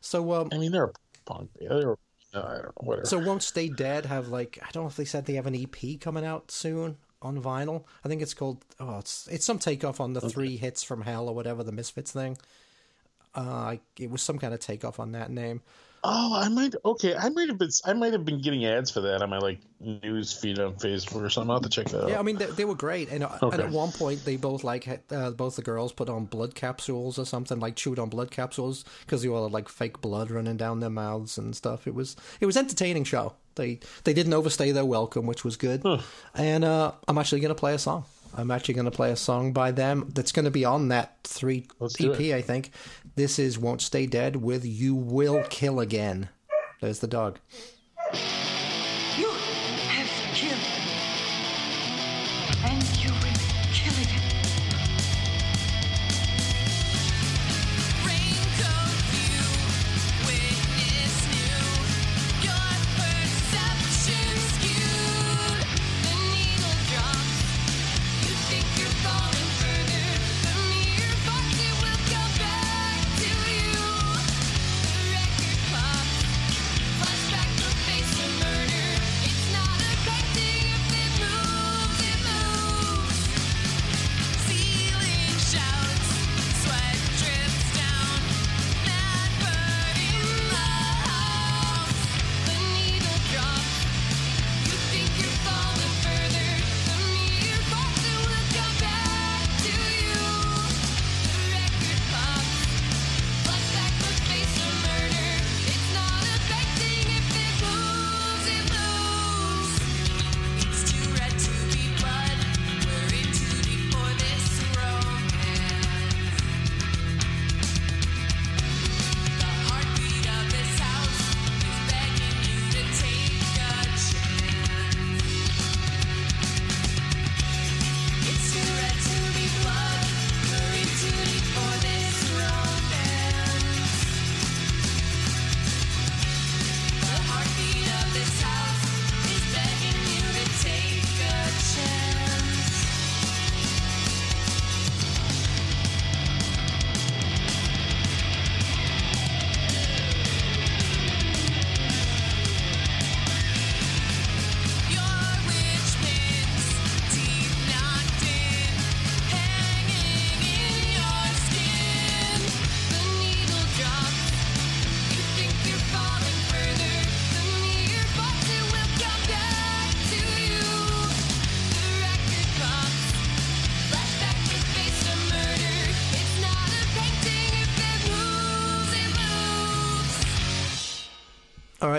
So 0.01 0.33
um, 0.33 0.49
I 0.51 0.57
mean, 0.57 0.71
they're 0.71 0.85
a 0.85 0.91
punk 1.25 1.51
band. 1.59 1.71
They're, 1.71 1.91
uh, 1.91 1.95
I 2.35 2.53
don't 2.55 2.63
know, 2.65 2.71
whatever. 2.77 3.05
So 3.07 3.19
won't 3.19 3.43
stay 3.43 3.69
dead 3.69 4.05
have 4.07 4.27
like 4.29 4.59
I 4.61 4.69
don't 4.71 4.83
know 4.83 4.89
if 4.89 4.95
they 4.95 5.05
said 5.05 5.25
they 5.25 5.33
have 5.35 5.47
an 5.47 5.55
EP 5.55 5.99
coming 5.99 6.25
out 6.25 6.51
soon 6.51 6.97
on 7.21 7.41
vinyl. 7.41 7.85
I 8.03 8.07
think 8.09 8.21
it's 8.21 8.33
called 8.33 8.63
oh 8.79 8.99
it's 8.99 9.27
it's 9.31 9.45
some 9.45 9.57
takeoff 9.59 9.99
on 10.01 10.13
the 10.13 10.21
three 10.21 10.57
hits 10.57 10.83
from 10.83 11.01
hell 11.01 11.29
or 11.29 11.33
whatever 11.35 11.63
the 11.63 11.71
Misfits 11.71 12.11
thing. 12.11 12.37
Uh, 13.33 13.77
it 13.99 14.09
was 14.09 14.21
some 14.21 14.37
kind 14.39 14.53
of 14.53 14.59
takeoff 14.59 14.99
on 14.99 15.11
that 15.13 15.29
name. 15.29 15.61
Oh, 16.07 16.35
I 16.35 16.49
might. 16.49 16.75
Okay, 16.85 17.15
I 17.15 17.29
might 17.29 17.49
have 17.49 17.57
been. 17.57 17.71
I 17.83 17.93
might 17.93 18.13
have 18.13 18.23
been 18.25 18.39
getting 18.39 18.63
ads 18.65 18.91
for 18.91 19.01
that 19.01 19.23
on 19.23 19.29
my 19.31 19.39
like 19.39 19.59
news 19.79 20.31
feed 20.33 20.59
on 20.59 20.75
Facebook 20.75 21.23
or 21.23 21.29
something. 21.31 21.49
I'll 21.49 21.55
have 21.57 21.63
to 21.63 21.69
check 21.69 21.89
that 21.89 22.03
out. 22.03 22.09
Yeah, 22.09 22.19
I 22.19 22.21
mean 22.21 22.37
they, 22.37 22.45
they 22.45 22.65
were 22.65 22.75
great, 22.75 23.09
and, 23.09 23.23
uh, 23.23 23.37
Okay. 23.41 23.55
and 23.55 23.65
at 23.65 23.71
one 23.71 23.91
point 23.91 24.23
they 24.23 24.35
both 24.37 24.63
like 24.63 24.83
had, 24.83 25.01
uh, 25.11 25.31
both 25.31 25.55
the 25.55 25.63
girls 25.63 25.91
put 25.93 26.07
on 26.07 26.25
blood 26.25 26.53
capsules 26.53 27.17
or 27.17 27.25
something, 27.25 27.59
like 27.59 27.75
chewed 27.75 27.97
on 27.97 28.09
blood 28.09 28.29
capsules 28.29 28.85
because 29.01 29.23
they 29.23 29.29
all 29.29 29.43
had 29.43 29.51
like 29.51 29.67
fake 29.67 29.99
blood 29.99 30.29
running 30.29 30.57
down 30.57 30.79
their 30.79 30.91
mouths 30.91 31.39
and 31.39 31.55
stuff. 31.55 31.87
It 31.87 31.95
was 31.95 32.15
it 32.39 32.45
was 32.45 32.55
entertaining 32.55 33.03
show. 33.05 33.33
They 33.55 33.79
they 34.03 34.13
didn't 34.13 34.33
overstay 34.33 34.71
their 34.71 34.85
welcome, 34.85 35.25
which 35.25 35.43
was 35.43 35.57
good. 35.57 35.83
And 36.35 36.63
uh, 36.63 36.91
I'm 37.07 37.17
actually 37.17 37.41
going 37.41 37.49
to 37.55 37.59
play 37.59 37.73
a 37.73 37.79
song. 37.79 38.05
I'm 38.37 38.51
actually 38.51 38.73
going 38.73 38.85
to 38.85 38.91
play 38.91 39.11
a 39.11 39.15
song 39.15 39.53
by 39.53 39.71
them 39.71 40.11
that's 40.13 40.33
going 40.33 40.43
to 40.45 40.51
be 40.51 40.65
on 40.65 40.89
that 40.89 41.17
three 41.23 41.67
Let's 41.79 41.99
EP. 41.99 42.19
I 42.19 42.41
think. 42.41 42.71
This 43.17 43.39
is 43.39 43.57
"Won't 43.57 43.81
Stay 43.81 44.07
Dead" 44.07 44.35
with 44.35 44.65
"You 44.65 44.93
Will 44.93 45.41
Kill 45.49 45.79
Again." 45.79 46.27
There's 46.81 46.99
the 46.99 47.07
dog. 47.07 47.39
You 49.17 49.29
have 49.87 50.09
killed. 50.33 50.59
And 52.65 52.94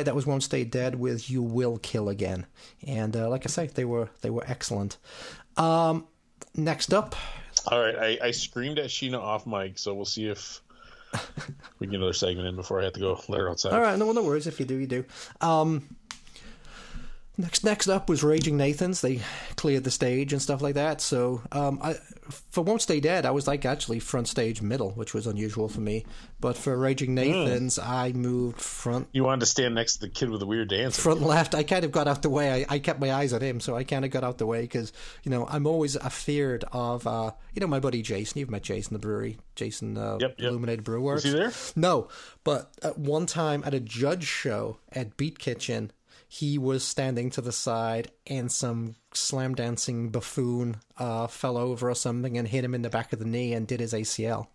that 0.06 0.14
was 0.14 0.26
Won't 0.26 0.42
Stay 0.42 0.64
Dead 0.64 0.94
with 0.94 1.30
You 1.30 1.42
Will 1.42 1.78
Kill 1.78 2.08
Again, 2.08 2.46
and 2.86 3.14
uh, 3.14 3.28
like 3.28 3.44
I 3.44 3.48
say, 3.48 3.66
they 3.66 3.84
were 3.84 4.08
they 4.22 4.30
were 4.30 4.44
excellent. 4.46 4.96
Um, 5.56 6.06
next 6.54 6.92
up, 6.94 7.14
All 7.68 7.80
right, 7.80 7.96
I, 7.96 8.26
I 8.28 8.30
screamed 8.30 8.78
at 8.78 8.86
Sheena 8.90 9.18
off 9.20 9.46
mic, 9.46 9.78
so 9.78 9.94
we'll 9.94 10.04
see 10.04 10.26
if 10.28 10.60
we 11.78 11.86
can 11.86 11.90
get 11.92 11.96
another 11.98 12.12
segment 12.12 12.48
in 12.48 12.56
before 12.56 12.80
I 12.80 12.84
have 12.84 12.92
to 12.94 13.00
go 13.00 13.20
let 13.28 13.40
her 13.40 13.50
outside. 13.50 13.72
all 13.72 13.80
right, 13.80 13.98
no 13.98 14.10
no 14.12 14.22
worries. 14.22 14.46
If 14.46 14.58
you 14.60 14.66
do, 14.66 14.74
you 14.76 14.86
do. 14.86 15.04
Um, 15.40 15.96
next 17.38 17.64
next 17.64 17.88
up 17.88 18.08
was 18.08 18.22
Raging 18.22 18.56
Nathans. 18.56 19.00
They 19.00 19.20
cleared 19.56 19.84
the 19.84 19.90
stage 19.90 20.32
and 20.32 20.40
stuff 20.40 20.62
like 20.62 20.74
that. 20.74 21.00
So 21.00 21.42
um, 21.52 21.78
I, 21.82 21.94
for 22.50 22.62
Won't 22.64 22.82
Stay 22.82 23.00
Dead, 23.00 23.26
I 23.26 23.30
was 23.30 23.46
like 23.46 23.64
actually 23.64 24.00
front 24.00 24.28
stage 24.28 24.62
middle, 24.62 24.90
which 24.92 25.14
was 25.14 25.26
unusual 25.26 25.68
for 25.68 25.80
me. 25.80 26.04
But 26.40 26.56
for 26.56 26.76
Raging 26.76 27.14
Nathans, 27.14 27.78
I 27.78 28.12
moved 28.12 28.60
front 28.60 29.08
You 29.12 29.24
wanted 29.24 29.40
to 29.40 29.46
stand 29.46 29.74
next 29.74 29.94
to 29.94 30.00
the 30.00 30.08
kid 30.08 30.30
with 30.30 30.40
the 30.40 30.46
weird 30.46 30.68
dance. 30.68 30.98
front 30.98 31.22
left. 31.22 31.54
I 31.54 31.62
kind 31.62 31.84
of 31.84 31.92
got 31.92 32.08
out 32.08 32.22
the 32.22 32.30
way. 32.30 32.64
I, 32.68 32.74
I 32.74 32.78
kept 32.78 33.00
my 33.00 33.12
eyes 33.12 33.32
on 33.32 33.40
him, 33.40 33.60
so 33.60 33.76
I 33.76 33.84
kind 33.84 34.04
of 34.04 34.10
got 34.10 34.24
out 34.24 34.38
the 34.38 34.46
way 34.46 34.62
because 34.62 34.92
you 35.22 35.30
know 35.30 35.46
I'm 35.48 35.66
always 35.66 35.96
afeared 35.96 36.64
of 36.72 37.06
uh, 37.06 37.32
you 37.54 37.60
know 37.60 37.66
my 37.66 37.80
buddy 37.80 38.02
Jason. 38.02 38.38
You've 38.38 38.50
met 38.50 38.62
Jason 38.62 38.92
the 38.94 38.98
brewery, 38.98 39.38
Jason 39.54 39.96
uh, 39.96 40.18
Yep, 40.20 40.34
yep. 40.38 40.48
Illuminated 40.48 40.84
Brew 40.84 41.00
Works. 41.00 41.22
he 41.24 41.30
there? 41.30 41.52
No, 41.74 42.08
but 42.44 42.72
at 42.82 42.98
one 42.98 43.26
time 43.26 43.62
at 43.64 43.74
a 43.74 43.80
judge 43.80 44.24
show 44.24 44.78
at 44.92 45.16
Beat 45.16 45.38
Kitchen, 45.38 45.90
he 46.28 46.58
was 46.58 46.82
standing 46.84 47.30
to 47.30 47.40
the 47.40 47.52
side, 47.52 48.10
and 48.26 48.50
some 48.50 48.96
slam 49.14 49.54
dancing 49.54 50.10
buffoon 50.10 50.76
uh, 50.98 51.26
fell 51.26 51.56
over 51.56 51.88
or 51.90 51.94
something 51.94 52.36
and 52.36 52.48
hit 52.48 52.64
him 52.64 52.74
in 52.74 52.82
the 52.82 52.90
back 52.90 53.12
of 53.12 53.18
the 53.18 53.24
knee 53.24 53.52
and 53.52 53.66
did 53.66 53.80
his 53.80 53.92
ACL. 53.92 54.48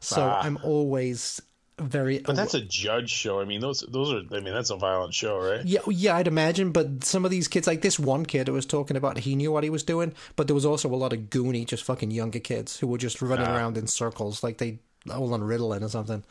So 0.00 0.22
Ah. 0.22 0.40
I'm 0.42 0.58
always 0.62 1.40
very. 1.78 2.18
But 2.18 2.36
that's 2.36 2.54
a 2.54 2.60
judge 2.60 3.10
show. 3.10 3.40
I 3.40 3.44
mean, 3.44 3.60
those 3.60 3.80
those 3.88 4.12
are. 4.12 4.20
I 4.36 4.40
mean, 4.40 4.52
that's 4.54 4.70
a 4.70 4.76
violent 4.76 5.14
show, 5.14 5.38
right? 5.38 5.64
Yeah, 5.64 5.80
yeah, 5.88 6.16
I'd 6.16 6.26
imagine. 6.28 6.72
But 6.72 7.04
some 7.04 7.24
of 7.24 7.30
these 7.30 7.48
kids, 7.48 7.66
like 7.66 7.80
this 7.82 7.98
one 7.98 8.26
kid, 8.26 8.48
I 8.48 8.52
was 8.52 8.66
talking 8.66 8.96
about, 8.96 9.18
he 9.18 9.34
knew 9.34 9.50
what 9.50 9.64
he 9.64 9.70
was 9.70 9.82
doing. 9.82 10.14
But 10.36 10.46
there 10.46 10.54
was 10.54 10.66
also 10.66 10.92
a 10.92 10.96
lot 10.96 11.12
of 11.12 11.20
goony, 11.30 11.66
just 11.66 11.84
fucking 11.84 12.10
younger 12.10 12.38
kids 12.40 12.78
who 12.78 12.86
were 12.86 12.98
just 12.98 13.22
running 13.22 13.46
around 13.46 13.76
in 13.78 13.86
circles, 13.86 14.42
like 14.42 14.58
they 14.58 14.78
all 15.12 15.32
on 15.34 15.40
Ritalin 15.42 15.82
or 15.82 15.88
something. 15.88 16.22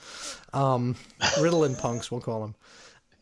Um, 0.53 0.95
Ritalin 1.19 1.79
punks, 1.79 2.09
we'll 2.11 2.21
call 2.21 2.41
them. 2.41 2.55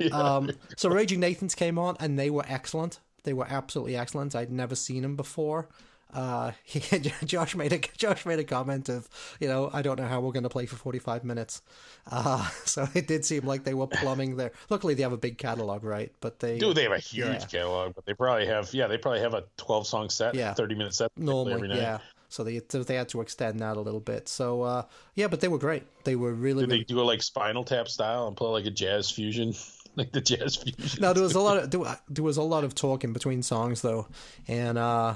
Um, 0.14 0.52
so 0.78 0.90
Raging 0.90 1.20
Nathans 1.20 1.56
came 1.56 1.78
on, 1.78 1.96
and 2.00 2.18
they 2.18 2.30
were 2.30 2.46
excellent. 2.48 3.00
They 3.24 3.34
were 3.34 3.48
absolutely 3.50 3.96
excellent. 3.96 4.36
I'd 4.36 4.52
never 4.52 4.76
seen 4.76 5.04
them 5.04 5.16
before. 5.16 5.70
Uh, 6.14 6.52
he, 6.64 6.80
Josh 7.26 7.56
made 7.56 7.72
a 7.72 7.80
Josh 7.98 8.26
made 8.26 8.40
a 8.40 8.44
comment 8.44 8.90
of, 8.90 9.08
you 9.40 9.48
know, 9.48 9.70
I 9.72 9.82
don't 9.82 9.98
know 9.98 10.08
how 10.08 10.20
we're 10.20 10.34
going 10.34 10.44
to 10.44 10.50
play 10.50 10.66
for 10.66 10.76
forty 10.76 11.00
five 11.00 11.24
minutes. 11.24 11.62
Uh, 12.10 12.46
so 12.66 12.88
it 12.94 13.08
did 13.08 13.24
seem 13.24 13.46
like 13.46 13.64
they 13.64 13.74
were 13.74 13.88
plumbing 13.88 14.36
there. 14.36 14.52
Luckily, 14.70 14.94
they 14.94 15.04
have 15.04 15.14
a 15.14 15.18
big 15.18 15.38
catalog, 15.38 15.84
right? 15.84 16.12
But 16.20 16.40
they 16.40 16.58
do. 16.58 16.74
they 16.74 16.84
have 16.84 16.92
a 16.92 17.00
huge 17.00 17.26
Yeah. 17.28 17.38
catalog, 17.40 17.96
but 17.96 18.06
they 18.06 18.14
probably 18.14 18.46
have. 18.48 18.74
Yeah, 18.74 18.88
they 18.88 18.98
probably 18.98 19.22
have 19.22 19.34
a 19.34 19.46
twelve 19.58 19.88
song 19.88 20.10
set, 20.10 20.36
Yeah. 20.36 20.54
thirty 20.54 20.76
minute 20.76 20.94
set 20.94 21.12
they 21.16 21.24
play 21.24 21.32
every 21.32 21.52
normally, 21.54 21.68
night. 21.70 21.78
yeah. 21.78 22.00
So 22.28 22.44
they 22.44 22.62
so 22.70 22.84
they 22.84 22.96
had 22.96 23.10
to 23.10 23.22
extend 23.22 23.60
that 23.60 23.78
a 23.78 23.82
little 23.82 24.00
bit. 24.00 24.28
So 24.28 24.64
uh, 24.64 24.84
yeah, 25.16 25.28
but 25.28 25.40
they 25.42 25.48
were 25.48 25.58
great. 25.60 25.84
They 26.04 26.16
were 26.16 26.34
really, 26.34 26.64
Did 26.64 26.70
they 26.70 26.74
really 26.76 26.86
do 26.86 27.00
it 27.00 27.04
like 27.04 27.22
Spinal 27.22 27.64
Tap 27.64 27.88
style 27.88 28.28
and 28.28 28.36
play 28.36 28.50
like 28.50 28.66
a 28.66 28.72
jazz 28.72 29.10
fusion, 29.12 29.54
like 29.96 30.12
the 30.12 30.22
jazz 30.22 30.56
fusion? 30.58 31.02
No, 31.02 31.14
there 31.14 31.24
was 31.24 31.36
a 31.36 31.40
lot 31.40 31.58
of 31.58 31.72
there, 31.72 32.00
there 32.10 32.24
was 32.24 32.38
a 32.38 32.44
lot 32.44 32.64
of 32.64 32.76
talking 32.76 33.14
between 33.14 33.44
songs 33.44 33.82
though, 33.82 34.08
and 34.48 34.78
uh, 34.78 35.16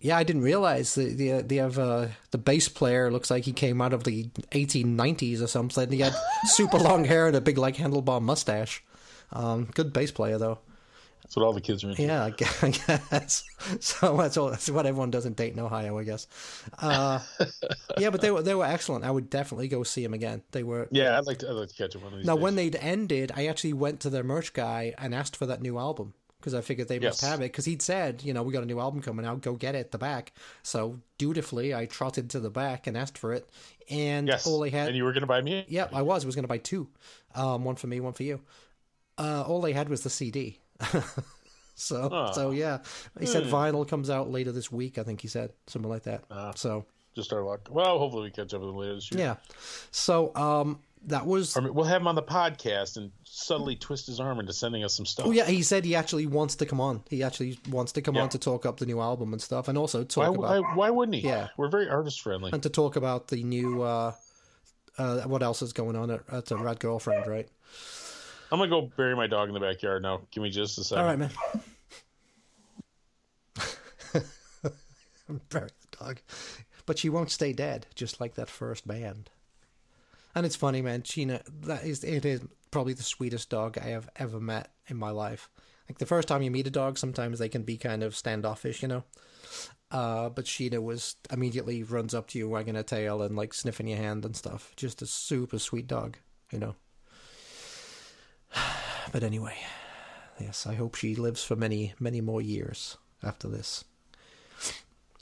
yeah, 0.00 0.16
I 0.16 0.22
didn't 0.24 0.42
realize 0.42 0.94
the 0.94 1.14
the 1.14 1.42
they 1.42 1.56
have 1.56 1.78
uh, 1.78 2.08
the 2.30 2.38
bass 2.38 2.68
player 2.68 3.10
looks 3.10 3.30
like 3.30 3.44
he 3.44 3.52
came 3.52 3.80
out 3.80 3.92
of 3.92 4.04
the 4.04 4.24
1890s 4.52 5.42
or 5.42 5.46
something. 5.46 5.90
He 5.90 6.00
had 6.00 6.14
super 6.44 6.78
long 6.78 7.04
hair 7.04 7.26
and 7.26 7.36
a 7.36 7.40
big 7.40 7.58
like 7.58 7.76
handlebar 7.76 8.20
mustache. 8.20 8.82
Um, 9.32 9.70
good 9.74 9.92
bass 9.92 10.10
player 10.10 10.38
though. 10.38 10.58
That's 11.24 11.36
what 11.36 11.46
all 11.46 11.54
the 11.54 11.60
kids 11.62 11.82
are 11.82 11.88
into. 11.88 12.02
Yeah, 12.02 12.24
I 12.62 12.70
guess. 12.70 13.44
So 13.80 14.16
that's 14.18 14.36
all. 14.36 14.50
That's 14.50 14.68
what 14.68 14.84
everyone 14.84 15.10
does 15.10 15.24
in 15.24 15.32
Dayton, 15.32 15.58
Ohio, 15.58 15.98
I 15.98 16.04
guess. 16.04 16.26
Uh, 16.78 17.18
yeah, 17.98 18.10
but 18.10 18.20
they 18.20 18.30
were 18.30 18.42
they 18.42 18.54
were 18.54 18.66
excellent. 18.66 19.06
I 19.06 19.10
would 19.10 19.30
definitely 19.30 19.68
go 19.68 19.82
see 19.84 20.02
them 20.02 20.12
again. 20.12 20.42
They 20.52 20.62
were 20.62 20.86
Yeah, 20.90 21.18
I'd 21.18 21.26
like 21.26 21.38
to. 21.38 21.48
I'd 21.48 21.52
like 21.52 21.70
to 21.70 21.74
catch 21.74 21.96
one 21.96 22.12
of 22.12 22.18
these. 22.18 22.26
now, 22.26 22.34
days. 22.34 22.42
when 22.42 22.56
they'd 22.56 22.76
ended, 22.76 23.32
I 23.34 23.46
actually 23.46 23.72
went 23.72 24.00
to 24.00 24.10
their 24.10 24.22
merch 24.22 24.52
guy 24.52 24.94
and 24.98 25.14
asked 25.14 25.34
for 25.34 25.46
that 25.46 25.62
new 25.62 25.78
album 25.78 26.12
because 26.44 26.52
I 26.52 26.60
figured 26.60 26.88
they 26.88 26.98
must 26.98 27.22
have 27.22 27.40
it. 27.40 27.52
Because 27.52 27.64
he'd 27.64 27.80
said, 27.80 28.22
you 28.22 28.34
know, 28.34 28.42
we 28.42 28.52
got 28.52 28.62
a 28.62 28.66
new 28.66 28.78
album 28.78 29.00
coming 29.00 29.24
out, 29.24 29.40
go 29.40 29.54
get 29.54 29.74
it 29.74 29.78
at 29.78 29.92
the 29.92 29.98
back. 29.98 30.34
So 30.62 31.00
dutifully, 31.16 31.74
I 31.74 31.86
trotted 31.86 32.28
to 32.30 32.40
the 32.40 32.50
back 32.50 32.86
and 32.86 32.98
asked 32.98 33.16
for 33.16 33.32
it, 33.32 33.48
and 33.88 34.28
yes, 34.28 34.46
all 34.46 34.60
they 34.60 34.68
had, 34.68 34.88
and 34.88 34.96
you 34.96 35.04
were 35.04 35.12
going 35.12 35.22
to 35.22 35.26
buy 35.26 35.40
me. 35.40 35.64
yeah, 35.68 35.88
I 35.90 36.02
was, 36.02 36.22
I 36.22 36.26
was 36.26 36.34
going 36.34 36.44
to 36.44 36.48
buy 36.48 36.58
two, 36.58 36.86
um, 37.34 37.64
one 37.64 37.76
for 37.76 37.86
me, 37.86 37.98
one 38.00 38.12
for 38.12 38.24
you. 38.24 38.40
Uh, 39.16 39.42
all 39.46 39.62
they 39.62 39.72
had 39.72 39.88
was 39.88 40.02
the 40.02 40.10
CD. 40.10 40.58
so, 41.74 42.08
Oh. 42.12 42.32
so 42.32 42.50
yeah, 42.50 42.78
he 43.18 43.26
Hmm. 43.26 43.32
said 43.32 43.44
vinyl 43.44 43.86
comes 43.86 44.10
out 44.10 44.30
later 44.30 44.52
this 44.52 44.70
week. 44.70 44.98
I 44.98 45.02
think 45.02 45.20
he 45.20 45.28
said 45.28 45.52
something 45.66 45.90
like 45.90 46.04
that. 46.04 46.24
Ah. 46.30 46.52
so 46.56 46.84
Just 47.14 47.32
our 47.32 47.42
luck. 47.42 47.68
Well, 47.70 47.98
hopefully 47.98 48.24
we 48.24 48.30
catch 48.30 48.54
up 48.54 48.60
with 48.60 48.68
them 48.70 48.76
later 48.76 48.94
this 48.94 49.10
year. 49.12 49.20
yeah, 49.20 49.36
so 49.90 50.34
um, 50.34 50.80
that 51.06 51.26
was 51.26 51.56
Or 51.56 51.70
we'll 51.70 51.84
have 51.84 52.00
him 52.00 52.08
on 52.08 52.14
the 52.14 52.22
podcast 52.22 52.96
and 52.96 53.12
subtly 53.24 53.76
twist 53.76 54.06
his 54.06 54.18
arm 54.20 54.40
into 54.40 54.52
sending 54.52 54.82
us 54.84 54.94
some 54.94 55.04
stuff. 55.06 55.26
Oh 55.26 55.30
yeah, 55.30 55.44
he 55.46 55.62
said 55.62 55.84
he 55.84 55.94
actually 55.94 56.26
wants 56.26 56.56
to 56.56 56.66
come 56.66 56.80
on. 56.80 57.02
He 57.10 57.22
actually 57.22 57.58
wants 57.68 57.92
to 57.92 58.02
come 58.02 58.14
Yeah. 58.16 58.22
on 58.22 58.28
to 58.30 58.38
talk 58.38 58.64
up 58.66 58.78
the 58.78 58.86
new 58.86 59.00
album 59.00 59.32
and 59.32 59.40
stuff, 59.42 59.68
and 59.68 59.76
also 59.78 60.02
talk 60.04 60.36
why, 60.36 60.56
about 60.56 60.76
why 60.76 60.90
wouldn't 60.90 61.16
he? 61.16 61.20
Yeah. 61.22 61.48
We're 61.56 61.68
very 61.68 61.88
artist 61.88 62.20
friendly. 62.22 62.50
and 62.52 62.62
to 62.62 62.68
talk 62.70 62.96
about 62.96 63.28
the 63.28 63.42
new 63.44 63.82
uh, 63.82 64.12
uh, 64.96 65.22
what 65.22 65.42
else 65.42 65.60
is 65.62 65.72
going 65.72 65.96
on 65.96 66.10
at, 66.10 66.20
at 66.32 66.50
Rad 66.52 66.78
Girlfriend, 66.80 67.26
right? 67.26 67.48
I'm 68.54 68.60
going 68.60 68.70
to 68.70 68.76
go 68.76 68.92
bury 68.96 69.16
my 69.16 69.26
dog 69.26 69.48
in 69.48 69.54
the 69.54 69.58
backyard 69.58 70.00
now. 70.02 70.20
Give 70.30 70.40
me 70.40 70.48
just 70.48 70.78
a 70.78 70.84
second. 70.84 71.02
All 71.02 71.08
right, 71.08 71.18
man. 71.18 71.30
I'm 75.28 75.40
burying 75.48 75.72
the 75.90 75.96
dog, 75.98 76.20
but 76.86 76.96
she 76.96 77.08
won't 77.08 77.32
stay 77.32 77.52
dead, 77.52 77.88
just 77.96 78.20
like 78.20 78.36
that 78.36 78.48
first 78.48 78.86
band. 78.86 79.28
And 80.36 80.46
it's 80.46 80.54
funny, 80.54 80.82
man. 80.82 81.02
Sheena, 81.02 81.42
that 81.62 81.82
is 81.82 82.04
it 82.04 82.24
is 82.24 82.42
probably 82.70 82.92
the 82.92 83.02
sweetest 83.02 83.50
dog 83.50 83.76
I 83.76 83.86
have 83.86 84.08
ever 84.14 84.38
met 84.38 84.70
in 84.86 84.98
my 84.98 85.10
life. 85.10 85.50
Like 85.88 85.98
the 85.98 86.06
first 86.06 86.28
time 86.28 86.42
you 86.42 86.52
meet 86.52 86.68
a 86.68 86.70
dog, 86.70 86.96
sometimes 86.96 87.40
they 87.40 87.48
can 87.48 87.64
be 87.64 87.76
kind 87.76 88.04
of 88.04 88.14
standoffish, 88.14 88.82
you 88.82 88.88
know. 88.88 89.02
Uh, 89.90 90.28
but 90.28 90.44
Sheena 90.44 90.80
was 90.80 91.16
immediately 91.32 91.82
runs 91.82 92.14
up 92.14 92.28
to 92.28 92.38
you, 92.38 92.48
wagging 92.48 92.76
her 92.76 92.84
tail 92.84 93.20
and 93.20 93.34
like 93.34 93.52
sniffing 93.52 93.88
your 93.88 93.98
hand 93.98 94.24
and 94.24 94.36
stuff. 94.36 94.72
Just 94.76 95.02
a 95.02 95.06
super 95.06 95.58
sweet 95.58 95.88
dog, 95.88 96.18
you 96.52 96.60
know. 96.60 96.76
But 99.12 99.22
anyway, 99.22 99.56
yes, 100.40 100.66
I 100.66 100.74
hope 100.74 100.96
she 100.96 101.14
lives 101.14 101.44
for 101.44 101.54
many, 101.54 101.94
many 102.00 102.20
more 102.20 102.42
years 102.42 102.96
after 103.22 103.46
this. 103.46 103.84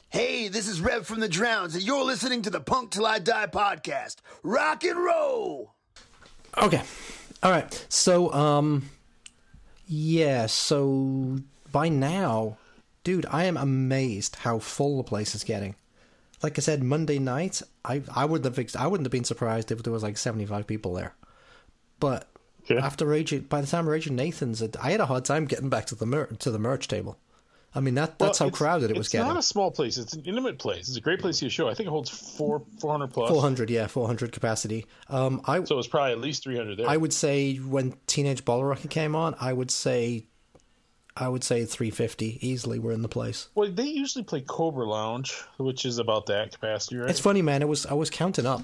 Hey, 0.09 0.49
this 0.49 0.67
is 0.67 0.81
Rev 0.81 1.07
from 1.07 1.21
the 1.21 1.29
Drowns, 1.29 1.75
and 1.75 1.85
you're 1.85 2.05
listening 2.05 2.43
to 2.43 2.51
the 2.51 2.61
Punk 2.61 2.91
Till 2.91 3.05
I 3.05 3.19
Die 3.19 3.47
podcast. 3.49 4.17
Rock 4.43 4.85
and 4.85 4.99
roll! 4.99 5.75
Okay. 6.57 6.83
All 7.43 7.51
right. 7.51 7.87
So, 7.89 8.33
um, 8.33 8.89
yeah. 9.87 10.47
So 10.47 11.39
by 11.71 11.89
now, 11.89 12.57
dude, 13.05 13.27
I 13.31 13.45
am 13.45 13.57
amazed 13.57 14.37
how 14.37 14.59
full 14.59 14.99
the 14.99 15.03
place 15.03 15.35
is 15.35 15.45
getting. 15.45 15.75
Like 16.43 16.59
I 16.59 16.61
said, 16.61 16.83
Monday 16.83 17.19
night, 17.19 17.63
I 17.85 18.03
I 18.15 18.25
would 18.25 18.45
have 18.45 18.59
I 18.79 18.87
wouldn't 18.87 19.07
have 19.07 19.13
been 19.13 19.25
surprised 19.25 19.71
if 19.71 19.83
there 19.83 19.93
was 19.93 20.03
like 20.03 20.19
seventy 20.19 20.45
five 20.45 20.67
people 20.67 20.95
there. 20.95 21.15
But 22.01 22.29
Okay. 22.65 22.79
after 22.79 23.07
Rage, 23.07 23.49
by 23.49 23.61
the 23.61 23.67
time 23.67 23.89
Rage 23.89 24.07
and 24.07 24.17
Nathan's, 24.17 24.63
I 24.81 24.91
had 24.93 25.01
a 25.01 25.07
hard 25.07 25.25
time 25.25 25.47
getting 25.47 25.69
back 25.69 25.87
to 25.87 25.95
the 25.95 26.07
mer- 26.07 26.27
to 26.27 26.51
the 26.51 26.59
merch 26.59 26.87
table. 26.89 27.19
I 27.75 27.81
mean 27.81 27.95
that 27.95 28.19
that's 28.19 28.39
Well, 28.39 28.51
how 28.51 28.55
crowded 28.55 28.91
it 28.91 28.99
was 28.99 29.09
getting. 29.09 29.27
it's 29.27 29.33
not 29.35 29.39
a 29.39 29.43
small 29.43 29.71
place. 29.71 29.97
It's 29.97 30.13
an 30.13 30.23
intimate 30.27 30.59
place. 30.59 30.89
It's 30.89 30.97
a 30.99 31.01
great 31.01 31.21
place 31.21 31.37
to 31.37 31.41
see 31.41 31.47
a 31.47 31.51
show. 31.51 31.69
I 31.69 31.75
think 31.75 31.87
it 31.87 31.91
holds 31.91 32.11
four, 32.11 32.63
400 32.81 33.09
plus. 33.09 33.31
Four 33.31 33.41
hundred, 33.41 33.71
yeah, 33.71 33.87
four 33.87 34.07
hundred 34.07 34.31
capacity. 34.31 34.85
Um, 35.09 35.41
I 35.47 35.65
So 35.65 35.79
it's 35.79 35.89
probably 35.89 36.13
at 36.13 36.21
least 36.21 36.43
300 36.45 36.77
there. 36.79 36.89
I 36.89 36.99
would 36.99 37.15
say 37.15 37.57
when 37.57 37.95
Teenage 38.07 38.45
Bottle 38.45 38.65
Rocket 38.65 38.91
came 38.91 39.17
on, 39.17 39.35
I 39.41 39.55
would 39.55 39.71
say, 39.71 40.27
I 41.17 41.29
would 41.29 41.43
say 41.45 41.65
350 41.65 42.47
easily. 42.47 42.79
We're 42.79 42.93
in 42.93 43.01
the 43.03 43.09
place. 43.09 43.49
well, 43.55 43.71
they 43.71 43.87
usually 43.87 44.25
play 44.25 44.43
Cobra 44.43 44.85
Lounge, 44.87 45.33
which 45.57 45.87
is 45.87 45.97
about 45.99 46.27
that 46.27 46.53
capacity, 46.53 46.97
right? 46.99 47.09
It's 47.09 47.21
funny, 47.21 47.41
man. 47.41 47.63
It 47.63 47.69
was 47.69 47.87
I 47.87 47.95
was 47.95 48.11
counting 48.11 48.45
up. 48.47 48.63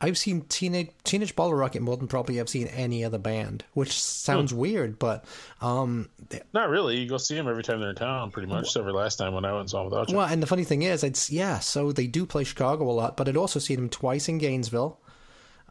I've 0.00 0.18
seen 0.18 0.42
Teenage 0.42 0.90
Teenage 1.04 1.34
Bottle 1.34 1.54
Rocket 1.54 1.80
more 1.80 1.96
than 1.96 2.06
probably 2.06 2.38
I've 2.38 2.48
seen 2.50 2.66
any 2.66 3.02
other 3.04 3.16
band, 3.18 3.64
which 3.72 3.98
sounds 4.00 4.52
weird, 4.52 4.98
but 4.98 5.24
um, 5.62 6.10
they- 6.28 6.42
Not 6.52 6.68
really. 6.68 6.98
You 7.00 7.08
go 7.08 7.16
see 7.16 7.34
them 7.34 7.48
every 7.48 7.62
time 7.62 7.80
they're 7.80 7.90
in 7.90 7.96
town, 7.96 8.30
pretty 8.30 8.48
much. 8.48 8.64
Except 8.66 8.84
for 8.84 8.92
last 8.92 9.16
time 9.16 9.32
when 9.32 9.44
I 9.46 9.52
went 9.52 9.60
and 9.62 9.70
saw 9.70 9.78
them 9.78 9.90
without 9.90 10.10
you. 10.10 10.16
well, 10.18 10.26
and 10.26 10.42
the 10.42 10.46
funny 10.46 10.64
thing 10.64 10.82
is, 10.82 11.02
it's 11.02 11.30
yeah. 11.30 11.60
So 11.60 11.92
they 11.92 12.06
do 12.06 12.26
play 12.26 12.44
Chicago 12.44 12.90
a 12.90 12.92
lot, 12.92 13.16
but 13.16 13.26
I'd 13.28 13.38
also 13.38 13.58
seen 13.58 13.76
them 13.76 13.88
twice 13.88 14.28
in 14.28 14.36
Gainesville. 14.38 15.00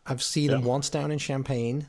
I've 0.08 0.24
seen 0.24 0.50
them 0.52 0.64
once 0.64 0.90
down 0.90 1.12
in 1.12 1.20
Champaign. 1.20 1.88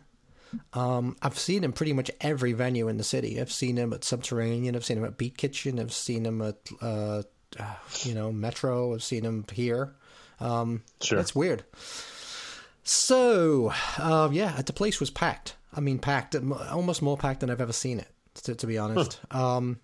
Um, 0.74 1.16
I've 1.22 1.38
seen 1.38 1.64
him 1.64 1.72
pretty 1.72 1.92
much 1.92 2.10
every 2.20 2.52
venue 2.52 2.88
in 2.88 2.98
the 2.98 3.04
city. 3.04 3.40
I've 3.40 3.52
seen 3.52 3.76
him 3.76 3.92
at 3.92 4.04
Subterranean. 4.04 4.76
I've 4.76 4.84
seen 4.84 4.98
him 4.98 5.04
at 5.04 5.16
Beat 5.18 5.36
Kitchen. 5.36 5.78
I've 5.80 5.92
seen 5.92 6.24
him 6.24 6.40
at, 6.40 6.56
uh, 6.80 7.22
uh, 7.58 7.74
you 8.02 8.14
know, 8.14 8.30
Metro. 8.32 8.94
I've 8.94 9.02
seen 9.02 9.24
him 9.24 9.44
here. 9.52 9.94
Um, 10.40 10.82
Sure. 11.02 11.18
It's 11.18 11.34
weird. 11.34 11.64
So, 12.88 13.72
uh, 13.98 14.28
yeah, 14.30 14.62
the 14.62 14.72
place 14.72 15.00
was 15.00 15.10
packed. 15.10 15.56
I 15.74 15.80
mean, 15.80 15.98
packed, 15.98 16.36
almost 16.70 17.02
more 17.02 17.16
packed 17.16 17.40
than 17.40 17.50
I've 17.50 17.60
ever 17.60 17.72
seen 17.72 17.98
it. 17.98 18.08
To, 18.44 18.54
to 18.54 18.66
be 18.66 18.78
honest, 18.78 19.18
um, 19.32 19.80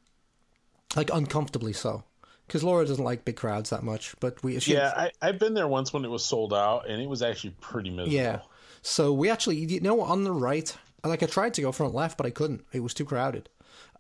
like 0.95 1.11
uncomfortably 1.13 1.73
so. 1.73 2.05
Because 2.47 2.63
Laura 2.63 2.87
doesn't 2.87 3.03
like 3.03 3.25
big 3.25 3.37
crowds 3.37 3.71
that 3.71 3.83
much, 3.83 4.15
but 4.21 4.41
we 4.45 4.61
she, 4.61 4.75
Yeah, 4.75 4.93
I, 4.95 5.11
I've 5.21 5.39
been 5.41 5.55
there 5.55 5.67
once 5.67 5.93
when 5.93 6.05
it 6.05 6.11
was 6.11 6.25
sold 6.25 6.55
out, 6.55 6.89
and 6.89 7.03
it 7.03 7.09
was 7.09 7.23
actually 7.23 7.57
pretty 7.61 7.91
miserable. 7.91 8.13
yeah. 8.13 8.41
So 8.83 9.13
we 9.13 9.31
actually, 9.31 9.57
you 9.57 9.81
know, 9.81 10.01
on 10.03 10.23
the 10.23 10.33
right, 10.33 10.73
like 11.03 11.23
I 11.25 11.27
tried 11.27 11.55
to 11.55 11.63
go 11.63 11.73
front 11.73 11.95
left, 11.95 12.17
but 12.17 12.27
I 12.27 12.31
couldn't. 12.31 12.65
It 12.73 12.81
was 12.81 12.95
too 12.95 13.05
crowded. 13.05 13.49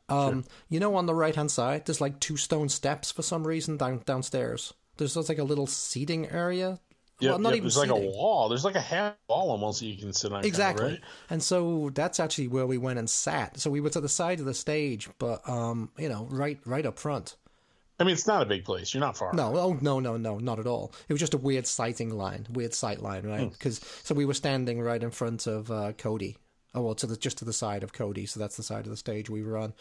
Um, 0.08 0.44
you 0.68 0.78
know, 0.78 0.94
on 0.94 1.06
the 1.06 1.14
right 1.14 1.34
hand 1.34 1.50
side, 1.50 1.86
there's 1.86 2.00
like 2.00 2.20
two 2.20 2.36
stone 2.36 2.68
steps 2.68 3.10
for 3.10 3.22
some 3.22 3.46
reason 3.46 3.78
down 3.78 4.02
downstairs. 4.04 4.74
There's 4.96 5.14
just 5.14 5.28
like 5.28 5.38
a 5.38 5.44
little 5.44 5.66
seating 5.66 6.28
area. 6.28 6.78
Yep, 7.22 7.30
well, 7.30 7.38
not 7.38 7.48
yep, 7.50 7.56
even 7.58 7.64
There's 7.64 7.76
like 7.76 7.90
a 7.90 7.94
wall. 7.94 8.48
There's 8.48 8.64
like 8.64 8.74
a 8.74 8.80
half 8.80 9.14
wall 9.28 9.50
almost 9.50 9.80
that 9.80 9.86
you 9.86 9.96
can 9.96 10.12
sit 10.12 10.32
on. 10.32 10.44
Exactly. 10.44 10.84
right? 10.84 11.00
And 11.30 11.42
so 11.42 11.90
that's 11.94 12.18
actually 12.18 12.48
where 12.48 12.66
we 12.66 12.78
went 12.78 12.98
and 12.98 13.08
sat. 13.08 13.60
So 13.60 13.70
we 13.70 13.80
were 13.80 13.90
to 13.90 14.00
the 14.00 14.08
side 14.08 14.40
of 14.40 14.46
the 14.46 14.54
stage, 14.54 15.08
but 15.18 15.48
um, 15.48 15.90
you 15.96 16.08
know, 16.08 16.26
right 16.30 16.58
right 16.64 16.84
up 16.84 16.98
front. 16.98 17.36
I 18.00 18.04
mean, 18.04 18.14
it's 18.14 18.26
not 18.26 18.42
a 18.42 18.46
big 18.46 18.64
place. 18.64 18.92
You're 18.92 19.00
not 19.00 19.16
far. 19.16 19.32
No, 19.32 19.56
oh 19.56 19.78
no, 19.80 20.00
no, 20.00 20.16
no, 20.16 20.38
not 20.38 20.58
at 20.58 20.66
all. 20.66 20.92
It 21.08 21.12
was 21.12 21.20
just 21.20 21.34
a 21.34 21.38
weird 21.38 21.68
sighting 21.68 22.10
line, 22.10 22.48
weird 22.50 22.74
sight 22.74 23.00
line, 23.00 23.24
right? 23.24 23.48
Because 23.52 23.80
so 24.02 24.14
we 24.16 24.24
were 24.24 24.34
standing 24.34 24.80
right 24.80 25.00
in 25.00 25.12
front 25.12 25.46
of 25.46 25.70
uh, 25.70 25.92
Cody. 25.92 26.36
Oh 26.74 26.82
well, 26.82 26.94
to 26.96 27.06
the 27.06 27.16
just 27.16 27.38
to 27.38 27.44
the 27.44 27.52
side 27.52 27.84
of 27.84 27.92
Cody, 27.92 28.26
so 28.26 28.40
that's 28.40 28.56
the 28.56 28.62
side 28.62 28.86
of 28.86 28.90
the 28.90 28.96
stage 28.96 29.30
we 29.30 29.42
were 29.42 29.56
on. 29.56 29.74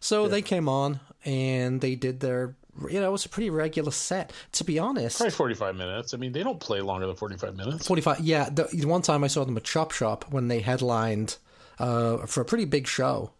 So 0.00 0.28
they 0.28 0.42
came 0.42 0.68
on 0.68 1.00
and 1.24 1.80
they 1.80 1.94
did 1.94 2.20
their, 2.20 2.56
you 2.90 3.00
know, 3.00 3.08
it 3.08 3.12
was 3.12 3.24
a 3.24 3.28
pretty 3.28 3.50
regular 3.50 3.90
set. 3.90 4.32
To 4.52 4.64
be 4.64 4.78
honest, 4.78 5.18
Probably 5.18 5.30
45 5.32 5.76
minutes. 5.76 6.14
I 6.14 6.16
mean, 6.16 6.32
they 6.32 6.42
don't 6.42 6.60
play 6.60 6.80
longer 6.80 7.06
than 7.06 7.16
45 7.16 7.56
minutes. 7.56 7.86
45 7.86 8.20
yeah 8.20 8.48
the, 8.50 8.64
the 8.72 8.86
one 8.86 9.02
time 9.02 9.22
i 9.24 9.26
saw 9.26 9.44
them 9.44 9.56
at 9.56 9.64
chop 9.64 9.92
shop 9.92 10.24
when 10.30 10.48
they 10.48 10.60
headlined 10.60 11.36
uh, 11.78 12.18
for 12.26 12.40
a 12.40 12.44
pretty 12.44 12.64
big 12.64 12.86
show 12.86 13.30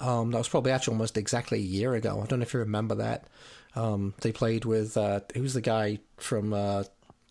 um, 0.00 0.30
that 0.32 0.38
was 0.38 0.48
probably 0.48 0.72
actually 0.72 0.92
almost 0.94 1.16
exactly 1.16 1.58
a 1.58 1.62
year 1.62 1.94
ago 1.94 2.20
i 2.22 2.26
don't 2.26 2.40
know 2.40 2.42
if 2.44 2.52
you 2.54 2.60
remember 2.60 2.94
that 2.96 3.26
um, 3.76 4.14
they 4.20 4.32
played 4.32 4.64
with 4.64 4.96
uh, 4.96 5.20
who's 5.34 5.54
the 5.54 5.60
guy 5.60 5.98
from 6.16 6.52
uh, 6.52 6.84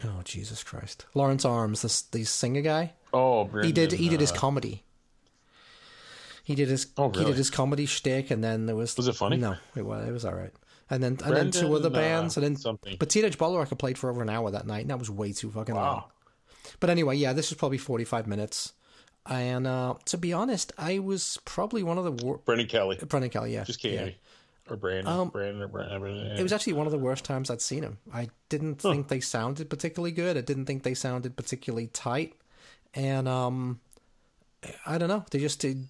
oh 0.06 0.22
jesus 0.24 0.64
christ 0.64 1.06
lawrence 1.14 1.46
arms 1.46 1.82
this 1.82 2.02
the 2.04 2.24
singer 2.24 2.62
guy 2.62 2.94
Oh, 3.16 3.48
he 3.62 3.72
did 3.72 3.92
he 3.92 4.10
did 4.10 4.20
his 4.22 4.32
uh, 4.32 4.36
comedy 4.36 4.84
he 6.44 6.56
did 6.56 6.68
his 6.68 6.88
Oh, 6.98 7.10
really? 7.10 7.20
he 7.20 7.26
did 7.26 7.38
his 7.38 7.50
comedy 7.50 7.86
shtick, 7.86 8.30
and 8.32 8.44
then 8.44 8.66
there 8.66 8.76
was 8.76 8.98
Was 8.98 9.08
it 9.08 9.16
funny? 9.16 9.38
No, 9.38 9.56
it 9.76 9.86
was 9.86 10.08
it 10.08 10.12
was 10.12 10.26
all 10.26 10.34
right. 10.34 10.52
And 10.90 11.02
then 11.02 11.18
and 11.24 11.36
then 11.36 11.52
two 11.52 11.74
other 11.74 11.90
Brendan, 11.90 11.94
uh, 11.96 12.20
bands, 12.22 12.38
and 12.38 12.44
then 12.44 12.56
something. 12.56 12.98
but 13.00 13.10
Teenage 13.10 13.38
Bottle 13.38 13.58
Rocket 13.58 13.78
played 13.78 13.98
for 13.98 14.10
over 14.10 14.22
an 14.22 14.30
hour 14.30 14.52
that 14.52 14.68
night, 14.68 14.82
and 14.82 14.90
that 14.90 15.00
was 15.00 15.10
way 15.10 15.32
too 15.32 15.50
fucking 15.50 15.76
long. 15.76 16.04
But 16.80 16.90
anyway, 16.90 17.16
yeah, 17.16 17.34
this 17.34 17.50
was 17.50 17.58
probably 17.58 17.78
45 17.78 18.28
minutes. 18.28 18.74
And 19.26 19.66
uh, 19.66 19.96
to 20.06 20.18
be 20.18 20.34
honest, 20.34 20.74
I 20.78 21.00
was 21.00 21.40
probably 21.46 21.82
one 21.84 21.98
of 21.98 22.04
the 22.04 22.12
wor- 22.12 22.40
Brendan 22.40 22.68
Kelly. 22.68 22.98
Brendan 23.08 23.30
Kelly, 23.32 23.54
yeah. 23.54 23.64
Just 23.64 23.80
kidding. 23.80 24.08
yeah. 24.08 24.14
Or 24.70 24.76
Brandon. 24.78 25.08
Um, 25.08 25.30
Brandon 25.30 25.62
or 25.62 25.68
Brandon. 25.68 26.18
It 26.38 26.44
was 26.44 26.52
actually 26.54 26.74
one 26.74 26.86
of 26.86 26.92
the 26.92 26.98
worst 27.00 27.24
times 27.26 27.50
I'd 27.50 27.62
seen 27.62 27.84
him. 27.84 27.98
I 28.14 28.30
didn't 28.50 28.76
think 28.76 29.08
they 29.10 29.20
sounded 29.20 29.70
particularly 29.70 30.12
good. 30.12 30.38
I 30.38 30.42
didn't 30.42 30.66
think 30.66 30.84
they 30.84 30.94
sounded 30.94 31.36
particularly 31.36 31.88
tight. 31.88 32.34
And 32.94 33.28
um, 33.28 33.80
I 34.86 34.98
don't 34.98 35.10
know. 35.10 35.26
They 35.32 35.40
just 35.40 35.60
did. 35.60 35.88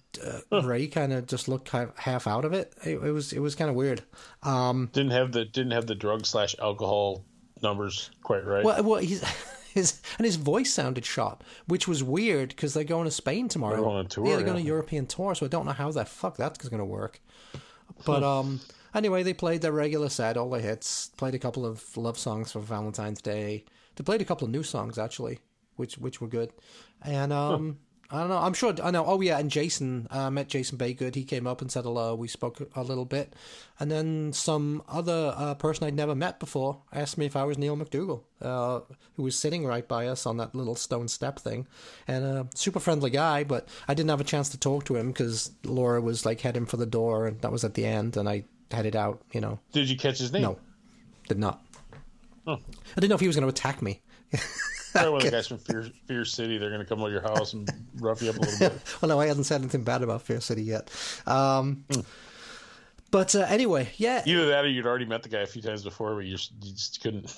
Uh, 0.52 0.62
Ray 0.62 0.86
kind 0.86 1.12
of 1.12 1.26
just 1.26 1.48
looked 1.48 1.68
half, 1.68 1.96
half 1.98 2.26
out 2.26 2.44
of 2.44 2.52
it. 2.52 2.72
It, 2.84 3.02
it 3.02 3.10
was 3.12 3.32
it 3.32 3.40
was 3.40 3.54
kind 3.54 3.70
of 3.70 3.76
weird. 3.76 4.02
Um, 4.42 4.90
didn't 4.92 5.12
have 5.12 5.32
the 5.32 5.44
didn't 5.44 5.72
have 5.72 5.86
the 5.86 5.94
drug 5.94 6.26
slash 6.26 6.54
alcohol 6.60 7.24
numbers 7.62 8.10
quite 8.22 8.44
right. 8.44 8.64
well, 8.64 8.82
well, 8.82 9.00
he's. 9.00 9.24
His, 9.74 10.00
and 10.18 10.24
his 10.24 10.36
voice 10.36 10.72
sounded 10.72 11.04
shot, 11.04 11.42
which 11.66 11.88
was 11.88 12.00
weird 12.00 12.50
because 12.50 12.74
they're 12.74 12.84
going 12.84 13.06
to 13.06 13.10
Spain 13.10 13.48
tomorrow. 13.48 13.74
They're 13.74 13.82
going 13.82 13.96
on 13.96 14.06
tour, 14.06 14.24
Yeah, 14.24 14.36
they're 14.36 14.44
going 14.44 14.58
yeah. 14.58 14.60
on 14.60 14.66
a 14.66 14.68
European 14.68 15.06
tour, 15.06 15.34
so 15.34 15.46
I 15.46 15.48
don't 15.48 15.66
know 15.66 15.72
how 15.72 15.90
the 15.90 16.04
fuck 16.04 16.36
that's 16.36 16.68
going 16.68 16.78
to 16.78 16.84
work. 16.84 17.20
But 18.06 18.22
um, 18.22 18.60
anyway, 18.94 19.24
they 19.24 19.34
played 19.34 19.62
their 19.62 19.72
regular 19.72 20.08
set, 20.08 20.36
all 20.36 20.48
the 20.48 20.60
hits. 20.60 21.08
Played 21.16 21.34
a 21.34 21.40
couple 21.40 21.66
of 21.66 21.96
love 21.96 22.16
songs 22.16 22.52
for 22.52 22.60
Valentine's 22.60 23.20
Day. 23.20 23.64
They 23.96 24.04
played 24.04 24.20
a 24.22 24.24
couple 24.24 24.46
of 24.46 24.52
new 24.52 24.62
songs 24.62 24.96
actually, 24.96 25.40
which 25.74 25.98
which 25.98 26.20
were 26.20 26.28
good. 26.28 26.52
And 27.02 27.32
um, 27.32 27.78
I 28.10 28.20
don't 28.20 28.28
know. 28.28 28.36
I'm 28.38 28.52
sure. 28.54 28.74
I 28.82 28.90
know. 28.90 29.04
Oh 29.06 29.20
yeah, 29.20 29.38
and 29.38 29.50
Jason. 29.50 30.06
I 30.10 30.28
met 30.30 30.48
Jason 30.48 30.76
Baygood. 30.78 31.14
He 31.14 31.24
came 31.24 31.46
up 31.46 31.60
and 31.62 31.72
said 31.72 31.84
hello. 31.84 32.14
We 32.14 32.28
spoke 32.28 32.60
a 32.76 32.82
little 32.82 33.06
bit, 33.06 33.34
and 33.80 33.90
then 33.90 34.32
some 34.32 34.82
other 34.88 35.34
uh, 35.36 35.54
person 35.54 35.86
I'd 35.86 35.94
never 35.94 36.14
met 36.14 36.38
before 36.38 36.82
asked 36.92 37.16
me 37.18 37.26
if 37.26 37.34
I 37.34 37.44
was 37.44 37.56
Neil 37.58 37.76
McDougall, 37.76 38.22
uh, 38.42 38.80
who 39.16 39.22
was 39.22 39.36
sitting 39.36 39.64
right 39.66 39.88
by 39.88 40.06
us 40.06 40.26
on 40.26 40.36
that 40.36 40.54
little 40.54 40.74
stone 40.76 41.08
step 41.08 41.38
thing, 41.38 41.66
and 42.06 42.24
a 42.24 42.46
super 42.54 42.78
friendly 42.78 43.10
guy. 43.10 43.42
But 43.42 43.68
I 43.88 43.94
didn't 43.94 44.10
have 44.10 44.20
a 44.20 44.24
chance 44.24 44.50
to 44.50 44.58
talk 44.58 44.84
to 44.84 44.96
him 44.96 45.08
because 45.08 45.50
Laura 45.64 46.00
was 46.00 46.26
like 46.26 46.40
heading 46.42 46.66
for 46.66 46.76
the 46.76 46.86
door, 46.86 47.26
and 47.26 47.40
that 47.40 47.50
was 47.52 47.64
at 47.64 47.74
the 47.74 47.86
end, 47.86 48.16
and 48.18 48.28
I 48.28 48.44
headed 48.70 48.94
out. 48.96 49.22
You 49.32 49.40
know, 49.40 49.58
Did 49.72 49.88
you 49.88 49.96
catch 49.96 50.18
his 50.18 50.30
name? 50.30 50.42
no, 50.42 50.58
did 51.26 51.38
not. 51.38 51.64
Oh. 52.46 52.52
I 52.96 53.00
didn't 53.00 53.08
know 53.08 53.14
if 53.14 53.22
he 53.22 53.26
was 53.26 53.36
going 53.36 53.48
to 53.50 53.60
attack 53.60 53.80
me. 53.80 54.02
Probably 54.94 55.10
one 55.10 55.20
of 55.20 55.24
the 55.24 55.30
guys 55.32 55.46
from 55.48 55.58
Fear, 55.58 55.88
Fear 56.06 56.24
City. 56.24 56.56
They're 56.56 56.70
going 56.70 56.80
to 56.80 56.86
come 56.86 57.00
to 57.00 57.10
your 57.10 57.20
house 57.20 57.52
and 57.52 57.68
rough 57.96 58.22
you 58.22 58.30
up 58.30 58.36
a 58.36 58.40
little 58.40 58.70
bit. 58.70 58.72
well, 59.02 59.08
no, 59.08 59.20
I 59.20 59.26
hadn't 59.26 59.44
said 59.44 59.60
anything 59.60 59.82
bad 59.84 60.02
about 60.02 60.22
Fear 60.22 60.40
City 60.40 60.62
yet. 60.62 60.90
Um, 61.26 61.84
But 63.14 63.32
uh, 63.36 63.46
anyway, 63.48 63.90
yeah, 63.96 64.22
Either 64.26 64.48
that 64.48 64.64
or 64.64 64.68
you'd 64.68 64.86
already 64.86 65.04
met 65.04 65.22
the 65.22 65.28
guy 65.28 65.40
a 65.42 65.46
few 65.46 65.62
times 65.62 65.84
before, 65.84 66.16
but 66.16 66.24
you 66.24 66.32
just, 66.32 66.50
you 66.62 66.72
just 66.72 67.00
couldn't. 67.00 67.32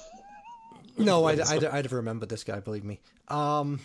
no, 0.99 1.27
I'd, 1.27 1.41
I'd, 1.53 1.65
I'd 1.65 1.85
have 1.85 1.93
remembered 1.93 2.31
this 2.31 2.45
guy, 2.45 2.61
believe 2.61 2.83
me. 2.83 2.99
Um, 3.29 3.81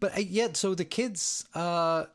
but 0.00 0.16
uh, 0.16 0.20
yeah, 0.20 0.48
so 0.54 0.74
the 0.74 0.86
kids, 0.86 1.44
uh, 1.54 2.06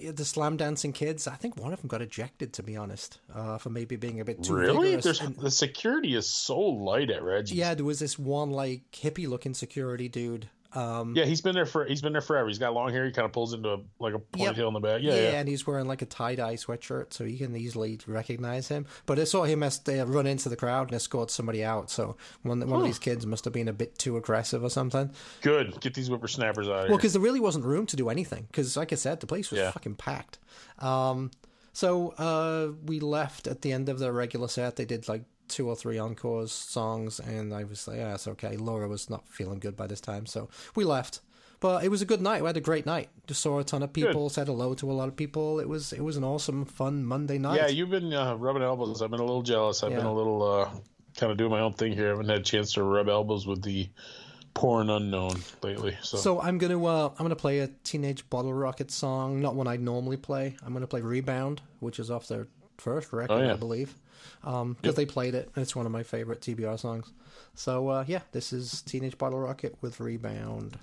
the 0.00 0.24
slam 0.24 0.56
dancing 0.56 0.92
kids, 0.92 1.26
I 1.26 1.34
think 1.34 1.56
one 1.60 1.72
of 1.72 1.80
them 1.80 1.88
got 1.88 2.02
ejected, 2.02 2.52
to 2.54 2.62
be 2.62 2.76
honest, 2.76 3.18
uh, 3.34 3.58
for 3.58 3.70
maybe 3.70 3.96
being 3.96 4.20
a 4.20 4.24
bit 4.24 4.42
too 4.42 4.54
Really? 4.54 4.86
vigorous. 4.96 5.04
There's, 5.04 5.20
And- 5.20 5.36
the 5.36 5.50
security 5.50 6.14
is 6.14 6.26
so 6.28 6.58
light 6.58 7.10
at 7.10 7.22
Reggie's. 7.22 7.56
yeah, 7.58 7.74
there 7.74 7.84
was 7.84 7.98
this 7.98 8.18
one 8.18 8.50
like 8.50 8.82
hippie 8.92 9.28
looking 9.28 9.54
security 9.54 10.08
dude. 10.08 10.48
Um, 10.74 11.14
Yeah, 11.16 11.24
he's 11.24 11.40
been 11.40 11.54
there 11.54 11.64
for 11.64 11.86
he's 11.86 12.02
been 12.02 12.12
there 12.12 12.20
forever. 12.20 12.46
He's 12.48 12.58
got 12.58 12.74
long 12.74 12.90
hair. 12.90 13.06
He 13.06 13.10
kind 13.12 13.24
of 13.24 13.32
pulls 13.32 13.54
into 13.54 13.70
a, 13.70 13.78
like 13.98 14.12
a 14.14 14.20
Yep. 14.36 14.54
ponytail 14.56 14.68
in 14.68 14.74
the 14.74 14.80
back. 14.80 15.00
Yeah, 15.02 15.14
yeah, 15.14 15.20
yeah. 15.22 15.38
and 15.40 15.48
he's 15.48 15.66
wearing 15.66 15.86
like 15.86 16.02
a 16.02 16.06
tie 16.06 16.34
dye 16.34 16.54
sweatshirt, 16.56 17.12
so 17.14 17.24
you 17.24 17.38
can 17.38 17.56
easily 17.56 17.98
recognize 18.06 18.68
him. 18.68 18.84
But 19.06 19.18
I 19.18 19.24
saw 19.24 19.44
him 19.44 19.62
as 19.62 19.78
they 19.78 20.02
run 20.02 20.26
into 20.26 20.48
the 20.50 20.56
crowd 20.56 20.88
and 20.88 20.94
escort 20.96 21.30
somebody 21.30 21.64
out. 21.64 21.90
So 21.90 22.16
one 22.42 22.60
one 22.68 22.80
of 22.80 22.86
these 22.86 22.98
kids 22.98 23.24
must 23.24 23.44
have 23.44 23.54
been 23.54 23.68
a 23.68 23.72
bit 23.72 23.98
too 23.98 24.16
aggressive 24.18 24.62
or 24.62 24.68
something. 24.70 25.10
Good. 25.40 25.80
Get 25.80 25.94
these 25.94 26.08
whippersnappers 26.08 26.68
out 26.68 26.84
of. 26.84 26.88
Well, 26.90 26.98
because 26.98 27.14
there 27.14 27.22
really 27.22 27.40
wasn't 27.40 27.64
room 27.64 27.86
to 27.86 27.96
do 27.96 28.10
anything. 28.10 28.44
Because, 28.50 28.76
like 28.76 28.92
I 28.92 28.96
said, 28.96 29.20
the 29.20 29.26
place 29.26 29.50
was 29.50 29.60
Yeah. 29.60 29.70
fucking 29.70 29.94
packed. 29.94 30.38
Um, 30.80 31.30
so 31.72 32.10
uh, 32.18 32.72
we 32.84 33.00
left 33.00 33.46
at 33.46 33.62
the 33.62 33.72
end 33.72 33.88
of 33.88 33.98
the 34.00 34.12
regular 34.12 34.48
set. 34.48 34.76
They 34.76 34.84
did 34.84 35.08
like 35.08 35.22
two 35.48 35.68
or 35.68 35.76
three 35.76 35.98
encores 35.98 36.52
songs, 36.52 37.20
and 37.20 37.52
I 37.54 37.64
was 37.64 37.86
like, 37.88 37.98
"Yeah, 37.98 38.14
it's 38.14 38.28
okay." 38.28 38.56
Laura 38.56 38.88
was 38.88 39.08
not 39.10 39.28
feeling 39.28 39.58
good 39.58 39.76
by 39.76 39.86
this 39.86 40.00
time, 40.00 40.26
so 40.26 40.48
we 40.74 40.84
left. 40.84 41.20
But 41.60 41.82
it 41.82 41.88
was 41.88 42.02
a 42.02 42.06
good 42.06 42.20
night. 42.20 42.40
We 42.42 42.46
had 42.46 42.56
a 42.56 42.60
great 42.60 42.86
night. 42.86 43.08
Just 43.26 43.42
saw 43.42 43.58
a 43.58 43.64
ton 43.64 43.82
of 43.82 43.92
people. 43.92 44.28
Said 44.30 44.46
hello 44.46 44.74
to 44.74 44.90
a 44.90 44.94
lot 44.94 45.08
of 45.08 45.16
people. 45.16 45.58
It 45.58 45.68
was 45.68 45.92
it 45.92 46.02
was 46.04 46.16
an 46.16 46.22
awesome, 46.22 46.64
fun 46.64 47.04
Monday 47.04 47.36
night. 47.38 47.56
yeah, 47.56 47.66
you've 47.66 47.90
been 47.90 48.12
uh, 48.14 48.36
rubbing 48.36 48.62
elbows. 48.62 49.02
I've 49.02 49.10
been 49.10 49.18
a 49.20 49.24
little 49.24 49.42
jealous. 49.42 49.82
I've 49.82 49.90
been 49.90 50.06
a 50.06 50.14
little 50.14 50.42
uh, 50.42 50.68
kind 51.16 51.32
of 51.32 51.36
doing 51.38 51.50
my 51.50 51.58
own 51.60 51.72
thing 51.72 51.92
here. 51.94 52.06
I 52.06 52.10
haven't 52.10 52.28
had 52.28 52.38
a 52.38 52.42
chance 52.44 52.74
to 52.74 52.84
rub 52.84 53.08
elbows 53.08 53.44
with 53.44 53.62
the 53.62 53.88
poor 54.54 54.80
and 54.82 54.90
unknown 54.90 55.32
lately. 55.62 55.96
So, 56.02 56.16
So 56.18 56.40
I'm 56.40 56.58
gonna 56.58 56.80
uh, 56.84 57.08
I'm 57.08 57.24
gonna 57.24 57.34
play 57.34 57.58
a 57.58 57.68
Teenage 57.82 58.28
Bottle 58.30 58.54
Rocket 58.54 58.92
song, 58.92 59.40
not 59.40 59.56
one 59.56 59.66
I 59.66 59.76
normally 59.78 60.16
play. 60.16 60.54
I'm 60.64 60.72
gonna 60.72 60.86
play 60.86 61.00
Rebound, 61.00 61.60
which 61.80 61.98
is 61.98 62.08
off 62.08 62.28
their 62.28 62.46
first 62.76 63.12
record, 63.12 63.34
Oh, 63.34 63.42
yeah. 63.42 63.54
I 63.54 63.56
believe, 63.56 63.96
because 64.42 64.94
they 64.94 65.06
played 65.06 65.34
it. 65.34 65.50
and 65.54 65.62
It's 65.62 65.76
one 65.76 65.86
of 65.86 65.92
my 65.92 66.02
favorite 66.02 66.40
TBR 66.40 66.78
songs. 66.78 67.12
So 67.54 67.88
uh, 67.88 68.04
yeah, 68.06 68.20
this 68.32 68.52
is 68.52 68.82
Teenage 68.82 69.18
Bottle 69.18 69.40
Rocket 69.40 69.76
with 69.80 70.00
Rebound. 70.00 70.78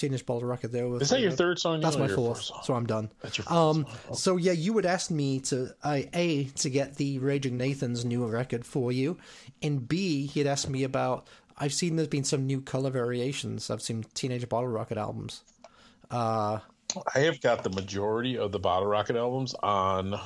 Teenage 0.00 0.24
Bottle 0.26 0.48
Rocket 0.48 0.72
there. 0.72 0.88
with- 0.88 1.02
Is 1.02 1.10
that 1.10 1.20
your 1.20 1.30
third 1.30 1.58
song? 1.58 1.80
That's 1.80 1.96
my 1.96 2.08
fourth, 2.08 2.50
so 2.64 2.74
I'm 2.74 2.86
done. 2.86 3.10
That's 3.20 3.38
your 3.38 3.44
fourth 3.44 3.56
Um, 3.56 3.86
song. 4.06 4.16
so 4.16 4.36
yeah, 4.36 4.52
you 4.52 4.72
would 4.72 4.86
ask 4.86 5.10
me 5.10 5.40
to 5.40 5.74
I 5.84 6.08
a 6.14 6.44
to 6.44 6.70
get 6.70 6.96
the 6.96 7.18
Raging 7.18 7.56
Nathan's 7.56 8.04
new 8.04 8.26
record 8.26 8.64
for 8.66 8.90
you, 8.92 9.18
and 9.62 9.86
b 9.88 10.26
he'd 10.26 10.46
ask 10.46 10.68
me 10.68 10.82
about. 10.84 11.26
I've 11.62 11.74
seen 11.74 11.96
there's 11.96 12.08
been 12.08 12.24
some 12.24 12.46
new 12.46 12.62
color 12.62 12.88
variations. 12.90 13.68
I've 13.70 13.82
seen 13.82 14.04
Teenage 14.14 14.48
Bottle 14.48 14.68
Rocket 14.70 14.96
albums. 14.96 15.42
Uh, 16.10 16.60
I 17.14 17.18
have 17.20 17.40
got 17.42 17.62
the 17.62 17.70
majority 17.70 18.38
of 18.38 18.50
the 18.50 18.58
Bottle 18.58 18.88
Rocket 18.88 19.14
albums 19.16 19.54
on 19.62 20.18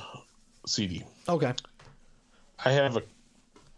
CD. 0.65 1.03
Okay, 1.27 1.53
I 2.63 2.71
have 2.71 2.95
a 2.95 3.03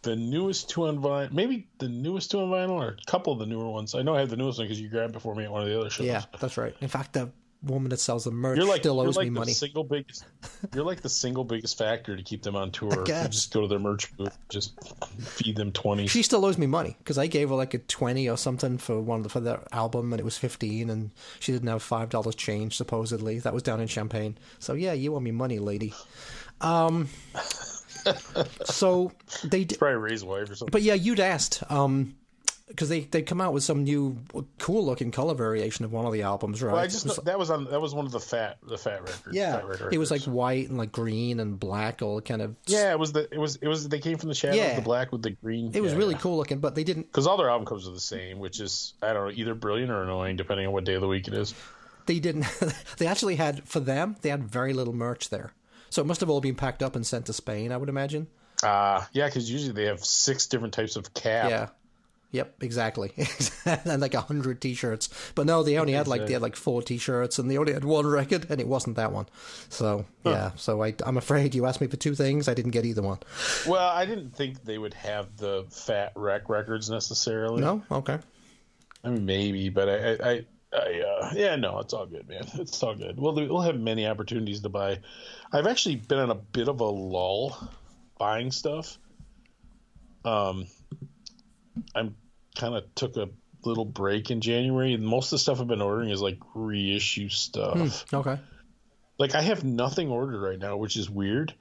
the 0.08 0.16
newest 0.16 0.70
two 0.70 0.88
on 0.88 1.00
vinyl, 1.00 1.32
maybe 1.32 1.68
the 1.80 1.90
newest 1.90 2.32
two 2.32 2.40
on 2.40 2.50
vinyl, 2.50 2.72
or 2.82 2.98
a 3.02 3.12
couple 3.12 3.34
of 3.34 3.40
the 3.40 3.46
newer 3.46 3.70
ones. 3.70 3.94
I 3.94 4.02
know 4.02 4.16
I 4.16 4.22
have 4.22 4.30
the 4.30 4.38
newest 4.38 4.58
one 4.58 4.68
because 4.68 4.80
you 4.80 4.88
grabbed 4.88 5.16
it 5.16 5.20
for 5.20 5.36
me 5.36 5.44
at 5.44 5.52
one 5.52 5.64
of 5.64 5.68
the 5.68 5.78
other 5.80 5.90
shows. 5.90 6.06
yeah, 6.08 6.24
that's 6.40 6.58
right. 6.58 6.74
In 6.80 6.88
fact, 6.88 7.14
the 7.14 7.30
woman 7.64 7.90
that 7.90 8.00
sells 8.00 8.24
the 8.24 8.32
merch 8.32 8.56
You're 8.56 8.68
like 8.68 8.82
still 8.82 8.96
you're 8.98 9.08
owes 9.08 9.18
like 9.18 9.26
me 9.26 9.30
the 9.34 9.40
money. 9.40 9.52
single 9.52 9.84
biggest. 9.84 10.24
You're 10.74 10.86
like 10.86 11.02
the 11.02 11.10
single 11.10 11.44
biggest 11.44 11.78
factor 11.78 12.16
to 12.16 12.24
keep 12.24 12.44
them 12.44 12.56
on 12.56 12.72
tour. 12.72 13.04
Just 13.06 13.52
go 13.52 13.62
to 13.62 13.68
their 13.68 13.80
merch 13.80 14.16
booth, 14.16 14.38
just 14.48 14.74
feed 15.20 15.56
them 15.58 15.72
twenty. 15.72 16.08
She 16.08 16.22
still 16.24 16.46
owes 16.46 16.58
me 16.58 16.68
money 16.68 16.96
because 17.00 17.18
I 17.18 17.28
gave 17.28 17.50
her 17.50 17.56
like 17.56 17.74
a 17.74 17.80
twenty 17.80 18.30
or 18.30 18.38
something 18.38 18.78
for 18.78 19.02
one 19.02 19.20
of 19.20 19.24
the, 19.24 19.30
for 19.30 19.40
their 19.42 19.62
album, 19.72 20.14
and 20.14 20.20
it 20.20 20.24
was 20.24 20.38
fifteen, 20.38 20.90
and 20.90 21.12
she 21.40 21.52
didn't 21.52 21.68
have 21.68 21.84
five 21.84 22.10
dollars 22.10 22.36
change 22.36 22.78
supposedly. 22.78 23.40
That 23.40 23.54
was 23.54 23.64
down 23.64 23.82
in 23.82 23.88
Champaign. 23.88 24.38
So 24.60 24.74
yeah, 24.74 24.94
you 24.94 25.16
owe 25.16 25.20
me 25.20 25.32
money, 25.32 25.60
lady. 25.60 25.94
Um, 26.62 27.10
so 28.66 29.12
they, 29.44 29.64
d- 29.64 29.76
Probably 29.76 29.98
raise 29.98 30.24
wave 30.24 30.50
or 30.50 30.56
something. 30.56 30.72
but 30.72 30.82
yeah, 30.82 30.94
you'd 30.94 31.20
asked, 31.20 31.64
um, 31.72 32.16
because 32.68 32.90
they 32.90 33.02
they 33.02 33.22
come 33.22 33.40
out 33.40 33.54
with 33.54 33.64
some 33.64 33.86
new 33.86 34.18
cool 34.60 34.86
looking 34.86 35.10
color 35.10 35.34
variation 35.34 35.86
of 35.86 35.94
one 35.94 36.06
of 36.06 36.12
the 36.12 36.24
albums, 36.24 36.62
right? 36.62 36.74
well, 36.74 36.82
I 36.84 36.88
just 36.88 37.06
was- 37.06 37.16
that 37.24 37.40
was 37.40 37.50
on 37.50 37.64
that 37.72 37.80
was 37.80 37.94
one 37.96 38.06
of 38.06 38.12
the 38.12 38.20
fat 38.20 38.58
the 38.68 38.78
fat 38.78 39.00
records. 39.04 39.30
yeah, 39.36 39.54
fat 39.54 39.66
record 39.68 39.94
it 39.94 39.98
was 39.98 40.12
like 40.12 40.24
white 40.24 40.68
and 40.68 40.78
like 40.78 40.92
green 40.92 41.40
and 41.40 41.58
black, 41.58 42.02
all 42.02 42.20
kind 42.20 42.42
of. 42.42 42.56
yeah, 42.66 42.92
it 42.92 43.00
was 43.00 43.14
the 43.14 43.26
it 43.32 43.38
was 43.38 43.56
it 43.58 43.68
was 43.70 43.88
they 43.88 44.00
came 44.00 44.18
from 44.18 44.28
the 44.30 44.36
shadows, 44.36 44.58
Yeah. 44.58 44.76
the 44.76 44.82
black 44.82 45.14
with 45.14 45.22
the 45.22 45.32
green. 45.32 45.72
It 45.74 45.82
was 45.82 45.94
really 45.94 46.16
cool 46.16 46.36
looking, 46.36 46.60
but 46.60 46.76
they 46.76 46.84
didn't. 46.84 47.04
because 47.04 47.26
all 47.26 47.38
their 47.38 47.50
album 47.50 47.66
covers 47.66 47.88
are 47.88 47.92
the 47.94 48.00
same, 48.02 48.38
which 48.40 48.60
is 48.60 48.94
I 49.02 49.14
don't 49.14 49.28
know 49.28 49.34
either 49.34 49.56
brilliant 49.56 49.90
or 49.92 50.04
annoying 50.04 50.36
depending 50.36 50.68
on 50.68 50.74
what 50.74 50.84
day 50.84 50.96
of 50.96 51.02
the 51.02 51.08
week 51.08 51.30
it 51.30 51.34
is. 51.36 51.54
they 52.06 52.20
didn't 52.20 52.46
they 52.98 53.08
actually 53.08 53.36
had 53.38 53.64
for 53.68 53.80
them 53.80 54.18
they 54.24 54.30
had 54.30 54.44
very 54.44 54.74
little 54.74 54.94
merch 54.94 55.30
there 55.30 55.54
so 55.90 56.02
it 56.02 56.06
must 56.06 56.20
have 56.22 56.30
all 56.30 56.42
been 56.42 56.56
packed 56.56 56.84
up 56.84 56.96
and 56.96 57.06
sent 57.06 57.26
to 57.26 57.34
spain 57.34 57.72
i 57.72 57.78
would 57.78 57.90
imagine. 57.90 58.28
Uh 58.64 59.04
yeah, 59.14 59.28
because 59.28 59.52
usually 59.52 59.74
they 59.74 59.86
have 59.86 60.04
six 60.04 60.48
different 60.48 60.74
types 60.74 60.96
of 60.96 61.14
cap. 61.14 61.50
yeah. 61.50 61.68
Yep 62.32 62.56
exactly. 62.62 63.14
And 63.66 64.02
like 64.02 64.14
a 64.16 64.22
hundred 64.22 64.60
t-shirts. 64.62 65.10
But 65.36 65.46
no 65.46 65.62
they 65.64 65.78
only 65.78 65.94
had 65.94 66.08
like 66.08 66.26
they 66.26 66.34
had 66.34 66.42
like 66.42 66.56
four 66.56 66.82
t-shirts 66.82 67.38
and 67.40 67.50
they 67.52 67.58
only 67.58 67.74
had 67.74 67.86
one 67.86 68.06
record 68.08 68.48
and 68.50 68.60
it 68.60 68.68
wasn't 68.68 68.96
that 68.96 69.12
one. 69.12 69.28
So 69.70 70.06
yeah. 70.26 70.52
So 70.56 70.84
I, 70.84 70.96
i'm 71.06 71.18
afraid 71.18 71.54
you 71.56 71.66
asked 71.68 71.82
me 71.82 71.88
for 71.88 71.98
two 71.98 72.16
things. 72.16 72.48
I 72.48 72.54
didn't 72.54 72.72
get 72.72 72.84
either 72.86 73.02
one. 73.02 73.20
Well, 73.68 73.88
I 73.90 74.06
didn't 74.06 74.36
think 74.36 74.64
they 74.64 74.78
would 74.78 74.94
have 74.96 75.38
the 75.38 75.66
Fat 75.70 76.14
Wreck 76.16 76.46
Chords 76.46 76.90
necessarily. 76.90 77.62
no? 77.62 77.84
Okay. 77.92 78.18
I 79.04 79.10
mean 79.10 79.26
maybe, 79.26 79.70
but 79.70 79.88
I, 79.88 79.96
I, 79.96 80.32
I, 80.32 80.46
I 80.74 81.02
uh, 81.02 81.32
yeah, 81.36 81.56
no, 81.56 81.80
it's 81.80 81.94
all 81.94 82.06
good, 82.08 82.28
man. 82.28 82.46
It's 82.56 82.82
all 82.84 82.96
good. 82.96 83.18
We'll 83.18 83.36
we'll 83.36 83.62
have 83.62 83.80
many 83.80 84.06
opportunities 84.06 84.62
to 84.62 84.70
buy. 84.70 85.00
I've 85.52 85.68
actually 85.68 85.96
been 85.96 86.20
in 86.20 86.30
a 86.30 86.36
bit 86.36 86.68
of 86.68 86.80
a 86.80 86.86
lull 86.86 87.58
buying 88.18 88.52
stuff. 88.52 88.98
Um, 90.26 90.68
I'm 91.96 92.16
kind 92.56 92.76
of 92.76 92.84
took 92.96 93.16
a 93.18 93.30
little 93.64 93.86
break 93.86 94.32
in 94.32 94.42
January, 94.42 94.94
and 94.94 95.06
most 95.06 95.28
of 95.28 95.32
the 95.32 95.40
stuff 95.40 95.62
I've 95.62 95.68
been 95.68 95.82
ordering 95.82 96.10
is 96.10 96.22
like 96.22 96.40
reissue 96.54 97.30
stuff. 97.30 98.06
okay 98.14 98.42
Like 99.18 99.36
I 99.36 99.42
have 99.42 99.64
nothing 99.64 100.10
ordered 100.10 100.42
right 100.42 100.60
now, 100.60 100.78
which 100.78 100.98
is 100.98 101.10
weird. 101.10 101.54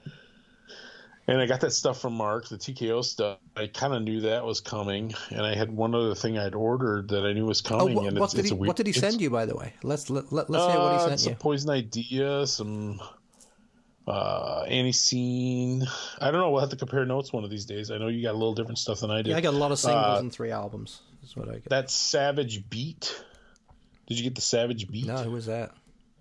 And 1.29 1.41
I 1.41 1.47
got 1.47 1.61
that 1.63 1.73
stuff 1.73 2.01
from 2.01 2.15
Mark, 2.15 2.49
the 2.49 2.57
TKO 2.57 3.05
stuff. 3.05 3.39
I 3.57 3.67
kind 3.67 3.93
of 3.93 4.03
knew 4.03 4.21
that 4.21 4.45
was 4.45 4.61
coming, 4.61 5.13
and 5.31 5.45
I 5.45 5.57
had 5.57 5.73
one 5.73 5.93
other 5.93 6.15
thing 6.15 6.39
I'd 6.39 6.55
ordered 6.55 7.09
that 7.09 7.25
I 7.25 7.33
knew 7.33 7.47
was 7.47 7.63
oh 7.67 7.69
coming. 7.79 7.97
what, 7.97 8.07
and 8.07 8.19
what 8.19 8.31
did 8.31 8.41
it's 8.41 8.51
he 8.51 8.55
a 8.55 8.57
weird, 8.57 8.69
what 8.69 8.77
did 8.77 8.87
he 8.87 8.93
send 8.93 9.21
you 9.21 9.29
by 9.29 9.45
the 9.45 9.57
way 9.57 9.75
let's 9.83 10.09
let, 10.09 10.33
let, 10.33 10.49
let's 10.49 10.65
hear 10.73 10.81
what 10.81 10.93
he 10.93 10.99
uh, 10.99 11.09
sent 11.09 11.21
some 11.21 11.33
you 11.33 11.37
Poison 11.37 11.71
Idea, 11.71 12.47
some 12.47 13.01
uh, 14.07 14.65
Annie 14.69 14.93
Scene. 14.93 15.85
I 16.21 16.31
don't 16.31 16.41
know. 16.41 16.51
We'll 16.51 16.61
have 16.61 16.71
to 16.71 16.77
compare 16.77 17.05
notes 17.05 17.33
one 17.33 17.45
of 17.45 17.51
these 17.51 17.65
days. 17.65 17.91
I 17.91 17.99
know 17.99 18.09
you 18.09 18.23
got 18.23 18.33
a 18.33 18.39
little 18.39 18.55
different 18.55 18.79
stuff 18.79 19.01
than 19.01 19.11
I 19.11 19.19
did. 19.19 19.29
yeah, 19.31 19.37
i 19.37 19.41
got 19.41 19.55
a 19.55 19.57
lot 19.57 19.73
of 19.73 19.79
singles 19.79 20.17
Uh, 20.17 20.21
and 20.21 20.33
three 20.33 20.51
albums 20.51 21.01
is 21.25 21.37
what 21.37 21.49
i 21.49 21.55
got 21.55 21.69
that 21.71 21.91
Savage 21.91 22.69
Beat. 22.71 23.21
Did 24.07 24.19
you 24.19 24.25
get 24.25 24.35
the 24.37 24.41
Savage 24.41 24.89
Beat? 24.89 25.07
no 25.07 25.17
who 25.19 25.31
was 25.33 25.47
that 25.47 25.73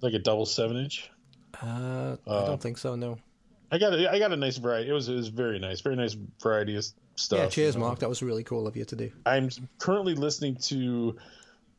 Like 0.02 0.14
a 0.14 0.20
double 0.20 0.46
seven 0.46 0.78
inch. 0.78 1.10
uh, 1.62 2.16
i 2.28 2.46
don't 2.46 2.62
think 2.62 2.78
so 2.78 2.96
no 2.96 3.18
I 3.72 3.78
got 3.80 3.94
a, 3.94 4.10
I 4.12 4.20
got 4.20 4.32
a 4.32 4.36
nice 4.36 4.58
variety. 4.58 4.90
It 4.90 4.94
was 4.94 5.10
it 5.10 5.16
was 5.16 5.28
very 5.28 5.58
nice, 5.60 5.82
very 5.82 5.96
nice 5.96 6.16
variety 6.42 6.76
of 6.76 6.86
stuff. 7.16 7.40
Yeah, 7.40 7.48
cheers. 7.48 7.76
Mark. 7.76 8.00
That 8.00 8.10
was 8.10 8.22
really 8.22 8.44
cool 8.44 8.68
of 8.68 8.78
you 8.78 8.86
to 8.86 8.96
do. 8.96 9.12
I'm 9.26 9.50
currently 9.80 10.14
listening 10.14 10.58
to 10.68 11.18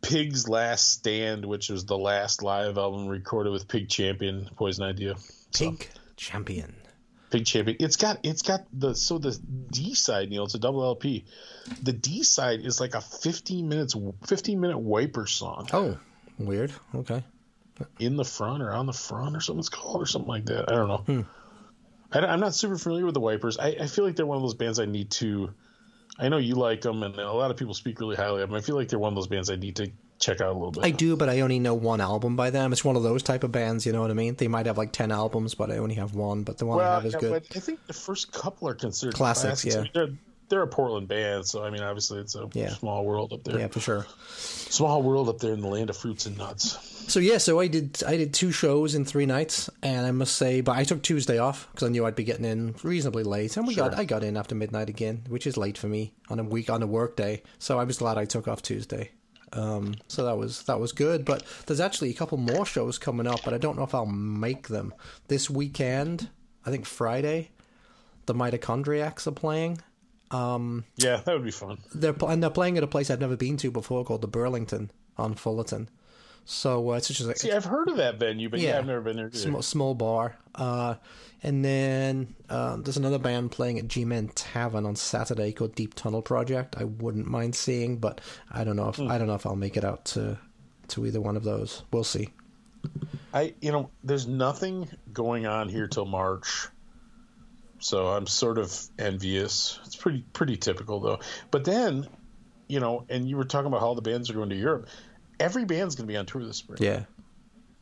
Pig's 0.03 0.49
Last 0.49 0.89
Stand, 0.91 1.45
which 1.45 1.69
was 1.71 1.87
the 1.87 1.97
last 1.97 2.43
live 2.43 2.77
album 2.77 3.07
recorded 3.07 3.53
with 3.53 3.69
Pig 3.69 3.89
Champion, 3.89 4.51
Poison 4.57 4.85
Idea. 4.85 5.15
So, 5.53 5.77
Champion. 6.17 6.75
Pig 7.31 7.45
Champion. 7.45 7.77
It's 7.81 7.97
got 7.97 8.21
it's 8.23 8.43
got 8.43 8.67
the 8.73 8.95
so 8.95 9.19
the 9.19 9.39
D 9.71 9.95
side, 9.95 10.31
Neil. 10.31 10.45
It's 10.45 10.55
a 10.55 10.59
double 10.59 10.85
LP. 10.85 11.25
The 11.83 11.93
D 11.93 12.23
side 12.23 12.61
is 12.65 12.81
like 12.81 12.95
a 12.95 13.01
15 13.01 13.69
minutes 13.69 13.97
15 14.27 14.61
minute 14.61 14.79
wiper 14.79 15.27
song 15.27 15.69
Oh, 15.73 15.99
weird. 16.39 16.73
Okay. 16.95 17.25
in 17.99 18.17
the 18.17 18.25
front 18.25 18.63
or 18.63 18.73
on 18.73 18.87
the 18.87 18.93
front 18.93 19.37
or 19.37 19.41
something 19.41 19.59
it's 19.61 19.69
called 19.69 20.03
or 20.03 20.07
something 20.07 20.29
like 20.29 20.47
that. 20.47 20.71
I 20.71 20.77
don't 20.77 20.89
know. 20.89 20.97
Hmm. 20.99 21.21
I, 22.13 22.33
am 22.33 22.41
not 22.41 22.55
super 22.55 22.79
familiar 22.79 23.05
with 23.05 23.15
the 23.15 23.21
Wipers. 23.21 23.59
I, 23.59 23.77
I 23.81 23.87
feel 23.89 24.05
like 24.05 24.15
they're 24.15 24.25
one 24.27 24.37
of 24.37 24.43
those 24.43 24.55
bands 24.55 24.79
I 24.79 24.87
need 24.87 25.11
to. 25.13 25.53
I 26.19 26.29
know 26.29 26.39
you 26.39 26.55
like 26.55 26.81
them, 26.81 27.03
and 27.03 27.19
a 27.19 27.33
lot 27.33 27.51
of 27.51 27.57
people 27.57 27.75
speak 27.75 28.01
really 28.01 28.17
highly 28.17 28.43
of 28.43 28.49
them. 28.49 28.57
I 28.57 28.63
feel 28.63 28.77
like 28.77 28.89
they're 28.89 28.99
one 28.99 29.13
of 29.13 29.17
those 29.17 29.27
bands 29.27 29.51
I 29.51 29.57
need 29.57 29.77
to 29.77 29.91
check 30.19 30.41
out 30.41 30.51
a 30.51 30.53
little 30.53 30.73
bit. 30.73 30.85
I 30.85 30.91
do, 30.91 31.17
but 31.17 31.29
I 31.29 31.41
only 31.41 31.59
know 31.59 31.75
one 31.75 32.01
album 32.01 32.37
by 32.37 32.51
them. 32.51 32.73
It's 32.73 32.85
one 32.85 32.97
of 32.97 33.03
those 33.03 33.23
type 33.23 33.45
of 33.45 33.53
bands, 33.53 33.87
you 33.87 33.93
know 33.93 34.01
what 34.01 34.11
I 34.11 34.15
mean? 34.15 34.35
They 34.35 34.49
might 34.49 34.67
have 34.67 34.79
like 34.79 34.93
10 34.93 35.11
albums, 35.13 35.55
but 35.55 35.71
I 35.71 35.79
only 35.79 35.97
have 35.97 36.15
one, 36.15 36.43
but 36.43 36.59
the 36.59 36.67
one 36.67 36.81
I 36.81 36.95
have 36.95 37.07
is 37.07 37.15
yeah, 37.15 37.21
good. 37.21 37.47
I 37.55 37.61
think 37.61 37.87
the 37.87 37.93
first 37.93 38.33
couple 38.33 38.69
are 38.69 38.75
considered 38.75 39.15
Classics, 39.15 39.63
classics. 39.63 39.75
I 39.75 39.79
yeah. 39.79 39.83
mean, 39.83 39.91
they're 39.95 40.19
they're 40.49 40.63
a 40.63 40.69
Portland 40.69 41.09
band, 41.09 41.45
so 41.45 41.65
I 41.65 41.71
mean, 41.71 41.83
obviously 41.83 42.21
it's 42.21 42.37
a 42.37 42.49
Yeah. 42.53 42.71
small 42.71 43.05
world 43.05 43.33
up 43.33 43.43
there. 43.45 43.59
Yeah, 43.59 43.67
for 43.67 43.81
sure. 43.81 44.07
Small 44.29 45.03
world 45.03 45.29
up 45.29 45.39
there 45.39 45.53
in 45.53 45.61
the 45.61 45.67
land 45.69 45.91
of 45.91 45.97
fruits 45.97 46.27
and 46.27 46.39
nuts. 46.39 46.79
So 47.13 47.21
yeah, 47.21 47.39
so 47.39 47.61
I 47.61 47.67
did 47.67 48.03
I 48.07 48.17
did 48.17 48.33
two 48.35 48.53
shows 48.53 48.95
in 48.95 49.05
three 49.05 49.27
nights, 49.27 49.71
and 49.83 50.07
I 50.07 50.11
must 50.13 50.37
say, 50.37 50.61
but 50.61 50.77
I 50.77 50.85
took 50.85 51.03
Tuesday 51.03 51.39
off 51.39 51.69
because 51.73 51.89
I 51.89 51.91
knew 51.91 52.07
I'd 52.07 52.15
be 52.17 52.25
getting 52.25 52.45
in 52.45 52.75
reasonably 52.83 53.23
late, 53.25 53.57
and 53.57 53.67
we 53.67 53.75
got 53.75 53.95
I 53.99 54.05
got 54.05 54.23
in 54.25 54.37
after 54.37 54.55
midnight 54.55 54.89
again, 54.89 55.23
which 55.29 55.47
is 55.47 55.57
late 55.57 55.79
for 55.79 55.89
me 55.89 56.15
on 56.29 56.39
a 56.39 56.45
week 56.45 56.71
on 56.71 56.83
a 56.83 56.87
work 56.87 57.17
day. 57.17 57.43
So 57.59 57.79
I 57.79 57.85
was 57.85 57.99
glad 57.99 58.19
I 58.19 58.25
took 58.25 58.47
off 58.49 58.63
Tuesday. 58.63 59.11
Um, 59.53 59.95
so 60.09 60.25
that 60.25 60.37
was 60.37 60.65
that 60.65 60.81
was 60.81 60.93
good. 60.93 61.25
But 61.25 61.45
there's 61.67 61.81
actually 61.81 62.11
a 62.11 62.15
couple 62.15 62.39
more 62.39 62.67
shows 62.67 62.99
coming 62.99 63.27
up, 63.27 63.41
but 63.45 63.55
I 63.55 63.59
don't 63.59 63.77
know 63.77 63.85
if 63.85 63.95
I'll 63.95 64.07
make 64.07 64.69
them 64.69 64.93
this 65.29 65.49
weekend. 65.49 66.29
I 66.65 66.71
think 66.71 66.85
Friday, 66.85 67.51
the 68.27 68.35
Mitochondriacs 68.35 69.27
are 69.27 69.33
playing. 69.33 69.81
Um, 70.31 70.85
Yeah, 70.97 71.19
that 71.25 71.33
would 71.33 71.45
be 71.45 71.53
fun. 71.53 71.79
They're 71.95 72.15
and 72.27 72.43
they're 72.43 72.51
playing 72.51 72.77
at 72.77 72.83
a 72.85 72.89
place 72.89 73.11
I've 73.11 73.21
never 73.21 73.37
been 73.37 73.57
to 73.59 73.71
before 73.71 74.05
called 74.05 74.23
the 74.23 74.29
Burlington 74.29 74.91
on 75.17 75.35
Fullerton. 75.35 75.89
So 76.49 76.93
uh, 76.93 76.97
it's 76.97 77.09
just 77.09 77.25
like 77.27 77.37
See, 77.37 77.51
I've 77.51 77.65
heard 77.65 77.89
of 77.89 77.97
that 77.97 78.21
venue, 78.21 78.49
but 78.49 78.61
yeah, 78.61 78.71
Yeah. 78.71 78.79
I've 78.79 78.87
never 78.87 79.01
been 79.01 79.17
there. 79.17 79.31
small, 79.33 79.63
small 79.63 79.95
bar. 79.95 80.37
Uh, 80.55 80.95
and 81.43 81.65
then 81.65 82.35
um, 82.49 82.85
there's 82.85 82.97
another 82.97 83.19
band 83.19 83.51
playing 83.51 83.79
at 83.81 83.89
G-Men 83.89 84.29
Tavern 84.29 84.87
on 84.87 84.95
Saturday 84.95 85.53
called 85.53 85.75
Deep 85.75 85.95
Tunnel 85.95 86.23
Project. 86.23 86.77
I 86.79 86.85
wouldn't 86.85 87.27
mind 87.27 87.57
seeing, 87.57 87.99
but 87.99 88.21
I 88.51 88.63
don't 88.63 88.77
know 88.77 88.89
if 88.89 89.01
I 89.01 89.19
don't 89.19 89.27
know 89.27 89.35
if 89.35 89.45
I'll 89.45 89.57
make 89.57 89.77
it 89.77 89.85
out 89.85 90.05
to 90.07 90.39
to 90.89 91.05
either 91.05 91.21
one 91.21 91.37
of 91.37 91.43
those. 91.43 91.83
We'll 91.93 92.05
see. 92.05 92.29
I, 93.35 93.55
you 93.61 93.73
know, 93.73 93.91
there's 94.05 94.29
nothing 94.29 94.89
going 95.13 95.47
on 95.47 95.69
here 95.69 95.89
till 95.89 96.07
March, 96.07 96.69
so 97.81 98.07
I'm 98.07 98.27
sort 98.29 98.59
of 98.59 98.73
envious. 98.99 99.81
It's 99.85 99.97
pretty 99.97 100.25
pretty 100.33 100.57
typical 100.57 101.01
though. 101.01 101.19
But 101.51 101.65
then, 101.65 102.07
you 102.69 102.79
know, 102.81 103.05
and 103.09 103.29
you 103.29 103.37
were 103.37 103.45
talking 103.45 103.67
about 103.67 103.81
how 103.81 103.95
the 103.95 104.03
bands 104.03 104.31
are 104.31 104.35
going 104.35 104.51
to 104.51 104.57
Europe. 104.57 104.89
Every 105.39 105.65
band's 105.65 105.95
going 105.95 106.07
to 106.07 106.13
be 106.13 106.17
on 106.17 106.27
tour 106.27 106.45
this 106.45 106.57
spring. 106.57 106.79
Yeah, 106.81 107.05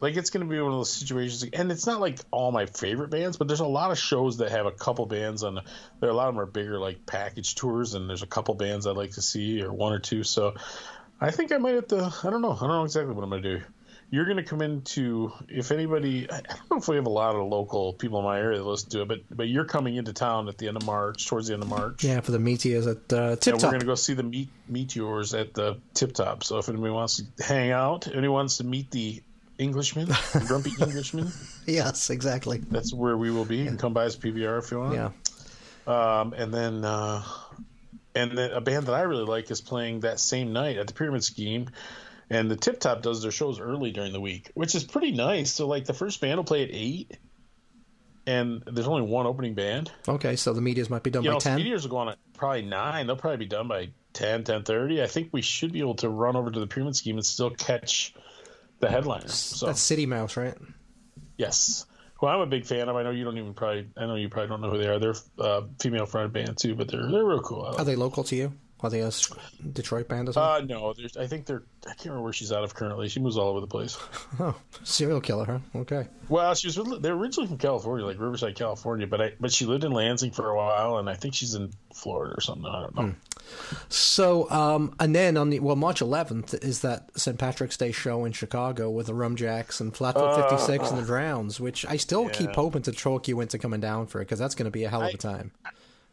Like 0.01 0.17
it's 0.17 0.31
going 0.31 0.47
to 0.47 0.51
be 0.51 0.61
one 0.61 0.73
of 0.73 0.79
those 0.79 0.93
situations, 0.93 1.45
and 1.53 1.71
it's 1.71 1.87
not 1.87 2.01
like 2.01 2.19
all 2.31 2.51
my 2.53 2.67
favorite 2.67 3.11
bands, 3.11 3.37
but 3.37 3.49
there's 3.49 3.61
a 3.61 3.67
lot 3.67 3.91
of 3.91 3.99
shows 3.99 4.39
that 4.39 4.51
have 4.51 4.67
a 4.67 4.73
couple 4.73 5.07
bands 5.07 5.43
on. 5.43 5.61
There, 6.01 6.11
a 6.11 6.15
lot 6.15 6.29
of 6.29 6.35
them 6.35 6.41
are 6.43 6.47
bigger, 6.47 6.79
like 6.79 7.07
package 7.07 7.55
tours, 7.55 7.95
and 7.95 8.09
there's 8.09 8.23
a 8.23 8.27
couple 8.27 8.55
bands 8.55 8.87
I'd 8.87 8.97
like 8.97 9.13
to 9.13 9.23
see, 9.23 9.63
or 9.63 9.73
one 9.73 9.93
or 9.93 10.01
two. 10.01 10.25
So, 10.25 10.55
I 11.21 11.31
think 11.31 11.53
I 11.53 11.59
might 11.59 11.75
have 11.75 11.89
to. 11.89 12.13
I 12.25 12.31
don't 12.31 12.43
know. 12.43 12.53
I 12.53 12.61
don't 12.61 12.69
know 12.69 12.85
exactly 12.85 13.15
what 13.15 13.23
I'm 13.23 13.31
going 13.31 13.43
to 13.43 13.59
do. 13.59 13.65
You're 14.15 14.27
going 14.27 14.37
to 14.37 14.45
come 14.45 14.63
into 14.63 15.33
if 15.49 15.73
anybody. 15.73 16.31
I 16.31 16.41
don't 16.41 16.71
know 16.71 16.77
if 16.77 16.87
we 16.87 16.95
have 16.95 17.07
a 17.07 17.11
lot 17.11 17.35
of 17.35 17.49
local 17.49 17.95
people 17.95 18.21
in 18.21 18.25
my 18.25 18.39
area 18.39 18.59
that 18.59 18.65
listen 18.65 18.91
to 18.91 19.03
it, 19.03 19.09
but 19.09 19.19
but 19.29 19.49
you're 19.49 19.65
coming 19.65 19.97
into 19.97 20.13
town 20.13 20.49
at 20.49 20.57
the 20.57 20.69
end 20.69 20.77
of 20.77 20.87
March, 20.87 21.27
towards 21.27 21.49
the 21.49 21.55
end 21.55 21.65
of 21.65 21.69
March. 21.69 22.05
yeah. 22.05 22.21
For 22.21 22.31
the 22.31 22.39
meteors 22.39 22.87
at 22.87 23.13
uh, 23.13 23.35
Tip 23.35 23.55
And 23.55 23.63
we're 23.65 23.71
going 23.71 23.81
to 23.81 23.87
go 23.87 23.97
see 23.97 24.15
the 24.15 24.23
meet 24.23 24.51
meteors 24.69 25.35
at 25.35 25.53
the 25.53 25.81
Tip 25.95 26.13
Top. 26.13 26.45
So 26.45 26.59
if 26.59 26.69
anybody 26.69 26.93
wants 26.93 27.23
to 27.37 27.45
hang 27.45 27.73
out, 27.73 28.07
anyone 28.07 28.31
wants 28.31 28.59
to 28.59 28.65
meet 28.65 28.93
the 28.93 29.21
Englishman, 29.59 30.07
the 30.07 30.45
grumpy 30.47 30.71
Englishman, 30.81 31.33
Yes, 31.67 32.11
exactly. 32.11 32.59
that's 32.71 32.95
where 32.95 33.17
we 33.17 33.33
will 33.33 33.45
be. 33.45 33.57
You 33.57 33.65
can 33.65 33.79
come 33.79 33.95
by 33.95 34.05
as 34.05 34.17
PBR 34.17 34.63
if 34.63 34.71
you 34.71 34.79
want. 34.79 34.95
Yeah. 34.95 35.11
Um, 35.87 36.35
and 36.35 36.55
then, 36.55 36.85
uh, 36.85 37.25
and 38.15 38.39
then 38.39 38.53
a 38.53 38.61
band 38.61 38.87
that 38.87 38.95
I 38.95 39.03
really 39.03 39.25
like 39.25 39.51
is 39.51 39.61
playing 39.61 40.01
that 40.01 40.21
same 40.21 40.53
night 40.53 40.77
at 40.79 40.87
the 40.87 40.95
Pyramid 40.95 41.25
Scheme. 41.25 41.71
And 42.31 42.51
the 42.51 42.57
Tip 42.57 42.81
Top 42.81 43.03
does 43.03 43.23
their 43.23 43.31
shows 43.31 43.61
early 43.61 43.91
during 43.91 44.13
the 44.13 44.21
week, 44.21 44.51
which 44.55 44.75
is 44.75 44.85
pretty 44.85 45.13
nice. 45.13 45.53
So 45.53 45.67
like 45.69 45.85
the 45.85 45.95
first 45.95 46.21
band 46.21 46.37
will 46.37 46.45
play 46.45 46.65
at 46.65 46.71
eight, 46.73 47.19
and 48.27 48.63
there's 48.67 48.87
only 48.87 49.03
one 49.03 49.27
opening 49.27 49.55
band. 49.55 49.91
Okay, 50.09 50.37
so 50.37 50.53
the 50.55 50.61
meteors 50.63 50.89
might 50.89 51.03
be 51.03 51.11
done 51.11 51.23
You 51.23 51.31
by 51.31 51.35
know, 51.35 51.41
ten. 51.41 51.57
Meteors 51.57 51.83
will 51.83 51.91
go 51.91 51.97
on 51.99 52.09
at 52.11 52.19
probably 52.35 52.63
nine. 52.63 53.07
They'll 53.07 53.17
probably 53.17 53.39
be 53.39 53.47
done 53.47 53.69
by 53.69 53.91
10, 54.15 54.45
10.30. 54.45 55.03
I 55.03 55.07
think 55.07 55.29
we 55.33 55.43
should 55.43 55.73
be 55.73 55.81
able 55.81 55.97
to 55.97 56.09
run 56.09 56.37
over 56.37 56.51
to 56.51 56.61
the 56.61 56.67
Pyramid 56.67 56.97
Scheme 56.97 57.17
and 57.17 57.27
still 57.27 57.51
catch 57.51 58.15
the 58.81 58.89
headliner. 58.89 59.29
So 59.29 59.67
That's 59.67 59.81
City 59.81 60.07
Mouse, 60.07 60.37
right? 60.37 60.55
yes, 61.37 61.85
who 62.21 62.27
I'm 62.29 62.41
a 62.41 62.47
big 62.47 62.65
fan 62.65 62.89
of. 62.89 62.97
I 62.97 63.03
know 63.03 63.11
you 63.11 63.25
don't 63.25 63.37
even 63.39 63.55
probably. 63.55 63.89
I 63.97 64.07
know 64.07 64.15
you 64.15 64.29
probably 64.29 64.49
don't 64.49 64.61
know 64.61 64.71
who 64.71 64.79
they 64.79 64.87
are. 64.87 64.99
They're 64.99 65.15
uh, 65.39 65.63
female 65.81 66.07
fronted 66.07 66.33
band 66.33 66.57
too, 66.59 66.75
but 66.75 66.89
they're 66.89 67.11
they're 67.11 67.25
real 67.25 67.41
cool. 67.41 67.63
Are 67.65 67.85
they 67.85 67.97
local 67.97 68.23
to 68.25 68.37
you? 68.37 68.53
Are 68.85 68.91
they 68.91 69.01
a 69.01 69.11
Detroit 69.73 70.09
band 70.09 70.29
or 70.29 70.33
something? 70.33 70.71
Uh, 70.71 70.79
no, 70.79 70.93
there's. 70.93 71.17
I 71.17 71.27
think 71.27 71.47
they're. 71.47 71.63
I 71.87 71.95
can't 71.95 72.07
remember 72.07 72.25
where 72.25 72.33
she's 72.33 72.53
out 72.53 72.65
of 72.65 72.75
currently. 72.75 73.09
She 73.09 73.19
moves 73.19 73.37
all 73.37 73.49
over 73.49 73.61
the 73.61 73.67
place. 73.67 73.97
oh, 74.41 74.55
serial 74.83 75.21
killer, 75.21 75.47
huh? 75.47 75.59
Okay. 75.81 76.09
Well, 76.29 76.55
she 76.55 76.67
was. 76.67 77.01
They're 77.01 77.15
originally 77.15 77.49
from 77.49 77.59
California, 77.59 78.05
like 78.05 78.19
Riverside, 78.19 78.55
California, 78.57 79.07
but 79.07 79.21
I. 79.21 79.33
But 79.41 79.53
she 79.53 79.65
lived 79.65 79.85
in 79.85 79.93
Lansing 79.93 80.33
for 80.33 80.51
a 80.51 80.57
while, 80.57 80.99
and 80.99 81.09
I 81.09 81.15
think 81.15 81.35
she's 81.35 81.55
in 81.55 81.73
Florida 81.95 82.35
or 82.37 82.41
something. 82.41 82.67
I 82.67 82.83
don't 82.83 82.95
know. 82.95 83.15
So, 83.89 84.51
um, 84.51 84.95
and 85.01 85.15
then 85.15 85.37
on 85.37 85.51
the 85.51 85.61
well, 85.61 85.77
March 85.77 86.01
11th 86.01 86.63
is 86.65 86.81
that 86.81 87.11
St. 87.19 87.39
Patrick's 87.39 87.77
Day 87.77 87.93
show 87.93 88.25
in 88.25 88.33
Chicago 88.33 88.91
with 88.91 89.07
the 89.07 89.13
Rumjacks 89.13 89.81
and 89.81 89.95
Flatfoot 89.95 90.51
56 90.51 90.91
and 90.91 90.99
the 90.99 91.07
Drowns, 91.07 91.61
which 91.61 91.87
I 91.87 91.97
still 91.97 92.29
keep 92.29 92.55
hoping 92.55 92.83
to 92.83 92.93
talk 92.93 93.29
you 93.29 93.41
into 93.41 93.59
coming 93.59 93.81
down 93.81 94.07
for 94.07 94.21
it 94.21 94.25
because 94.25 94.39
that's 94.39 94.55
going 94.55 94.67
to 94.67 94.71
be 94.71 94.85
a 94.85 94.91
hell 94.91 95.03
of 95.03 95.15
a 95.15 95.19
time. 95.19 95.53
I 95.65 95.71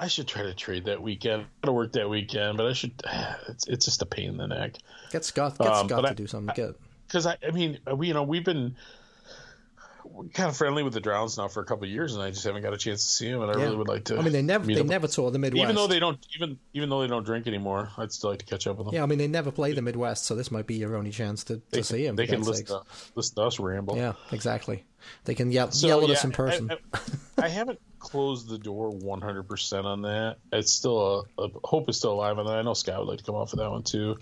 should 0.07 0.27
try 0.27 0.43
to 0.43 0.53
trade 0.53 0.85
that 0.85 1.01
weekend. 1.01 1.43
I 1.43 1.45
gotta 1.65 1.73
work 1.73 1.91
that 1.93 2.09
weekend, 2.09 2.57
but 2.57 2.67
I 2.67 2.73
should. 2.73 2.93
It's 3.49 3.67
it's 3.67 3.85
just 3.85 4.01
a 4.01 4.05
pain 4.05 4.29
in 4.29 4.37
the 4.37 4.47
neck. 4.47 4.75
Get 5.11 5.25
Scott, 5.25 5.57
get 5.57 5.67
Um, 5.67 5.87
Scott 5.87 6.03
to 6.03 6.09
I- 6.09 6.13
do 6.13 6.27
something. 6.27 6.53
Get 6.55 6.75
because 7.07 7.25
I, 7.25 7.37
I 7.45 7.51
mean, 7.51 7.79
we, 7.95 8.07
you 8.07 8.13
know, 8.13 8.23
we've 8.23 8.45
been 8.45 8.75
kind 10.33 10.49
of 10.49 10.55
friendly 10.57 10.81
with 10.83 10.93
the 10.93 10.99
Drowns 10.99 11.37
now 11.37 11.47
for 11.47 11.61
a 11.61 11.65
couple 11.65 11.83
of 11.83 11.89
years, 11.89 12.13
and 12.15 12.23
I 12.23 12.31
just 12.31 12.43
haven't 12.43 12.61
got 12.63 12.73
a 12.73 12.77
chance 12.77 13.03
to 13.03 13.09
see 13.11 13.29
them, 13.29 13.41
and 13.41 13.51
I 13.51 13.57
yeah. 13.57 13.63
really 13.65 13.77
would 13.77 13.87
like 13.87 14.05
to. 14.05 14.17
I 14.17 14.21
mean, 14.21 14.33
they 14.33 14.41
never 14.41 14.65
they 14.65 14.79
up. 14.79 14.85
never 14.87 15.07
tour 15.07 15.29
the 15.31 15.39
Midwest. 15.39 15.63
even 15.63 15.75
though 15.75 15.87
they 15.87 15.99
don't 15.99 16.25
even 16.35 16.57
even 16.73 16.89
though 16.89 17.01
they 17.01 17.07
don't 17.07 17.23
drink 17.25 17.47
anymore, 17.47 17.89
I'd 17.97 18.11
still 18.11 18.29
like 18.29 18.39
to 18.39 18.45
catch 18.45 18.67
up 18.67 18.77
with 18.77 18.87
them. 18.87 18.95
yeah, 18.95 19.03
I 19.03 19.05
mean 19.05 19.17
they 19.19 19.27
never 19.27 19.51
play 19.51 19.73
the 19.73 19.81
Midwest, 19.81 20.25
so 20.25 20.35
this 20.35 20.51
might 20.51 20.67
be 20.67 20.75
your 20.75 20.95
only 20.95 21.11
chance 21.11 21.43
to, 21.45 21.57
to 21.57 21.61
they 21.71 21.81
see 21.81 22.05
them. 22.05 22.15
They 22.15 22.27
can 22.27 22.41
listen 22.41 22.65
to, 22.67 22.81
listen 23.15 23.35
to 23.35 23.41
us 23.43 23.59
ramble. 23.59 23.97
Yeah, 23.97 24.13
exactly. 24.31 24.83
They 25.25 25.35
can 25.35 25.51
yell, 25.51 25.71
So, 25.71 25.87
yell 25.87 26.01
at 26.01 26.07
yeah, 26.07 26.15
us 26.15 26.23
in 26.23 26.31
I- 26.31 26.35
person. 26.35 26.71
I, 26.71 26.99
I 27.43 27.47
haven't 27.49 27.79
closed 28.01 28.49
the 28.49 28.57
door 28.57 28.91
100% 28.91 29.85
on 29.85 30.01
that. 30.01 30.37
It's 30.51 30.71
still 30.71 31.27
a, 31.37 31.43
a 31.43 31.49
hope 31.63 31.87
is 31.89 31.97
still 31.97 32.13
alive 32.13 32.37
on 32.39 32.45
that. 32.47 32.57
I 32.57 32.61
know 32.63 32.73
Scott 32.73 32.99
would 32.99 33.07
like 33.07 33.19
to 33.19 33.23
come 33.23 33.35
off 33.35 33.53
of 33.53 33.59
that 33.59 33.69
one 33.69 33.83
too. 33.83 34.17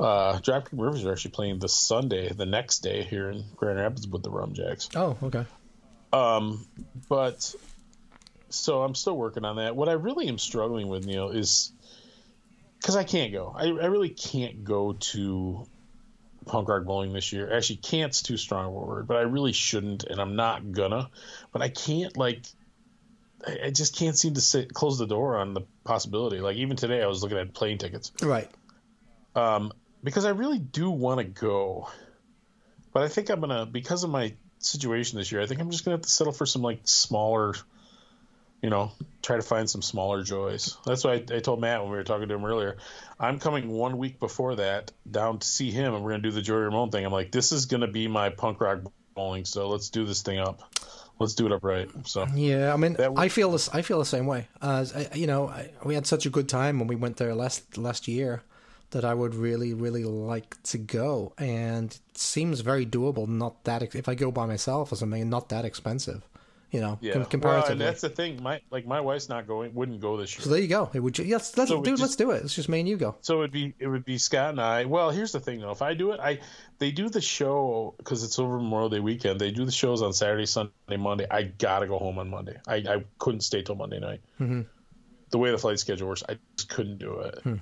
Uh, 0.00 0.38
Dropkick 0.38 0.68
Rivers 0.72 1.04
are 1.04 1.12
actually 1.12 1.30
playing 1.30 1.58
this 1.58 1.74
Sunday, 1.74 2.32
the 2.32 2.46
next 2.46 2.80
day 2.80 3.02
here 3.02 3.30
in 3.30 3.44
Grand 3.56 3.78
Rapids 3.78 4.06
with 4.08 4.22
the 4.22 4.30
Rumjacks. 4.30 4.94
oh, 4.96 5.16
okay. 5.22 5.46
Um, 6.12 6.66
but 7.08 7.54
so 8.48 8.82
I'm 8.82 8.94
still 8.94 9.16
working 9.16 9.44
on 9.44 9.56
that. 9.56 9.76
What 9.76 9.88
I 9.88 9.92
really 9.92 10.28
am 10.28 10.38
struggling 10.38 10.88
with, 10.88 11.06
Neil, 11.06 11.30
is 11.30 11.72
because 12.80 12.96
I 12.96 13.04
can't 13.04 13.32
go. 13.32 13.54
I, 13.56 13.64
I 13.64 13.86
really 13.86 14.10
can't 14.10 14.64
go 14.64 14.94
to 14.94 15.66
punk 16.46 16.68
rock 16.68 16.84
bowling 16.84 17.12
this 17.12 17.32
year. 17.32 17.54
Actually, 17.54 17.76
can't's 17.76 18.22
too 18.22 18.36
strong 18.36 18.66
a 18.66 18.70
word, 18.70 19.06
but 19.06 19.16
I 19.16 19.22
really 19.22 19.52
shouldn't, 19.52 20.04
and 20.04 20.20
I'm 20.20 20.36
not 20.36 20.72
gonna. 20.72 21.10
But 21.52 21.62
I 21.62 21.68
can't 21.68 22.16
like. 22.16 22.46
I 23.44 23.58
I 23.66 23.70
just 23.70 23.96
can't 23.96 24.16
seem 24.16 24.34
to 24.34 24.40
sit, 24.40 24.72
close 24.72 24.98
the 24.98 25.06
door 25.06 25.36
on 25.38 25.54
the 25.54 25.62
possibility. 25.84 26.38
Like 26.40 26.56
even 26.56 26.76
today, 26.76 27.02
I 27.02 27.06
was 27.06 27.22
looking 27.22 27.38
at 27.38 27.52
plane 27.54 27.78
tickets 27.78 28.12
Right. 28.22 28.48
um, 29.34 29.72
because 30.04 30.24
I 30.24 30.30
really 30.30 30.58
do 30.58 30.90
want 30.90 31.18
to 31.18 31.24
go, 31.24 31.88
but 32.92 33.02
I 33.02 33.08
think 33.08 33.30
I'm 33.30 33.40
gonna 33.40 33.66
because 33.66 34.04
of 34.04 34.10
my 34.10 34.34
situation 34.58 35.18
this 35.18 35.30
year. 35.32 35.40
I 35.40 35.46
think 35.46 35.60
I'm 35.60 35.70
just 35.70 35.84
gonna 35.84 35.96
have 35.96 36.02
to 36.02 36.08
settle 36.08 36.32
for 36.32 36.46
some 36.46 36.62
like 36.62 36.80
smaller, 36.84 37.54
you 38.62 38.70
know, 38.70 38.92
try 39.22 39.36
to 39.36 39.42
find 39.42 39.68
some 39.68 39.82
smaller 39.82 40.22
joys. 40.22 40.76
That's 40.86 41.04
why 41.04 41.14
I, 41.14 41.24
I 41.36 41.40
told 41.40 41.60
Matt 41.60 41.82
when 41.82 41.90
we 41.90 41.96
were 41.96 42.04
talking 42.04 42.28
to 42.28 42.34
him 42.34 42.44
earlier. 42.44 42.76
I'm 43.18 43.38
coming 43.38 43.68
one 43.68 43.98
week 43.98 44.18
before 44.20 44.56
that 44.56 44.92
down 45.10 45.38
to 45.40 45.46
see 45.46 45.70
him, 45.70 45.94
and 45.94 46.04
we're 46.04 46.12
gonna 46.12 46.22
do 46.22 46.30
the 46.30 46.42
Joey 46.42 46.60
Ramone 46.62 46.90
thing. 46.90 47.04
I'm 47.04 47.12
like, 47.12 47.32
this 47.32 47.52
is 47.52 47.66
gonna 47.66 47.86
be 47.88 48.08
my 48.08 48.30
punk 48.30 48.60
rock 48.60 48.80
bowling, 49.14 49.44
so 49.44 49.68
let's 49.68 49.90
do 49.90 50.04
this 50.04 50.22
thing 50.22 50.38
up. 50.38 50.62
Let's 51.18 51.34
do 51.34 51.46
it 51.46 51.52
up 51.52 51.64
right. 51.64 51.88
So 52.04 52.26
Yeah, 52.34 52.74
I 52.74 52.76
mean, 52.76 52.94
w- 52.94 53.14
I 53.16 53.28
feel 53.28 53.50
this. 53.50 53.68
I 53.72 53.82
feel 53.82 53.98
the 53.98 54.04
same 54.04 54.26
way. 54.26 54.48
Uh, 54.60 54.84
I, 54.94 55.08
you 55.16 55.26
know, 55.26 55.48
I, 55.48 55.70
we 55.84 55.94
had 55.94 56.06
such 56.06 56.26
a 56.26 56.30
good 56.30 56.48
time 56.48 56.78
when 56.78 56.88
we 56.88 56.96
went 56.96 57.16
there 57.16 57.34
last 57.34 57.78
last 57.78 58.06
year 58.06 58.42
that 58.90 59.04
I 59.04 59.14
would 59.14 59.34
really, 59.34 59.74
really 59.74 60.04
like 60.04 60.62
to 60.64 60.78
go, 60.78 61.32
and 61.38 61.90
it 61.90 62.18
seems 62.18 62.60
very 62.60 62.86
doable. 62.86 63.26
Not 63.26 63.64
that 63.64 63.82
ex- 63.82 63.94
if 63.94 64.08
I 64.08 64.14
go 64.14 64.30
by 64.30 64.46
myself 64.46 64.92
or 64.92 64.96
something, 64.96 65.28
not 65.28 65.48
that 65.48 65.64
expensive. 65.64 66.22
You 66.72 66.80
know, 66.80 66.98
yeah, 67.00 67.12
com- 67.12 67.20
well, 67.22 67.30
comparatively. 67.30 67.72
and 67.72 67.80
that's 67.80 68.00
the 68.00 68.08
thing. 68.08 68.42
My 68.42 68.60
like 68.70 68.86
my 68.86 69.00
wife's 69.00 69.28
not 69.28 69.46
going, 69.46 69.72
wouldn't 69.74 70.00
go 70.00 70.16
this 70.16 70.34
year. 70.36 70.42
so 70.44 70.50
there 70.50 70.58
you 70.60 70.66
go. 70.66 70.90
It 70.92 70.98
would. 71.00 71.16
Yes, 71.18 71.56
let's 71.56 71.70
So 71.70 71.76
dude. 71.80 71.92
just- 71.92 72.02
let's 72.02 72.16
do 72.16 72.32
it. 72.32 72.42
It's 72.44 72.54
just 72.54 72.68
me 72.68 72.80
and 72.80 72.88
you 72.88 72.96
go. 72.96 73.14
So 73.20 73.38
it'd 73.42 73.52
be 73.52 73.72
it 73.78 73.86
would 73.86 74.04
be 74.04 74.18
Scott 74.18 74.50
and 74.50 74.60
I. 74.60 74.84
Well, 74.84 75.10
here's 75.10 75.30
the 75.32 75.38
thing 75.40 75.60
though. 75.60 75.70
If 75.70 75.80
I 75.80 75.94
do 75.94 76.10
it, 76.10 76.18
I 76.20 76.40
they 76.78 76.90
do 76.90 77.08
the 77.08 77.20
show 77.20 77.94
because 77.98 78.24
it's 78.24 78.38
over 78.40 78.56
Memorial 78.58 78.88
Day 78.88 78.98
weekend. 79.00 79.40
They 79.40 79.52
do 79.52 79.64
the 79.64 79.70
shows 79.72 80.02
on 80.02 80.12
Saturday, 80.12 80.46
Sunday, 80.46 80.72
Monday. 80.98 81.26
I 81.30 81.42
gotta 81.44 81.86
go 81.86 81.98
home 81.98 82.18
on 82.18 82.28
Monday. 82.30 82.56
I, 82.66 82.76
I 82.76 83.04
couldn't 83.18 83.40
stay 83.42 83.62
till 83.62 83.76
Monday 83.76 84.00
night. 84.00 84.20
Mm-hmm. 84.40 84.62
The 85.30 85.38
way 85.38 85.52
the 85.52 85.58
flight 85.58 85.78
schedule 85.78 86.08
works, 86.08 86.24
I 86.28 86.36
just 86.56 86.68
couldn't 86.68 86.98
do 86.98 87.20
it. 87.20 87.60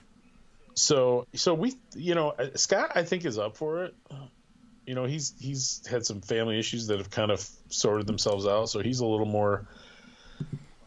So 0.75 1.27
so 1.35 1.55
we 1.55 1.75
you 1.95 2.15
know 2.15 2.31
uh, 2.31 2.49
Scott 2.57 2.93
I 2.95 3.05
think 3.05 3.25
is 3.27 3.39
up 3.39 3.57
for 3.57 3.85
it. 3.85 3.95
You 4.87 4.95
know 4.95 5.05
he's 5.05 5.35
he's 5.39 5.83
had 5.91 6.05
some 6.05 6.21
family 6.21 6.59
issues 6.59 6.89
that 6.89 6.99
have 6.99 7.11
kind 7.11 7.31
of 7.31 7.49
sorted 7.69 8.07
themselves 8.07 8.47
out, 8.47 8.69
so 8.69 8.81
he's 8.81 9.01
a 9.01 9.07
little 9.07 9.27
more 9.27 9.67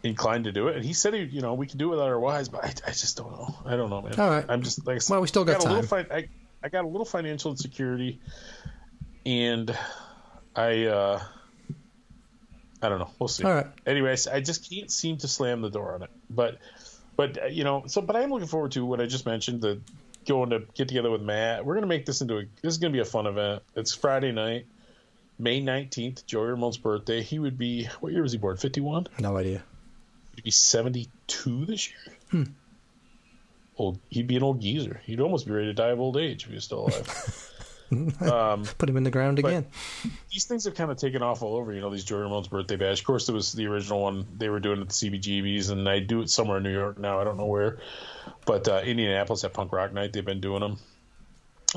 inclined 0.03 0.45
to 0.45 0.51
do 0.51 0.67
it. 0.67 0.75
And 0.75 0.85
he 0.85 0.93
said, 0.93 1.13
he, 1.13 1.23
you 1.23 1.41
know, 1.41 1.53
we 1.53 1.67
can 1.67 1.77
do 1.77 1.87
it 1.87 1.91
without 1.91 2.07
our 2.07 2.19
wives, 2.19 2.49
but 2.49 2.63
I, 2.63 2.73
I 2.87 2.91
just 2.91 3.17
don't 3.17 3.31
know. 3.31 3.55
I 3.65 3.75
don't 3.75 3.89
know, 3.89 4.01
man. 4.01 4.19
All 4.19 4.29
right. 4.29 4.45
I'm 4.47 4.61
just 4.61 4.85
like, 4.85 5.01
I 5.01 5.11
Well, 5.11 5.21
we 5.21 5.27
still 5.27 5.45
got 5.45 5.63
a 5.63 5.67
little 5.67 5.83
time. 5.83 6.05
fi- 6.05 6.15
I, 6.15 6.29
I 6.63 6.69
got 6.69 6.85
a 6.85 6.87
little 6.87 7.05
financial 7.05 7.51
insecurity, 7.51 8.19
and 9.25 9.75
I, 10.55 10.85
uh, 10.85 11.21
I 12.81 12.89
don't 12.89 12.99
know. 12.99 13.09
We'll 13.19 13.27
see. 13.27 13.43
All 13.43 13.53
right. 13.53 13.67
Anyways, 13.85 14.27
I 14.27 14.41
just 14.41 14.69
can't 14.69 14.91
seem 14.91 15.17
to 15.17 15.27
slam 15.27 15.61
the 15.61 15.69
door 15.69 15.95
on 15.95 16.03
it. 16.03 16.09
But, 16.29 16.59
but 17.15 17.43
uh, 17.43 17.45
you 17.47 17.63
know, 17.63 17.83
so 17.87 18.01
but 18.01 18.15
I'm 18.15 18.29
looking 18.29 18.47
forward 18.47 18.73
to 18.73 18.85
what 18.85 19.01
I 19.01 19.07
just 19.07 19.25
mentioned. 19.25 19.61
The 19.61 19.81
going 20.27 20.51
to 20.51 20.59
get 20.75 20.87
together 20.87 21.09
with 21.09 21.21
Matt. 21.21 21.65
We're 21.65 21.75
gonna 21.75 21.87
make 21.87 22.05
this 22.05 22.21
into 22.21 22.37
a. 22.37 22.43
This 22.61 22.73
is 22.73 22.77
gonna 22.77 22.93
be 22.93 22.99
a 22.99 23.05
fun 23.05 23.27
event. 23.27 23.63
It's 23.75 23.93
Friday 23.93 24.31
night, 24.31 24.67
May 25.39 25.61
19th, 25.61 26.25
Joey 26.25 26.47
Ramone's 26.47 26.77
birthday. 26.77 27.21
He 27.21 27.39
would 27.39 27.57
be 27.57 27.85
what 27.99 28.11
year 28.11 28.21
was 28.21 28.31
he 28.31 28.37
born? 28.37 28.57
51. 28.57 29.07
No 29.19 29.37
idea. 29.37 29.63
He'd 30.35 30.43
be 30.43 30.51
72 30.51 31.65
this 31.65 31.89
year. 31.89 32.15
Hmm. 32.31 32.43
Old, 33.77 33.99
he'd 34.09 34.27
be 34.27 34.35
an 34.35 34.43
old 34.43 34.59
geezer. 34.59 35.01
He'd 35.05 35.19
almost 35.19 35.45
be 35.45 35.51
ready 35.51 35.67
to 35.67 35.73
die 35.73 35.89
of 35.89 35.99
old 35.99 36.17
age 36.17 36.43
if 36.43 36.49
he 36.49 36.55
was 36.55 36.63
still 36.63 36.85
alive. 36.85 37.53
um, 38.21 38.63
Put 38.77 38.89
him 38.89 38.97
in 38.97 39.03
the 39.03 39.11
ground 39.11 39.39
again. 39.39 39.65
these 40.31 40.45
things 40.45 40.65
have 40.65 40.75
kind 40.75 40.91
of 40.91 40.97
taken 40.97 41.21
off 41.21 41.41
all 41.41 41.55
over. 41.55 41.73
You 41.73 41.81
know, 41.81 41.89
these 41.89 42.03
Joey 42.03 42.21
Ramone's 42.21 42.47
birthday 42.47 42.75
bash. 42.75 42.99
Of 42.99 43.05
course, 43.05 43.29
it 43.29 43.33
was 43.33 43.53
the 43.53 43.67
original 43.67 44.01
one 44.01 44.25
they 44.37 44.49
were 44.49 44.59
doing 44.59 44.81
at 44.81 44.89
the 44.89 44.93
CBGBs, 44.93 45.71
and 45.71 45.87
I 45.87 45.99
do 45.99 46.21
it 46.21 46.29
somewhere 46.29 46.57
in 46.57 46.63
New 46.63 46.73
York 46.73 46.97
now. 46.97 47.19
I 47.19 47.23
don't 47.23 47.37
know 47.37 47.45
where, 47.45 47.79
but 48.45 48.67
uh, 48.67 48.81
Indianapolis 48.83 49.43
at 49.43 49.53
Punk 49.53 49.71
Rock 49.71 49.93
Night, 49.93 50.13
they've 50.13 50.25
been 50.25 50.41
doing 50.41 50.61
them. 50.61 50.77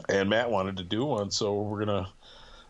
And 0.08 0.30
Matt 0.30 0.50
wanted 0.50 0.78
to 0.78 0.84
do 0.84 1.04
one, 1.04 1.30
so 1.30 1.60
we're 1.62 1.84
gonna 1.84 2.08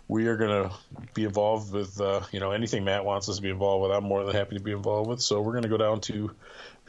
we 0.08 0.26
are 0.26 0.36
gonna 0.36 0.70
be 1.14 1.24
involved 1.24 1.72
with 1.72 2.00
uh, 2.00 2.20
you 2.32 2.40
know 2.40 2.50
anything 2.50 2.84
Matt 2.84 3.04
wants 3.04 3.28
us 3.28 3.36
to 3.36 3.42
be 3.42 3.50
involved 3.50 3.82
with. 3.82 3.92
I'm 3.92 4.04
more 4.04 4.24
than 4.24 4.34
happy 4.34 4.56
to 4.56 4.62
be 4.62 4.72
involved 4.72 5.08
with. 5.08 5.20
So 5.20 5.40
we're 5.40 5.52
gonna 5.52 5.68
go 5.68 5.76
down 5.76 6.00
to 6.02 6.30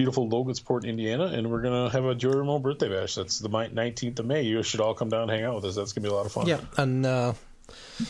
beautiful 0.02 0.28
Logansport, 0.28 0.84
Indiana, 0.84 1.26
and 1.26 1.52
we're 1.52 1.62
gonna 1.62 1.90
have 1.92 2.06
a 2.06 2.16
Joey 2.16 2.38
Ramone 2.38 2.64
birthday 2.64 2.90
bash. 2.90 3.16
That's 3.16 3.38
the 3.38 3.50
19th 3.50 4.18
of 4.20 4.26
May. 4.26 4.42
You 4.42 4.64
should 4.64 4.82
all 4.82 4.96
come 4.96 5.10
down 5.10 5.24
and 5.24 5.32
hang 5.32 5.44
out 5.44 5.56
with 5.56 5.66
us. 5.66 5.76
That's 5.76 5.94
gonna 5.94 6.08
be 6.08 6.12
a 6.12 6.16
lot 6.16 6.26
of 6.26 6.32
fun. 6.32 6.48
Yeah, 6.48 6.62
and 6.76 7.06
uh, 7.06 7.34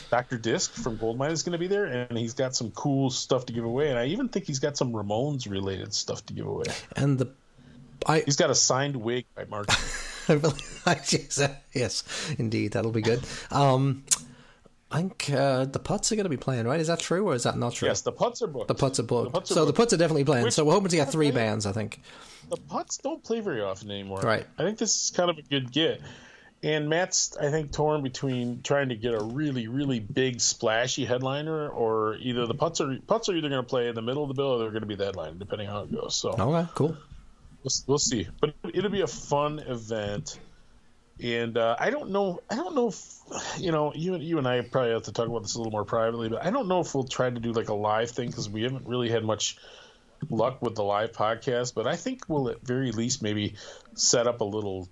Dr. 0.10 0.38
Disc 0.38 0.72
from 0.72 0.98
Goldmine 0.98 1.32
is 1.32 1.44
going 1.44 1.52
to 1.52 1.58
be 1.58 1.68
there, 1.68 1.86
and 1.86 2.18
he's 2.18 2.34
got 2.34 2.56
some 2.56 2.72
cool 2.72 3.10
stuff 3.10 3.46
to 3.48 3.54
give 3.54 3.66
away. 3.66 3.90
And 3.90 4.00
I 4.00 4.06
even 4.06 4.30
think 4.30 4.46
he's 4.46 4.60
got 4.60 4.78
some 4.78 4.94
Ramones 4.94 5.50
related 5.50 5.94
stuff 5.94 6.26
to 6.28 6.34
give 6.34 6.48
away. 6.48 6.66
and 6.96 7.20
the 7.20 7.30
I 8.08 8.22
He's 8.22 8.38
got 8.38 8.50
a 8.50 8.56
signed 8.56 8.96
wig 8.96 9.26
by 9.36 9.46
Mark. 9.46 9.68
I 10.30 10.36
believe, 10.36 10.82
yes, 10.86 11.40
yes, 11.74 12.34
indeed, 12.38 12.74
that'll 12.74 12.92
be 12.92 13.02
good. 13.02 13.22
Um, 13.52 14.04
I 14.92 14.98
think 14.98 15.30
uh, 15.34 15.66
the 15.66 15.80
Putts 15.80 16.12
are 16.12 16.16
going 16.16 16.26
to 16.26 16.30
be 16.30 16.38
playing, 16.38 16.66
right? 16.68 16.80
Is 16.80 16.88
that 16.88 17.00
true 17.00 17.28
or 17.28 17.34
is 17.36 17.44
that 17.44 17.58
not 17.58 17.74
true? 17.74 17.88
yes, 17.88 18.02
the 18.02 18.12
putts 18.12 18.42
are 18.42 18.48
booked. 18.48 18.68
the 18.68 18.76
Putts 18.76 19.00
are 19.00 19.04
booked. 19.04 19.32
The 19.32 19.40
Putts 19.40 19.52
are 19.52 19.54
so 19.54 19.60
the 19.62 19.68
booked. 19.68 19.78
Putts 19.78 19.94
are 19.94 19.98
definitely 19.98 20.26
playing. 20.26 20.44
Which- 20.46 20.54
so 20.54 20.66
we're 20.66 20.74
hoping 20.74 20.90
to 20.90 20.96
get 20.98 21.12
three 21.12 21.32
bands, 21.32 21.66
I 21.66 21.72
think. 21.72 22.02
the 22.50 22.58
putts 22.58 22.98
don't 22.98 23.24
play 23.24 23.40
very 23.40 23.62
often 23.62 23.90
anymore. 23.90 24.20
Right. 24.20 24.46
I 24.58 24.64
think 24.64 24.78
this 24.78 25.06
is 25.06 25.12
kind 25.12 25.30
of 25.30 25.38
a 25.38 25.42
good 25.44 25.72
get. 25.72 26.02
And 26.64 26.90
Matt's, 26.90 27.36
I 27.38 27.50
think, 27.50 27.72
torn 27.72 28.04
between 28.04 28.62
trying 28.62 28.90
to 28.90 28.96
get 28.96 29.14
a 29.16 29.24
really, 29.24 29.68
really 29.68 30.00
big, 30.00 30.40
splashy 30.42 31.06
headliner, 31.06 31.70
or 31.70 32.16
either 32.18 32.46
the 32.46 32.54
putts 32.54 32.80
are 32.82 32.98
putts 33.08 33.30
are 33.30 33.36
either 33.36 33.50
going 33.50 33.64
to 33.64 33.68
play 33.68 33.88
in 33.88 33.96
the 33.96 34.02
middle 34.04 34.22
of 34.22 34.28
the 34.28 34.36
bill, 34.36 34.54
or 34.56 34.60
they're 34.60 34.70
going 34.70 34.82
to 34.82 34.88
be 34.88 34.94
the 34.96 35.06
headliner, 35.06 35.34
depending 35.34 35.68
on 35.70 35.74
how 35.74 35.82
it 35.84 35.92
goes. 35.92 36.16
So 36.16 36.30
Okay, 36.38 36.70
cool. 36.76 36.96
we'll, 37.64 37.72
we'll 37.88 37.98
see. 37.98 38.28
But 38.40 38.54
it'll 38.76 38.92
be 38.92 39.02
a 39.02 39.08
fun 39.08 39.58
event, 39.60 40.38
and 41.22 41.58
uh, 41.58 41.76
I 41.80 41.90
don't 41.90 42.12
know. 42.12 42.42
I 42.50 42.56
don't 42.56 42.76
know 42.76 42.88
if 42.90 43.20
you 43.58 43.72
know. 43.72 43.94
You 43.94 44.16
you 44.18 44.38
and 44.38 44.48
I 44.48 44.62
probably 44.62 44.92
have 44.92 45.04
to 45.04 45.12
talk 45.12 45.28
about 45.28 45.44
this 45.44 45.56
a 45.56 45.58
little 45.60 45.72
more 45.72 45.86
privately, 45.86 46.30
but 46.30 46.44
I 46.44 46.50
don't 46.50 46.68
know 46.68 46.82
if 46.82 46.94
we'll 46.96 47.04
try 47.04 47.30
to 47.30 47.40
do 47.40 47.52
like 47.52 47.70
a 47.70 47.74
live 47.74 48.12
thing 48.12 48.30
because 48.30 48.50
we 48.50 48.64
haven't 48.64 48.88
really 48.88 49.10
had 49.10 49.24
much 49.24 49.58
luck 50.30 50.62
with 50.62 50.76
the 50.76 50.84
live 50.84 51.12
podcast. 51.12 51.74
But 51.76 51.88
I 51.88 51.96
think 51.96 52.24
we'll 52.28 52.50
at 52.50 52.62
very 52.62 52.92
least 52.92 53.22
maybe 53.22 53.56
set 53.94 54.28
up 54.28 54.42
a 54.42 54.46
little 54.46 54.90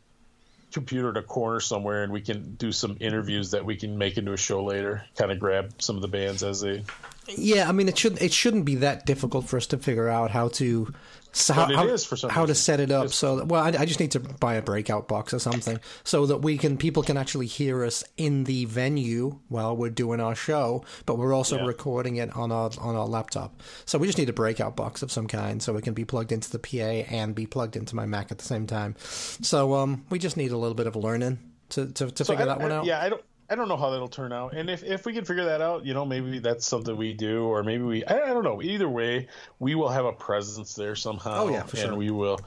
computer 0.72 1.10
in 1.10 1.18
a 1.18 1.23
corner 1.23 1.60
somewhere 1.60 2.03
and 2.03 2.14
we 2.14 2.22
can 2.22 2.56
do 2.56 2.72
some 2.72 2.97
interviews 2.99 3.51
that 3.51 3.65
we 3.65 3.76
can 3.76 3.97
make 3.97 4.18
into 4.18 4.34
a 4.34 4.38
show 4.38 4.64
later 4.64 5.03
kind 5.15 5.31
of 5.31 5.39
grab 5.39 5.73
some 5.81 5.95
of 5.95 6.01
the 6.01 6.07
bands 6.07 6.43
as 6.43 6.61
they 6.61 6.84
Yeah, 7.27 7.68
I 7.68 7.72
mean 7.72 7.89
it 7.89 7.97
should 7.97 8.22
it 8.22 8.31
shouldn't 8.31 8.65
be 8.65 8.76
that 8.76 9.06
difficult 9.06 9.45
for 9.45 9.57
us 9.57 9.65
to 9.68 9.77
figure 9.77 10.07
out 10.07 10.30
how 10.30 10.49
to 10.49 10.93
so 11.31 11.53
how, 11.53 11.65
how, 11.76 11.85
is 11.88 12.03
for 12.06 12.15
some 12.18 12.30
how 12.31 12.45
to 12.45 12.56
set 12.56 12.80
it 12.80 12.89
up 12.91 13.06
It's- 13.06 13.15
so 13.15 13.35
that, 13.38 13.47
well 13.47 13.64
I, 13.64 13.68
I 13.69 13.85
just 13.85 13.99
need 13.99 14.11
to 14.11 14.19
buy 14.19 14.56
a 14.56 14.61
breakout 14.61 15.07
box 15.07 15.34
or 15.34 15.39
something 15.39 15.80
so 16.03 16.26
that 16.26 16.38
we 16.38 16.57
can 16.57 16.77
people 16.77 17.03
can 17.03 17.18
actually 17.18 17.45
hear 17.45 17.84
us 17.85 18.03
in 18.18 18.45
the 18.45 18.65
venue 18.65 19.39
while 19.47 19.76
we're 19.77 19.89
doing 19.91 20.19
our 20.19 20.34
show 20.35 20.84
but 21.06 21.18
we're 21.19 21.34
also 21.34 21.57
Yeah. 21.57 21.65
recording 21.65 22.15
it 22.15 22.35
on 22.35 22.51
our 22.51 22.72
on 22.80 22.95
our 22.95 23.07
laptop 23.07 23.61
so 23.85 23.97
we 23.99 24.07
just 24.07 24.18
need 24.18 24.30
a 24.30 24.34
breakout 24.34 24.76
box 24.76 25.03
of 25.03 25.11
some 25.11 25.27
kind 25.27 25.61
so 25.61 25.77
it 25.77 25.84
can 25.84 25.93
be 25.93 26.06
plugged 26.06 26.31
into 26.31 26.49
the 26.49 26.60
PA 26.60 27.14
and 27.14 27.35
be 27.35 27.45
plugged 27.45 27.76
into 27.76 27.95
my 27.95 28.06
Mac 28.07 28.31
at 28.31 28.39
the 28.39 28.45
same 28.45 28.65
time 28.65 28.95
so 28.99 29.76
um 29.76 30.06
we 30.10 30.18
just 30.18 30.35
need 30.38 30.51
a 30.51 30.57
little 30.57 30.76
bit 30.76 30.88
of 30.88 30.95
learning 30.95 31.38
to 31.69 31.85
to, 31.93 32.10
to 32.10 32.26
So 32.26 32.34
figure 32.34 32.43
I- 32.45 32.47
that 32.47 32.60
one 32.60 32.72
out 32.72 32.85
Yeah, 32.85 33.01
I 33.01 33.10
don't. 33.10 33.22
I 33.50 33.56
don't 33.56 33.68
know 33.68 33.78
how 33.78 33.90
that'll 33.90 34.08
turn 34.08 34.32
out, 34.32 34.54
and 34.54 34.70
if, 34.70 34.84
if 34.84 35.06
we 35.06 35.14
can 35.14 35.26
figure 35.26 35.46
that 35.46 35.62
out, 35.62 35.86
you 35.86 35.94
know, 35.94 36.06
maybe 36.06 36.40
that's 36.40 36.68
something 36.68 36.96
we 36.96 37.14
do, 37.14 37.44
or 37.46 37.64
maybe 37.64 37.84
we. 37.84 38.06
I, 38.06 38.16
I 38.24 38.28
don't 38.28 38.44
know. 38.44 38.62
Either 38.62 38.88
way, 38.90 39.28
we 39.60 39.76
will 39.76 39.90
have 39.90 40.06
a 40.06 40.14
presence 40.14 40.74
there 40.76 40.96
somehow. 40.96 41.46
Oh, 41.46 41.50
yeah, 41.50 41.64
for 41.64 41.78
and 41.78 41.86
sure. 41.88 41.96
we 41.96 42.12
will. 42.12 42.40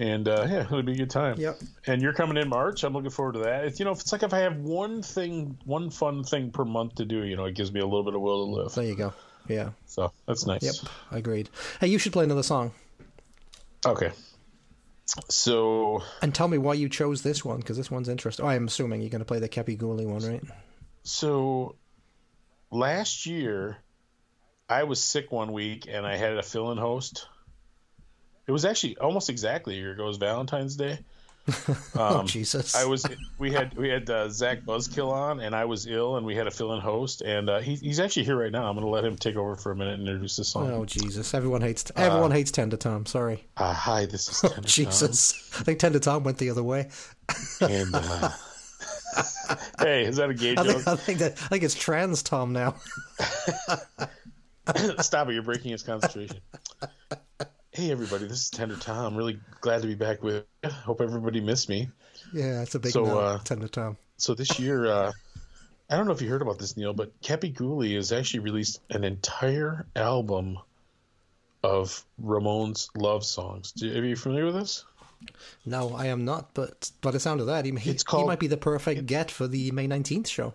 And 0.00 0.28
uh, 0.28 0.46
yeah, 0.48 0.60
it'll 0.60 0.82
be 0.84 0.92
a 0.92 0.96
good 0.96 1.10
time. 1.10 1.40
Yep. 1.40 1.60
And 1.88 2.00
you're 2.00 2.12
coming 2.12 2.36
in 2.36 2.48
March. 2.48 2.84
I'm 2.84 2.92
looking 2.92 3.10
forward 3.10 3.32
to 3.32 3.40
that. 3.40 3.64
It's, 3.64 3.80
you 3.80 3.84
know, 3.84 3.90
if 3.90 3.98
it's 4.00 4.12
like 4.12 4.22
if 4.22 4.32
I 4.32 4.38
have 4.38 4.56
one 4.58 5.02
thing, 5.02 5.58
one 5.64 5.90
fun 5.90 6.22
thing 6.22 6.52
per 6.52 6.64
month 6.64 6.94
to 6.96 7.04
do, 7.04 7.24
you 7.24 7.34
know, 7.34 7.46
it 7.46 7.56
gives 7.56 7.72
me 7.72 7.80
a 7.80 7.84
little 7.84 8.04
bit 8.04 8.14
of 8.14 8.20
will 8.20 8.46
to 8.46 8.52
live. 8.62 8.74
there 8.74 8.84
you 8.84 8.94
go 8.94 9.12
yeah 9.48 9.70
So 9.86 10.12
that's 10.26 10.46
nice. 10.46 10.62
yep 10.62 10.74
I 11.10 11.16
agreed 11.18 11.48
hey 11.80 11.86
you 11.88 11.98
should 11.98 12.12
play 12.12 12.22
another 12.24 12.42
song 12.42 12.70
Okay. 13.86 14.10
So 15.28 16.02
And 16.22 16.34
tell 16.34 16.48
me 16.48 16.58
why 16.58 16.74
you 16.74 16.88
chose 16.88 17.22
this 17.22 17.44
one, 17.44 17.58
because 17.58 17.76
this 17.76 17.90
one's 17.90 18.08
interesting. 18.08 18.44
Oh, 18.44 18.48
I'm 18.48 18.66
assuming 18.66 19.00
you're 19.00 19.10
going 19.10 19.20
to 19.20 19.24
play 19.24 19.38
the 19.38 19.48
Kepi 19.48 19.78
Ghoulie 19.78 20.06
one, 20.06 20.22
right? 20.22 20.42
So 21.02 21.76
last 22.70 23.26
year, 23.26 23.78
I 24.68 24.84
was 24.84 25.02
sick 25.02 25.32
one 25.32 25.52
week 25.52 25.86
and 25.90 26.06
I 26.06 26.16
had 26.16 26.36
a 26.36 26.42
fill 26.42 26.70
in 26.72 26.78
host. 26.78 27.26
It 28.46 28.52
was 28.52 28.64
actually 28.64 28.96
almost 28.98 29.30
exactly 29.30 29.74
a 29.74 29.78
year 29.78 29.92
ago. 29.92 30.04
It 30.04 30.08
was 30.08 30.16
Valentine's 30.18 30.76
Day. 30.76 30.98
oh, 31.96 32.20
Um, 32.20 32.26
Jesus. 32.26 32.74
I 32.74 32.84
was 32.84 33.06
we 33.38 33.50
had 33.52 33.74
we 33.76 33.88
had 33.88 34.08
uh, 34.10 34.28
Zach 34.28 34.62
Buzzkill 34.62 35.10
on 35.10 35.40
and 35.40 35.54
I 35.54 35.64
was 35.64 35.86
ill 35.86 36.16
and 36.16 36.26
we 36.26 36.34
had 36.34 36.46
a 36.46 36.50
fill 36.50 36.74
in 36.74 36.80
host 36.80 37.22
and 37.22 37.48
uh, 37.48 37.60
he, 37.60 37.76
he's 37.76 38.00
actually 38.00 38.24
here 38.24 38.36
right 38.36 38.52
now. 38.52 38.66
I'm 38.68 38.74
going 38.74 38.84
to 38.84 38.90
let 38.90 39.04
him 39.04 39.16
take 39.16 39.36
over 39.36 39.56
for 39.56 39.72
a 39.72 39.76
minute 39.76 39.98
and 39.98 40.06
introduce 40.08 40.36
the 40.36 40.44
song. 40.44 40.70
Oh, 40.70 40.84
Jesus. 40.84 41.32
Everyone 41.34 41.60
hates 41.62 41.84
everyone 41.96 42.30
hates 42.30 42.50
Tender 42.50 42.76
Tom. 42.76 43.06
Sorry. 43.06 43.44
Uh, 43.56 43.72
hi, 43.72 44.06
this 44.06 44.28
is 44.28 44.40
Tender 44.42 44.56
Tom, 44.56 44.64
Jesus. 44.64 45.52
I 45.58 45.62
think 45.64 45.78
Tender 45.78 45.98
Tom 45.98 46.24
went 46.24 46.38
the 46.38 46.50
other 46.50 46.62
way. 46.62 46.88
and 47.60 47.94
uh, 47.94 48.30
hey, 49.80 50.04
is 50.04 50.16
that 50.16 50.30
a 50.30 50.34
gay 50.34 50.54
I 50.56 50.64
joke? 50.64 50.76
think, 50.82 50.88
I 50.88 50.96
think 50.96 51.18
that 51.20 51.32
I 51.42 51.48
think 51.48 51.62
it's 51.64 51.74
trans 51.74 52.22
Tom 52.22 52.52
now. 52.52 52.74
Stop 55.00 55.28
it! 55.28 55.32
You're 55.34 55.42
breaking 55.42 55.72
his 55.72 55.82
concentration. 55.82 56.40
Hey 57.78 57.92
everybody, 57.92 58.26
this 58.26 58.40
is 58.40 58.50
Tender 58.50 58.74
Tom. 58.74 59.14
Really 59.14 59.38
glad 59.60 59.82
to 59.82 59.86
be 59.86 59.94
back 59.94 60.20
with. 60.20 60.44
You. 60.64 60.70
Hope 60.70 61.00
everybody 61.00 61.40
missed 61.40 61.68
me. 61.68 61.88
yeah, 62.32 62.60
it's 62.60 62.74
a 62.74 62.80
big 62.80 62.90
So, 62.90 63.04
no, 63.04 63.20
uh, 63.20 63.38
Tender 63.44 63.68
Tom. 63.68 63.96
So 64.16 64.34
this 64.34 64.58
year, 64.58 64.86
uh, 64.86 65.12
I 65.88 65.96
don't 65.96 66.06
know 66.06 66.12
if 66.12 66.20
you 66.20 66.28
heard 66.28 66.42
about 66.42 66.58
this, 66.58 66.76
Neil, 66.76 66.92
but 66.92 67.12
Kepi 67.20 67.54
Ghoulie 67.54 67.94
has 67.94 68.10
actually 68.10 68.40
released 68.40 68.80
an 68.90 69.04
entire 69.04 69.86
album 69.94 70.58
of 71.62 72.04
Ramones 72.20 72.88
love 72.96 73.24
songs. 73.24 73.70
Do, 73.70 73.96
are 73.96 74.04
you 74.04 74.16
familiar 74.16 74.46
with 74.46 74.56
this? 74.56 74.84
No, 75.64 75.94
I 75.94 76.06
am 76.06 76.24
not, 76.24 76.54
but 76.54 76.90
by 77.00 77.12
the 77.12 77.20
sound 77.20 77.38
of 77.38 77.46
that, 77.46 77.64
he, 77.64 77.70
he, 77.76 77.90
It's 77.90 78.02
he 78.10 78.24
might 78.24 78.40
be 78.40 78.48
the 78.48 78.56
perfect 78.56 79.06
get 79.06 79.30
for 79.30 79.46
the 79.46 79.70
May 79.70 79.86
19th 79.86 80.26
show. 80.26 80.52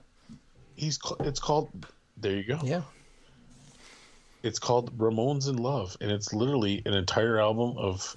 He's 0.75 0.99
it's 1.21 1.39
called. 1.39 1.69
There 2.17 2.35
you 2.35 2.43
go. 2.43 2.59
Yeah. 2.65 2.81
It's 4.43 4.59
called 4.59 4.97
Ramones 4.97 5.47
in 5.47 5.55
Love, 5.55 5.95
and 6.01 6.11
it's 6.11 6.33
literally 6.33 6.81
an 6.85 6.93
entire 6.93 7.39
album 7.39 7.77
of 7.77 8.15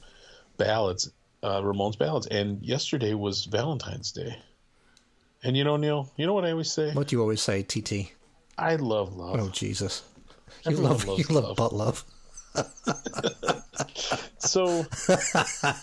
ballads, 0.56 1.10
uh, 1.42 1.60
Ramones 1.62 1.96
ballads. 1.96 2.26
And 2.26 2.62
yesterday 2.62 3.14
was 3.14 3.44
Valentine's 3.44 4.10
Day. 4.10 4.36
And 5.44 5.56
you 5.56 5.62
know, 5.62 5.76
Neil, 5.76 6.12
you 6.16 6.26
know 6.26 6.34
what 6.34 6.44
I 6.44 6.50
always 6.50 6.70
say? 6.72 6.92
What 6.92 7.08
do 7.08 7.16
you 7.16 7.20
always 7.22 7.40
say, 7.40 7.62
TT? 7.62 8.12
I 8.58 8.74
love 8.76 9.16
love. 9.16 9.38
Oh, 9.38 9.48
Jesus. 9.50 10.02
You 10.64 10.72
Everyone 10.72 10.90
love, 10.92 11.18
you 11.18 11.24
love 11.30 11.44
love. 11.44 11.56
butt 11.56 11.72
love. 11.72 12.04
So 14.56 14.86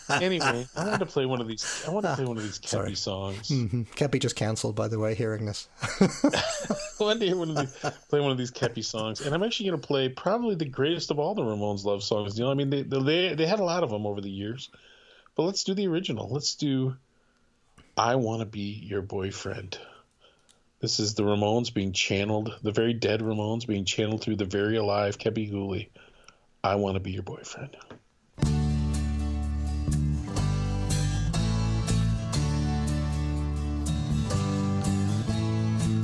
anyway, 0.09 0.65
I 0.75 0.85
wanted 0.85 0.99
to 0.99 1.05
play 1.05 1.25
one 1.25 1.41
of 1.41 1.47
these. 1.47 1.83
I 1.87 1.91
wanted 1.91 2.09
to 2.09 2.15
play 2.15 2.25
one 2.25 2.37
of 2.37 2.43
these 2.43 2.59
ah, 2.63 2.67
Sorry. 2.67 2.91
Kepi 2.91 2.97
songs. 2.97 3.49
Mm-hmm. 3.49 3.81
Kepi 3.83 4.19
just 4.19 4.35
cancelled, 4.35 4.75
by 4.75 4.87
the 4.87 4.97
way, 4.97 5.15
hearing 5.15 5.45
this. 5.45 5.67
I 5.81 7.03
wanted 7.03 7.29
to 7.29 7.35
one 7.35 7.53
these, 7.53 7.75
play 8.09 8.19
one 8.19 8.31
of 8.31 8.37
these 8.37 8.51
Kepi 8.51 8.83
songs, 8.83 9.21
and 9.21 9.35
I'm 9.35 9.43
actually 9.43 9.69
going 9.69 9.81
to 9.81 9.87
play 9.87 10.09
probably 10.09 10.55
the 10.55 10.65
greatest 10.65 11.11
of 11.11 11.19
all 11.19 11.35
the 11.35 11.43
Ramones 11.43 11.83
love 11.83 12.03
songs. 12.03 12.37
You 12.37 12.45
know, 12.45 12.51
I 12.51 12.53
mean, 12.55 12.69
they 12.69 12.83
they 12.83 13.35
they 13.35 13.45
had 13.45 13.59
a 13.59 13.63
lot 13.63 13.83
of 13.83 13.89
them 13.89 14.05
over 14.05 14.21
the 14.21 14.31
years, 14.31 14.69
but 15.35 15.43
let's 15.43 15.63
do 15.63 15.73
the 15.73 15.87
original. 15.87 16.29
Let's 16.29 16.55
do 16.55 16.95
"I 17.97 18.15
Want 18.15 18.39
to 18.41 18.45
Be 18.45 18.81
Your 18.83 19.01
Boyfriend." 19.01 19.77
This 20.79 20.99
is 20.99 21.13
the 21.13 21.23
Ramones 21.23 21.73
being 21.73 21.93
channeled, 21.93 22.57
the 22.61 22.71
very 22.71 22.93
dead 22.93 23.21
Ramones 23.21 23.67
being 23.67 23.85
channeled 23.85 24.21
through 24.21 24.37
the 24.37 24.45
very 24.45 24.77
alive 24.77 25.17
Kepi 25.17 25.51
Ghoulie. 25.51 25.89
I 26.65 26.75
want 26.75 26.95
to 26.95 27.01
be 27.01 27.11
your 27.11 27.23
boyfriend. 27.23 27.75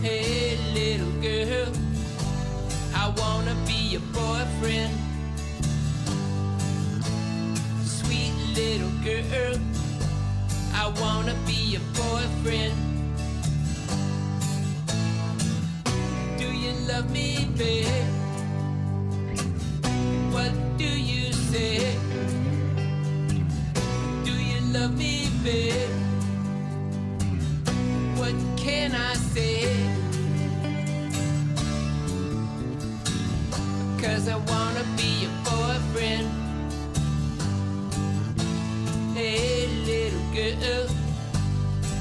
Hey, 0.02 0.58
little 0.74 1.12
girl, 1.22 1.72
I 2.94 3.08
wanna 3.16 3.56
be 3.66 3.96
your 3.96 4.02
boyfriend. 4.12 4.94
Sweet 7.86 8.34
little 8.54 8.92
girl, 9.02 9.56
I 10.74 10.94
wanna 11.00 11.36
be 11.48 11.54
your 11.54 11.82
boyfriend. 11.96 12.74
Do 16.38 16.52
you 16.52 16.74
love 16.86 17.10
me, 17.12 17.48
babe? 17.56 18.19
What 20.40 20.54
do 20.78 20.86
you 20.86 21.34
say? 21.34 21.80
Do 24.24 24.32
you 24.32 24.60
love 24.72 24.98
me, 24.98 25.28
babe? 25.44 25.92
What 28.16 28.36
can 28.56 28.96
I 28.96 29.16
say? 29.34 29.68
Cause 34.02 34.30
I 34.30 34.38
wanna 34.52 34.86
be 34.96 35.10
your 35.24 35.36
boyfriend. 35.44 36.28
Hey, 39.14 39.68
little 39.92 40.26
girl, 40.38 40.88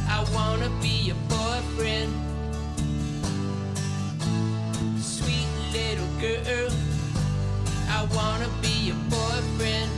I 0.08 0.18
wanna 0.32 0.70
be 0.80 0.94
your 1.10 1.20
boyfriend. 1.28 2.12
Sweet 5.02 5.50
little 5.72 6.12
girl, 6.22 6.67
wanna 8.14 8.48
be 8.62 8.86
your 8.88 8.96
boyfriend. 9.10 9.97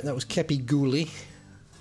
Right, 0.00 0.06
that 0.06 0.14
was 0.14 0.24
Kepi 0.24 0.64
Ghoulie 0.64 1.10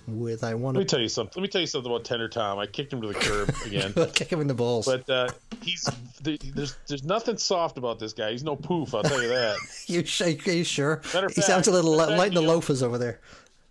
with 0.05 0.43
I 0.43 0.53
Want 0.55 0.75
Let 0.75 0.79
me 0.81 0.85
to 0.85 0.89
tell 0.89 0.99
you 0.99 1.07
something. 1.07 1.41
Let 1.41 1.43
me 1.43 1.47
tell 1.47 1.61
you 1.61 1.67
something 1.67 1.89
about 1.89 2.03
Tender 2.03 2.27
Tom. 2.27 2.59
I 2.59 2.65
kicked 2.65 2.91
him 2.91 3.01
to 3.01 3.07
the 3.07 3.13
curb 3.13 3.53
again. 3.65 3.93
kick 4.13 4.29
him 4.29 4.41
in 4.41 4.47
the 4.47 4.53
balls. 4.53 4.85
But 4.85 5.09
uh, 5.09 5.29
he's 5.61 5.89
there's 6.21 6.75
there's 6.87 7.05
nothing 7.05 7.37
soft 7.37 7.77
about 7.77 7.97
this 7.97 8.11
guy. 8.11 8.31
He's 8.31 8.43
no 8.43 8.57
poof. 8.57 8.93
I'll 8.93 9.03
tell 9.03 9.21
you 9.21 9.29
that. 9.29 9.57
you, 9.87 10.03
are 10.51 10.55
you 10.55 10.63
sure? 10.65 11.01
Matter 11.13 11.29
He 11.33 11.41
sounds 11.41 11.69
a 11.69 11.71
little 11.71 11.95
light 11.95 12.09
fact, 12.09 12.27
in 12.27 12.33
the 12.33 12.41
know- 12.41 12.47
loafers 12.47 12.83
over 12.83 12.97
there. 12.97 13.21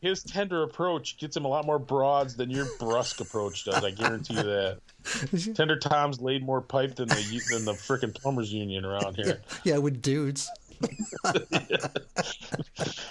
His 0.01 0.23
tender 0.23 0.62
approach 0.62 1.19
gets 1.19 1.37
him 1.37 1.45
a 1.45 1.49
lot 1.49 1.66
more 1.66 1.81
broads 1.81 2.37
than 2.37 2.51
your 2.51 2.69
brusque 2.79 3.20
approach 3.20 3.65
does. 3.65 3.83
I 3.83 3.91
guarantee 3.91 4.35
you 4.35 4.45
that. 4.45 4.79
Tender 5.57 5.77
Tom's 5.77 6.20
laid 6.20 6.45
more 6.45 6.61
pipe 6.61 6.95
than 6.95 7.09
the 7.09 7.43
than 7.51 7.65
the 7.65 7.73
frickin' 7.73 8.15
plumbers 8.15 8.53
union 8.53 8.85
around 8.85 9.16
here. 9.16 9.41
Yeah, 9.65 9.79
with 9.79 10.01
dudes. 10.01 10.49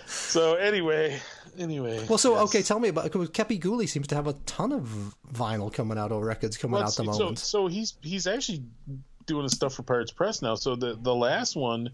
So 0.08 0.56
anyway, 0.56 1.20
anyway. 1.58 2.06
Well, 2.08 2.18
so 2.18 2.34
yes. 2.34 2.44
okay, 2.50 2.62
tell 2.62 2.80
me 2.80 2.90
about 2.90 3.06
because 3.06 3.30
Kepi 3.30 3.60
Ghoulie 3.60 3.88
seems 3.88 4.08
to 4.08 4.16
have 4.16 4.28
a 4.28 4.34
ton 4.46 4.72
of 4.72 5.16
vinyl 5.34 5.74
coming 5.74 5.98
out 5.98 6.12
or 6.12 6.24
records 6.24 6.58
coming 6.58 6.74
Well, 6.74 6.84
out 6.84 6.88
the 6.88 6.92
so, 6.92 7.04
moment. 7.04 7.40
so 7.40 7.68
he's 7.68 7.96
he's 8.02 8.28
actually 8.28 8.64
doing 9.26 9.44
his 9.44 9.54
stuff 9.54 9.74
for 9.74 9.84
Pirates 9.84 10.12
Press 10.12 10.42
now. 10.42 10.56
So 10.56 10.76
the 10.76 10.98
the 11.02 11.16
last 11.16 11.56
one 11.56 11.92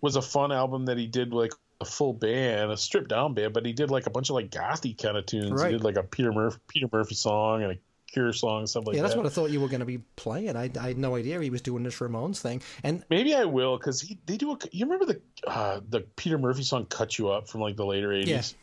was 0.00 0.16
a 0.16 0.22
fun 0.22 0.52
album 0.52 0.86
that 0.86 0.98
he 0.98 1.06
did 1.06 1.32
like 1.32 1.52
a 1.80 1.84
full 1.84 2.12
band, 2.12 2.70
a 2.70 2.76
stripped 2.76 3.08
down 3.08 3.34
band, 3.34 3.52
but 3.54 3.64
he 3.64 3.72
did 3.72 3.90
like 3.90 4.06
a 4.06 4.10
bunch 4.10 4.28
of 4.30 4.34
like 4.34 4.50
gothy 4.50 5.00
kind 5.00 5.16
of 5.16 5.24
tunes. 5.26 5.50
Right. 5.52 5.70
He 5.70 5.78
did 5.78 5.84
like 5.84 5.96
a 5.96 6.02
Peter 6.02 6.32
Murphy 6.32 6.58
Peter 6.68 6.88
Murphy 6.92 7.14
song 7.14 7.62
and 7.62 7.72
a 7.72 7.78
Cure 8.12 8.32
song 8.32 8.66
stuff 8.66 8.86
like 8.86 8.96
yeah, 8.96 9.02
that's 9.02 9.14
that. 9.14 9.20
what 9.20 9.26
I 9.26 9.30
thought 9.30 9.50
you 9.50 9.60
were 9.60 9.68
going 9.68 9.80
to 9.80 9.86
be 9.86 9.98
playing. 10.16 10.56
I, 10.56 10.70
I 10.78 10.88
had 10.88 10.98
no 10.98 11.16
idea 11.16 11.40
he 11.40 11.50
was 11.50 11.62
doing 11.62 11.82
this 11.82 11.98
Ramones 11.98 12.40
thing. 12.40 12.62
And 12.82 13.04
Maybe 13.08 13.34
I 13.34 13.44
will 13.44 13.78
because 13.78 14.00
he 14.02 14.18
they 14.26 14.36
do 14.36 14.52
a. 14.52 14.58
You 14.70 14.84
remember 14.84 15.06
the 15.06 15.20
uh, 15.46 15.80
the 15.88 16.00
Peter 16.00 16.38
Murphy 16.38 16.62
song 16.62 16.86
"Cut 16.86 17.18
You 17.18 17.30
Up" 17.30 17.48
from 17.48 17.62
like 17.62 17.76
the 17.76 17.86
later 17.86 18.12
eighties. 18.12 18.28
Yeah. 18.28 18.58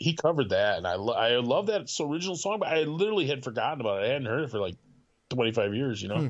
He 0.00 0.14
covered 0.14 0.50
that, 0.50 0.78
and 0.78 0.86
I 0.86 0.94
lo- 0.94 1.14
I 1.14 1.36
love 1.40 1.66
that 1.66 1.90
original 2.00 2.36
song, 2.36 2.60
but 2.60 2.68
I 2.68 2.84
literally 2.84 3.26
had 3.26 3.42
forgotten 3.44 3.80
about 3.80 4.02
it. 4.02 4.06
I 4.06 4.12
hadn't 4.12 4.26
heard 4.26 4.44
it 4.44 4.50
for 4.50 4.60
like 4.60 4.76
twenty 5.28 5.52
five 5.52 5.74
years, 5.74 6.00
you 6.00 6.08
know. 6.08 6.20
Hmm. 6.20 6.28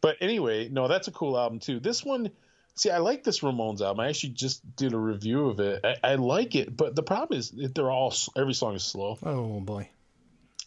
But 0.00 0.16
anyway, 0.20 0.68
no, 0.68 0.88
that's 0.88 1.08
a 1.08 1.12
cool 1.12 1.38
album 1.38 1.58
too. 1.58 1.80
This 1.80 2.04
one, 2.04 2.30
see, 2.74 2.90
I 2.90 2.98
like 2.98 3.24
this 3.24 3.40
Ramones 3.40 3.80
album. 3.80 4.00
I 4.00 4.08
actually 4.08 4.34
just 4.34 4.76
did 4.76 4.92
a 4.92 4.98
review 4.98 5.46
of 5.48 5.60
it. 5.60 5.84
I, 5.84 5.96
I 6.02 6.14
like 6.16 6.54
it, 6.54 6.76
but 6.76 6.94
the 6.94 7.02
problem 7.02 7.38
is 7.38 7.50
that 7.52 7.74
they're 7.74 7.90
all 7.90 8.14
every 8.36 8.54
song 8.54 8.74
is 8.74 8.84
slow. 8.84 9.18
oh 9.22 9.60
boy, 9.60 9.88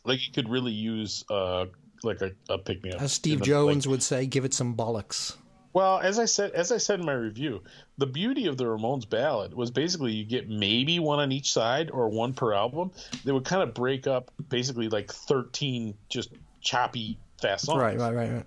Like 0.05 0.25
you 0.25 0.33
could 0.33 0.49
really 0.49 0.71
use 0.71 1.23
uh 1.29 1.65
like 2.03 2.21
a, 2.21 2.31
a 2.49 2.57
pick 2.57 2.83
me 2.83 2.91
up. 2.91 3.01
as 3.01 3.11
Steve 3.13 3.39
the- 3.39 3.45
Jones 3.45 3.85
like- 3.85 3.91
would 3.91 4.03
say, 4.03 4.25
give 4.25 4.45
it 4.45 4.53
some 4.53 4.75
bollocks. 4.75 5.35
Well, 5.71 5.99
as 5.99 6.17
I 6.17 6.25
said, 6.25 6.51
as 6.53 6.71
I 6.71 6.77
said 6.77 6.99
in 6.99 7.05
my 7.05 7.13
review, 7.13 7.61
the 7.99 8.07
beauty 8.07 8.47
of 8.47 8.57
the 8.57 8.63
Ramones 8.65 9.07
ballad 9.07 9.53
was 9.53 9.69
basically 9.69 10.13
you 10.13 10.25
get 10.25 10.49
maybe 10.49 10.97
one 10.97 11.19
on 11.19 11.31
each 11.31 11.51
side 11.53 11.91
or 11.91 12.09
one 12.09 12.33
per 12.33 12.53
album. 12.53 12.89
They 13.23 13.31
would 13.31 13.45
kind 13.45 13.61
of 13.61 13.75
break 13.75 14.07
up 14.07 14.31
basically 14.49 14.89
like 14.89 15.11
thirteen 15.13 15.93
just 16.09 16.31
choppy 16.61 17.19
fast 17.39 17.65
songs. 17.65 17.79
Right, 17.79 17.99
right, 17.99 18.15
right, 18.15 18.31
right. 18.31 18.45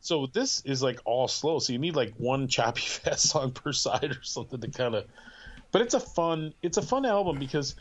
So 0.00 0.28
this 0.32 0.62
is 0.64 0.80
like 0.80 1.00
all 1.04 1.26
slow. 1.26 1.58
So 1.58 1.72
you 1.72 1.78
need 1.80 1.96
like 1.96 2.14
one 2.18 2.46
choppy 2.46 2.80
fast 2.86 3.28
song 3.30 3.50
per 3.50 3.72
side 3.72 4.12
or 4.12 4.22
something 4.22 4.60
to 4.60 4.70
kind 4.70 4.94
of. 4.94 5.06
But 5.72 5.82
it's 5.82 5.94
a 5.94 6.00
fun, 6.00 6.54
it's 6.62 6.76
a 6.78 6.82
fun 6.82 7.04
album 7.04 7.38
because, 7.40 7.74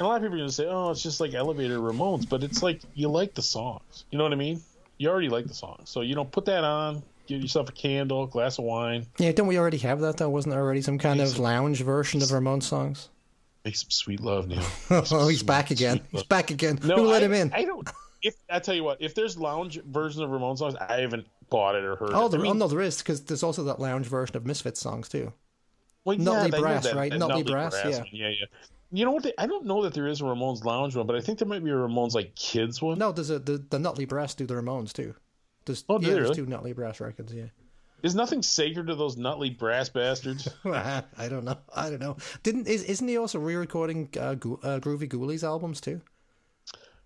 a 0.00 0.04
lot 0.04 0.16
of 0.16 0.22
people 0.22 0.36
are 0.36 0.38
gonna 0.38 0.52
say, 0.52 0.66
oh, 0.66 0.90
it's 0.90 1.02
just 1.02 1.20
like 1.20 1.34
Elevator 1.34 1.78
Ramones, 1.78 2.28
but 2.28 2.42
it's 2.42 2.62
like 2.62 2.80
you 2.94 3.08
like 3.08 3.34
the 3.34 3.42
songs. 3.42 4.04
You 4.10 4.18
know 4.18 4.24
what 4.24 4.32
I 4.32 4.36
mean? 4.36 4.60
You 4.98 5.08
already 5.08 5.28
like 5.28 5.46
the 5.46 5.54
songs, 5.54 5.88
so 5.90 6.00
you 6.02 6.14
know, 6.14 6.24
put 6.24 6.44
that 6.46 6.62
on, 6.64 7.02
give 7.26 7.40
yourself 7.40 7.68
a 7.68 7.72
candle, 7.72 8.26
glass 8.26 8.58
of 8.58 8.64
wine. 8.64 9.06
Yeah, 9.18 9.32
don't 9.32 9.46
we 9.46 9.58
already 9.58 9.78
have 9.78 10.00
that 10.00 10.16
though? 10.18 10.28
Wasn't 10.28 10.52
there 10.52 10.62
already 10.62 10.82
some 10.82 10.98
kind 10.98 11.20
of 11.20 11.38
lounge 11.38 11.80
version 11.82 12.20
of 12.22 12.28
Ramones 12.28 12.64
songs? 12.64 13.08
Make 13.64 13.76
some 13.76 13.90
sweet 13.90 14.20
love, 14.20 14.48
Neil. 14.48 14.62
Oh, 15.10 15.28
he's 15.28 15.42
back 15.42 15.70
again. 15.70 16.00
He's 16.10 16.22
back 16.22 16.50
again. 16.50 16.78
No, 16.82 16.96
Who 16.96 17.06
let 17.08 17.22
I, 17.22 17.26
him 17.26 17.32
in? 17.34 17.52
I 17.52 17.64
don't. 17.64 17.88
If 18.22 18.34
I 18.50 18.58
tell 18.58 18.74
you 18.74 18.84
what, 18.84 19.00
if 19.00 19.14
there's 19.14 19.38
lounge 19.38 19.82
version 19.84 20.22
of 20.22 20.30
Ramones 20.30 20.58
songs, 20.58 20.74
I 20.76 21.00
haven't 21.00 21.26
bought 21.48 21.74
it 21.74 21.84
or 21.84 21.96
heard 21.96 22.10
Oh, 22.12 22.26
it. 22.26 22.30
there, 22.30 22.40
I 22.40 22.42
mean, 22.42 22.52
oh 22.52 22.54
no, 22.54 22.68
there 22.68 22.80
is 22.82 22.98
because 22.98 23.22
there's 23.24 23.42
also 23.42 23.64
that 23.64 23.80
lounge 23.80 24.06
version 24.06 24.36
of 24.36 24.44
Misfits 24.46 24.80
songs 24.80 25.08
too. 25.08 25.32
well, 26.04 26.16
yeah, 26.16 26.22
Nutley 26.24 26.60
Brass, 26.60 26.84
that- 26.84 26.94
right? 26.96 27.10
that 27.10 27.18
Nutley 27.18 27.42
Brass, 27.44 27.74
yeah. 27.84 28.02
yeah, 28.12 28.28
yeah. 28.28 28.46
You 28.92 29.04
know 29.04 29.12
what? 29.12 29.22
They, 29.22 29.32
I 29.38 29.46
don't 29.46 29.66
know 29.66 29.82
that 29.84 29.94
there 29.94 30.08
is 30.08 30.20
a 30.20 30.24
Ramones 30.24 30.64
Lounge 30.64 30.96
one, 30.96 31.06
but 31.06 31.14
I 31.16 31.20
think 31.20 31.38
there 31.38 31.46
might 31.48 31.62
be 31.64 31.70
a 31.70 31.74
Ramones 31.74 32.14
like 32.14 32.34
kids 32.34 32.82
one. 32.82 32.98
No, 32.98 33.12
there's 33.12 33.30
a 33.30 33.38
the, 33.38 33.64
the 33.70 33.78
Nutley 33.78 34.04
Brass 34.04 34.34
do 34.34 34.46
the 34.46 34.54
Ramones 34.54 34.92
too. 34.92 35.14
There's, 35.64 35.84
Oh, 35.88 35.98
do 35.98 36.06
yeah, 36.06 36.14
there's 36.14 36.24
really? 36.30 36.36
two 36.36 36.46
Nutley 36.46 36.72
Brass 36.72 36.98
records. 37.00 37.32
Yeah. 37.32 37.46
Is 38.02 38.14
nothing 38.14 38.42
sacred 38.42 38.86
to 38.86 38.94
those 38.94 39.18
Nutley 39.18 39.50
brass 39.50 39.90
bastards? 39.90 40.48
I 40.64 41.02
don't 41.28 41.44
know. 41.44 41.58
I 41.76 41.90
don't 41.90 42.00
know. 42.00 42.16
Didn't 42.42 42.66
is, 42.66 42.82
isn't 42.84 43.06
he 43.06 43.18
also 43.18 43.38
re-recording 43.38 44.08
uh, 44.18 44.34
Goo- 44.36 44.58
uh, 44.62 44.78
Groovy 44.80 45.06
Ghoulies 45.06 45.44
albums 45.44 45.80
too? 45.82 46.00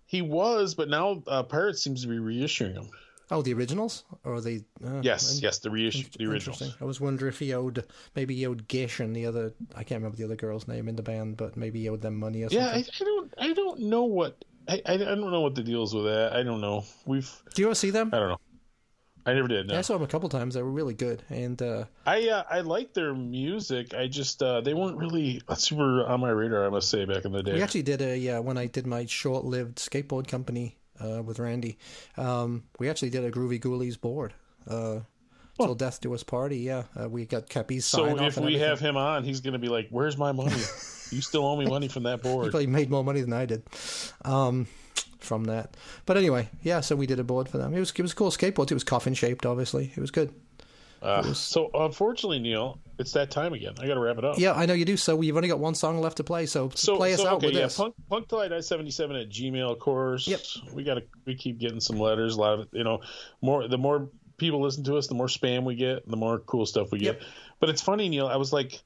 he 0.07 0.21
was, 0.21 0.73
but 0.75 0.87
now 0.87 1.21
uh, 1.27 1.43
Pirates 1.43 1.81
seems 1.83 2.03
to 2.03 2.07
be 2.07 2.15
reissuing 2.17 2.75
them. 2.75 2.89
Oh, 3.31 3.41
the 3.41 3.53
originals 3.53 4.03
or 4.23 4.39
the 4.39 4.63
uh, 4.85 5.01
Yes, 5.01 5.37
in- 5.37 5.43
yes, 5.43 5.59
the 5.59 5.69
reissue, 5.69 6.05
the 6.17 6.25
originals. 6.25 6.61
I 6.79 6.85
was 6.85 7.01
wondering 7.01 7.29
if 7.29 7.39
he 7.39 7.53
owed 7.53 7.83
maybe 8.15 8.35
he 8.35 8.45
owed 8.45 8.67
Gish 8.67 8.99
and 8.99 9.15
the 9.15 9.25
other 9.25 9.53
I 9.75 9.83
can't 9.83 9.99
remember 9.99 10.17
the 10.17 10.25
other 10.25 10.35
girl's 10.35 10.67
name 10.67 10.87
in 10.87 10.95
the 10.95 11.03
band, 11.03 11.37
but 11.37 11.57
maybe 11.57 11.81
he 11.81 11.89
owed 11.89 12.01
them 12.01 12.17
money 12.17 12.43
or 12.43 12.49
Yeah, 12.51 12.73
something. 12.73 12.85
I, 12.99 13.03
I 13.03 13.05
don't, 13.05 13.33
I 13.37 13.53
don't 13.53 13.79
know 13.81 14.03
what, 14.03 14.45
I, 14.67 14.81
I, 14.85 14.97
don't 14.97 15.31
know 15.31 15.41
what 15.41 15.55
the 15.55 15.63
deal 15.63 15.83
is 15.83 15.93
with 15.93 16.05
that. 16.05 16.33
I 16.33 16.43
don't 16.43 16.61
know. 16.61 16.83
We've, 17.05 17.31
Do 17.53 17.61
you 17.61 17.67
ever 17.67 17.75
see 17.75 17.89
them? 17.89 18.09
I 18.13 18.19
don't 18.19 18.29
know. 18.29 18.39
I 19.27 19.33
never 19.33 19.47
did. 19.47 19.67
No. 19.67 19.73
Yeah, 19.73 19.79
I 19.79 19.81
saw 19.81 19.93
them 19.93 20.03
a 20.03 20.07
couple 20.07 20.29
times. 20.29 20.53
They 20.53 20.61
were 20.61 20.69
really 20.69 20.93
good, 20.93 21.23
and 21.29 21.59
uh, 21.59 21.85
I 22.05 22.29
uh, 22.29 22.43
I 22.47 22.59
like 22.59 22.93
their 22.93 23.15
music. 23.15 23.95
I 23.95 24.05
just 24.07 24.43
uh, 24.43 24.61
they 24.61 24.75
weren't 24.75 24.97
really 24.97 25.41
super 25.57 26.05
on 26.05 26.19
my 26.19 26.29
radar. 26.29 26.63
I 26.63 26.69
must 26.69 26.89
say 26.89 27.05
back 27.05 27.25
in 27.25 27.31
the 27.31 27.41
day. 27.41 27.53
we 27.53 27.63
actually 27.63 27.81
did 27.81 28.03
a 28.03 28.29
uh, 28.29 28.41
when 28.41 28.59
I 28.59 28.67
did 28.67 28.85
my 28.85 29.07
short-lived 29.07 29.79
skateboard 29.79 30.27
company 30.27 30.77
uh, 31.03 31.21
with 31.23 31.39
Randy. 31.39 31.77
Um, 32.17 32.63
we 32.79 32.89
actually 32.89 33.09
did 33.09 33.23
a 33.23 33.31
Groovy 33.31 33.59
Ghoulies 33.59 33.99
board. 33.99 34.33
Uh, 34.67 34.99
Till 35.57 35.73
death 35.73 36.01
do 36.01 36.13
us 36.13 36.21
party. 36.21 36.57
Yeah, 36.57 36.83
uh, 36.99 37.07
we 37.07 37.25
got 37.25 37.47
Kepi's 37.47 37.85
so 37.85 38.03
off 38.03 38.19
if 38.21 38.35
and 38.35 38.45
we 38.45 38.55
everything. 38.55 38.59
have 38.59 38.79
him 38.81 38.97
on, 38.97 39.23
he's 39.23 39.39
going 39.39 39.53
to 39.53 39.59
be 39.59 39.69
like, 39.69 39.87
"Where's 39.89 40.17
my 40.17 40.33
money? 40.33 40.51
you 41.11 41.21
still 41.21 41.45
owe 41.45 41.55
me 41.55 41.65
money 41.65 41.87
from 41.87 42.03
that 42.03 42.21
board." 42.23 42.45
He 42.45 42.51
probably 42.51 42.67
made 42.67 42.89
more 42.89 43.05
money 43.05 43.21
than 43.21 43.31
I 43.31 43.45
did 43.45 43.63
um, 44.25 44.67
from 45.19 45.45
that. 45.45 45.77
But 46.05 46.17
anyway, 46.17 46.49
yeah. 46.61 46.81
So 46.81 46.97
we 46.97 47.07
did 47.07 47.19
a 47.19 47.23
board 47.23 47.47
for 47.47 47.57
them. 47.57 47.73
It 47.73 47.79
was 47.79 47.91
it 47.91 48.01
was 48.01 48.13
cool 48.13 48.31
skateboards. 48.31 48.69
It 48.71 48.73
was 48.73 48.83
coffin 48.83 49.13
shaped, 49.13 49.45
obviously. 49.45 49.93
It 49.95 50.01
was 50.01 50.11
good. 50.11 50.33
Uh, 51.05 51.33
so 51.33 51.69
unfortunately, 51.73 52.39
Neil, 52.39 52.79
it's 52.97 53.11
that 53.11 53.29
time 53.29 53.53
again. 53.53 53.73
I 53.79 53.85
got 53.85 53.93
to 53.93 53.99
wrap 53.99 54.17
it 54.17 54.25
up. 54.25 54.39
Yeah, 54.39 54.53
I 54.53 54.65
know 54.65 54.73
you 54.73 54.85
do. 54.85 54.97
So 54.97 55.15
we've 55.15 55.35
only 55.35 55.47
got 55.47 55.59
one 55.59 55.75
song 55.75 56.01
left 56.01 56.17
to 56.17 56.23
play. 56.23 56.47
So, 56.47 56.71
So 56.73 56.97
play 56.97 57.13
us 57.13 57.21
so, 57.21 57.27
out 57.27 57.35
okay, 57.35 57.47
with 57.47 57.55
yeah, 57.55 57.63
this. 57.63 57.77
punk 57.77 57.93
punk 58.09 58.27
till 58.27 58.39
I 58.39 58.59
seventy 58.61 58.89
seven 58.91 59.15
at 59.15 59.29
Gmail, 59.29 59.71
of 59.71 59.79
course. 59.79 60.27
Yep. 60.27 60.41
We 60.73 60.83
got 60.83 60.95
to 60.95 61.03
we 61.25 61.35
keep 61.35 61.59
getting 61.59 61.79
some 61.79 61.99
letters. 61.99 62.35
A 62.35 62.39
lot 62.39 62.59
of 62.59 62.67
you 62.71 62.83
know 62.83 63.01
more 63.41 63.67
the 63.67 63.77
more 63.77 64.09
people 64.37 64.61
listen 64.61 64.83
to 64.85 64.97
us, 64.97 65.07
the 65.07 65.15
more 65.15 65.27
spam 65.27 65.63
we 65.63 65.75
get, 65.75 66.09
the 66.09 66.17
more 66.17 66.39
cool 66.39 66.65
stuff 66.65 66.91
we 66.91 66.99
get. 66.99 67.19
Yep. 67.19 67.23
But 67.59 67.69
it's 67.69 67.81
funny, 67.81 68.09
Neil. 68.09 68.27
I 68.27 68.37
was 68.37 68.51
like. 68.51 68.81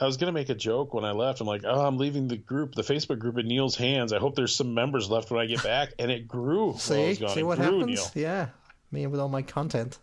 I 0.00 0.06
was 0.06 0.16
gonna 0.16 0.32
make 0.32 0.48
a 0.48 0.54
joke 0.54 0.94
when 0.94 1.04
I 1.04 1.12
left. 1.12 1.40
I'm 1.40 1.46
like, 1.46 1.62
oh, 1.64 1.86
I'm 1.86 1.96
leaving 1.96 2.26
the 2.26 2.36
group, 2.36 2.74
the 2.74 2.82
Facebook 2.82 3.20
group, 3.20 3.38
in 3.38 3.46
Neil's 3.46 3.76
hands. 3.76 4.12
I 4.12 4.18
hope 4.18 4.34
there's 4.34 4.56
some 4.56 4.74
members 4.74 5.08
left 5.08 5.30
when 5.30 5.38
I 5.38 5.46
get 5.46 5.62
back, 5.62 5.90
and 5.96 6.10
it 6.10 6.26
grew. 6.26 6.74
See, 6.76 7.14
see 7.14 7.42
what 7.44 7.58
grew, 7.58 7.80
happens? 7.80 7.86
Neil. 7.86 8.24
Yeah, 8.24 8.48
me 8.90 9.06
with 9.06 9.20
all 9.20 9.28
my 9.28 9.42
content. 9.42 9.98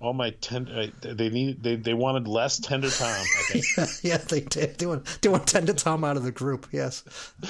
All 0.00 0.12
my 0.12 0.30
ten, 0.30 0.68
uh, 0.68 0.86
they 1.02 1.28
need, 1.28 1.62
they, 1.62 1.74
they 1.76 1.94
wanted 1.94 2.28
less 2.28 2.58
tender 2.58 2.88
Tom. 2.88 3.16
Think. 3.48 3.64
yeah, 4.02 4.18
they 4.18 4.40
did. 4.40 4.78
They 4.78 4.86
want 4.86 5.18
they 5.22 5.28
want 5.28 5.46
Tender 5.48 5.72
Tom 5.72 6.04
out 6.04 6.16
of 6.16 6.22
the 6.22 6.30
group. 6.30 6.68
Yes. 6.70 7.02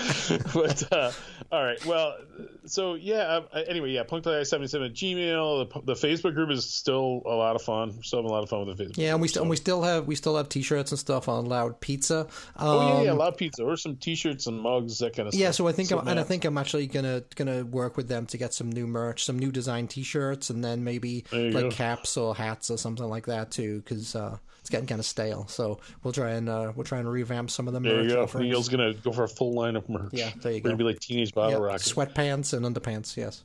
but 0.55 0.91
uh, 0.93 1.13
all 1.53 1.63
right, 1.63 1.85
well, 1.85 2.17
so 2.65 2.95
yeah. 2.95 3.41
Uh, 3.53 3.63
anyway, 3.67 3.91
yeah, 3.91 4.03
punk 4.05 4.25
seventy 4.25 4.67
seven 4.67 4.87
at 4.87 4.95
Gmail. 4.95 5.73
The, 5.73 5.95
the 5.95 5.95
Facebook 5.95 6.35
group 6.35 6.51
is 6.51 6.65
still 6.69 7.23
a 7.27 7.35
lot 7.35 7.55
of 7.55 7.63
fun. 7.63 7.95
We're 7.97 8.03
still 8.03 8.21
having 8.21 8.31
a 8.31 8.33
lot 8.33 8.43
of 8.45 8.49
fun 8.49 8.67
with 8.67 8.77
the 8.79 8.85
Facebook. 8.85 8.97
Yeah, 8.97 9.13
and 9.13 9.21
we 9.21 9.29
still 9.29 9.43
and 9.43 9.51
we 9.51 9.57
still 9.57 9.83
have 9.83 10.07
we 10.07 10.15
still 10.15 10.37
have 10.37 10.49
T-shirts 10.49 10.91
and 10.93 10.99
stuff 10.99 11.29
on 11.29 11.47
Loud 11.47 11.81
Pizza. 11.81 12.21
Um, 12.57 12.69
Oh 12.69 12.99
yeah, 12.99 13.03
yeah, 13.07 13.13
loud 13.13 13.37
pizza 13.37 13.63
or 13.63 13.77
some 13.77 13.97
T-shirts 13.97 14.47
and 14.47 14.61
mugs, 14.61 14.99
that 15.01 15.15
kind 15.15 15.29
of 15.29 15.35
Yeah, 15.35 15.39
stuff. 15.39 15.47
Yeah 15.47 15.51
so 15.53 15.69
I 15.69 15.73
think 15.73 15.91
I'm, 15.91 16.07
and 16.07 16.21
I 16.21 16.23
think 16.23 16.45
I'm 16.45 16.57
actually 16.57 16.87
gonna 16.87 17.23
gonna 17.35 17.65
work 17.65 17.97
with 17.97 18.09
them 18.09 18.27
to 18.27 18.39
get 18.39 18.55
some 18.55 18.71
new 18.71 18.87
merch, 18.87 19.25
some 19.25 19.39
new 19.39 19.51
design 19.51 19.89
T-shirts, 19.89 20.51
and 20.51 20.65
then 20.65 20.85
maybe 20.85 21.25
like 21.33 21.53
go. 21.53 21.71
caps 21.71 22.17
or 22.17 22.35
hats 22.39 22.71
or 22.71 22.79
something 22.79 23.07
like 23.07 23.27
that 23.27 23.51
too, 23.51 23.81
because 23.81 24.15
uh, 24.17 24.39
it's 24.61 24.71
getting 24.71 24.87
kind 24.87 24.99
of 24.99 25.05
stale. 25.05 25.47
So 25.49 25.81
we'll 26.03 26.13
try 26.15 26.31
and 26.31 26.49
uh, 26.49 26.73
we'll 26.75 26.85
try 26.85 26.99
and 26.99 27.11
revamp 27.11 27.51
some 27.51 27.69
of 27.69 27.75
the 27.75 27.81
there 27.81 27.97
merch 27.97 28.05
you 28.09 28.15
go. 28.17 28.23
offerings. 28.23 28.49
Neil's 28.51 28.69
gonna 28.69 28.95
go 28.95 29.13
for 29.13 29.25
a 29.25 29.29
full 29.29 29.53
line 29.53 29.77
of 29.77 29.89
merch. 29.89 30.11
Yeah, 30.13 30.31
there 30.41 30.53
you 30.53 30.59
We're 30.63 30.71
gonna 30.71 30.77
be 30.77 30.85
like 30.85 31.01
teenage 31.01 31.35
bottle 31.35 31.53
Yep, 31.53 31.61
rocket. 31.61 31.83
sweatpants 31.83 32.55
and 32.55 32.65
underpants. 32.65 33.17
Yes, 33.17 33.45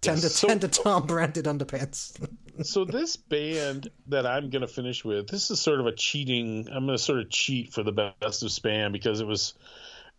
tender 0.00 0.28
so- 0.28 0.48
tender 0.48 0.68
Tom 0.68 1.06
branded 1.06 1.44
underpants. 1.44 2.16
so 2.62 2.84
this 2.84 3.16
band 3.16 3.90
that 4.08 4.26
I'm 4.26 4.50
gonna 4.50 4.66
finish 4.68 5.04
with, 5.04 5.28
this 5.28 5.50
is 5.50 5.60
sort 5.60 5.80
of 5.80 5.86
a 5.86 5.92
cheating. 5.92 6.68
I'm 6.70 6.86
gonna 6.86 6.98
sort 6.98 7.18
of 7.20 7.30
cheat 7.30 7.72
for 7.72 7.82
the 7.82 7.92
best 7.92 8.42
of 8.42 8.48
spam 8.50 8.92
because 8.92 9.20
it 9.20 9.26
was. 9.26 9.54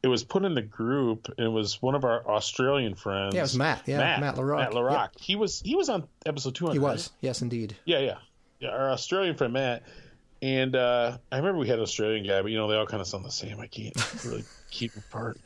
It 0.04 0.08
was 0.08 0.24
put 0.24 0.44
in 0.46 0.56
the 0.56 0.62
group, 0.64 1.28
and 1.38 1.46
it 1.46 1.50
was 1.52 1.80
one 1.82 1.94
of 1.94 2.04
our 2.06 2.28
Australian 2.28 2.96
friends. 2.96 3.36
Yeah, 3.36 3.42
it 3.42 3.44
was 3.44 3.58
Matt. 3.58 3.84
Yeah, 3.86 3.98
Matt, 4.00 4.20
Matt 4.20 4.36
LaRock. 4.36 4.58
Matt 4.58 4.72
LaRock. 4.72 5.10
He 5.20 5.36
was 5.36 5.62
he 5.64 5.76
was 5.76 5.90
on 5.90 6.08
episode 6.26 6.56
200. 6.56 6.74
he 6.74 6.80
right? 6.80 6.94
was, 6.94 7.12
yes, 7.22 7.42
indeed. 7.44 7.76
Yeah, 7.86 8.00
yeah, 8.00 8.18
yeah. 8.60 8.70
Our 8.70 8.92
Australian 8.92 9.36
friend 9.36 9.54
Matt, 9.54 9.84
and 10.42 10.76
uh, 10.76 11.18
I 11.32 11.38
remember 11.38 11.60
we 11.60 11.68
had 11.68 11.78
an 11.78 11.84
Australian 11.84 12.26
guy, 12.26 12.42
but 12.42 12.50
you 12.52 12.58
know 12.58 12.68
they 12.68 12.76
all 12.76 12.88
kind 12.88 13.00
of 13.02 13.08
sound 13.08 13.26
the 13.26 13.32
same. 13.32 13.60
I 13.60 13.68
can't 13.68 13.94
really 14.26 14.44
keep 14.72 14.96
apart. 14.98 15.38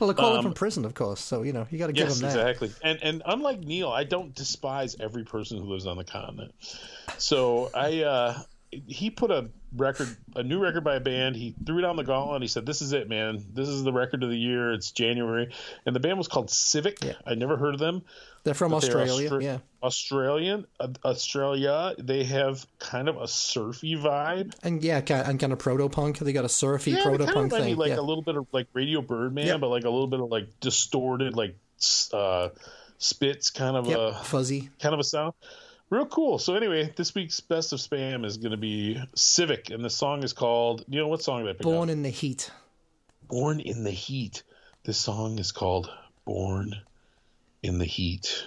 Well, 0.00 0.08
they 0.08 0.14
call 0.14 0.32
him 0.32 0.38
Um, 0.38 0.44
from 0.46 0.54
prison, 0.54 0.84
of 0.86 0.94
course. 0.94 1.20
So 1.20 1.42
you 1.42 1.52
know 1.52 1.66
you 1.70 1.78
got 1.78 1.86
to 1.88 1.92
give 1.92 2.08
Yes, 2.08 2.16
him 2.20 2.22
that. 2.28 2.36
exactly. 2.48 2.72
And 2.82 2.98
and 3.02 3.22
unlike 3.26 3.60
Neil, 3.60 3.90
I 3.90 4.02
don't 4.02 4.34
despise 4.34 4.96
every 4.98 5.22
person 5.24 5.58
who 5.58 5.64
lives 5.70 5.86
on 5.86 5.98
the 5.98 6.04
continent. 6.04 6.52
So 7.18 7.70
I 7.74 8.02
uh, 8.02 8.38
he 8.88 9.10
put 9.10 9.30
a 9.30 9.50
record, 9.76 10.08
a 10.36 10.42
new 10.42 10.58
record 10.58 10.84
by 10.84 10.96
a 10.96 11.00
band. 11.00 11.36
He 11.36 11.54
threw 11.66 11.78
it 11.78 11.84
on 11.84 11.96
the 11.96 12.04
gauntlet. 12.04 12.42
He 12.42 12.48
said, 12.48 12.64
"This 12.66 12.82
is 12.82 12.92
it, 12.92 13.08
man. 13.08 13.44
This 13.52 13.68
is 13.68 13.82
the 13.84 13.92
record 13.92 14.22
of 14.22 14.30
the 14.30 14.36
year. 14.38 14.72
It's 14.72 14.90
January." 14.90 15.50
And 15.86 15.94
the 15.94 16.00
band 16.00 16.18
was 16.18 16.28
called 16.28 16.50
Civic. 16.50 17.04
Yeah. 17.04 17.12
I 17.26 17.34
never 17.34 17.56
heard 17.56 17.74
of 17.74 17.80
them. 17.80 18.02
They're 18.44 18.52
from 18.54 18.72
but 18.72 18.82
they're 18.82 18.98
Australia. 19.00 19.30
Austra- 19.30 19.42
yeah, 19.42 19.58
Australian, 19.82 20.66
uh, 20.78 20.88
Australia. 21.04 21.94
They 21.98 22.24
have 22.24 22.66
kind 22.78 23.08
of 23.08 23.16
a 23.16 23.26
surfy 23.26 23.96
vibe. 23.96 24.54
and 24.62 24.82
yeah, 24.84 24.98
and 24.98 25.40
kind 25.40 25.52
of 25.52 25.58
proto 25.58 25.88
punk. 25.88 26.18
They 26.18 26.32
got 26.32 26.44
a 26.44 26.48
surfy 26.50 26.90
Yeah, 26.92 27.02
proto 27.02 27.18
kind 27.24 27.28
of 27.30 27.34
punk 27.34 27.52
thing. 27.52 27.76
like 27.76 27.88
yeah. 27.90 28.00
a 28.00 28.02
little 28.02 28.22
bit 28.22 28.36
of 28.36 28.46
like 28.52 28.66
Radio 28.74 29.00
Birdman, 29.00 29.46
Yep. 29.46 29.60
but 29.60 29.68
like 29.68 29.84
a 29.84 29.90
little 29.90 30.06
bit 30.08 30.20
of 30.20 30.28
like 30.30 30.48
distorted, 30.60 31.34
like 31.36 31.56
uh, 32.12 32.48
spits 32.98 33.50
kind 33.50 33.76
of 33.76 33.86
Yep, 33.86 33.98
a 33.98 34.14
fuzzy. 34.24 34.68
kind 34.80 34.92
of 34.94 35.00
a 35.00 35.04
sound. 35.04 35.32
Real 35.90 36.06
cool. 36.06 36.38
So 36.38 36.54
anyway, 36.54 36.92
this 36.96 37.14
week's 37.14 37.40
best 37.40 37.72
of 37.72 37.78
spam 37.78 38.24
is 38.24 38.38
going 38.38 38.52
to 38.52 38.56
be 38.56 39.00
Civic, 39.14 39.70
and 39.70 39.84
the 39.84 39.90
song 39.90 40.24
is 40.24 40.32
called. 40.32 40.84
You 40.88 41.00
know 41.00 41.08
what 41.08 41.22
song 41.22 41.44
did 41.44 41.50
I 41.50 41.52
pick? 41.52 41.62
Born 41.62 41.88
out? 41.88 41.92
in 41.92 42.02
the 42.02 42.10
heat. 42.10 42.50
Born 43.28 43.60
in 43.60 43.84
the 43.84 43.90
Heat. 43.90 44.42
This 44.84 44.98
song 44.98 45.38
is 45.38 45.50
called 45.50 45.90
Born 46.26 46.74
in 47.62 47.78
the 47.78 47.86
Heat. 47.86 48.44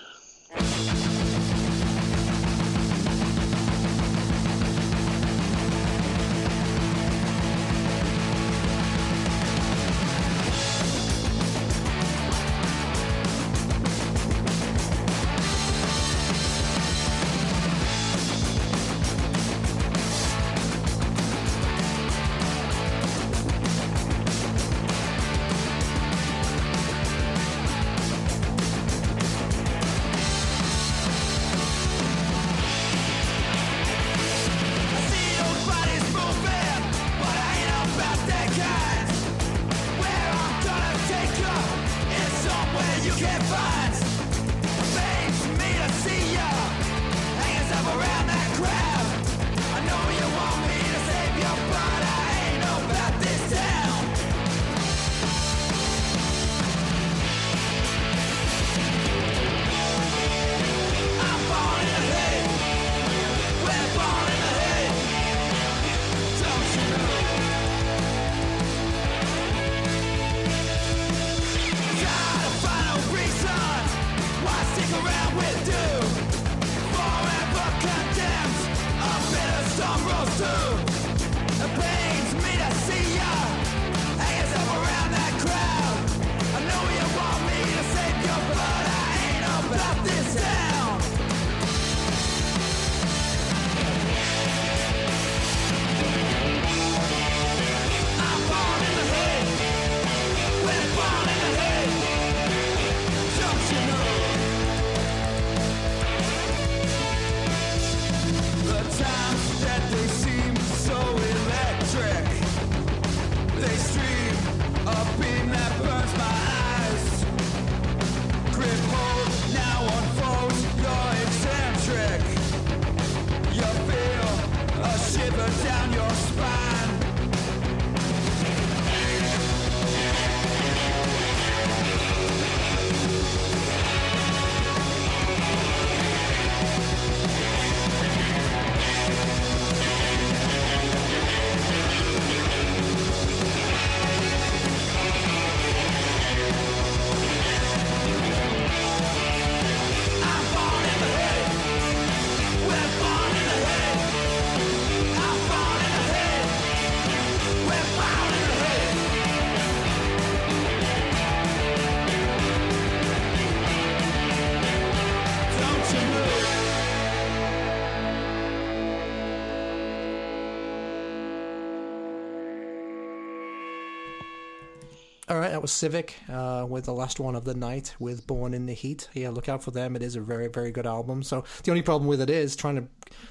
That 175.57 175.61
was 175.63 175.71
Civic 175.71 176.13
uh, 176.29 176.67
with 176.69 176.85
the 176.85 176.93
last 176.93 177.19
one 177.19 177.35
of 177.35 177.43
the 177.43 177.55
night 177.55 177.95
with 177.97 178.27
Born 178.27 178.53
in 178.53 178.67
the 178.67 178.73
Heat. 178.73 179.09
Yeah, 179.15 179.31
look 179.31 179.49
out 179.49 179.63
for 179.63 179.71
them. 179.71 179.95
It 179.95 180.03
is 180.03 180.15
a 180.15 180.21
very, 180.21 180.49
very 180.49 180.69
good 180.69 180.85
album. 180.85 181.23
So 181.23 181.45
the 181.63 181.71
only 181.71 181.81
problem 181.81 182.07
with 182.07 182.21
it 182.21 182.29
is 182.29 182.55
trying 182.55 182.75
to. 182.75 182.87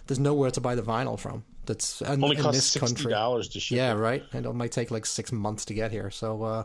There's 0.08 0.18
nowhere 0.18 0.50
to 0.50 0.60
buy 0.60 0.74
the 0.74 0.82
vinyl 0.82 1.16
from. 1.16 1.44
That's 1.66 2.02
in, 2.02 2.24
Only 2.24 2.36
in 2.36 2.42
costs 2.42 2.58
this 2.58 2.66
sixty 2.66 2.94
country. 2.94 3.12
dollars 3.12 3.48
to 3.50 3.60
ship. 3.60 3.76
Yeah, 3.76 3.92
right. 3.92 4.24
And 4.32 4.44
it 4.44 4.52
might 4.54 4.72
take 4.72 4.90
like 4.90 5.06
six 5.06 5.30
months 5.30 5.64
to 5.66 5.74
get 5.74 5.92
here. 5.92 6.10
So 6.10 6.42
uh, 6.42 6.64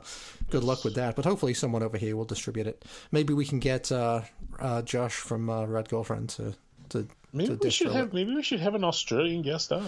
good 0.49 0.63
luck 0.63 0.83
with 0.83 0.95
that. 0.95 1.15
But 1.15 1.25
hopefully, 1.25 1.53
someone 1.53 1.83
over 1.83 1.99
here 1.99 2.17
will 2.17 2.25
distribute 2.25 2.65
it. 2.65 2.83
Maybe 3.11 3.35
we 3.35 3.45
can 3.45 3.59
get 3.59 3.91
uh, 3.91 4.21
uh, 4.59 4.81
Josh 4.81 5.13
from 5.13 5.47
uh, 5.47 5.65
Red 5.67 5.89
Girlfriend 5.89 6.29
to 6.29 6.55
to. 6.89 7.07
Maybe 7.33 7.55
to 7.55 7.59
we 7.63 7.69
should 7.69 7.91
have 7.91 8.07
it. 8.07 8.13
maybe 8.13 8.33
we 8.33 8.41
should 8.41 8.61
have 8.61 8.73
an 8.73 8.83
Australian 8.83 9.43
guest 9.43 9.71
on. 9.71 9.87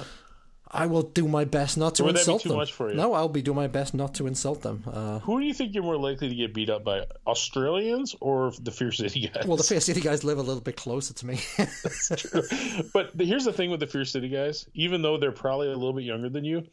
I 0.74 0.88
will 0.88 1.04
do 1.04 1.28
my 1.28 1.45
best 1.45 1.78
not 1.78 1.95
to 1.95 2.04
Or 2.04 2.06
would 2.08 2.16
that 2.16 2.20
be 2.20 2.22
insult 2.22 2.41
too 2.41 2.50
them. 2.50 2.58
much 2.58 2.74
for 2.74 2.90
you? 2.90 2.95
No, 2.95 3.14
I'll 3.14 3.30
be 3.30 3.41
doing 3.44 3.56
my 3.58 3.68
best 3.68 3.94
not 3.94 4.16
to 4.16 4.26
insult 4.28 4.62
them. 4.64 4.84
Uh, 4.91 5.20
Who 5.20 5.40
do 5.40 5.45
you 5.45 5.54
think 5.54 5.74
you're 5.76 5.84
more 5.84 5.98
likely 5.98 6.30
to 6.30 6.36
get 6.36 6.54
beat 6.54 6.70
up 6.70 6.84
by, 6.84 7.06
Australians 7.28 8.16
or 8.20 8.52
the 8.60 8.72
Fear 8.72 8.91
City 8.91 9.28
guys? 9.34 9.45
well, 9.45 9.58
the 9.58 9.64
Fear 9.64 9.80
City 9.82 10.02
guys 10.02 10.24
live 10.24 10.40
a 10.40 10.41
little 10.41 10.62
bit 10.62 10.76
closer 10.76 11.14
to 11.14 11.26
me. 11.28 11.40
That's 11.58 12.08
true. 12.16 12.41
but 12.94 13.16
the- 13.18 13.26
here's 13.26 13.45
the 13.45 13.54
thing 13.54 13.70
with 13.70 13.80
the 13.82 13.88
Fear 13.88 14.06
City 14.06 14.30
guys: 14.30 14.68
even 14.74 15.02
though 15.04 15.18
they're 15.18 15.32
probably 15.32 15.68
a 15.68 15.76
little 15.76 15.94
bit 15.94 16.06
younger 16.06 16.30
than 16.30 16.44
you, 16.44 16.64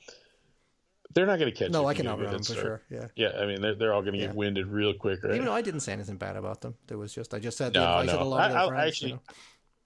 they're 1.12 1.26
not 1.26 1.38
going 1.38 1.50
to 1.50 1.56
catch. 1.58 1.68
You. 1.68 1.72
No, 1.72 1.86
I 1.86 1.94
can 1.94 2.06
give 2.06 2.12
them 2.12 2.20
a 2.20 2.22
outrun 2.28 2.32
them 2.34 2.42
for 2.44 2.52
start. 2.52 2.64
sure. 2.64 2.82
Yeah. 2.88 3.06
Yeah, 3.16 3.40
I 3.40 3.46
mean 3.46 3.60
they're, 3.60 3.74
they're 3.74 3.92
all 3.92 4.02
going 4.02 4.14
to 4.14 4.20
Yeah. 4.20 4.26
get 4.28 4.36
winded 4.36 4.66
real 4.68 4.94
quick, 4.94 5.22
right? 5.24 5.34
Even 5.34 5.44
though 5.46 5.52
I 5.52 5.60
didn't 5.62 5.80
say 5.80 5.92
anything 5.92 6.16
bad 6.16 6.36
about 6.36 6.60
them, 6.60 6.74
there 6.86 6.98
was 6.98 7.12
just 7.12 7.34
I 7.34 7.38
just 7.40 7.58
said 7.58 7.72
they 7.74 7.80
no, 7.80 8.00
invited 8.00 8.14
a 8.14 8.18
no. 8.24 8.28
lot 8.28 8.40
I, 8.40 8.46
of 8.46 8.52
their 8.52 8.60
I 8.62 8.68
friends. 8.68 8.88
actually, 8.88 9.08
you 9.10 9.14
know. 9.16 9.22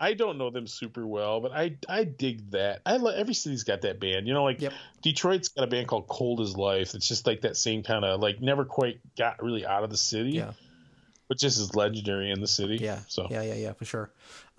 I 0.04 0.14
don't 0.14 0.36
know 0.38 0.50
them 0.50 0.66
super 0.66 1.06
well, 1.06 1.40
but 1.40 1.52
I 1.52 1.76
I 1.88 2.04
dig 2.04 2.50
that. 2.50 2.82
I 2.84 2.96
lo- 2.98 3.14
every 3.14 3.34
city's 3.34 3.64
got 3.64 3.80
that 3.82 4.00
band. 4.00 4.26
You 4.28 4.34
know, 4.34 4.44
like 4.44 4.60
Yep. 4.60 4.72
Detroit's 5.02 5.48
got 5.48 5.64
a 5.64 5.66
band 5.66 5.88
called 5.88 6.06
Cold 6.08 6.40
as 6.40 6.56
Life. 6.56 6.94
It's 6.94 7.08
just 7.08 7.26
like 7.26 7.40
that 7.42 7.56
same 7.56 7.82
kind 7.82 8.04
of 8.04 8.20
like 8.20 8.40
never 8.40 8.64
quite 8.64 9.00
got 9.16 9.42
really 9.42 9.64
out 9.64 9.82
of 9.84 9.90
the 9.90 9.96
city, 9.96 10.32
Yeah, 10.32 10.52
but 11.28 11.38
just 11.38 11.58
is 11.58 11.74
legendary 11.74 12.30
in 12.30 12.40
the 12.40 12.46
city. 12.46 12.76
yeah, 12.80 13.00
So 13.08 13.28
yeah, 13.30 13.42
yeah, 13.42 13.54
yeah, 13.54 13.72
for 13.72 13.84
sure. 13.86 14.10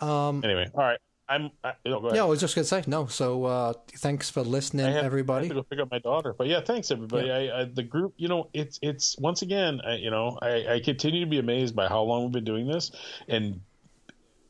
Um, 0.02 0.44
anyway, 0.44 0.70
all 0.74 0.82
right. 0.84 1.00
I'm. 1.28 1.50
I, 1.64 1.74
no, 1.86 2.00
go 2.02 2.08
ahead. 2.08 2.18
yeah, 2.18 2.24
I 2.24 2.28
was 2.28 2.40
just 2.40 2.54
gonna 2.54 2.66
say 2.66 2.84
no. 2.86 3.08
So 3.08 3.46
uh, 3.46 3.74
thanks 3.98 4.30
for 4.30 4.42
listening, 4.42 4.86
have, 4.86 5.04
I 5.04 5.06
everybody. 5.06 5.48
have 5.48 5.56
to 5.56 5.62
go 5.62 5.64
pick 5.64 5.80
up 5.80 5.90
my 5.90 5.98
daughter. 6.00 6.36
But 6.38 6.46
yeah, 6.48 6.62
thanks 6.62 6.92
everybody. 6.92 7.32
I, 7.32 7.62
I 7.62 7.66
the 7.66 7.82
group, 7.82 8.14
you 8.18 8.28
know, 8.28 8.50
it's 8.54 8.78
it's 8.84 9.18
once 9.18 9.42
again, 9.42 9.82
I, 9.84 9.96
you 9.96 10.12
know, 10.12 10.38
I, 10.42 10.74
I 10.76 10.80
continue 10.82 11.22
to 11.22 11.30
be 11.30 11.40
amazed 11.40 11.76
by 11.76 11.88
how 11.88 12.02
long 12.04 12.24
we've 12.26 12.32
been 12.32 12.44
doing 12.44 12.68
this, 12.68 12.92
and 13.28 13.62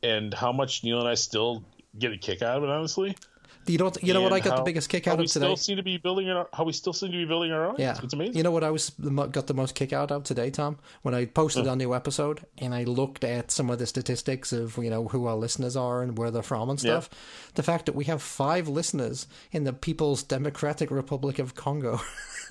and 0.02 0.32
how 0.34 0.52
much 0.52 0.84
Neil 0.84 1.00
and 1.00 1.08
I 1.08 1.14
still 1.14 1.64
get 1.98 2.12
a 2.12 2.18
kick 2.18 2.42
out 2.42 2.58
of 2.58 2.64
it. 2.64 2.70
Honestly, 2.70 3.16
You 3.66 3.78
don't. 3.78 3.96
You 4.02 4.14
know 4.14 4.22
what 4.22 4.32
I 4.32 4.40
got 4.40 4.56
the 4.58 4.62
biggest 4.62 4.88
kick 4.88 5.08
out 5.08 5.18
of 5.18 5.26
today? 5.26 5.46
Still 5.46 5.56
seem 5.56 5.76
to 5.78 5.82
be 5.82 5.96
building 5.96 6.28
our, 6.30 6.48
how 6.52 6.62
we 6.64 6.72
still 6.72 6.92
seem 6.92 7.10
to 7.10 7.18
be 7.18 7.24
building 7.24 7.50
our 7.52 7.70
audience. 7.70 7.98
Yeah, 7.98 8.04
it's 8.04 8.14
amazing. 8.14 8.36
You 8.36 8.42
know 8.44 8.50
what 8.52 8.62
I 8.62 8.70
was 8.70 8.90
got 8.90 9.46
the 9.48 9.54
most 9.54 9.74
kick 9.74 9.92
out 9.92 10.12
of 10.12 10.22
today, 10.24 10.50
Tom? 10.50 10.78
When 11.02 11.14
I 11.14 11.24
posted 11.24 11.66
our 11.66 11.74
new 11.74 11.92
episode 11.94 12.46
and 12.58 12.74
I 12.74 12.84
looked 12.84 13.24
at 13.24 13.50
some 13.50 13.68
of 13.70 13.78
the 13.78 13.86
statistics 13.86 14.52
of 14.52 14.76
you 14.78 14.90
know 14.90 15.08
who 15.08 15.26
our 15.26 15.34
listeners 15.36 15.76
are 15.76 16.02
and 16.02 16.16
where 16.16 16.30
they're 16.30 16.42
from 16.42 16.70
and 16.70 16.80
Yeah. 16.82 17.00
stuff. 17.00 17.10
The 17.54 17.62
fact 17.64 17.86
that 17.86 17.94
we 17.96 18.04
have 18.04 18.22
five 18.22 18.68
listeners 18.68 19.26
in 19.50 19.64
the 19.64 19.72
People's 19.72 20.22
Democratic 20.22 20.90
Republic 20.92 21.38
of 21.40 21.54
Congo. 21.56 22.00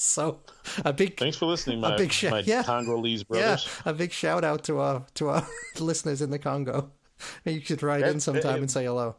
so 0.02 0.40
a 0.84 0.92
big 0.94 1.18
Thanks 1.18 1.36
for 1.36 1.44
listening, 1.46 1.80
my, 1.80 1.94
big 1.96 2.10
shout- 2.10 2.30
my 2.30 2.40
yeah. 2.40 2.62
Congolese 2.62 3.24
yeah, 3.30 3.58
a 3.84 3.92
big 3.92 4.12
shout 4.12 4.44
out 4.44 4.64
to 4.64 4.78
our 4.78 5.04
to 5.14 5.28
our 5.28 5.46
listeners 5.78 6.22
in 6.22 6.30
the 6.30 6.38
Congo. 6.38 6.90
You 7.44 7.60
should 7.60 7.82
write 7.82 8.02
in 8.04 8.18
sometime 8.18 8.52
that- 8.54 8.58
and 8.60 8.70
say 8.70 8.84
hello. 8.86 9.16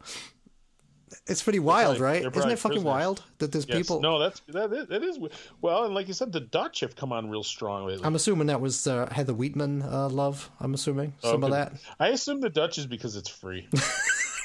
It's 1.27 1.43
pretty 1.43 1.59
wild, 1.59 1.97
probably- 1.97 2.23
right? 2.23 2.35
Isn't 2.35 2.49
it 2.51 2.57
fucking 2.57 2.77
prisoners. 2.77 2.83
wild 2.83 3.23
that 3.39 3.51
there's 3.51 3.67
Yes. 3.67 3.77
people? 3.77 4.01
No, 4.01 4.17
that's 4.17 4.39
that 4.47 4.73
is, 4.73 4.87
that 4.87 5.03
is 5.03 5.19
well, 5.61 5.83
and 5.83 5.93
like 5.93 6.07
you 6.07 6.13
said, 6.15 6.31
the 6.31 6.39
Dutch 6.39 6.79
have 6.79 6.95
come 6.95 7.11
on 7.13 7.29
real 7.29 7.43
strong 7.43 7.85
lately. 7.85 8.03
I'm 8.03 8.15
assuming 8.15 8.47
that 8.47 8.59
was 8.61 8.87
uh, 8.87 9.07
Heather 9.11 9.33
Wheatman 9.33 9.83
uh, 9.83 10.07
love. 10.09 10.49
I'm 10.59 10.73
assuming 10.73 11.13
some 11.19 11.43
of 11.43 11.51
that. 11.51 11.73
I 11.99 12.07
assume 12.07 12.39
the 12.41 12.49
Dutch 12.49 12.77
is 12.79 12.87
because 12.87 13.15
it's 13.15 13.29
free. 13.29 13.67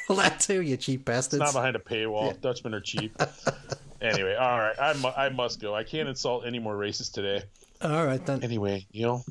Well, 0.08 0.18
that 0.18 0.38
too, 0.38 0.62
you 0.62 0.76
cheap 0.76 1.04
bastards. 1.04 1.40
not 1.40 1.52
behind 1.52 1.74
a 1.74 1.80
paywall. 1.80 2.40
Dutchmen 2.40 2.74
are 2.74 2.80
cheap. 2.80 3.20
Anyway, 4.14 4.34
all 4.34 4.58
right. 4.58 4.74
I, 4.78 4.94
mu- 4.94 5.12
I 5.16 5.28
must 5.28 5.60
go. 5.60 5.74
I 5.74 5.84
can't 5.84 6.08
insult 6.08 6.44
any 6.46 6.58
more 6.58 6.76
races 6.76 7.08
today. 7.08 7.42
All 7.82 8.06
right 8.06 8.24
then. 8.24 8.42
Anyway, 8.42 8.86
Neil, 8.94 9.24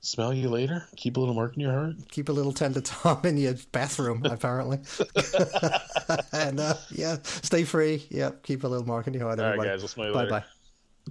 smell 0.00 0.32
you 0.32 0.48
later. 0.48 0.84
Keep 0.96 1.16
a 1.16 1.20
little 1.20 1.34
mark 1.34 1.54
in 1.54 1.60
your 1.60 1.72
heart. 1.72 1.94
Keep 2.10 2.28
a 2.28 2.32
little 2.32 2.52
tender 2.52 2.80
Tom 2.80 3.20
in 3.24 3.36
your 3.36 3.54
bathroom, 3.72 4.24
apparently. 4.24 4.78
and 6.32 6.60
uh, 6.60 6.74
yeah, 6.90 7.16
stay 7.22 7.64
free. 7.64 8.06
Yep, 8.10 8.42
keep 8.42 8.64
a 8.64 8.68
little 8.68 8.86
mark 8.86 9.06
in 9.06 9.14
your 9.14 9.24
heart, 9.24 9.38
All 9.38 9.44
right, 9.44 9.52
everybody. 9.54 9.70
guys. 9.70 9.80
We'll 9.80 9.88
smell 9.88 10.06
you 10.08 10.12
bye 10.14 10.20
later. 10.24 10.30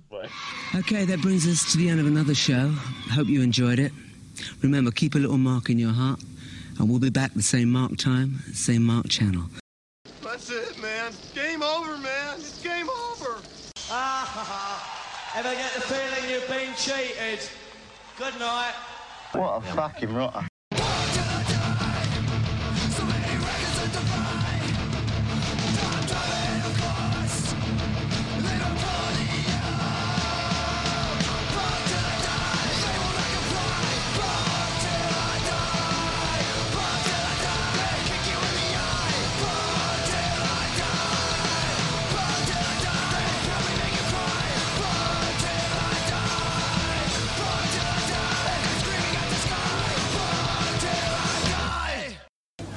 bye. 0.09 0.21
Bye. 0.23 0.79
Okay, 0.79 1.03
that 1.05 1.21
brings 1.21 1.45
us 1.47 1.71
to 1.73 1.77
the 1.77 1.89
end 1.89 1.99
of 1.99 2.05
another 2.07 2.33
show. 2.35 2.69
Hope 3.11 3.27
you 3.27 3.41
enjoyed 3.41 3.77
it. 3.79 3.91
Remember, 4.61 4.89
keep 4.91 5.15
a 5.15 5.17
little 5.17 5.37
mark 5.37 5.69
in 5.69 5.77
your 5.77 5.91
heart, 5.91 6.19
and 6.79 6.89
we'll 6.89 6.99
be 6.99 7.09
back 7.09 7.33
the 7.33 7.41
same 7.43 7.69
mark 7.69 7.97
time, 7.97 8.39
same 8.53 8.83
mark 8.83 9.09
channel. 9.09 9.43
That's 10.23 10.49
it, 10.49 10.81
man. 10.81 11.11
Game 11.35 11.61
over, 11.61 11.97
man. 11.97 12.35
It's 12.37 12.61
game 12.63 12.87
over. 12.89 13.39
Ah, 13.93 15.35
ever 15.35 15.53
get 15.53 15.73
the 15.73 15.81
feeling 15.81 16.29
you've 16.31 16.47
been 16.47 16.73
cheated? 16.75 17.45
Good 18.17 18.39
night. 18.39 18.73
What 19.33 19.57
a 19.57 19.61
fucking 19.61 20.13
rotter. 20.13 20.50